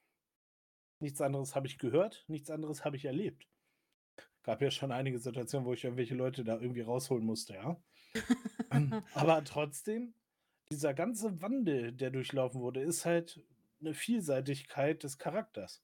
[1.02, 3.48] Nichts anderes habe ich gehört, nichts anderes habe ich erlebt.
[4.44, 7.82] Gab ja schon einige Situationen, wo ich irgendwelche Leute da irgendwie rausholen musste, ja.
[9.14, 10.14] Aber trotzdem,
[10.72, 13.42] dieser ganze Wandel, der durchlaufen wurde, ist halt
[13.80, 15.84] eine Vielseitigkeit des Charakters.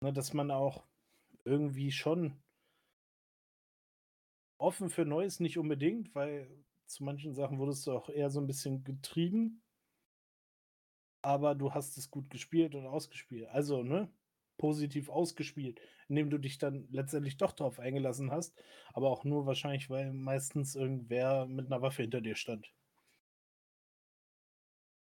[0.00, 0.84] Ne, dass man auch
[1.44, 2.42] irgendwie schon
[4.58, 6.48] offen für Neues nicht unbedingt, weil
[6.86, 9.62] zu manchen Sachen wurdest du auch eher so ein bisschen getrieben.
[11.22, 13.48] Aber du hast es gut gespielt und ausgespielt.
[13.48, 14.10] Also, ne?
[14.58, 18.54] Positiv ausgespielt, indem du dich dann letztendlich doch drauf eingelassen hast.
[18.92, 22.72] Aber auch nur wahrscheinlich, weil meistens irgendwer mit einer Waffe hinter dir stand.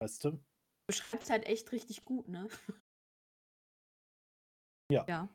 [0.04, 0.38] Weißt du?
[0.86, 2.50] Beschreibt halt echt richtig gut, ne?
[4.92, 5.06] Ja.
[5.08, 5.30] Ja.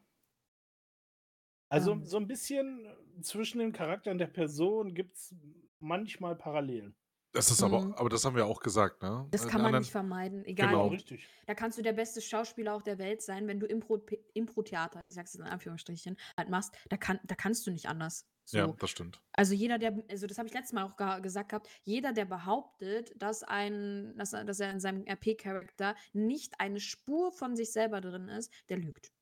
[1.70, 2.04] Also Ähm.
[2.04, 2.86] so ein bisschen
[3.22, 5.34] zwischen dem Charakter und der Person gibt es
[5.80, 6.94] manchmal Parallelen.
[7.32, 7.66] Das ist Mhm.
[7.74, 9.26] aber, aber das haben wir auch gesagt, ne?
[9.30, 10.44] Das In kann man anderen- nicht vermeiden.
[10.44, 10.68] Egal.
[10.68, 10.88] Genau.
[10.88, 11.26] Richtig.
[11.46, 15.14] Da kannst du der beste Schauspieler auch der Welt sein, wenn du Impro- Impro-Theater, ich
[15.14, 18.26] sag's in Anführungsstrichen, halt machst, da, kann, da kannst du nicht anders.
[18.52, 18.72] Ja, So.
[18.74, 19.20] das stimmt.
[19.32, 23.12] Also jeder, der, also das habe ich letztes Mal auch gesagt gehabt, jeder, der behauptet,
[23.20, 28.00] dass ein, dass, er- dass er in seinem RP-Charakter nicht eine Spur von sich selber
[28.00, 29.12] drin ist, der lügt.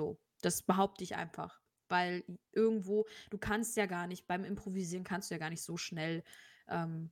[0.00, 1.60] So, das behaupte ich einfach.
[1.88, 5.76] Weil irgendwo, du kannst ja gar nicht, beim Improvisieren kannst du ja gar nicht so
[5.76, 6.22] schnell
[6.68, 7.10] ähm,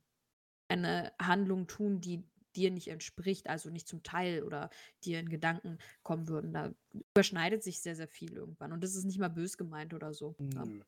[0.69, 2.23] eine Handlung tun, die
[2.55, 4.69] dir nicht entspricht, also nicht zum Teil oder
[5.03, 6.53] dir in Gedanken kommen würden.
[6.53, 6.73] Da
[7.15, 8.71] überschneidet sich sehr, sehr viel irgendwann.
[8.73, 10.35] Und das ist nicht mal bös gemeint oder so.
[10.39, 10.65] Ja.
[10.65, 10.83] Nö.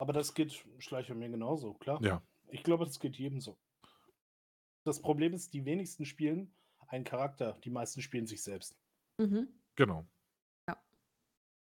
[0.00, 2.02] Aber das geht Schleicher mir genauso, klar.
[2.02, 2.22] Ja.
[2.48, 3.58] Ich glaube, das geht jedem so.
[4.84, 6.54] Das Problem ist, die wenigsten spielen
[6.88, 8.74] einen Charakter, die meisten spielen sich selbst.
[9.20, 9.48] Mhm.
[9.76, 10.06] Genau.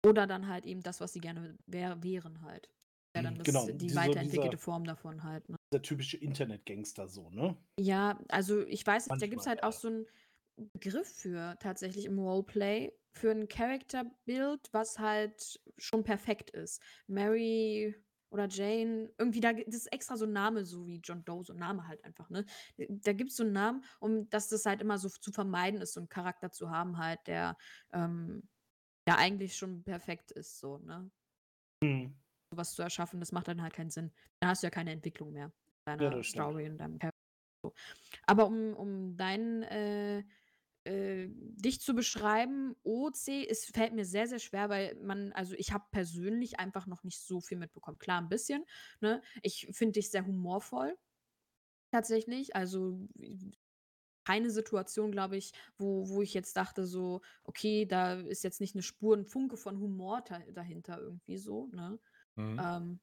[0.07, 2.69] Oder dann halt eben das, was sie gerne wär, wären halt.
[3.15, 5.49] Wäre dann Mhm, das, genau, die diese- weiterentwickelte dieser- Form davon halt.
[5.49, 5.57] Ne?
[5.73, 7.57] Der typische Internet-Gangster so, ne?
[7.79, 9.79] Ja, also ich weiß nicht, da gibt es Manchmal, halt auch ja.
[9.81, 10.07] so einen
[10.75, 16.83] Begriff für tatsächlich im Roleplay, für ein Character-Build, was halt schon perfekt ist.
[17.07, 17.95] Mary
[18.33, 21.53] oder Jane, irgendwie da, das ist extra so ein Name, so wie John Doe, so
[21.53, 22.45] ein Name halt einfach, ne?
[22.79, 25.95] Da gibt es so einen Namen, um dass das halt immer so zu vermeiden ist,
[25.95, 27.57] so einen Charakter zu haben, halt, der
[27.93, 28.49] ähm,
[29.09, 31.11] ja eigentlich schon perfekt ist, so, ne?
[31.83, 32.13] Hm.
[32.53, 34.13] sowas zu erschaffen, das macht dann halt keinen Sinn.
[34.41, 35.53] Dann hast du ja keine Entwicklung mehr in
[35.99, 36.53] Ja, deiner stimmt.
[36.53, 37.13] Story und deinem Charakter.
[38.27, 40.25] Aber um, um deinen äh,
[40.85, 45.73] äh, dich zu beschreiben, OC, es fällt mir sehr, sehr schwer, weil man, also ich
[45.73, 47.99] habe persönlich einfach noch nicht so viel mitbekommen.
[47.99, 48.65] Klar, ein bisschen.
[49.01, 49.23] Ne?
[49.43, 50.97] Ich finde dich sehr humorvoll.
[51.93, 52.57] Tatsächlich.
[52.57, 53.07] Also
[54.25, 58.75] keine Situation, glaube ich, wo, wo ich jetzt dachte, so, okay, da ist jetzt nicht
[58.75, 61.99] eine Spur, ein Funke von Humor da, dahinter irgendwie so, ne?
[62.37, 62.61] Mhm.
[62.63, 63.01] Ähm,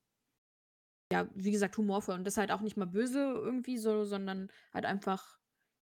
[1.11, 2.15] ja, wie gesagt, humorvoll.
[2.15, 5.38] Und das halt auch nicht mal böse irgendwie so, sondern halt einfach,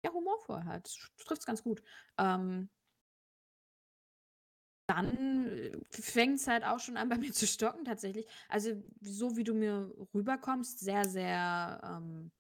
[0.04, 0.88] ja, humorvoll halt.
[0.88, 1.82] Es ganz gut.
[2.18, 2.70] Ähm,
[4.88, 8.28] dann fängt es halt auch schon an, bei mir zu stocken, tatsächlich.
[8.50, 12.32] Also, so wie du mir rüberkommst, sehr, sehr ähm,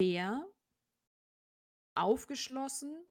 [0.00, 0.46] fair,
[1.96, 3.06] aufgeschlossen.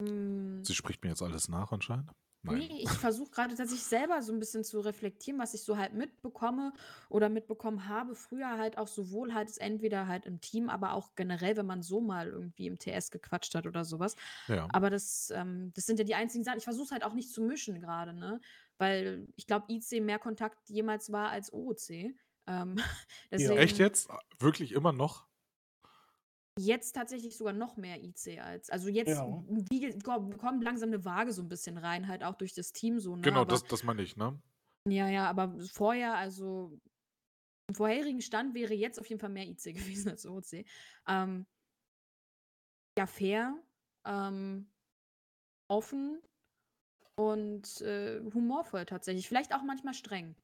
[0.00, 2.10] mm, Sie spricht mir jetzt alles nach anscheinend.
[2.44, 2.58] Nein.
[2.58, 5.94] Nee, ich versuche gerade tatsächlich selber so ein bisschen zu reflektieren, was ich so halt
[5.94, 6.72] mitbekomme
[7.08, 8.16] oder mitbekommen habe.
[8.16, 12.00] Früher halt auch sowohl halt entweder halt im Team, aber auch generell, wenn man so
[12.00, 14.16] mal irgendwie im TS gequatscht hat oder sowas.
[14.48, 14.66] Ja.
[14.72, 16.58] Aber das, ähm, das sind ja die einzigen Sachen.
[16.58, 18.40] Ich versuche es halt auch nicht zu mischen gerade, ne?
[18.78, 22.16] Weil ich glaube, IC mehr Kontakt jemals war als OOC.
[22.48, 22.76] Ähm,
[23.30, 24.08] deswegen Echt jetzt?
[24.40, 25.26] Wirklich immer noch?
[26.58, 28.68] Jetzt tatsächlich sogar noch mehr IC als.
[28.68, 29.24] Also jetzt Ja.
[30.04, 33.22] kommt langsam eine Waage so ein bisschen rein, halt auch durch das Team so, ne?
[33.22, 34.38] Genau, Aber- das, das meine ich, ne?
[34.86, 36.78] Ja, ja, aber vorher, also
[37.68, 40.66] im vorherigen Stand wäre jetzt auf jeden Fall mehr IC gewesen als OC.
[41.06, 41.46] Ähm,
[42.98, 43.56] ja, fair,
[44.04, 44.70] ähm,
[45.68, 46.20] offen
[47.16, 49.26] und äh, humorvoll tatsächlich.
[49.26, 50.36] Vielleicht auch manchmal streng,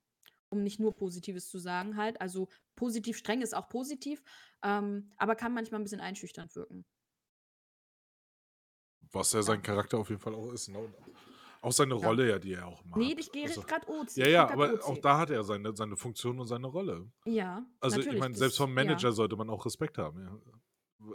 [0.51, 2.21] um nicht nur Positives zu sagen halt.
[2.21, 4.23] Also positiv streng ist auch positiv,
[4.63, 6.85] ähm, aber kann manchmal ein bisschen einschüchternd wirken.
[9.13, 10.69] Was ja sein Charakter auf jeden Fall auch ist.
[10.69, 10.93] Ne?
[11.61, 12.07] Auch seine Ja.
[12.07, 12.99] Rolle ja, die er auch macht.
[13.01, 14.17] Nee, ich gehe Also- gerade OC.
[14.17, 15.01] Ja, ja, aber grad auch OC.
[15.03, 17.11] da hat er seine, seine Funktion und seine Rolle.
[17.25, 18.75] Ja, Also ich meine, selbst vom ja.
[18.75, 20.21] Manager sollte man auch Respekt haben.
[20.21, 20.39] Ja.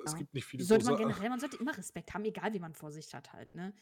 [0.05, 0.17] Es Ja.
[0.17, 2.91] gibt nicht viele Sollte man generell, man sollte immer Respekt haben, egal wie man vor
[2.91, 3.73] sich hat halt, ne?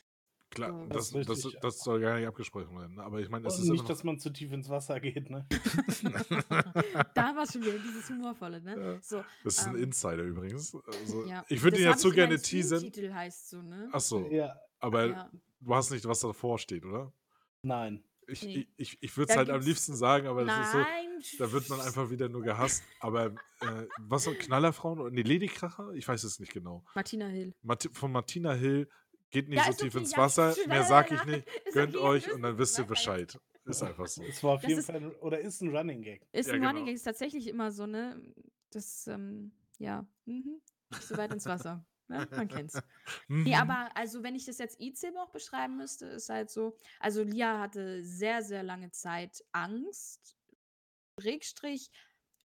[0.52, 0.86] Klar, so.
[0.88, 2.99] das, Das das, das soll gar nicht abgesprochen werden.
[2.99, 5.48] Aber ich meine, es ist nicht, dass man zu tief ins Wasser geht, ne?
[7.14, 8.76] da war schon wieder dieses Humorvolle, ne?
[8.80, 8.99] Ja.
[9.02, 10.76] So, Das ist ein ähm, Insider übrigens.
[10.86, 11.45] Also, ja.
[11.48, 12.82] Ich würde ihn hab so ich, gerne mein teasern.
[12.82, 13.90] Teamtitel heißt so, ne?
[13.91, 15.32] Achso, Ja, aber ja.
[15.61, 17.11] du hast nicht, was davor steht, oder?
[17.64, 18.03] nein.
[18.28, 18.68] Ich, Nee.
[18.78, 21.10] ich, ich, ich würde es halt am liebsten sagen, aber das ist so, Nein!
[21.40, 22.84] da wird man einfach wieder nur gehasst.
[23.02, 25.91] Aber äh, was so Knallerfrauen oder nee, Ladykracher?
[25.95, 26.86] Ich weiß es nicht genau.
[26.95, 27.53] Martina Hill.
[27.61, 28.88] Marti von Martina Hill
[29.32, 30.49] geht nicht Ja, so tief okay, ins ja, Wasser.
[30.52, 31.48] ist Mehr sag ich nicht.
[31.74, 33.38] Gönnt okay, euch und dann wisst ihr Bescheid.
[33.66, 34.24] Ist einfach so.
[34.24, 36.26] Es war auf Das jeden ist- Fall, oder ist ein Running Gag.
[36.32, 36.70] Ist Ja, ein genau.
[36.72, 38.22] Running Gag, ist tatsächlich immer so, ne?
[38.72, 40.62] Das, ähm, ja, mhm.
[40.91, 41.86] Nicht so weit ins Wasser.
[42.08, 42.28] Ne?
[42.32, 42.82] Man kennt's.
[43.30, 43.53] Nee, Mhm.
[43.53, 47.60] aber also wenn ich das jetzt IC noch beschreiben müsste, ist halt so, also Lia
[47.60, 50.36] hatte sehr, sehr lange Zeit Angst,
[51.20, 51.90] Schrägstrich,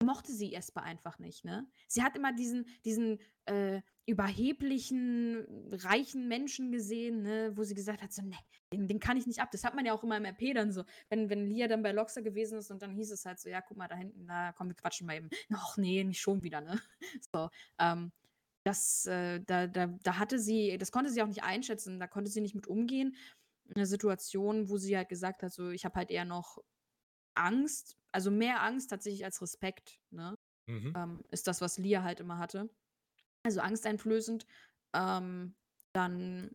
[0.03, 1.67] mochte sie Esper einfach nicht, ne?
[1.89, 8.13] Sie hat immer diesen, diesen äh, überheblichen, reichen Menschen gesehen, ne, wo sie gesagt hat,
[8.13, 8.37] so, ne,
[8.73, 9.51] den, den kann ich nicht ab.
[9.51, 11.93] Das hat man ja auch immer im RP dann so, wenn, wenn Lia dann bei
[11.93, 14.53] Loxa gewesen ist und dann hieß es halt so, ja, guck mal da hinten, da
[14.53, 15.31] komm, wir quatschen mal eben.
[15.53, 16.81] Ach nee, nicht schon wieder, ne?
[17.35, 18.13] So, ähm,
[18.65, 22.31] das, äh, da, da, da hatte sie, das konnte sie auch nicht einschätzen, da konnte
[22.31, 23.17] sie nicht mit umgehen.
[23.75, 26.59] Eine Situation, wo sie halt gesagt hat, so, ich habe halt eher noch
[27.35, 30.37] Angst, also mehr Angst tatsächlich als Respekt, ne?
[30.67, 30.93] Mhm.
[30.97, 32.71] ähm, ist das, was Lia halt immer hatte.
[33.45, 34.47] Also angsteinflößend.
[34.95, 35.57] Ähm,
[35.93, 36.51] dann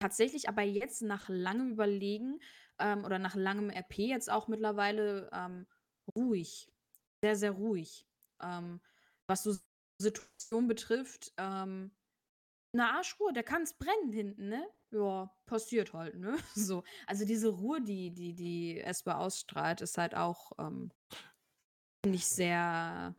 [0.00, 2.40] tatsächlich aber jetzt nach langem Überlegen,
[2.78, 5.66] ähm, oder nach langem RP jetzt auch mittlerweile, ähm,
[6.14, 6.72] ruhig.
[7.22, 8.06] Sehr, sehr ruhig.
[8.40, 8.80] Ähm,
[9.26, 9.56] was so
[10.00, 11.90] Situationen betrifft, ähm
[12.74, 14.66] 'ne Arschruhe, da kann's brennen hinten, ne?
[14.92, 16.36] Ja, passiert halt, ne?
[16.56, 16.84] So.
[17.06, 20.90] Also, diese Ruhe, die die die Espe ausstrahlt, ist halt auch, ähm
[22.04, 23.14] ich sehr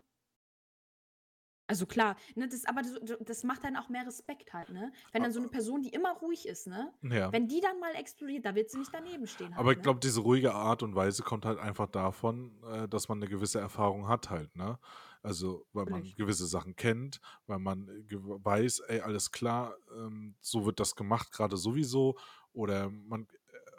[1.69, 4.91] also klar, ne, das aber so d das macht dann auch mehr Respekt halt, ne?
[5.13, 7.33] Wenn dann so 'ne Person, die immer ruhig ist, ne Ja.
[7.33, 9.81] wenn die dann mal explodiert, da wird sie nicht daneben stehen Aber halt, ich ne?
[9.81, 13.59] glaube, diese ruhige Art und Weise kommt halt einfach davon, äh, dass man 'ne gewisse
[13.59, 14.79] Erfahrung hat halt, ne?
[15.21, 16.15] Also, weil man Natürlich.
[16.15, 21.57] gewisse Sachen kennt, weil man, weiß: „Ey, alles klar, ähm, so wird das gemacht, grade
[21.57, 22.17] sowieso.“
[22.53, 23.27] Oder man,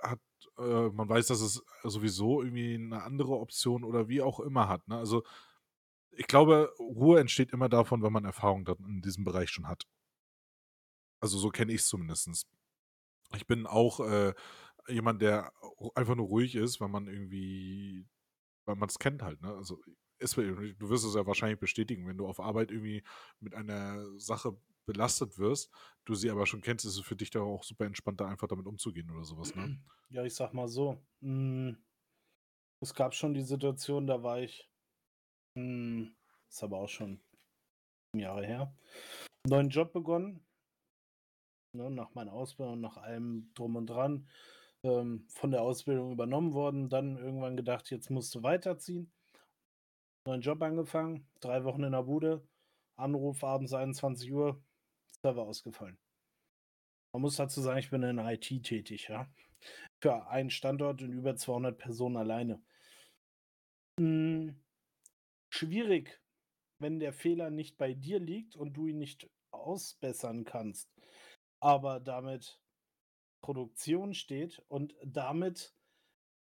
[0.02, 0.20] äh, hat
[0.58, 4.86] äh, man weiß, dass es sowieso irgendwie 'ne andere Option oder wie auch immer hat,
[4.88, 4.96] ne?
[4.98, 5.22] Also,
[6.12, 9.86] ich glaube, Ruhe entsteht immer davon, wenn man Erfahrung in diesem Bereich schon hat.
[11.20, 12.46] Also, so kenne ich's zumindestens.
[13.36, 14.34] Ich bin auch, äh,
[14.88, 15.52] jemand, der
[15.94, 18.06] einfach nur ruhig ist, wenn man irgendwie
[18.70, 19.52] weil man's kennt halt, ne?
[19.54, 19.80] Also,
[20.18, 23.02] Espe, du wirst es ja wahrscheinlich bestätigen, wenn du auf Arbeit irgendwie
[23.40, 24.56] mit einer Sache
[24.86, 25.72] belastet wirst,
[26.04, 28.48] du sie aber schon kennst, ist es für dich doch auch super entspannt, da einfach
[28.48, 29.80] damit umzugehen oder so was, ne?
[30.10, 31.78] Ja, ich sage mal so, hm,
[32.80, 34.69] es gab schon die Situation, da war ich
[36.48, 37.20] ist aber auch schon
[38.14, 38.74] Jahre her,
[39.46, 40.44] neuen Job begonnen
[41.72, 44.28] ne, nach meiner Ausbildung, nach allem Drum und Dran,
[44.82, 49.12] ähm, von der Ausbildung übernommen worden, dann irgendwann gedacht: „Jetzt musst du weiterziehen.“
[50.26, 52.46] Neuen Job angefangen, 3 Wochen in der Bude,
[52.96, 54.62] Anruf abends 21:00,
[55.22, 55.98] Server ausgefallen.
[57.12, 59.28] Man muss dazu sagen, ich bin in IT tätig, ja,
[60.00, 62.62] für einen Standort und über 200 Personen alleine.
[63.98, 64.54] Hm,
[65.50, 66.22] schwierig,
[66.80, 70.90] wenn der Fehler nicht bei dir liegt und du ihn nicht ausbessern kannst,
[71.60, 72.62] aber damit
[73.42, 75.74] Produktion steht und damit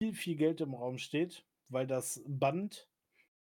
[0.02, 2.90] viel, viel Geld im Raum steht, weil das Band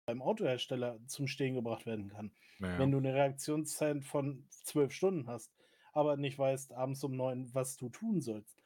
[0.06, 2.34] beim Autohersteller zum Stehen gebracht werden kann.
[2.60, 5.54] Na Wenn du 'ne Reaktionszeit von 12 Stunden hast,
[5.92, 8.62] aber nicht weißt abends um 9, was du tun sollst,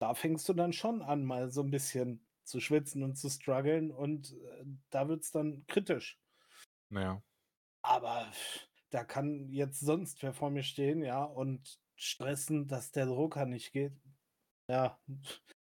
[0.00, 3.90] da fängst du dann schon an, mal so 'n bisschen zu schwitzen und zu struggeln
[3.92, 6.18] und, äh, da wird's dann kritisch.
[6.90, 7.22] Na ja.
[7.82, 8.30] Aber
[8.90, 13.72] da kann jetzt sonst wer vor mir stehen, ja, und stressen, dass der Drucker nicht
[13.72, 13.92] geht.
[14.68, 15.00] Ja,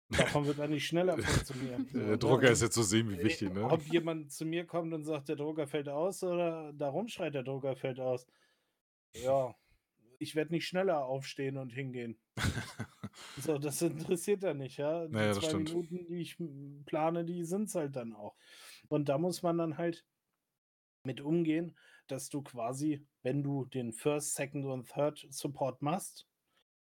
[0.09, 2.17] davon wird er nicht schneller funktionieren, Der?
[2.17, 3.61] Drucker ist jetzt so semi-wichtig, Äh, ne?
[3.69, 7.43] ob jemand zu mir kommt und sagt: „Der Drucker fällt aus“, oder da rumschreit: „Der
[7.43, 8.27] Drucker fällt aus.“
[9.15, 9.56] Ja,
[10.19, 12.19] ich werde nicht schneller aufstehen und hingehen.
[13.40, 15.08] So, das interessiert er nicht, ja?
[15.08, 15.77] Die ja, das 2 stimmt.
[15.84, 16.38] Minuten, die ich,
[16.85, 18.38] plane, die sind's halt dann auch.
[18.90, 20.06] Und da muss man dann halt
[21.03, 21.77] mit umgehen,
[22.08, 26.27] dass du quasi, wenn du den First, Second und Third Support machst,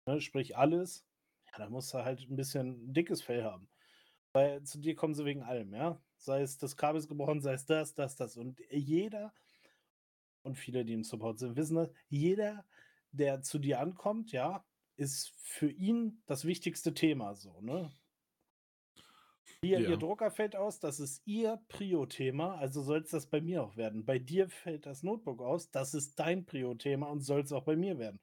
[0.08, 1.08] ne, sprich alles,
[1.52, 3.70] ja, dann musst du halt 'n bisschen dickes Fell haben.
[4.34, 6.04] Weil zu dir kommen sie wegen allem, ja?
[6.18, 8.38] Sei es das Kabel ist gebrochen, sei es das, das, das.
[8.38, 9.34] Und jeder
[10.44, 12.66] und viele, die im Support sind, wissen das, jeder,
[13.12, 14.66] der zu dir ankommt, ja,
[14.98, 17.92] ist für ihn das wichtigste Thema so, ne?
[19.64, 19.98] Ihr Ja.
[19.98, 24.06] Drucker fällt aus, das ist ihr Prio-Thema, also soll's das bei mir auch werden.
[24.06, 27.98] Bei dir fällt das Notebook aus, das ist dein Prio-Thema und soll's auch bei mir
[27.98, 28.22] werden.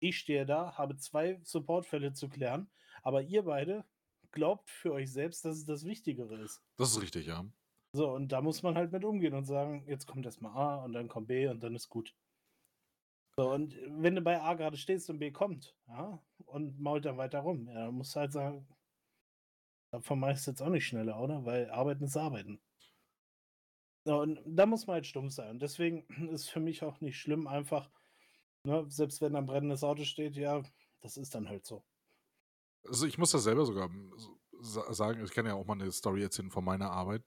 [0.00, 2.70] Ich stehe da, habe 2 Supportfälle zu klären,
[3.02, 3.86] aber ihr beide
[4.32, 6.62] glaubt für euch selbst, dass es das Wichtigere ist.
[6.76, 7.44] Das ist richtig, ja.
[7.92, 10.84] So, und da muss man halt mit umgehen und sagen: „Jetzt kommt erst mal A
[10.84, 12.14] und dann kommt B und dann ist gut.“
[13.38, 17.18] So, und wenn du bei A grade stehst und B kommt, ja, und mault dann
[17.18, 18.66] weiter rum, ja, dann musst du halt sagen
[19.92, 21.44] davon mach ich's jetzt auch nicht schneller, oder?
[21.44, 22.60] Weil Arbeiten ist Arbeiten.
[24.06, 25.50] So, und da muss man halt stumpf sein.
[25.50, 27.90] Und deswegen ist für mich auch nicht schlimm einfach,
[28.64, 30.62] ne, selbst wenn da 'n brennendes Auto steht, ja,
[31.00, 31.84] das ist dann halt so.
[32.84, 35.90] Also, ich muss das selber sogar, so sa sagen, ich kann ja auch mal 'ne
[35.92, 37.24] Story erzählen von meiner Arbeit.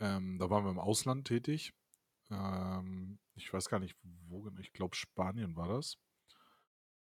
[0.00, 1.72] Ähm, da waren wir im Ausland tätig.
[2.30, 3.96] Ähm, ich weiß gar nicht,
[4.28, 5.96] wo genau, ich glaube, Spanien war das.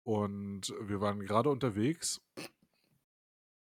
[0.07, 2.21] Und wir waren grade unterwegs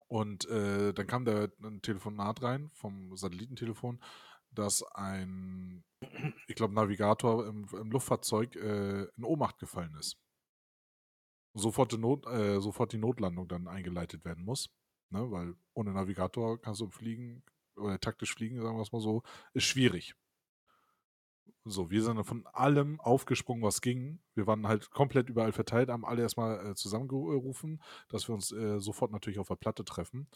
[0.08, 4.00] und, äh, dann kam da 'n Telefonat rein vom Satellitentelefon,
[4.50, 5.84] dass ein,
[6.48, 10.18] ich glaube, Navigator im im Luftfahrzeug, äh, in Ohnmacht gefallen ist.
[11.54, 14.70] Sofort die Not äh, sofort die Notlandung dann eingeleitet werden muss,
[15.10, 17.44] ne, weil ohne Navigator kannst du fliegen
[17.76, 20.14] oder taktisch fliegen, sagen wir's mal so, ist schwierig.
[21.66, 24.20] So, wir sind von allem aufgesprungen, was ging.
[24.34, 28.52] Wir waren halt komplett überall verteilt, haben alle erst mal, äh, zusammengerufen, dass wir uns,
[28.52, 30.28] äh, sofort natürlich auf der Platte treffen.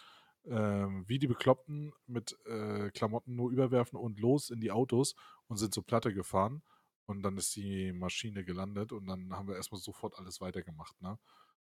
[0.46, 5.14] Ähm, wie die Bekloppten mit, äh, Klamotten nur überwerfen und los in die Autos
[5.48, 6.62] und sind zur Platte gefahren.
[7.06, 10.98] Und dann ist die Maschine gelandet und dann haben wir erst mal sofort alles weitergemacht,
[11.02, 11.18] ne?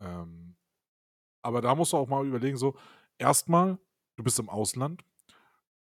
[0.02, 0.56] Ähm
[1.42, 2.76] Aber da musst du auch mal überlegen, so,
[3.18, 3.80] erstmal,
[4.18, 5.04] du bist im Ausland,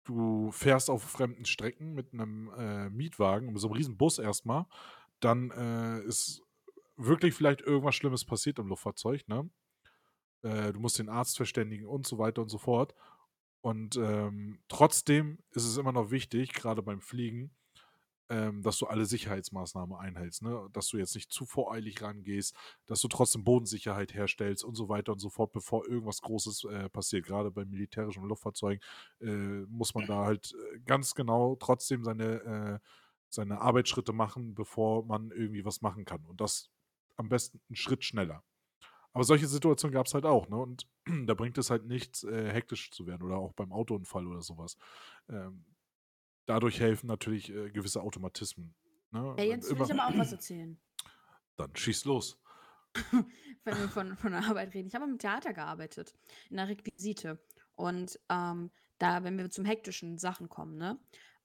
[0.07, 4.65] du fährst auf fremden Strecken mit einem äh, Mietwagen, mit so einem riesen Bus erstmal,
[5.19, 6.41] dann äh, ist
[6.95, 9.49] wirklich vielleicht irgendwas Schlimmes passiert im Luftfahrzeug, ne?
[10.43, 12.95] Äh, du musst den Arzt verständigen und so weiter und so fort.
[13.61, 17.51] Und ähm, trotzdem ist es immer noch wichtig, gerade beim Fliegen,
[18.29, 20.67] ähm, dass du alle Sicherheitsmaßnahmen einhältst, ne?
[20.73, 25.13] Dass du jetzt nicht zu voreilig rangehst, dass du trotzdem Bodensicherheit herstellst und so weiter
[25.13, 27.25] und so fort, bevor irgendwas Großes äh, passiert.
[27.25, 28.81] Gerade bei militärischen Luftfahrzeugen
[29.21, 32.79] äh, muss man da halt äh, ganz genau trotzdem seine, äh,
[33.29, 36.25] seine Arbeitsschritte machen, bevor man irgendwie was machen kann.
[36.25, 36.69] Und das
[37.15, 38.43] am besten einen Schritt schneller.
[39.13, 40.57] Aber solche Situationen gab es halt auch, ne?
[40.57, 40.87] Und
[41.25, 44.77] da bringt es halt nichts, äh, hektisch zu werden oder auch beim Autounfall oder sowas.
[45.29, 45.65] Ähm,
[46.47, 48.73] dadurch helfen natürlich äh, gewisse Automatismen.
[49.11, 49.35] Ne?
[49.37, 50.79] Ja, jetzt will ich aber auch was erzählen.
[51.55, 52.39] Dann schieß los.
[53.63, 54.87] Wenn wir von, von der Arbeit reden.
[54.87, 56.13] Ich habe im Theater gearbeitet,
[56.49, 57.39] in der Requisite.
[57.75, 60.99] Und ähm, da, wenn wir zum hektischen Sachen kommen, ne?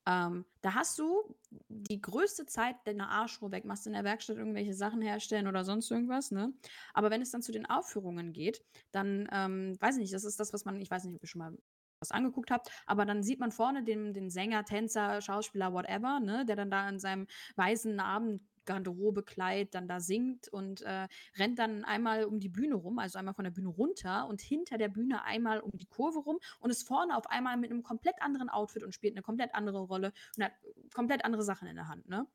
[0.04, 1.36] Ähm, da hast du
[1.68, 5.90] die größte Zeit deiner Arschruhe weg, machst in der Werkstatt irgendwelche Sachen herstellen oder sonst
[5.90, 6.52] irgendwas, ne?
[6.94, 10.40] Aber wenn es dann zu den Aufführungen geht, dann, ähm, weiß ich nicht, das ist
[10.40, 11.56] das, was man, ich weiß nicht, ob ihr schon mal
[12.02, 16.44] was angeguckt habt, aber dann sieht man vorne den, den Sänger, Tänzer, Schauspieler, whatever, ne,
[16.44, 21.58] der dann da in seinem weißen Abend Garderobe, Kleid dann da singt und äh, rennt
[21.58, 24.88] dann einmal um die Bühne rum, also einmal von der Bühne runter und hinter der
[24.88, 28.48] Bühne einmal um die Kurve rum und ist vorne auf einmal mit einem komplett anderen
[28.48, 30.52] Outfit und spielt eine komplett andere Rolle und hat
[30.94, 32.26] komplett andere Sachen in der Hand, ne?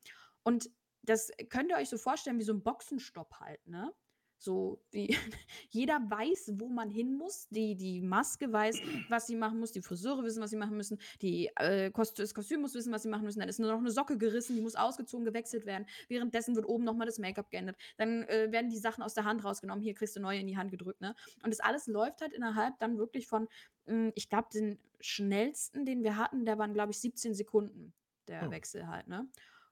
[0.44, 0.70] Und
[1.04, 3.94] das könnt ihr euch so vorstellen wie so ein Boxenstopp halt, ne?
[4.40, 5.08] So wie
[5.70, 7.48] jeder weiß, wo man hin muss.
[7.50, 9.72] Die, die Maske weiß, was sie machen muss.
[9.72, 11.00] Die Friseure wissen, was sie machen müssen.
[11.22, 13.40] Die, äh, Kost das Kostüm muss wissen, was sie machen müssen.
[13.40, 15.86] Dann ist nur noch eine Socke gerissen, die muss ausgezogen, gewechselt werden.
[16.08, 17.78] Währenddessen wird oben nochmal das Make-up geändert.
[17.98, 19.84] Dann äh, werden die Sachen aus der Hand rausgenommen.
[19.84, 21.02] Hier kriegst du neue in die Hand gedrückt.
[21.02, 21.16] Ne?
[21.44, 23.48] Und das alles läuft halt innerhalb dann wirklich von,
[23.86, 27.94] mh, hm, ich glaube, den schnellsten, den wir hatten, der waren, glaube ich, 17 Sekunden.
[28.28, 28.52] Der oh.
[28.52, 29.08] Wechsel halt.
[29.08, 29.28] Ne?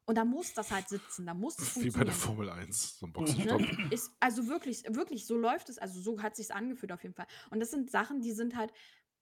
[0.08, 3.08] Und da muss das halt sitzen, da muss es Wie bei der Formel 1, so
[3.08, 3.62] ein Boxenstopp.
[3.62, 3.90] Ne?
[3.90, 7.28] Ist, also wirklich, wirklich, so läuft es, also so hat sich angefühlt auf jeden Fall.
[7.50, 8.72] Und das sind Sachen, die sind halt,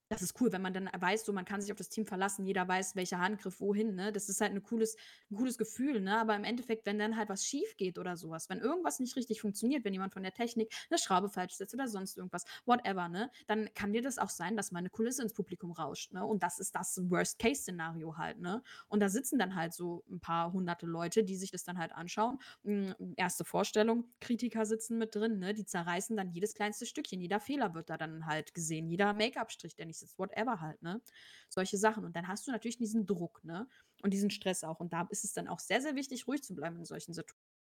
[0.08, 2.44] das ist cool, wenn man dann weiß, so man kann sich auf das Team verlassen,
[2.46, 4.12] jeder weiß, welcher Handgriff wohin, ne?
[4.12, 4.96] Das ist halt ein cooles,
[5.30, 6.18] ein cooles Gefühl, ne?
[6.18, 9.40] Aber im Endeffekt, wenn dann halt was schief geht oder sowas, wenn irgendwas nicht richtig
[9.40, 13.30] funktioniert, wenn jemand von der Technik eine Schraube falsch setzt oder sonst irgendwas, whatever, ne?
[13.46, 16.24] Dann kann dir das auch sein, dass mal eine Kulisse ins Publikum rauscht, ne?
[16.24, 18.62] Und das ist das Worst-Case-Szenario halt, ne?
[18.88, 21.92] Und da sitzen dann halt so ein paar hunderte Leute, die sich das dann halt
[21.92, 22.38] anschauen.
[22.64, 25.54] Hm, erste Vorstellung, Kritiker sitzen mit drin, ne?
[25.54, 29.76] Die zerreißen dann jedes kleinste Stückchen, jeder Fehler wird da dann halt gesehen, jeder Make-up-Strich,
[29.76, 31.02] der nicht sitzt, whatever halt, ne?
[31.48, 32.04] Solche Sachen.
[32.04, 33.68] Und dann hast du natürlich diesen Druck, ne?
[34.02, 34.80] Und diesen Stress auch.
[34.80, 37.54] Und da ist es dann auch sehr, sehr wichtig, ruhig zu bleiben in solchen Situationen.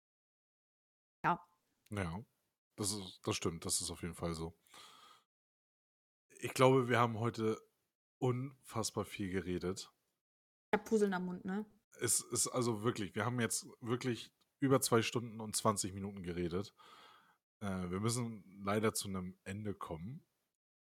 [1.24, 1.46] Ja.
[1.90, 2.24] Ja,
[2.76, 3.66] das, ist, das stimmt.
[3.66, 4.58] Das ist auf jeden Fall so.
[6.40, 7.58] Ich glaube, wir haben heute
[8.18, 9.92] unfassbar viel geredet.
[10.72, 11.66] Ich habe Puzzeln am Mund, ne?
[12.00, 16.74] Es ist also wirklich, wir haben jetzt wirklich über zwei Stunden und 20 Minuten geredet.
[17.60, 20.26] Äh, wir müssen leider zu einem Ende kommen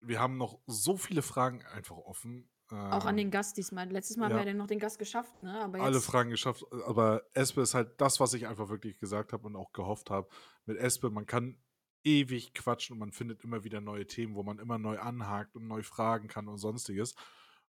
[0.01, 2.49] wir haben noch so viele Fragen einfach offen.
[2.69, 3.89] Auch an den ähm, Gast diesmal.
[3.89, 4.37] Letztes Mal ja.
[4.37, 5.61] haben wir ja noch den Gast geschafft, ne?
[5.61, 6.63] Aber Alle Fragen geschafft.
[6.85, 10.29] Aber Espe ist halt das, was ich einfach wirklich gesagt habe und auch gehofft habe.
[10.65, 11.57] Mit Espe, man kann
[12.03, 15.67] ewig quatschen und man findet immer wieder neue Themen, wo man immer neu anhakt und
[15.67, 17.13] neu fragen kann und sonstiges.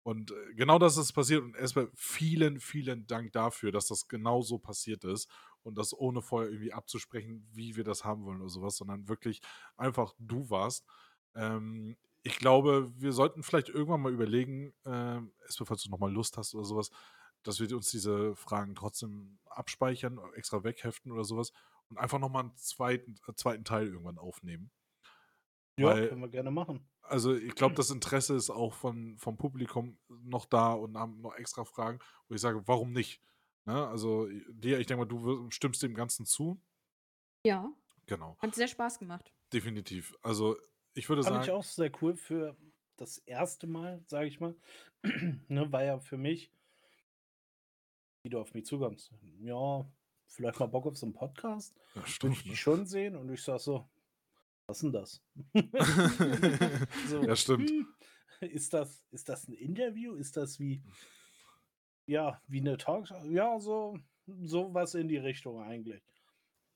[0.04, 1.44] Und äh, genau das ist passiert.
[1.44, 5.30] Und erstmal vielen, vielen Dank dafür, dass das genau so passiert ist
[5.64, 9.42] und das ohne vorher irgendwie abzusprechen, wie wir das haben wollen oder sowas, sondern wirklich
[9.76, 10.86] einfach du warst.
[11.36, 15.22] Ähm, ich glaube, wir sollten vielleicht irgendwann mal überlegen, äh,
[15.64, 16.90] falls du nochmal Lust hast oder sowas,
[17.44, 21.54] dass wir uns diese Fragen trotzdem abspeichern, extra wegheften oder sowas
[21.88, 24.72] und einfach nochmal einen zweiten, äh, zweiten Teil irgendwann aufnehmen.
[25.78, 26.90] Ja, Weil, können wir gerne machen.
[27.04, 31.36] Also ich glaube, das Interesse ist auch von, vom Publikum noch da und haben noch
[31.36, 33.22] extra Fragen, wo ich sage, warum nicht?
[33.66, 33.88] Ne?
[33.88, 36.60] Also dir, ich denke mal, du stimmst dem Ganzen zu.
[37.46, 37.72] Ja.
[38.08, 38.36] Genau.
[38.40, 39.32] Hat sehr Spaß gemacht.
[39.54, 40.16] Definitiv.
[40.24, 40.58] Also
[40.96, 41.44] ich würde Fand sagen.
[41.46, 42.58] ich auch sehr cool für
[42.98, 44.56] das erste Mal, sage ich mal.
[45.48, 46.52] ne, war ja für mich,
[48.24, 49.14] wie du auf mich zukommst.
[49.40, 49.86] Ja,
[50.28, 51.76] vielleicht mal Bock auf so einen Podcast.
[51.96, 52.56] Ja, Würde ich ne?
[52.56, 53.88] schon sehen und ich sag so,
[54.68, 55.22] was ist denn das?
[57.08, 57.70] so, ja, stimmt.
[57.70, 57.88] Hm,
[58.40, 60.16] ist das, ist das ein Interview?
[60.16, 60.82] Ist das wie,
[62.08, 63.24] ja, wie eine Talkshow?
[63.26, 64.00] Ja, so,
[64.44, 66.02] so was in die Richtung eigentlich.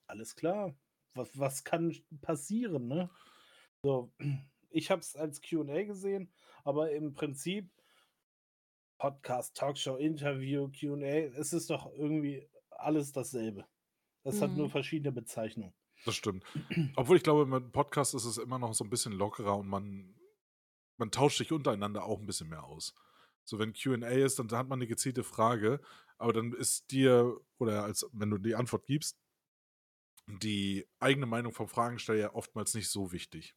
[0.07, 0.75] Alles klar.
[1.15, 3.09] Was, was kann passieren, ne?
[3.83, 4.11] So,
[4.69, 6.31] ich habe es als QA gesehen,
[6.63, 7.69] aber im Prinzip
[8.97, 13.65] Podcast, Talkshow, Interview, QA, es ist doch irgendwie alles dasselbe.
[14.23, 14.41] Es mhm.
[14.41, 14.71] hat nur mhm.
[14.71, 15.73] verschiedene Bezeichnungen.
[16.05, 16.43] Das stimmt.
[16.95, 20.15] Obwohl ich glaube, mit Podcast ist es immer noch so ein bisschen lockerer und man,
[20.97, 22.93] man tauscht sich untereinander auch ein bisschen mehr aus.
[23.45, 25.81] So, wenn QA ist, dann hat man eine gezielte Frage,
[26.17, 29.17] aber dann ist dir, oder als wenn du die Antwort gibst,
[30.27, 33.55] die eigene Meinung vom Fragensteller ja oftmals nicht so wichtig.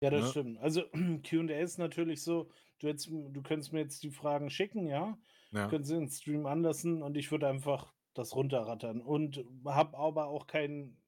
[0.00, 0.30] Ja, das Ne?
[0.30, 0.58] stimmt.
[0.58, 0.82] Also
[1.28, 5.18] Q&A ist natürlich so, du, jetzt, du könntest mir jetzt die Fragen schicken, ja,
[5.50, 10.26] Ja, könntest sie den Stream anlassen und ich würde einfach das runterrattern und habe aber
[10.28, 11.02] auch keinen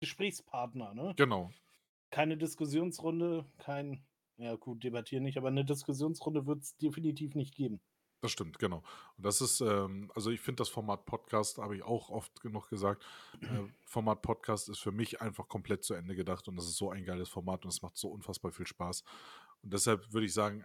[0.00, 1.16] Gesprächspartner, ne?
[1.16, 1.54] genau.
[2.10, 7.82] Keine Diskussionsrunde, kein, ja gut, debattieren nicht, aber eine Diskussionsrunde wird es definitiv nicht geben.
[8.22, 8.84] Das stimmt, genau.
[9.16, 12.70] Und das ist, ähm, also ich finde das Format Podcast, habe ich auch oft genug
[12.70, 13.04] gesagt,
[13.40, 13.46] äh,
[13.84, 17.04] Format Podcast ist für mich einfach komplett zu Ende gedacht und das ist so ein
[17.04, 19.02] geiles Format und es macht so unfassbar viel Spaß.
[19.62, 20.64] Und deshalb würde ich sagen,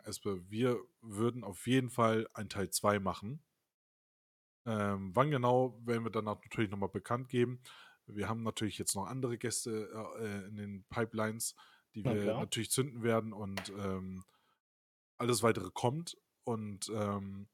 [0.49, 3.41] wir würden auf jeden Fall ein Teil 2 machen.
[4.67, 7.59] Ähm, wann genau, werden wir dann natürlich nochmal bekannt geben.
[8.05, 11.55] Wir haben natürlich jetzt noch andere Gäste äh, in den Pipelines,
[11.95, 12.39] die Na wir klar.
[12.39, 14.23] natürlich zünden werden und ähm,
[15.17, 16.17] alles weitere kommt.
[16.47, 17.49] Und ähm,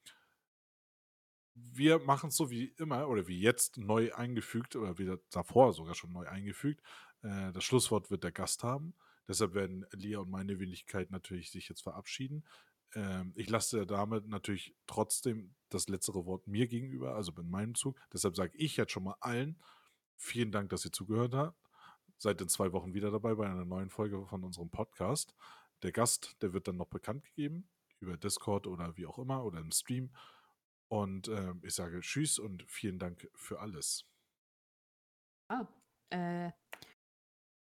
[1.56, 5.96] wir machen es so wie immer oder wie jetzt neu eingefügt oder wie davor sogar
[5.96, 6.84] schon neu eingefügt.
[7.24, 8.94] Äh, das Schlusswort wird der Gast haben.
[9.28, 12.46] Deshalb werden Lia und meine Wenigkeit natürlich sich jetzt verabschieden.
[12.94, 18.00] Ähm, ich lasse damit natürlich trotzdem das letztere Wort mir gegenüber, also in meinem Zug.
[18.14, 19.60] Deshalb sage ich jetzt schon mal allen
[20.18, 21.58] vielen Dank, dass ihr zugehört habt.
[22.20, 25.34] Seid in zwei Wochen wieder dabei bei einer neuen Folge von unserem Podcast.
[25.82, 27.68] Der Gast, der wird dann noch bekannt gegeben
[28.04, 30.12] über Discord oder wie auch immer oder im Stream.
[30.90, 34.06] Und ähm, ich sage Tschüss und vielen Dank für alles.
[35.48, 35.68] Ah,
[36.12, 36.52] äh,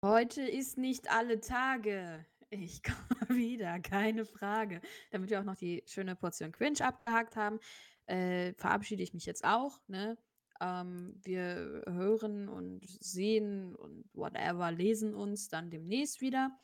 [0.04, 2.24] heute ist nicht alle Tage.
[2.50, 4.80] Ich komme wieder, keine Frage.
[5.10, 7.58] Damit wir auch noch die schöne Portion Cringe abgehakt haben,
[8.06, 9.80] äh, verabschiede ich mich jetzt auch.
[9.88, 10.16] Ne?
[10.60, 16.56] Ähm, wir hören und sehen und whatever, lesen uns dann demnächst wieder.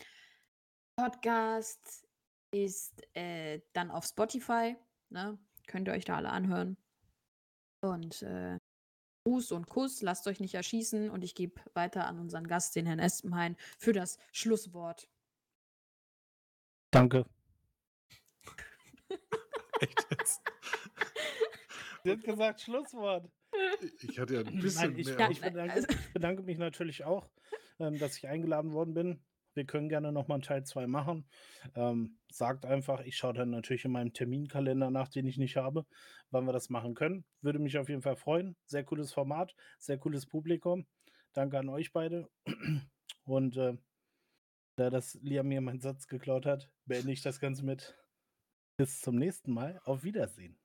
[0.97, 2.02] Podcast
[2.53, 4.77] ist äh, dann auf Spotify.
[5.11, 5.39] Ne?
[5.67, 6.77] Könnt ihr euch da alle anhören.
[7.81, 8.59] Und äh,
[9.25, 12.87] Gruß und Kuss, lasst euch nicht erschießen und ich gebe weiter an unseren Gast, den
[12.87, 15.09] Herrn Espenhain, für das Schlusswort.
[16.91, 17.25] Danke.
[19.81, 20.43] Echt jetzt?
[22.05, 23.31] Sie hat gesagt Schlusswort.
[24.03, 25.31] Ich hatte ja ein bisschen Nein, ich, mehr.
[25.31, 27.29] Ich, bedanke, ich bedanke mich natürlich auch,
[27.79, 29.25] ähm, dass ich eingeladen worden bin.
[29.55, 31.27] Wir können gerne nochmal einen Teil 2 machen.
[31.75, 35.87] Ähm, sagt einfach, ich schaue dann natürlich in meinem Terminkalender nach, den ich nicht habe,
[36.31, 37.25] wann wir das machen können.
[37.41, 38.57] Würde mich auf jeden Fall freuen.
[38.67, 40.87] Sehr cooles Format, sehr cooles Publikum.
[41.33, 42.29] Danke an euch beide.
[43.25, 43.77] Und äh,
[44.77, 47.97] da das Liam mir meinen Satz geklaut hat, beende ich das Ganze mit
[48.77, 49.81] bis zum nächsten Mal.
[49.85, 50.62] Auf Wiedersehen.